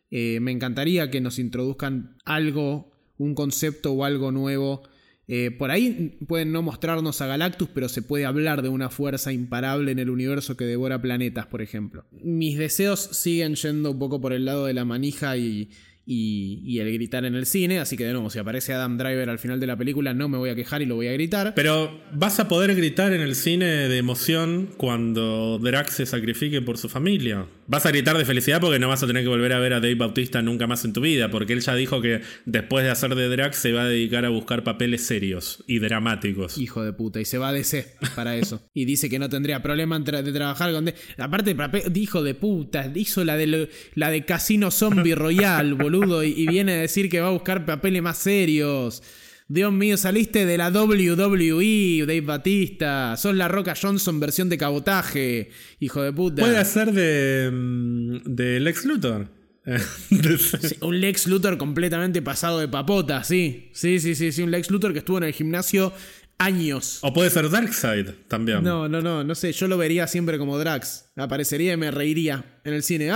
Eh, 0.09 0.39
me 0.39 0.51
encantaría 0.51 1.11
que 1.11 1.19
nos 1.19 1.37
introduzcan 1.37 2.17
algo, 2.23 2.93
un 3.17 3.35
concepto 3.35 3.91
o 3.91 4.05
algo 4.05 4.31
nuevo. 4.31 4.83
Eh, 5.27 5.51
por 5.51 5.69
ahí 5.69 6.17
pueden 6.25 6.53
no 6.53 6.61
mostrarnos 6.61 7.19
a 7.19 7.27
Galactus, 7.27 7.67
pero 7.73 7.89
se 7.89 8.03
puede 8.03 8.25
hablar 8.25 8.61
de 8.61 8.69
una 8.69 8.89
fuerza 8.89 9.33
imparable 9.33 9.91
en 9.91 9.99
el 9.99 10.09
universo 10.09 10.55
que 10.55 10.63
devora 10.63 11.01
planetas, 11.01 11.45
por 11.47 11.61
ejemplo. 11.61 12.05
Mis 12.23 12.57
deseos 12.57 13.01
siguen 13.01 13.55
yendo 13.55 13.91
un 13.91 13.99
poco 13.99 14.21
por 14.21 14.31
el 14.31 14.45
lado 14.45 14.65
de 14.65 14.73
la 14.73 14.85
manija 14.85 15.35
y, 15.35 15.71
y, 16.05 16.79
el 16.79 16.93
gritar 16.93 17.25
en 17.25 17.35
el 17.35 17.45
cine. 17.45 17.79
Así 17.79 17.97
que 17.97 18.05
de 18.05 18.13
nuevo, 18.13 18.29
si 18.29 18.39
aparece 18.39 18.73
Adam 18.73 18.97
Driver 18.97 19.29
al 19.29 19.39
final 19.39 19.59
de 19.59 19.67
la 19.67 19.77
película, 19.77 20.13
no 20.13 20.29
me 20.29 20.37
voy 20.37 20.49
a 20.49 20.55
quejar 20.55 20.81
y 20.81 20.85
lo 20.85 20.95
voy 20.95 21.07
a 21.07 21.13
gritar. 21.13 21.53
Pero 21.55 21.99
vas 22.13 22.39
a 22.39 22.47
poder 22.47 22.75
gritar 22.75 23.13
en 23.13 23.21
el 23.21 23.35
cine 23.35 23.65
de 23.65 23.97
emoción 23.97 24.69
cuando 24.77 25.59
Drax 25.59 25.95
se 25.95 26.05
sacrifique 26.05 26.61
por 26.61 26.77
su 26.77 26.89
familia. 26.89 27.47
Vas 27.67 27.85
a 27.85 27.89
gritar 27.89 28.17
de 28.17 28.25
felicidad 28.25 28.61
porque 28.61 28.77
no 28.77 28.87
vas 28.87 29.01
a 29.01 29.07
tener 29.07 29.23
que 29.23 29.29
volver 29.29 29.53
a 29.53 29.59
ver 29.59 29.73
a 29.73 29.79
Dave 29.79 29.95
Bautista 29.95 30.41
nunca 30.41 30.67
más 30.67 30.85
en 30.85 30.93
tu 30.93 31.01
vida, 31.01 31.31
porque 31.31 31.53
él 31.53 31.61
ya 31.61 31.73
dijo 31.73 32.01
que 32.01 32.21
después 32.45 32.83
de 32.83 32.91
hacer 32.91 33.15
de 33.15 33.27
Drax 33.27 33.57
se 33.57 33.71
va 33.71 33.83
a 33.83 33.87
dedicar 33.87 34.25
a 34.25 34.29
buscar 34.29 34.63
papeles 34.63 35.05
serios 35.05 35.63
y 35.67 35.79
dramáticos. 35.79 36.57
Hijo 36.57 36.83
de 36.83 36.93
puta, 36.93 37.19
y 37.19 37.25
se 37.25 37.37
va 37.37 37.49
a 37.49 37.53
DC 37.53 37.95
para 38.15 38.35
eso. 38.35 38.61
y 38.73 38.85
dice 38.85 39.09
que 39.09 39.17
no 39.17 39.29
tendría 39.29 39.63
problema 39.63 39.97
de 39.97 40.31
trabajar 40.31 40.71
con... 40.71 40.91
Aparte, 41.17 41.55
dijo 41.89 42.21
de 42.21 42.35
puta, 42.35 42.91
hizo 42.93 43.23
la 43.23 43.37
de, 43.37 43.69
la 43.95 44.11
de 44.11 44.25
Casino 44.25 44.69
Zombie 44.69 45.15
Royal, 45.15 45.73
boludo 45.73 45.94
y, 46.23 46.47
viene 46.47 46.73
a 46.73 46.81
decir 46.81 47.09
que 47.09 47.21
va 47.21 47.27
a 47.27 47.31
buscar 47.31 47.65
papeles 47.65 48.01
más 48.01 48.17
serios. 48.17 49.03
Dios 49.47 49.71
mío, 49.71 49.95
saliste 49.97 50.45
de 50.45 50.57
la 50.57 50.69
WWE, 50.69 52.05
Dave 52.07 52.21
Batista. 52.21 53.15
Sos 53.17 53.35
la 53.35 53.47
Roca 53.47 53.75
Johnson 53.79 54.19
versión 54.19 54.49
de 54.49 54.57
cabotaje, 54.57 55.49
hijo 55.79 56.01
de 56.01 56.11
puta. 56.11 56.41
Puede 56.41 56.65
ser 56.65 56.91
de, 56.91 57.51
mm, 57.51 58.17
de 58.25 58.59
Lex 58.59 58.85
Luthor. 58.85 59.29
un 60.81 60.99
Lex 60.99 61.27
Luthor 61.27 61.57
completamente 61.57 62.21
pasado 62.21 62.59
de 62.59 62.67
papota, 62.67 63.23
sí. 63.23 63.69
Sí, 63.73 63.99
sí, 63.99 64.15
sí, 64.15 64.31
sí. 64.31 64.43
Un 64.43 64.51
Lex 64.51 64.69
Luthor 64.69 64.93
que 64.93 64.99
estuvo 64.99 65.17
en 65.17 65.23
el 65.25 65.33
gimnasio 65.33 65.93
años. 66.37 66.99
O 67.01 67.13
puede 67.13 67.29
ser 67.29 67.49
Darkseid 67.49 68.09
también. 68.27 68.63
No, 68.63 68.87
no, 68.87 69.01
no, 69.01 69.23
no 69.23 69.35
sé. 69.35 69.51
Yo 69.51 69.67
lo 69.67 69.77
vería 69.77 70.07
siempre 70.07 70.37
como 70.37 70.57
Drax. 70.57 71.11
Aparecería 71.15 71.73
y 71.73 71.77
me 71.77 71.91
reiría 71.91 72.59
en 72.63 72.73
el 72.73 72.83
cine. 72.83 73.11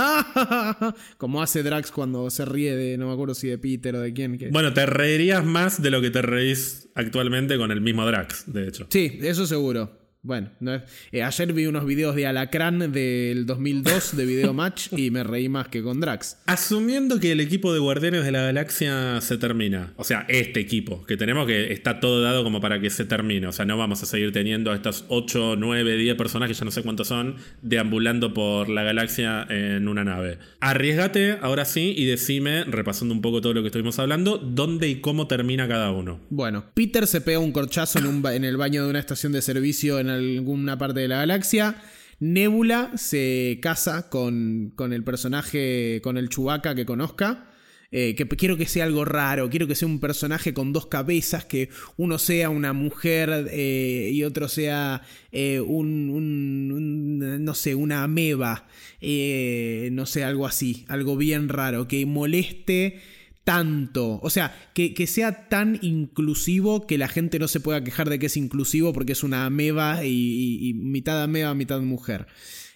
Como 1.18 1.42
hace 1.42 1.62
Drax 1.62 1.90
cuando 1.90 2.30
se 2.30 2.44
ríe 2.44 2.74
de, 2.74 2.96
no 2.96 3.08
me 3.08 3.12
acuerdo 3.12 3.34
si 3.34 3.48
de 3.48 3.58
Peter 3.58 3.94
o 3.94 4.00
de 4.00 4.12
quién. 4.12 4.38
Bueno, 4.50 4.72
te 4.72 4.86
reirías 4.86 5.44
más 5.44 5.82
de 5.82 5.90
lo 5.90 6.00
que 6.00 6.10
te 6.10 6.22
reís 6.22 6.88
actualmente 6.94 7.58
con 7.58 7.70
el 7.70 7.80
mismo 7.80 8.06
Drax, 8.06 8.52
de 8.52 8.68
hecho. 8.68 8.86
Sí, 8.90 9.18
eso 9.22 9.46
seguro. 9.46 9.99
Bueno, 10.22 10.50
eh, 11.12 11.22
ayer 11.22 11.52
vi 11.54 11.64
unos 11.64 11.86
videos 11.86 12.14
de 12.14 12.26
Alacrán 12.26 12.92
del 12.92 13.46
2002 13.46 14.18
de 14.18 14.26
Video 14.26 14.52
Match 14.52 14.88
y 14.92 15.10
me 15.10 15.24
reí 15.24 15.48
más 15.48 15.68
que 15.68 15.82
con 15.82 15.98
Drax. 15.98 16.36
Asumiendo 16.44 17.18
que 17.18 17.32
el 17.32 17.40
equipo 17.40 17.72
de 17.72 17.78
Guardianes 17.78 18.24
de 18.24 18.30
la 18.30 18.42
Galaxia 18.42 19.18
se 19.22 19.38
termina, 19.38 19.94
o 19.96 20.04
sea, 20.04 20.26
este 20.28 20.60
equipo 20.60 21.06
que 21.06 21.16
tenemos 21.16 21.46
que 21.46 21.72
está 21.72 22.00
todo 22.00 22.20
dado 22.20 22.44
como 22.44 22.60
para 22.60 22.82
que 22.82 22.90
se 22.90 23.06
termine, 23.06 23.46
o 23.46 23.52
sea, 23.52 23.64
no 23.64 23.78
vamos 23.78 24.02
a 24.02 24.06
seguir 24.06 24.30
teniendo 24.30 24.72
a 24.72 24.74
estos 24.74 25.06
8, 25.08 25.56
9, 25.56 25.96
10 25.96 26.16
personajes, 26.16 26.58
ya 26.58 26.66
no 26.66 26.70
sé 26.70 26.82
cuántos 26.82 27.08
son, 27.08 27.36
deambulando 27.62 28.34
por 28.34 28.68
la 28.68 28.82
galaxia 28.82 29.46
en 29.48 29.88
una 29.88 30.04
nave. 30.04 30.36
Arriesgate 30.60 31.38
ahora 31.40 31.64
sí 31.64 31.94
y 31.96 32.04
decime, 32.04 32.64
repasando 32.64 33.14
un 33.14 33.22
poco 33.22 33.40
todo 33.40 33.54
lo 33.54 33.62
que 33.62 33.68
estuvimos 33.68 33.98
hablando, 33.98 34.36
dónde 34.36 34.86
y 34.86 35.00
cómo 35.00 35.28
termina 35.28 35.66
cada 35.66 35.92
uno. 35.92 36.20
Bueno, 36.28 36.66
Peter 36.74 37.06
se 37.06 37.22
pega 37.22 37.38
un 37.38 37.52
corchazo 37.52 37.98
en, 37.98 38.06
un 38.06 38.22
en 38.26 38.44
el 38.44 38.58
baño 38.58 38.84
de 38.84 38.90
una 38.90 38.98
estación 38.98 39.32
de 39.32 39.40
servicio 39.40 39.98
en 39.98 40.09
alguna 40.10 40.78
parte 40.78 41.00
de 41.00 41.08
la 41.08 41.18
galaxia. 41.18 41.76
Nebula 42.18 42.92
se 42.96 43.58
casa 43.62 44.10
con, 44.10 44.72
con 44.76 44.92
el 44.92 45.04
personaje, 45.04 46.00
con 46.02 46.18
el 46.18 46.28
Chewbacca 46.28 46.74
que 46.74 46.84
conozca. 46.84 47.46
Eh, 47.92 48.14
que 48.14 48.28
quiero 48.28 48.56
que 48.56 48.66
sea 48.66 48.84
algo 48.84 49.04
raro, 49.04 49.50
quiero 49.50 49.66
que 49.66 49.74
sea 49.74 49.88
un 49.88 49.98
personaje 49.98 50.54
con 50.54 50.72
dos 50.72 50.86
cabezas, 50.86 51.44
que 51.44 51.70
uno 51.96 52.18
sea 52.18 52.48
una 52.48 52.72
mujer 52.72 53.48
eh, 53.50 54.10
y 54.12 54.22
otro 54.22 54.46
sea 54.46 55.02
eh, 55.32 55.58
un, 55.58 57.18
no 57.44 57.54
sé, 57.54 57.74
una 57.74 58.04
ameba, 58.04 58.68
no 59.00 60.06
sé, 60.06 60.22
algo 60.22 60.46
así, 60.46 60.84
algo 60.86 61.16
bien 61.16 61.48
raro, 61.48 61.88
que 61.88 62.06
moleste 62.06 63.00
tanto, 63.50 64.20
o 64.22 64.30
sea, 64.30 64.54
que, 64.74 64.94
sea 65.08 65.48
tan 65.48 65.80
inclusivo 65.82 66.86
que 66.86 66.98
la 66.98 67.08
gente 67.08 67.40
no 67.40 67.48
se 67.48 67.58
pueda 67.58 67.82
quejar 67.82 68.08
de 68.08 68.20
que 68.20 68.26
es 68.26 68.36
inclusivo 68.36 68.92
porque 68.92 69.10
es 69.10 69.24
una 69.24 69.44
ameba 69.44 70.04
y, 70.04 70.72
mitad 70.76 71.20
ameba, 71.20 71.52
mitad 71.56 71.80
mujer. 71.80 72.28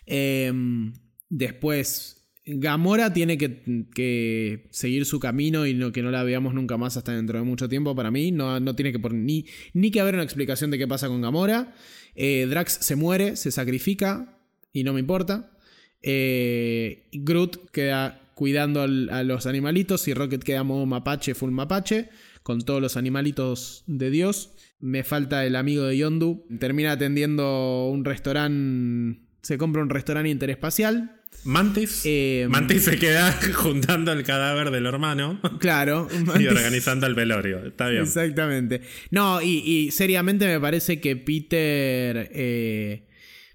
Em, 0.05 0.93
después, 1.29 2.27
Gamora 2.45 3.13
tiene 3.13 3.39
que, 3.39 4.67
seguir 4.73 5.07
su 5.07 5.21
camino 5.21 5.65
y 5.65 5.93
que 5.93 6.03
no 6.03 6.11
la 6.11 6.25
veamos 6.25 6.55
nunca 6.55 6.77
más 6.77 6.97
hasta 6.97 7.15
dentro 7.15 7.39
de 7.39 7.45
mucho 7.45 7.69
tiempo 7.69 7.95
para 7.95 8.11
mí. 8.11 8.33
No, 8.33 8.59
no 8.59 8.75
tiene 8.75 8.91
que 8.91 8.99
por, 8.99 9.15
ni, 9.15 9.47
ni 9.75 9.93
que 9.93 10.01
haber 10.01 10.15
una 10.15 10.25
explicación 10.25 10.73
de 10.73 10.79
qué 10.79 10.89
pasa 10.89 11.07
con 11.07 11.23
Gamora. 11.23 11.73
Eh, 12.17 12.47
Drax 12.51 12.79
se 12.81 12.97
muere, 12.97 13.37
se 13.37 13.53
sacrifica 13.53 14.41
y 14.73 14.83
no 14.83 14.93
me 14.93 14.99
importa. 14.99 15.57
Eh, 16.03 17.09
Groot 17.13 17.71
queda 17.71 18.24
cuidando 18.35 18.83
a 18.83 19.23
los 19.23 19.47
animalitos 19.47 20.07
y 20.09 20.15
Rocket 20.15 20.43
queda 20.43 20.63
modo 20.63 20.87
mapache, 20.87 21.35
full 21.35 21.51
mapache, 21.51 22.11
con 22.43 22.61
todos 22.63 22.81
los 22.81 22.97
animalitos 22.97 23.85
de 23.87 24.11
Dios. 24.11 24.53
Me 24.81 25.03
falta 25.03 25.47
el 25.47 25.57
amigo 25.57 25.85
de 25.85 25.97
Yondu. 25.97 26.47
Termina 26.59 26.93
atendiendo 26.93 27.89
un 27.89 28.05
restaurante. 28.05 29.21
Se 29.43 29.57
compra 29.57 29.83
un 29.83 29.91
restaurante 29.91 30.31
interespacial. 30.31 31.23
Mantis. 31.45 32.03
Eh, 32.05 32.47
Mantis 32.49 32.85
se 32.85 32.99
queda 32.99 33.33
juntando 33.55 34.13
el 34.13 34.23
cadáver 34.25 34.71
del 34.71 34.87
hermano. 34.87 35.41
Claro. 35.59 36.09
y 36.39 36.47
organizando 36.47 37.07
el 37.07 37.15
velorio. 37.15 37.67
Está 37.67 37.89
bien. 37.89 38.03
Exactamente. 38.03 38.83
No, 39.11 39.43
y, 39.43 39.91
seriamente 39.91 40.47
me 40.47 40.61
parece 40.61 41.01
que 41.01 41.17
Peter. 41.17 42.31
Eh, 42.33 43.09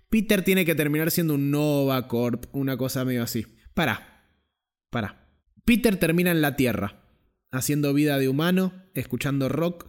Peter 0.09 0.41
tiene 0.43 0.65
que 0.65 0.75
terminar 0.75 1.11
siendo 1.11 1.35
un 1.35 1.51
Nova 1.51 2.07
Corp, 2.07 2.45
una 2.51 2.77
cosa 2.77 3.05
medio 3.05 3.23
así. 3.23 3.45
Para. 3.73 4.08
Para. 4.89 5.27
Peter 5.65 5.97
termina 5.97 6.31
en 6.31 6.41
la 6.41 6.55
Tierra, 6.55 7.03
haciendo 7.51 7.93
vida 7.93 8.17
de 8.17 8.29
humano, 8.29 8.73
escuchando 8.95 9.49
rock, 9.49 9.87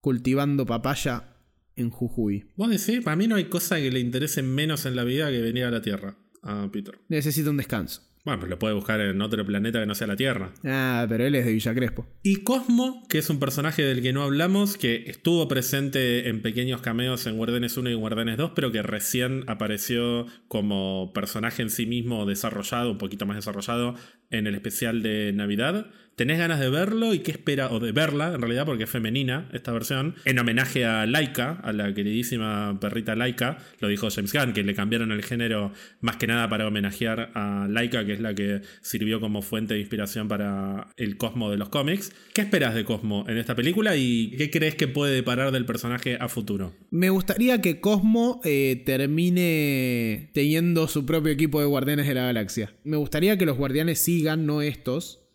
cultivando 0.00 0.66
papaya 0.66 1.36
en 1.76 1.90
Jujuy. 1.90 2.50
Vos 2.56 2.70
decís, 2.70 3.04
para 3.04 3.16
mí 3.16 3.28
no 3.28 3.36
hay 3.36 3.44
cosa 3.44 3.76
que 3.76 3.90
le 3.90 4.00
interese 4.00 4.42
menos 4.42 4.86
en 4.86 4.96
la 4.96 5.04
vida 5.04 5.30
que 5.30 5.40
venir 5.40 5.64
a 5.64 5.70
la 5.70 5.82
Tierra, 5.82 6.16
a 6.42 6.68
Peter. 6.72 6.98
Necesita 7.08 7.50
un 7.50 7.58
descanso. 7.58 8.02
Bueno, 8.26 8.40
pues 8.40 8.50
lo 8.50 8.58
puede 8.58 8.74
buscar 8.74 9.00
en 9.00 9.22
otro 9.22 9.46
planeta 9.46 9.78
que 9.78 9.86
no 9.86 9.94
sea 9.94 10.08
la 10.08 10.16
Tierra. 10.16 10.50
Ah, 10.64 11.06
pero 11.08 11.24
él 11.24 11.36
es 11.36 11.44
de 11.46 11.52
Villa 11.52 11.72
Crespo. 11.72 12.08
Y 12.24 12.42
Cosmo, 12.42 13.04
que 13.08 13.18
es 13.18 13.30
un 13.30 13.38
personaje 13.38 13.82
del 13.82 14.02
que 14.02 14.12
no 14.12 14.24
hablamos, 14.24 14.76
que 14.76 15.04
estuvo 15.06 15.46
presente 15.46 16.28
en 16.28 16.42
pequeños 16.42 16.80
cameos 16.80 17.24
en 17.28 17.36
Guardianes 17.36 17.76
1 17.76 17.88
y 17.88 17.94
Guardianes 17.94 18.36
2, 18.36 18.50
pero 18.56 18.72
que 18.72 18.82
recién 18.82 19.44
apareció 19.46 20.26
como 20.48 21.12
personaje 21.14 21.62
en 21.62 21.70
sí 21.70 21.86
mismo 21.86 22.26
desarrollado, 22.26 22.90
un 22.90 22.98
poquito 22.98 23.26
más 23.26 23.36
desarrollado, 23.36 23.94
en 24.30 24.48
el 24.48 24.56
especial 24.56 25.04
de 25.04 25.32
Navidad. 25.32 25.86
¿Tenés 26.16 26.38
ganas 26.38 26.60
de 26.60 26.70
verlo 26.70 27.12
y 27.12 27.18
qué 27.18 27.30
espera, 27.30 27.70
o 27.70 27.78
de 27.78 27.92
verla 27.92 28.32
en 28.32 28.40
realidad, 28.40 28.64
porque 28.64 28.84
es 28.84 28.90
femenina 28.90 29.50
esta 29.52 29.70
versión, 29.70 30.14
en 30.24 30.38
homenaje 30.38 30.86
a 30.86 31.04
Laika, 31.04 31.60
a 31.62 31.74
la 31.74 31.92
queridísima 31.92 32.78
perrita 32.80 33.14
Laika, 33.14 33.58
lo 33.80 33.88
dijo 33.88 34.08
James 34.08 34.32
Gunn, 34.32 34.54
que 34.54 34.62
le 34.62 34.74
cambiaron 34.74 35.12
el 35.12 35.22
género 35.22 35.72
más 36.00 36.16
que 36.16 36.26
nada 36.26 36.48
para 36.48 36.66
homenajear 36.66 37.32
a 37.34 37.68
Laika, 37.68 38.06
que 38.06 38.14
es 38.14 38.20
la 38.20 38.34
que 38.34 38.62
sirvió 38.80 39.20
como 39.20 39.42
fuente 39.42 39.74
de 39.74 39.80
inspiración 39.80 40.26
para 40.26 40.88
el 40.96 41.18
Cosmo 41.18 41.50
de 41.50 41.58
los 41.58 41.68
cómics. 41.68 42.14
¿Qué 42.32 42.40
esperas 42.40 42.74
de 42.74 42.86
Cosmo 42.86 43.26
en 43.28 43.36
esta 43.36 43.54
película 43.54 43.94
y 43.94 44.30
qué 44.38 44.50
crees 44.50 44.74
que 44.74 44.88
puede 44.88 45.14
deparar 45.14 45.52
del 45.52 45.66
personaje 45.66 46.16
a 46.18 46.30
futuro? 46.30 46.72
Me 46.90 47.10
gustaría 47.10 47.60
que 47.60 47.82
Cosmo 47.82 48.40
eh, 48.42 48.82
termine 48.86 50.30
teniendo 50.32 50.88
su 50.88 51.04
propio 51.04 51.30
equipo 51.30 51.60
de 51.60 51.66
guardianes 51.66 52.06
de 52.08 52.14
la 52.14 52.24
galaxia. 52.24 52.72
Me 52.84 52.96
gustaría 52.96 53.36
que 53.36 53.44
los 53.44 53.58
guardianes 53.58 53.98
sigan, 53.98 54.46
no 54.46 54.62
estos 54.62 55.25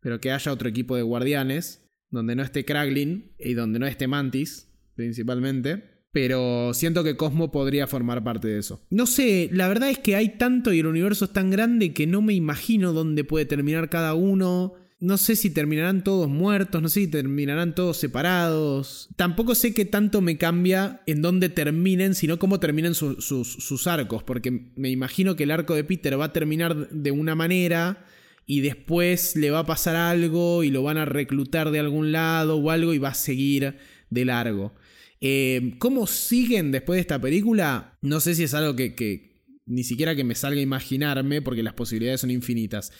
pero 0.00 0.20
que 0.20 0.32
haya 0.32 0.52
otro 0.52 0.68
equipo 0.68 0.96
de 0.96 1.02
guardianes, 1.02 1.88
donde 2.10 2.36
no 2.36 2.42
esté 2.42 2.64
Kraglin 2.64 3.32
y 3.38 3.54
donde 3.54 3.78
no 3.78 3.86
esté 3.86 4.06
Mantis, 4.06 4.68
principalmente. 4.94 5.98
Pero 6.10 6.72
siento 6.72 7.04
que 7.04 7.16
Cosmo 7.16 7.52
podría 7.52 7.86
formar 7.86 8.24
parte 8.24 8.48
de 8.48 8.58
eso. 8.58 8.80
No 8.90 9.06
sé, 9.06 9.50
la 9.52 9.68
verdad 9.68 9.90
es 9.90 9.98
que 9.98 10.16
hay 10.16 10.38
tanto 10.38 10.72
y 10.72 10.80
el 10.80 10.86
universo 10.86 11.26
es 11.26 11.32
tan 11.32 11.50
grande 11.50 11.92
que 11.92 12.06
no 12.06 12.22
me 12.22 12.32
imagino 12.32 12.92
dónde 12.92 13.24
puede 13.24 13.44
terminar 13.44 13.90
cada 13.90 14.14
uno. 14.14 14.74
No 15.00 15.16
sé 15.16 15.36
si 15.36 15.50
terminarán 15.50 16.02
todos 16.02 16.28
muertos, 16.28 16.82
no 16.82 16.88
sé 16.88 17.00
si 17.00 17.08
terminarán 17.08 17.74
todos 17.74 17.98
separados. 17.98 19.10
Tampoco 19.16 19.54
sé 19.54 19.74
qué 19.74 19.84
tanto 19.84 20.22
me 20.22 20.38
cambia 20.38 21.02
en 21.06 21.22
dónde 21.22 21.50
terminen, 21.50 22.14
sino 22.14 22.38
cómo 22.38 22.58
terminen 22.58 22.94
sus, 22.94 23.24
sus 23.24 23.86
arcos. 23.86 24.22
Porque 24.22 24.72
me 24.74 24.88
imagino 24.90 25.36
que 25.36 25.44
el 25.44 25.50
arco 25.50 25.74
de 25.74 25.84
Peter 25.84 26.18
va 26.18 26.26
a 26.26 26.32
terminar 26.32 26.88
de 26.88 27.10
una 27.10 27.34
manera 27.34 28.04
y 28.50 28.62
después 28.62 29.36
le 29.36 29.50
va 29.50 29.58
a 29.58 29.66
pasar 29.66 29.94
algo 29.94 30.64
y 30.64 30.70
lo 30.70 30.82
van 30.82 30.96
a 30.96 31.04
reclutar 31.04 31.70
de 31.70 31.80
algún 31.80 32.12
lado 32.12 32.56
o 32.56 32.70
algo 32.70 32.94
y 32.94 32.98
va 32.98 33.10
a 33.10 33.14
seguir 33.14 33.76
de 34.08 34.24
largo. 34.24 34.74
Eh, 35.20 35.74
¿Cómo 35.78 36.06
siguen 36.06 36.72
después 36.72 36.96
de 36.96 37.02
esta 37.02 37.20
película? 37.20 37.98
No 38.00 38.20
sé 38.20 38.34
si 38.34 38.44
es 38.44 38.54
algo 38.54 38.74
que, 38.74 39.42
ni 39.66 39.84
siquiera 39.84 40.16
que 40.16 40.24
me 40.24 40.34
salga 40.34 40.60
a 40.60 40.62
imaginarme 40.62 41.42
porque 41.42 41.62
las 41.62 41.74
posibilidades 41.74 42.22
son 42.22 42.30
infinitas. 42.30 42.90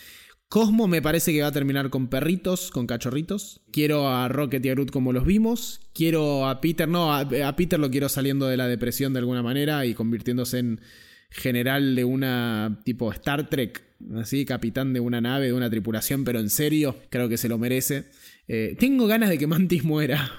Cosmo 0.51 0.87
me 0.87 1.01
parece 1.01 1.33
que 1.33 1.41
va 1.41 1.49
a 1.49 1.53
terminar 1.53 1.89
con 1.89 2.09
perritos, 2.09 2.71
con 2.71 2.87
cachorritos. 2.87 3.63
Quiero 3.73 4.07
a 4.07 4.29
Rocket 4.29 4.65
y 4.67 4.69
a 4.69 4.75
Groot 4.75 4.91
como 4.91 5.15
los 5.15 5.25
vimos. 5.25 5.81
Quiero 5.95 6.47
a 6.47 6.61
Peter, 6.61 6.87
no, 6.87 7.15
a 7.15 7.57
Peter 7.57 7.81
lo 7.81 7.91
quiero 7.91 8.11
saliendo 8.11 8.49
de 8.49 8.59
la 8.59 8.69
depresión 8.69 9.15
de 9.15 9.21
alguna 9.21 9.43
manera 9.43 9.87
y 9.87 9.95
convirtiéndose 9.95 10.59
en, 10.59 10.81
general 11.31 11.95
de 11.95 12.05
una 12.05 12.81
tipo 12.85 13.13
Star 13.13 13.49
Trek, 13.49 13.83
así, 14.17 14.45
capitán 14.45 14.93
de 14.93 15.01
una 15.01 15.21
nave, 15.21 15.47
de 15.47 15.53
una 15.53 15.71
tripulación, 15.71 16.25
pero 16.25 16.41
en 16.41 16.51
serio, 16.51 16.97
creo 17.11 17.29
que 17.29 17.37
se 17.37 17.49
lo 17.49 17.59
merece. 17.59 18.07
Eh, 18.47 18.77
tengo 18.79 19.07
ganas 19.07 19.29
de 19.31 19.39
que 19.39 19.47
Mantis 19.47 19.85
muera. 19.85 20.31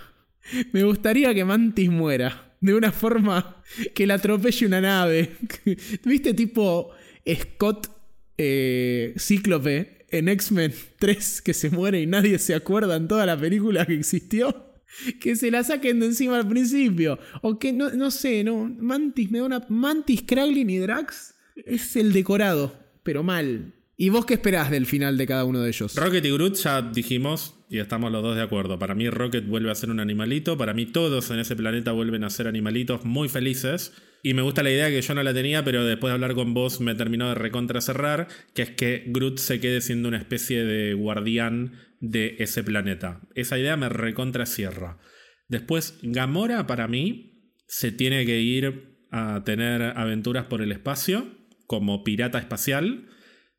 Me 0.73 0.83
gustaría 0.83 1.33
que 1.33 1.45
Mantis 1.45 1.89
muera. 1.89 2.55
De 2.61 2.73
una 2.73 2.91
forma 2.91 3.63
que 3.93 4.05
la 4.05 4.15
atropelle 4.15 4.65
una 4.65 4.81
nave. 4.81 5.31
¿Viste 6.03 6.33
tipo 6.33 6.91
Scott 7.25 7.89
eh, 8.37 9.13
Cíclope 9.17 10.05
en 10.09 10.27
X-Men 10.27 10.73
3 10.97 11.41
que 11.41 11.53
se 11.53 11.69
muere 11.69 12.01
y 12.01 12.07
nadie 12.07 12.37
se 12.39 12.55
acuerda 12.55 12.97
en 12.97 13.07
toda 13.07 13.25
la 13.25 13.39
película 13.39 13.85
que 13.85 13.93
existió? 13.93 14.69
que 15.19 15.35
se 15.35 15.51
la 15.51 15.63
saquen 15.63 15.99
de 15.99 16.07
encima 16.07 16.37
al 16.37 16.47
principio. 16.47 17.19
O 17.41 17.59
que 17.59 17.73
no, 17.73 17.89
no 17.91 18.11
sé, 18.11 18.43
no. 18.43 18.65
Mantis 18.65 19.31
me 19.31 19.39
da 19.39 19.45
una. 19.45 19.65
Mantis, 19.69 20.23
Kraglin 20.23 20.69
y 20.69 20.77
Drax 20.77 21.35
es 21.65 21.95
el 21.95 22.13
decorado, 22.13 22.73
pero 23.09 23.23
mal. 23.23 23.73
¿Y 23.97 24.09
vos 24.09 24.23
qué 24.27 24.35
esperás 24.35 24.69
del 24.69 24.85
final 24.85 25.17
de 25.17 25.25
cada 25.25 25.43
uno 25.43 25.61
de 25.61 25.69
ellos? 25.69 25.95
Rocket 25.95 26.23
y 26.23 26.29
Groot 26.29 26.53
ya 26.57 26.79
dijimos 26.83 27.55
y 27.67 27.79
estamos 27.79 28.11
los 28.11 28.21
dos 28.21 28.35
de 28.35 28.43
acuerdo. 28.43 28.77
Para 28.77 28.93
mí 28.93 29.09
Rocket 29.09 29.47
vuelve 29.47 29.71
a 29.71 29.75
ser 29.75 29.89
un 29.89 29.99
animalito. 29.99 30.59
Para 30.59 30.75
mí 30.75 30.85
todos 30.85 31.31
en 31.31 31.39
ese 31.39 31.55
planeta 31.55 31.91
vuelven 31.91 32.23
a 32.23 32.29
ser 32.29 32.47
animalitos 32.47 33.05
muy 33.05 33.27
felices. 33.27 33.93
Y 34.21 34.35
me 34.35 34.43
gusta 34.43 34.61
la 34.61 34.69
idea 34.69 34.89
que 34.89 35.01
yo 35.01 35.15
no 35.15 35.23
la 35.23 35.33
tenía, 35.33 35.65
pero 35.65 35.83
después 35.83 36.11
de 36.11 36.13
hablar 36.13 36.35
con 36.35 36.53
vos 36.53 36.81
me 36.81 36.93
terminó 36.93 37.29
de 37.29 37.33
recontra 37.33 37.81
cerrar, 37.81 38.27
que 38.53 38.61
es 38.61 38.69
que 38.69 39.05
Groot 39.07 39.39
se 39.39 39.59
quede 39.59 39.81
siendo 39.81 40.07
una 40.07 40.19
especie 40.19 40.63
de 40.63 40.93
guardián 40.93 41.79
de 42.01 42.35
ese 42.37 42.63
planeta. 42.63 43.21
Esa 43.33 43.57
idea 43.57 43.75
me 43.75 43.89
recontra 43.89 44.45
cierra. 44.45 44.99
Después, 45.47 45.97
Gamora 46.03 46.67
para 46.67 46.87
mí 46.87 47.55
se 47.65 47.91
tiene 47.91 48.23
que 48.27 48.39
ir 48.39 48.99
a 49.09 49.43
tener 49.43 49.81
aventuras 49.81 50.45
por 50.45 50.61
el 50.61 50.71
espacio 50.71 51.38
como 51.69 52.03
pirata 52.03 52.39
espacial. 52.39 53.05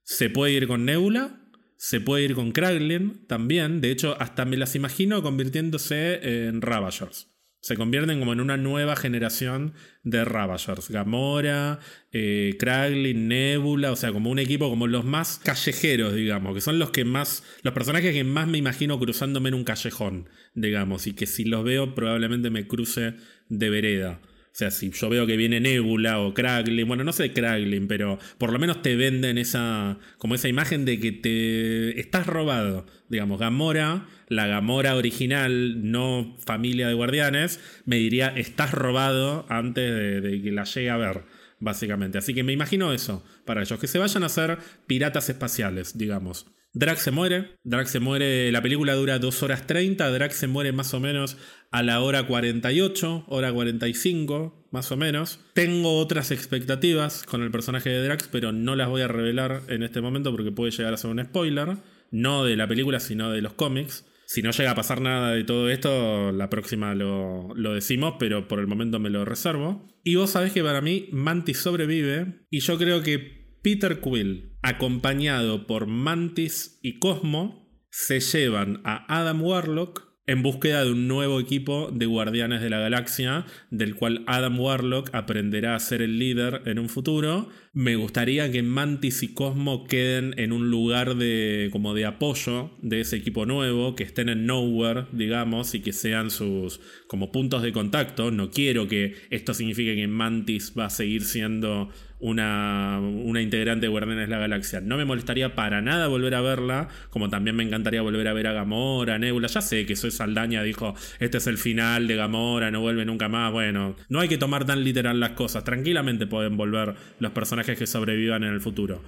Se 0.03 0.31
puede 0.31 0.55
ir 0.55 0.67
con 0.67 0.85
Nebula, 0.85 1.41
se 1.77 2.01
puede 2.01 2.25
ir 2.25 2.35
con 2.35 2.51
Kraglin 2.51 3.25
también. 3.29 3.81
De 3.81 3.93
hecho, 3.93 4.21
hasta 4.21 4.45
me 4.45 4.57
las 4.57 4.75
imagino 4.75 5.23
convirtiéndose 5.23 6.49
en 6.49 6.61
Ravagers 6.61 7.31
se 7.61 7.77
convierten 7.77 8.19
como 8.19 8.33
en 8.33 8.41
una 8.41 8.57
nueva 8.57 8.97
generación 8.97 9.75
de 10.03 10.25
Ravagers. 10.25 10.89
Gamora, 10.89 11.79
eh, 12.11 12.57
Kraglin, 12.59 13.29
Nebula, 13.29 13.93
o 13.93 13.97
sea, 13.97 14.13
como 14.13 14.31
un 14.31 14.39
equipo 14.39 14.71
como 14.71 14.87
los 14.87 15.05
más 15.05 15.39
callejeros, 15.45 16.15
digamos, 16.15 16.55
que 16.55 16.63
son 16.63 16.79
los 16.79 16.91
que 16.91 17.05
más, 17.05 17.45
los 17.63 17.75
personajes 17.75 18.15
que 18.15 18.25
más 18.25 18.49
me 18.49 18.59
imagino 18.59 18.99
cruzándome 18.99 19.51
en 19.51 19.55
un 19.55 19.65
callejón, 19.65 20.31
digamos, 20.55 21.07
y 21.07 21.13
que 21.13 21.27
si 21.27 21.45
los 21.45 21.63
veo 21.63 21.95
probablemente 21.95 22.49
me 22.49 22.67
cruce 22.67 23.15
de 23.49 23.71
vereda. 23.71 24.21
O 24.53 24.57
sea, 24.61 24.73
si 24.73 24.91
yo 24.91 25.09
veo 25.09 25.27
que 25.27 25.37
viene 25.37 25.61
Nebula 25.61 26.19
o 26.19 26.35
Kraglin, 26.35 26.87
bueno, 26.89 27.05
no 27.05 27.13
sé 27.13 27.33
Kraglin, 27.33 27.87
pero 27.87 28.19
por 28.37 28.53
lo 28.53 28.59
menos 28.59 28.83
te 28.83 28.97
venden 28.97 29.39
esa, 29.39 29.99
como 30.19 30.35
esa 30.35 30.49
imagen 30.49 30.85
de 30.85 30.99
que 30.99 31.13
te 31.13 32.01
estás 32.01 32.27
robado. 32.27 32.85
Digamos, 33.09 33.39
Gamora, 33.39 34.07
la 34.29 34.49
Gamora 34.49 34.97
original, 34.97 35.91
no 35.91 36.37
familia 36.45 36.89
de 36.89 36.95
guardianes, 36.95 37.61
me 37.85 37.97
diría, 37.97 38.29
estás 38.29 38.73
robado 38.73 39.47
antes 39.49 40.23
de, 40.23 40.43
que 40.43 40.51
la 40.51 40.65
llegue 40.65 40.91
a 40.91 40.97
ver, 40.97 41.23
básicamente. 41.61 42.19
Así 42.19 42.35
que 42.35 42.43
me 42.43 42.53
imagino 42.53 42.93
eso 42.93 43.25
para 43.45 43.63
ellos, 43.63 43.79
que 43.79 43.87
se 43.87 43.99
vayan 43.99 44.25
a 44.25 44.29
ser 44.29 44.59
piratas 44.87 45.29
espaciales, 45.29 45.97
digamos. 45.97 46.47
Drax 46.73 47.03
se 47.03 47.11
muere, 47.11 47.57
Drax 47.65 47.91
se 47.91 47.99
muere, 47.99 48.53
la 48.53 48.63
película 48.63 48.95
dura 48.95 49.19
2 49.19 49.43
horas 49.43 49.67
30, 49.67 50.09
Drax 50.09 50.37
se 50.37 50.47
muere 50.47 50.71
más 50.71 50.95
o 50.95 51.01
menos 51.01 51.37
a 51.73 51.83
la 51.83 52.01
hora 52.01 52.29
48, 52.29 53.25
hora 53.27 53.53
45, 53.53 54.69
más 54.71 54.93
o 54.93 54.97
menos. 54.97 55.41
Tengo 55.55 55.99
otras 55.99 56.31
expectativas 56.31 57.25
con 57.25 57.43
el 57.43 57.51
personaje 57.51 57.91
de 57.91 58.05
Drax, 58.05 58.29
pero 58.31 58.53
no 58.53 58.77
las 58.77 58.89
voy 58.89 59.03
a 59.03 59.09
revelar 59.09 59.63
en 59.67 59.83
este 59.83 60.01
momento 60.01 60.31
porque 60.31 60.53
puede 60.53 60.71
llegar 60.71 60.95
a 60.95 60.97
ser 60.97 61.11
un 61.11 61.25
spoiler, 61.25 61.77
no 62.13 62.45
de 62.45 62.57
la 62.57 62.69
película, 62.69 63.01
sino 63.01 63.33
de 63.33 63.43
los 63.43 63.55
cómics. 63.55 64.07
Si 64.27 64.43
no 64.43 64.53
llega 64.53 64.71
a 64.71 64.77
pasar 64.77 65.01
nada 65.01 65.33
de 65.33 65.43
todo 65.43 65.69
esto, 65.71 66.31
la 66.31 66.49
próxima 66.51 66.95
lo, 66.95 67.53
lo, 67.57 67.75
decimos, 67.75 68.15
pero 68.21 68.47
por 68.47 68.61
el 68.61 68.69
momento 68.69 69.01
me 69.01 69.11
lo 69.11 69.25
reservo. 69.25 69.89
Y 70.05 70.15
vos 70.15 70.31
sabés 70.31 70.53
que 70.53 70.63
para 70.63 70.81
mí 70.81 71.09
Mantis 71.11 71.59
sobrevive, 71.59 72.47
y 72.49 72.61
yo 72.61 72.79
creo 72.79 73.03
que 73.03 73.40
Peter 73.63 74.01
Quill, 74.01 74.53
acompañado 74.63 75.67
por 75.67 75.87
Mantis 75.87 76.79
y 76.83 76.99
Cosmo, 76.99 77.69
se 77.91 78.21
llevan 78.21 78.81
a 78.85 79.05
Adam 79.15 79.43
Warlock 79.43 80.11
en 80.27 80.45
búsqueda 80.45 80.85
de 80.85 80.93
un 80.93 81.09
nuevo 81.09 81.41
equipo 81.41 81.91
de 81.93 82.07
Guardianes 82.07 82.61
de 82.61 82.71
la 82.71 82.79
Galaxia, 82.79 83.47
del 83.73 83.97
cual 83.97 84.23
Adam 84.29 84.61
Warlock 84.61 85.11
aprenderá 85.13 85.75
a 85.75 85.81
ser 85.81 86.03
el 86.03 86.21
líder 86.21 86.63
en 86.67 86.79
un 86.79 86.89
futuro. 86.89 87.49
Me 87.73 87.97
gustaría 87.97 88.51
que 88.53 88.63
Mantis 88.63 89.25
y 89.25 89.35
Cosmo 89.35 89.87
queden 89.87 90.35
en 90.39 90.53
un 90.53 90.71
lugar 90.71 91.17
de 91.17 91.69
como 91.73 91.95
de 91.95 92.07
apoyo 92.07 92.71
de 92.81 93.01
ese 93.01 93.17
equipo 93.17 93.45
nuevo, 93.45 93.97
que 93.97 94.05
estén 94.05 94.29
en 94.29 94.47
Nowhere, 94.47 95.07
digamos, 95.11 95.75
y 95.75 95.81
que 95.81 95.93
sean 95.93 96.31
sus 96.31 96.81
como 97.09 97.33
puntos 97.33 97.63
de 97.63 97.73
contacto. 97.73 98.31
No 98.31 98.51
quiero 98.51 98.87
que 98.87 99.15
esto 99.31 99.53
signifique 99.53 99.97
que 99.97 100.07
Mantis 100.07 100.75
va 100.79 100.85
a 100.85 100.91
seguir 100.91 101.25
siendo 101.25 101.91
una, 102.21 103.01
integrante 103.41 103.87
de 103.87 103.89
Guardianes 103.89 104.29
de 104.29 104.31
la 104.31 104.39
Galaxia. 104.39 104.81
No 104.81 104.97
me 104.97 105.05
molestaría 105.05 105.55
para 105.55 105.81
nada 105.81 106.09
volver 106.09 106.35
a 106.35 106.41
verla, 106.41 106.89
como 107.11 107.31
también 107.31 107.57
me 107.57 107.63
encantaría 107.63 108.03
volver 108.03 108.29
a 108.29 108.33
ver 108.33 108.47
a 108.47 108.53
Gamora, 108.53 109.19
Nebula. 109.19 109.49
Ya 109.49 109.61
sé 109.61 109.87
que 109.87 109.97
soy 109.97 110.11
Saldaña, 110.11 110.63
dijo, 110.63 110.95
este 111.19 111.39
es 111.39 111.47
el 111.47 111.59
final 111.59 112.07
de 112.07 112.17
Gamora, 112.17 112.71
no 112.71 112.81
vuelve 112.81 113.05
nunca 113.05 113.29
más. 113.29 113.53
Bueno, 113.53 113.97
no 114.09 114.21
hay 114.21 114.29
que 114.29 114.39
tomar 114.39 114.65
tan 114.65 114.85
literal 114.85 115.19
las 115.21 115.31
cosas. 115.31 115.65
Tranquilamente 115.65 116.27
pueden 116.27 116.57
volver 116.57 116.95
los 117.19 117.33
personajes 117.33 117.79
que 117.79 117.87
sobrevivan 117.87 118.45
en 118.45 118.53
el 118.53 118.61
futuro. 118.61 119.03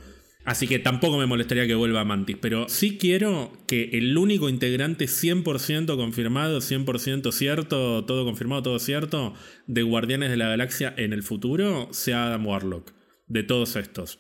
Así 0.45 0.67
que 0.67 0.81
tampoco 0.81 1.19
me 1.19 1.27
molestaría 1.27 1.69
que 1.69 1.77
vuelva 1.77 2.05
Mantis, 2.05 2.37
pero 2.41 2.69
sí 2.69 2.99
quiero 2.99 3.53
que 3.69 3.91
el 3.93 4.19
único 4.19 4.49
integrante 4.49 5.05
100% 5.05 5.97
confirmado, 5.97 6.59
100% 6.59 7.31
cierto, 7.31 8.05
todo 8.05 8.25
confirmado, 8.25 8.63
todo 8.65 8.79
cierto, 8.81 9.35
de 9.69 9.83
Guardianes 9.83 10.31
de 10.31 10.37
la 10.37 10.49
Galaxia 10.49 10.93
en 10.97 11.13
el 11.13 11.23
futuro 11.23 11.89
sea 11.93 12.27
Adam 12.27 12.45
Warlock 12.45 13.02
de 13.33 13.43
todos 13.43 13.76
estos. 13.76 14.18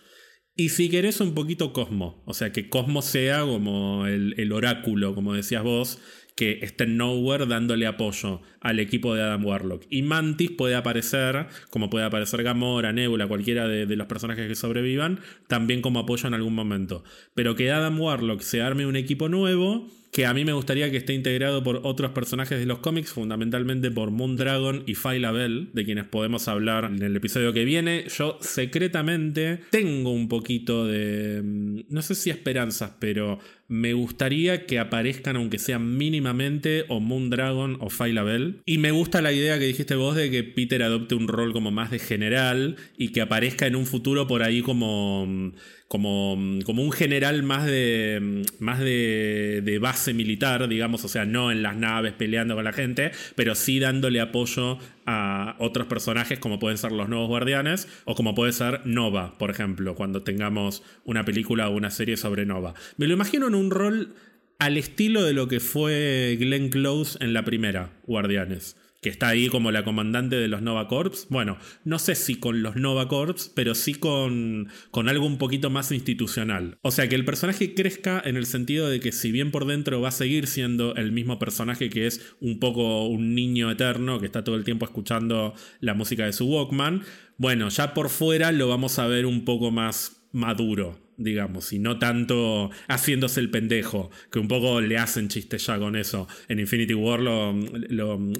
Y 0.54 0.70
si 0.70 0.90
querés 0.90 1.20
un 1.20 1.34
poquito 1.34 1.72
Cosmo, 1.72 2.22
o 2.26 2.34
sea, 2.34 2.52
que 2.52 2.68
Cosmo 2.68 3.00
sea 3.00 3.40
como 3.40 4.06
el, 4.06 4.34
el 4.36 4.52
oráculo, 4.52 5.14
como 5.14 5.32
decías 5.32 5.62
vos, 5.62 5.98
que 6.36 6.58
esté 6.62 6.84
en 6.84 6.96
Nowhere 6.96 7.46
dándole 7.46 7.86
apoyo 7.86 8.42
al 8.60 8.78
equipo 8.78 9.14
de 9.14 9.22
Adam 9.22 9.44
Warlock. 9.44 9.84
Y 9.88 10.02
Mantis 10.02 10.50
puede 10.50 10.74
aparecer, 10.74 11.46
como 11.70 11.88
puede 11.88 12.04
aparecer 12.04 12.42
Gamora, 12.42 12.92
Nebula, 12.92 13.26
cualquiera 13.26 13.66
de, 13.66 13.86
de, 13.86 13.96
los 13.96 14.06
personajes 14.06 14.46
que 14.46 14.54
sobrevivan, 14.54 15.20
también 15.46 15.82
como 15.82 16.00
apoyo 16.00 16.26
en 16.26 16.34
algún 16.34 16.54
momento. 16.54 17.04
Pero 17.34 17.54
que 17.54 17.70
Adam 17.70 17.98
Warlock 18.00 18.40
se 18.40 18.62
arme 18.62 18.86
un 18.86 18.96
equipo 18.96 19.28
nuevo 19.28 19.88
que 20.12 20.26
a 20.26 20.34
mí 20.34 20.44
me 20.44 20.52
gustaría 20.52 20.90
que 20.90 20.98
esté 20.98 21.14
integrado 21.14 21.62
por 21.64 21.80
otros 21.84 22.10
personajes 22.10 22.58
de 22.58 22.66
los 22.66 22.80
cómics, 22.80 23.10
fundamentalmente 23.10 23.90
por 23.90 24.10
Moondragon 24.10 24.84
y 24.86 24.94
Phyla 24.94 25.32
Bell, 25.32 25.70
de 25.72 25.86
quienes 25.86 26.04
podemos 26.04 26.48
hablar 26.48 26.84
en 26.84 27.02
el 27.02 27.16
episodio 27.16 27.54
que 27.54 27.64
viene. 27.64 28.04
Yo 28.14 28.36
secretamente 28.42 29.60
tengo 29.70 30.12
un 30.12 30.28
poquito 30.28 30.86
de, 30.86 31.40
mm, 31.42 31.80
no 31.88 32.02
sé 32.02 32.14
si 32.14 32.28
esperanzas, 32.28 32.92
pero 32.98 33.38
me 33.68 33.94
gustaría 33.94 34.66
que 34.66 34.78
aparezcan, 34.78 35.36
aunque 35.36 35.58
sean 35.58 35.96
mínimamente, 35.96 36.84
o 36.88 37.00
Moondragon 37.00 37.78
o 37.80 37.88
Phyla 37.88 38.22
Bell. 38.22 38.60
Y 38.66 38.76
me 38.76 38.90
gusta 38.90 39.22
la 39.22 39.32
idea 39.32 39.58
que 39.58 39.64
dijiste 39.64 39.94
vos 39.94 40.14
de 40.14 40.30
que 40.30 40.44
Peter 40.44 40.82
adopte 40.82 41.14
un 41.14 41.26
rol 41.26 41.54
como 41.54 41.70
más 41.70 41.90
de 41.90 41.98
general 41.98 42.76
y 42.98 43.12
que 43.12 43.22
aparezca 43.22 43.66
en 43.66 43.76
un 43.76 43.86
futuro 43.86 44.26
por 44.26 44.42
ahí 44.42 44.60
como 44.60 45.24
mm, 45.24 45.52
como, 45.92 46.38
como 46.64 46.82
un 46.82 46.90
general 46.90 47.42
más 47.42 47.66
de, 47.66 48.44
más 48.58 48.78
de, 48.78 49.60
de, 49.62 49.78
base 49.78 50.14
militar, 50.14 50.66
digamos, 50.66 51.04
o 51.04 51.08
sea, 51.08 51.26
no 51.26 51.52
en 51.52 51.62
las 51.62 51.76
naves 51.76 52.14
peleando 52.14 52.54
con 52.54 52.64
la 52.64 52.72
gente, 52.72 53.10
pero 53.34 53.54
sí 53.54 53.78
dándole 53.78 54.22
apoyo 54.22 54.78
a 55.04 55.54
otros 55.58 55.88
personajes 55.88 56.38
como 56.38 56.58
pueden 56.58 56.78
ser 56.78 56.92
los 56.92 57.10
nuevos 57.10 57.28
guardianes 57.28 57.88
o 58.06 58.14
como 58.14 58.34
puede 58.34 58.52
ser 58.52 58.80
Nova, 58.86 59.36
por 59.36 59.50
ejemplo, 59.50 59.94
cuando 59.94 60.22
tengamos 60.22 60.82
una 61.04 61.26
película 61.26 61.68
o 61.68 61.76
una 61.76 61.90
serie 61.90 62.16
sobre 62.16 62.46
Nova. 62.46 62.72
Me 62.96 63.06
lo 63.06 63.12
imagino 63.12 63.46
en 63.46 63.54
un 63.54 63.70
rol 63.70 64.14
al 64.58 64.78
estilo 64.78 65.22
de 65.22 65.34
lo 65.34 65.46
que 65.46 65.60
fue 65.60 66.38
Glenn 66.40 66.70
Close 66.70 67.18
en 67.20 67.34
la 67.34 67.44
primera, 67.44 67.90
Guardianes 68.06 68.76
que 69.02 69.10
está 69.10 69.28
ahí 69.28 69.48
como 69.48 69.72
la 69.72 69.84
comandante 69.84 70.36
de 70.36 70.46
los 70.46 70.62
Nova 70.62 70.86
Corps. 70.86 71.26
Bueno, 71.28 71.58
no 71.84 71.98
sé 71.98 72.14
si 72.14 72.36
con 72.36 72.62
los 72.62 72.76
Nova 72.76 73.08
Corps, 73.08 73.50
pero 73.54 73.74
sí 73.74 73.94
con, 73.94 74.68
con 74.92 75.08
algo 75.08 75.26
un 75.26 75.38
poquito 75.38 75.70
más 75.70 75.90
institucional. 75.90 76.78
O 76.82 76.92
sea, 76.92 77.08
que 77.08 77.16
el 77.16 77.24
personaje 77.24 77.74
crezca 77.74 78.22
en 78.24 78.36
el 78.36 78.46
sentido 78.46 78.88
de 78.88 79.00
que 79.00 79.10
si 79.10 79.32
bien 79.32 79.50
por 79.50 79.66
dentro 79.66 80.00
va 80.00 80.08
a 80.08 80.12
seguir 80.12 80.46
siendo 80.46 80.94
el 80.94 81.10
mismo 81.10 81.40
personaje 81.40 81.90
que 81.90 82.06
es 82.06 82.34
un 82.40 82.60
poco 82.60 83.08
un 83.08 83.34
niño 83.34 83.72
eterno 83.72 84.20
que 84.20 84.26
está 84.26 84.44
todo 84.44 84.54
el 84.54 84.64
tiempo 84.64 84.84
escuchando 84.84 85.52
la 85.80 85.94
música 85.94 86.24
de 86.24 86.32
su 86.32 86.46
Walkman, 86.46 87.02
bueno, 87.38 87.70
ya 87.70 87.94
por 87.94 88.08
fuera 88.08 88.52
lo 88.52 88.68
vamos 88.68 89.00
a 89.00 89.08
ver 89.08 89.26
un 89.26 89.44
poco 89.44 89.72
más 89.72 90.22
maduro, 90.30 90.98
digamos, 91.22 91.72
y 91.72 91.78
no 91.78 91.98
tanto 91.98 92.70
haciéndose 92.88 93.40
el 93.40 93.50
pendejo, 93.50 94.10
que 94.30 94.38
un 94.38 94.48
poco 94.48 94.80
le 94.80 94.98
hacen 94.98 95.28
chistes 95.28 95.66
ya 95.66 95.78
con 95.78 95.96
eso. 95.96 96.28
En 96.48 96.60
Infinity 96.60 96.94
War 96.94 97.20
lo, 97.20 97.54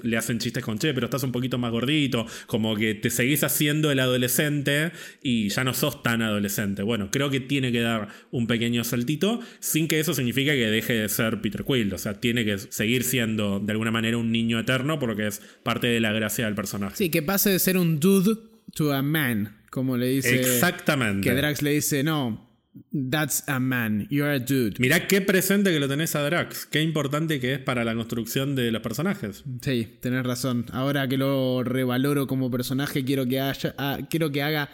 le 0.03 0.17
hacen 0.17 0.39
chistes 0.39 0.63
con, 0.63 0.79
che, 0.79 0.93
pero 0.93 1.05
estás 1.05 1.23
un 1.23 1.31
poquito 1.31 1.57
más 1.57 1.71
gordito, 1.71 2.25
como 2.47 2.75
que 2.75 2.95
te 2.95 3.09
seguís 3.09 3.43
haciendo 3.43 3.91
el 3.91 3.99
adolescente 3.99 4.91
y 5.21 5.49
ya 5.49 5.63
no 5.63 5.73
sos 5.73 6.03
tan 6.03 6.21
adolescente. 6.21 6.83
Bueno, 6.83 7.09
creo 7.11 7.29
que 7.29 7.39
tiene 7.39 7.71
que 7.71 7.81
dar 7.81 8.09
un 8.31 8.47
pequeño 8.47 8.83
saltito, 8.83 9.39
sin 9.59 9.87
que 9.87 9.99
eso 9.99 10.13
signifique 10.13 10.51
que 10.51 10.69
deje 10.69 10.93
de 10.93 11.09
ser 11.09 11.41
Peter 11.41 11.63
Quill, 11.63 11.93
o 11.93 11.97
sea, 11.97 12.19
tiene 12.19 12.45
que 12.45 12.57
seguir 12.57 13.03
siendo 13.03 13.59
de 13.59 13.71
alguna 13.71 13.91
manera 13.91 14.17
un 14.17 14.31
niño 14.31 14.59
eterno 14.59 14.99
porque 14.99 15.27
es 15.27 15.41
parte 15.63 15.87
de 15.87 15.99
la 15.99 16.11
gracia 16.11 16.45
del 16.45 16.55
personaje. 16.55 16.95
Sí, 16.95 17.09
que 17.09 17.21
pase 17.21 17.49
de 17.49 17.59
ser 17.59 17.77
un 17.77 17.99
dude 17.99 18.35
to 18.73 18.93
a 18.93 19.01
man, 19.01 19.57
como 19.69 19.97
le 19.97 20.07
dice. 20.07 20.39
Exactamente. 20.39 21.27
Que 21.27 21.35
Drax 21.35 21.61
le 21.61 21.71
dice, 21.71 22.03
no, 22.03 22.52
That's 22.91 23.43
a 23.47 23.59
man, 23.59 24.07
you're 24.09 24.33
a 24.33 24.39
dude. 24.39 24.75
Mirá 24.79 25.07
qué 25.07 25.21
presente 25.21 25.71
que 25.71 25.79
lo 25.79 25.87
tenés 25.87 26.15
a 26.15 26.23
Drax, 26.23 26.65
qué 26.65 26.81
importante 26.81 27.39
que 27.39 27.53
es 27.53 27.59
para 27.59 27.83
la 27.83 27.93
construcción 27.93 28.55
de 28.55 28.71
los 28.71 28.81
personajes. 28.81 29.43
Sí, 29.61 29.97
tenés 29.99 30.23
razón. 30.25 30.65
Ahora 30.71 31.07
que 31.07 31.17
lo 31.17 31.63
revaloro 31.63 32.25
como 32.27 32.49
personaje, 32.49 33.05
quiero 33.05 33.27
que, 33.27 33.39
haya, 33.39 33.75
ah, 33.77 33.99
quiero 34.09 34.31
que 34.31 34.41
haga 34.41 34.69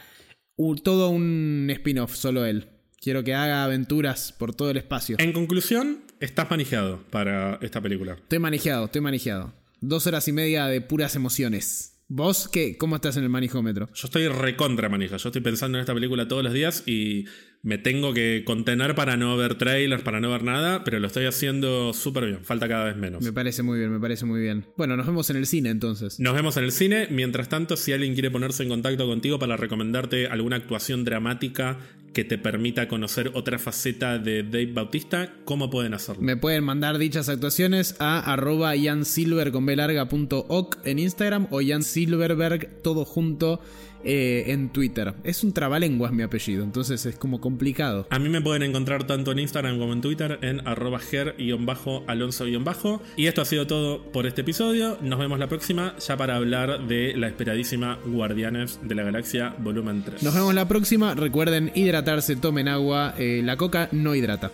todo 0.84 1.10
un 1.10 1.68
spin-off, 1.70 2.16
solo 2.16 2.46
él. 2.46 2.68
Quiero 3.02 3.24
que 3.24 3.34
haga 3.34 3.64
aventuras 3.64 4.34
por 4.34 4.54
todo 4.54 4.72
el 4.72 4.78
espacio. 4.78 5.16
En 5.20 5.32
conclusión, 5.32 6.04
estás 6.20 6.50
manejado 6.50 7.04
para 7.10 7.56
esta 7.62 7.82
película. 7.82 8.14
Estoy 8.14 8.40
manejado, 8.40 8.86
estoy 8.86 9.02
manejado. 9.02 9.54
Dos 9.82 10.06
horas 10.08 10.28
y 10.28 10.34
media 10.34 10.66
de 10.66 10.82
puras 10.82 11.16
emociones. 11.16 11.99
¿Vos 12.12 12.50
qué? 12.52 12.76
¿Cómo 12.76 12.96
estás 12.96 13.18
en 13.18 13.24
el 13.24 13.30
manijómetro? 13.30 13.88
Yo 13.94 14.08
estoy 14.08 14.28
recontra 14.30 14.90
manija. 14.90 15.18
Yo 15.18 15.30
estoy 15.30 15.44
pensando 15.44 15.78
en 15.78 15.82
esta 15.82 15.94
película 15.94 16.28
todos 16.28 16.44
los 16.44 16.52
días 16.52 16.82
y 16.88 17.26
me 17.62 17.78
tengo 17.78 18.16
que 18.16 18.42
contener 18.48 18.96
para 18.96 19.16
no 19.16 19.38
ver 19.38 19.60
trailers, 19.60 20.02
para 20.02 20.20
no 20.20 20.32
ver 20.32 20.42
nada, 20.44 20.84
pero 20.84 20.98
lo 20.98 21.06
estoy 21.06 21.28
haciendo 21.28 21.94
súper 21.94 22.26
bien. 22.26 22.40
Falta 22.44 22.68
cada 22.68 22.86
vez 22.86 22.96
menos. 22.96 23.22
Me 23.22 23.32
parece 23.32 23.62
muy 23.62 23.78
bien, 23.78 23.92
me 23.92 24.00
parece 24.00 24.26
muy 24.26 24.42
bien. 24.42 24.66
Bueno, 24.76 24.98
nos 24.98 25.06
vemos 25.06 25.30
en 25.30 25.36
el 25.38 25.46
cine 25.46 25.70
entonces. 25.70 26.20
Nos 26.20 26.34
vemos 26.34 26.58
en 26.58 26.64
el 26.64 26.72
cine. 26.72 27.08
Mientras 27.12 27.48
tanto, 27.48 27.78
si 27.78 27.94
alguien 27.94 28.14
quiere 28.16 28.32
ponerse 28.32 28.64
en 28.64 28.70
contacto 28.70 29.06
contigo 29.06 29.38
para 29.38 29.56
recomendarte 29.56 30.26
alguna 30.26 30.56
actuación 30.56 31.06
dramática 31.06 31.78
que 32.14 32.24
te 32.24 32.38
permita 32.38 32.88
conocer 32.88 33.32
otra 33.34 33.60
faceta 33.60 34.18
de 34.18 34.44
Dave 34.44 34.72
Bautista, 34.74 35.34
¿cómo 35.46 35.70
pueden 35.70 35.94
hacerlo? 35.94 36.22
Me 36.22 36.38
pueden 36.38 36.64
mandar 36.64 36.98
dichas 36.98 37.30
actuaciones 37.30 37.96
a 38.00 38.20
arroba 38.34 38.74
jansilver 38.82 39.52
con 39.52 39.66
en 39.70 41.00
Instagram 41.00 41.48
o 41.52 41.62
jansilverberg 41.62 42.82
todo 42.82 43.06
junto 43.06 43.62
eh, 44.04 44.46
en 44.48 44.70
Twitter. 44.70 45.14
Es 45.24 45.44
un 45.44 45.54
trabalenguas 45.54 46.12
mi 46.12 46.24
apellido, 46.24 46.64
entonces 46.64 47.06
es 47.06 47.16
como 47.16 47.42
complicado. 47.42 48.08
A 48.10 48.20
mí 48.20 48.30
me 48.30 48.42
pueden 48.42 48.64
encontrar 48.64 49.06
tanto 49.06 49.32
en 49.32 49.40
Instagram 49.40 49.80
como 49.80 49.94
en 49.94 50.02
Twitter 50.02 50.40
en 50.42 50.68
arroba 50.68 51.00
ger-alonso-bajo. 51.00 53.02
Y 53.16 53.28
esto 53.28 53.42
ha 53.42 53.46
sido 53.46 53.68
todo 53.68 54.04
por 54.12 54.26
este 54.26 54.42
episodio. 54.42 54.98
Nos 55.02 55.20
vemos 55.20 55.40
la 55.40 55.48
próxima 55.48 55.96
ya 56.00 56.18
para 56.18 56.36
hablar 56.36 56.88
de 56.88 57.14
la 57.16 57.28
esperadísima 57.28 58.00
Guardianes 58.06 58.80
de 58.84 58.96
la 58.96 59.04
Galaxia 59.04 59.56
volumen 59.60 60.04
3. 60.04 60.24
Nos 60.24 60.34
vemos 60.34 60.54
la 60.54 60.68
próxima. 60.68 61.16
Recuerden 61.16 61.72
hidratarse, 61.76 62.36
tomen 62.36 62.68
agua. 62.68 63.14
Eh, 63.18 63.42
la 63.44 63.58
coca 63.58 63.90
no 63.92 64.16
hidrata. 64.16 64.52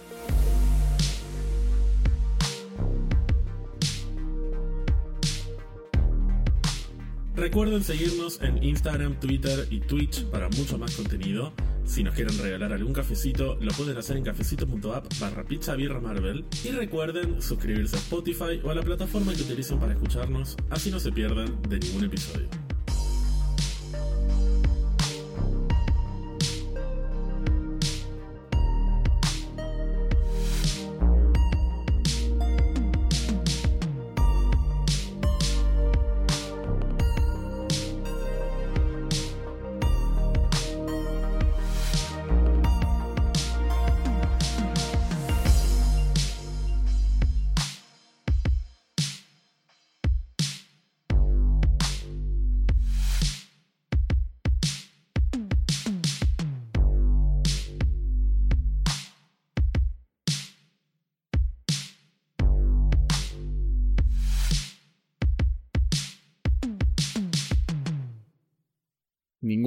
Recuerden 7.36 7.84
seguirnos 7.84 8.40
en 8.41 8.64
Instagram, 8.64 9.20
Twitter 9.20 9.68
y 9.70 9.82
Twitch 9.82 10.24
para 10.26 10.48
mucho 10.49 10.78
más 10.78 10.95
contenido. 10.95 11.52
Si 11.84 12.02
nos 12.02 12.16
quieren 12.16 12.38
regalar 12.40 12.72
algún 12.72 12.94
cafecito, 12.94 13.57
lo 13.60 13.72
pueden 13.74 13.98
hacer 13.98 14.16
en 14.16 14.24
cafecito.app 14.24 15.06
barra 15.20 15.44
pizza 15.44 15.76
birra 15.76 15.99
marvel. 15.99 16.45
Y 16.64 16.70
recuerden 16.70 17.41
suscribirse 17.41 17.98
a 17.98 17.99
Spotify 17.99 18.62
o 18.64 18.72
a 18.72 18.76
la 18.76 18.82
plataforma 18.82 19.34
que 19.34 19.41
utilicen 19.41 19.80
para 19.80 19.94
escucharnos, 19.94 20.56
así 20.70 20.90
no 20.90 20.99
se 20.99 21.12
pierden 21.12 21.62
de 21.68 21.80
ningún 21.80 22.06
episodio. 22.06 22.48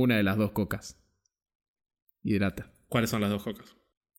Ninguna 0.08 0.16
de 0.16 0.22
las 0.22 0.38
dos 0.38 0.52
cocas. 0.52 0.98
Hidrata. 2.22 2.72
¿Cuáles 2.88 3.10
son 3.10 3.20
las 3.20 3.28
dos 3.28 3.42
cocas? 3.42 3.76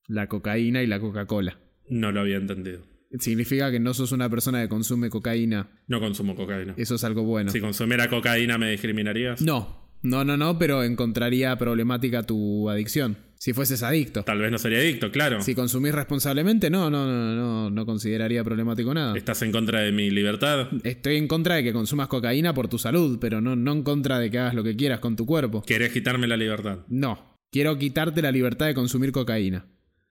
La 0.07 0.27
cocaína 0.27 0.83
y 0.83 0.87
la 0.87 0.99
Coca-Cola. 0.99 1.57
No 1.89 2.11
lo 2.11 2.19
había 2.19 2.37
entendido. 2.37 2.83
Significa 3.17 3.71
que 3.71 3.79
no 3.79 3.95
sos 3.95 4.11
una 4.11 4.29
persona 4.29 4.61
que 4.61 4.69
consume 4.69 5.09
cocaína. 5.09 5.81
No 5.87 5.99
consumo 5.99 6.35
cocaína. 6.35 6.75
Eso 6.77 6.93
es 6.93 7.03
algo 7.03 7.23
bueno. 7.23 7.49
Si 7.49 7.59
consumiera 7.59 8.07
cocaína, 8.07 8.59
¿me 8.59 8.69
discriminarías? 8.69 9.41
No. 9.41 9.89
No, 10.03 10.23
no, 10.23 10.37
no, 10.37 10.59
pero 10.59 10.83
encontraría 10.83 11.57
problemática 11.57 12.21
tu 12.21 12.69
adicción. 12.69 13.17
Si 13.41 13.53
fueses 13.53 13.81
adicto. 13.83 14.23
Tal 14.23 14.39
vez 14.39 14.51
no 14.51 14.57
sería 14.57 14.79
adicto, 14.79 15.11
claro. 15.11 15.41
Si 15.41 15.55
consumís 15.55 15.95
responsablemente, 15.95 16.69
no, 16.69 16.89
no, 16.89 17.05
no, 17.05 17.35
no, 17.35 17.69
no 17.69 17.85
consideraría 17.85 18.43
problemático 18.43 18.93
nada. 18.93 19.15
¿Estás 19.17 19.41
en 19.43 19.53
contra 19.53 19.79
de 19.79 19.93
mi 19.93 20.11
libertad? 20.11 20.67
Estoy 20.83 21.15
en 21.15 21.29
contra 21.29 21.55
de 21.55 21.63
que 21.63 21.71
consumas 21.71 22.09
cocaína 22.09 22.53
por 22.53 22.67
tu 22.67 22.77
salud, 22.77 23.17
pero 23.19 23.39
no, 23.39 23.55
no 23.55 23.71
en 23.71 23.83
contra 23.83 24.19
de 24.19 24.29
que 24.29 24.39
hagas 24.39 24.55
lo 24.55 24.63
que 24.63 24.75
quieras 24.75 24.99
con 24.99 25.15
tu 25.15 25.25
cuerpo. 25.25 25.63
¿Querés 25.65 25.93
quitarme 25.93 26.27
la 26.27 26.35
libertad? 26.35 26.79
No. 26.89 27.37
Quiero 27.49 27.77
quitarte 27.77 28.21
la 28.21 28.31
libertad 28.33 28.65
de 28.67 28.73
consumir 28.73 29.13
cocaína. 29.13 29.65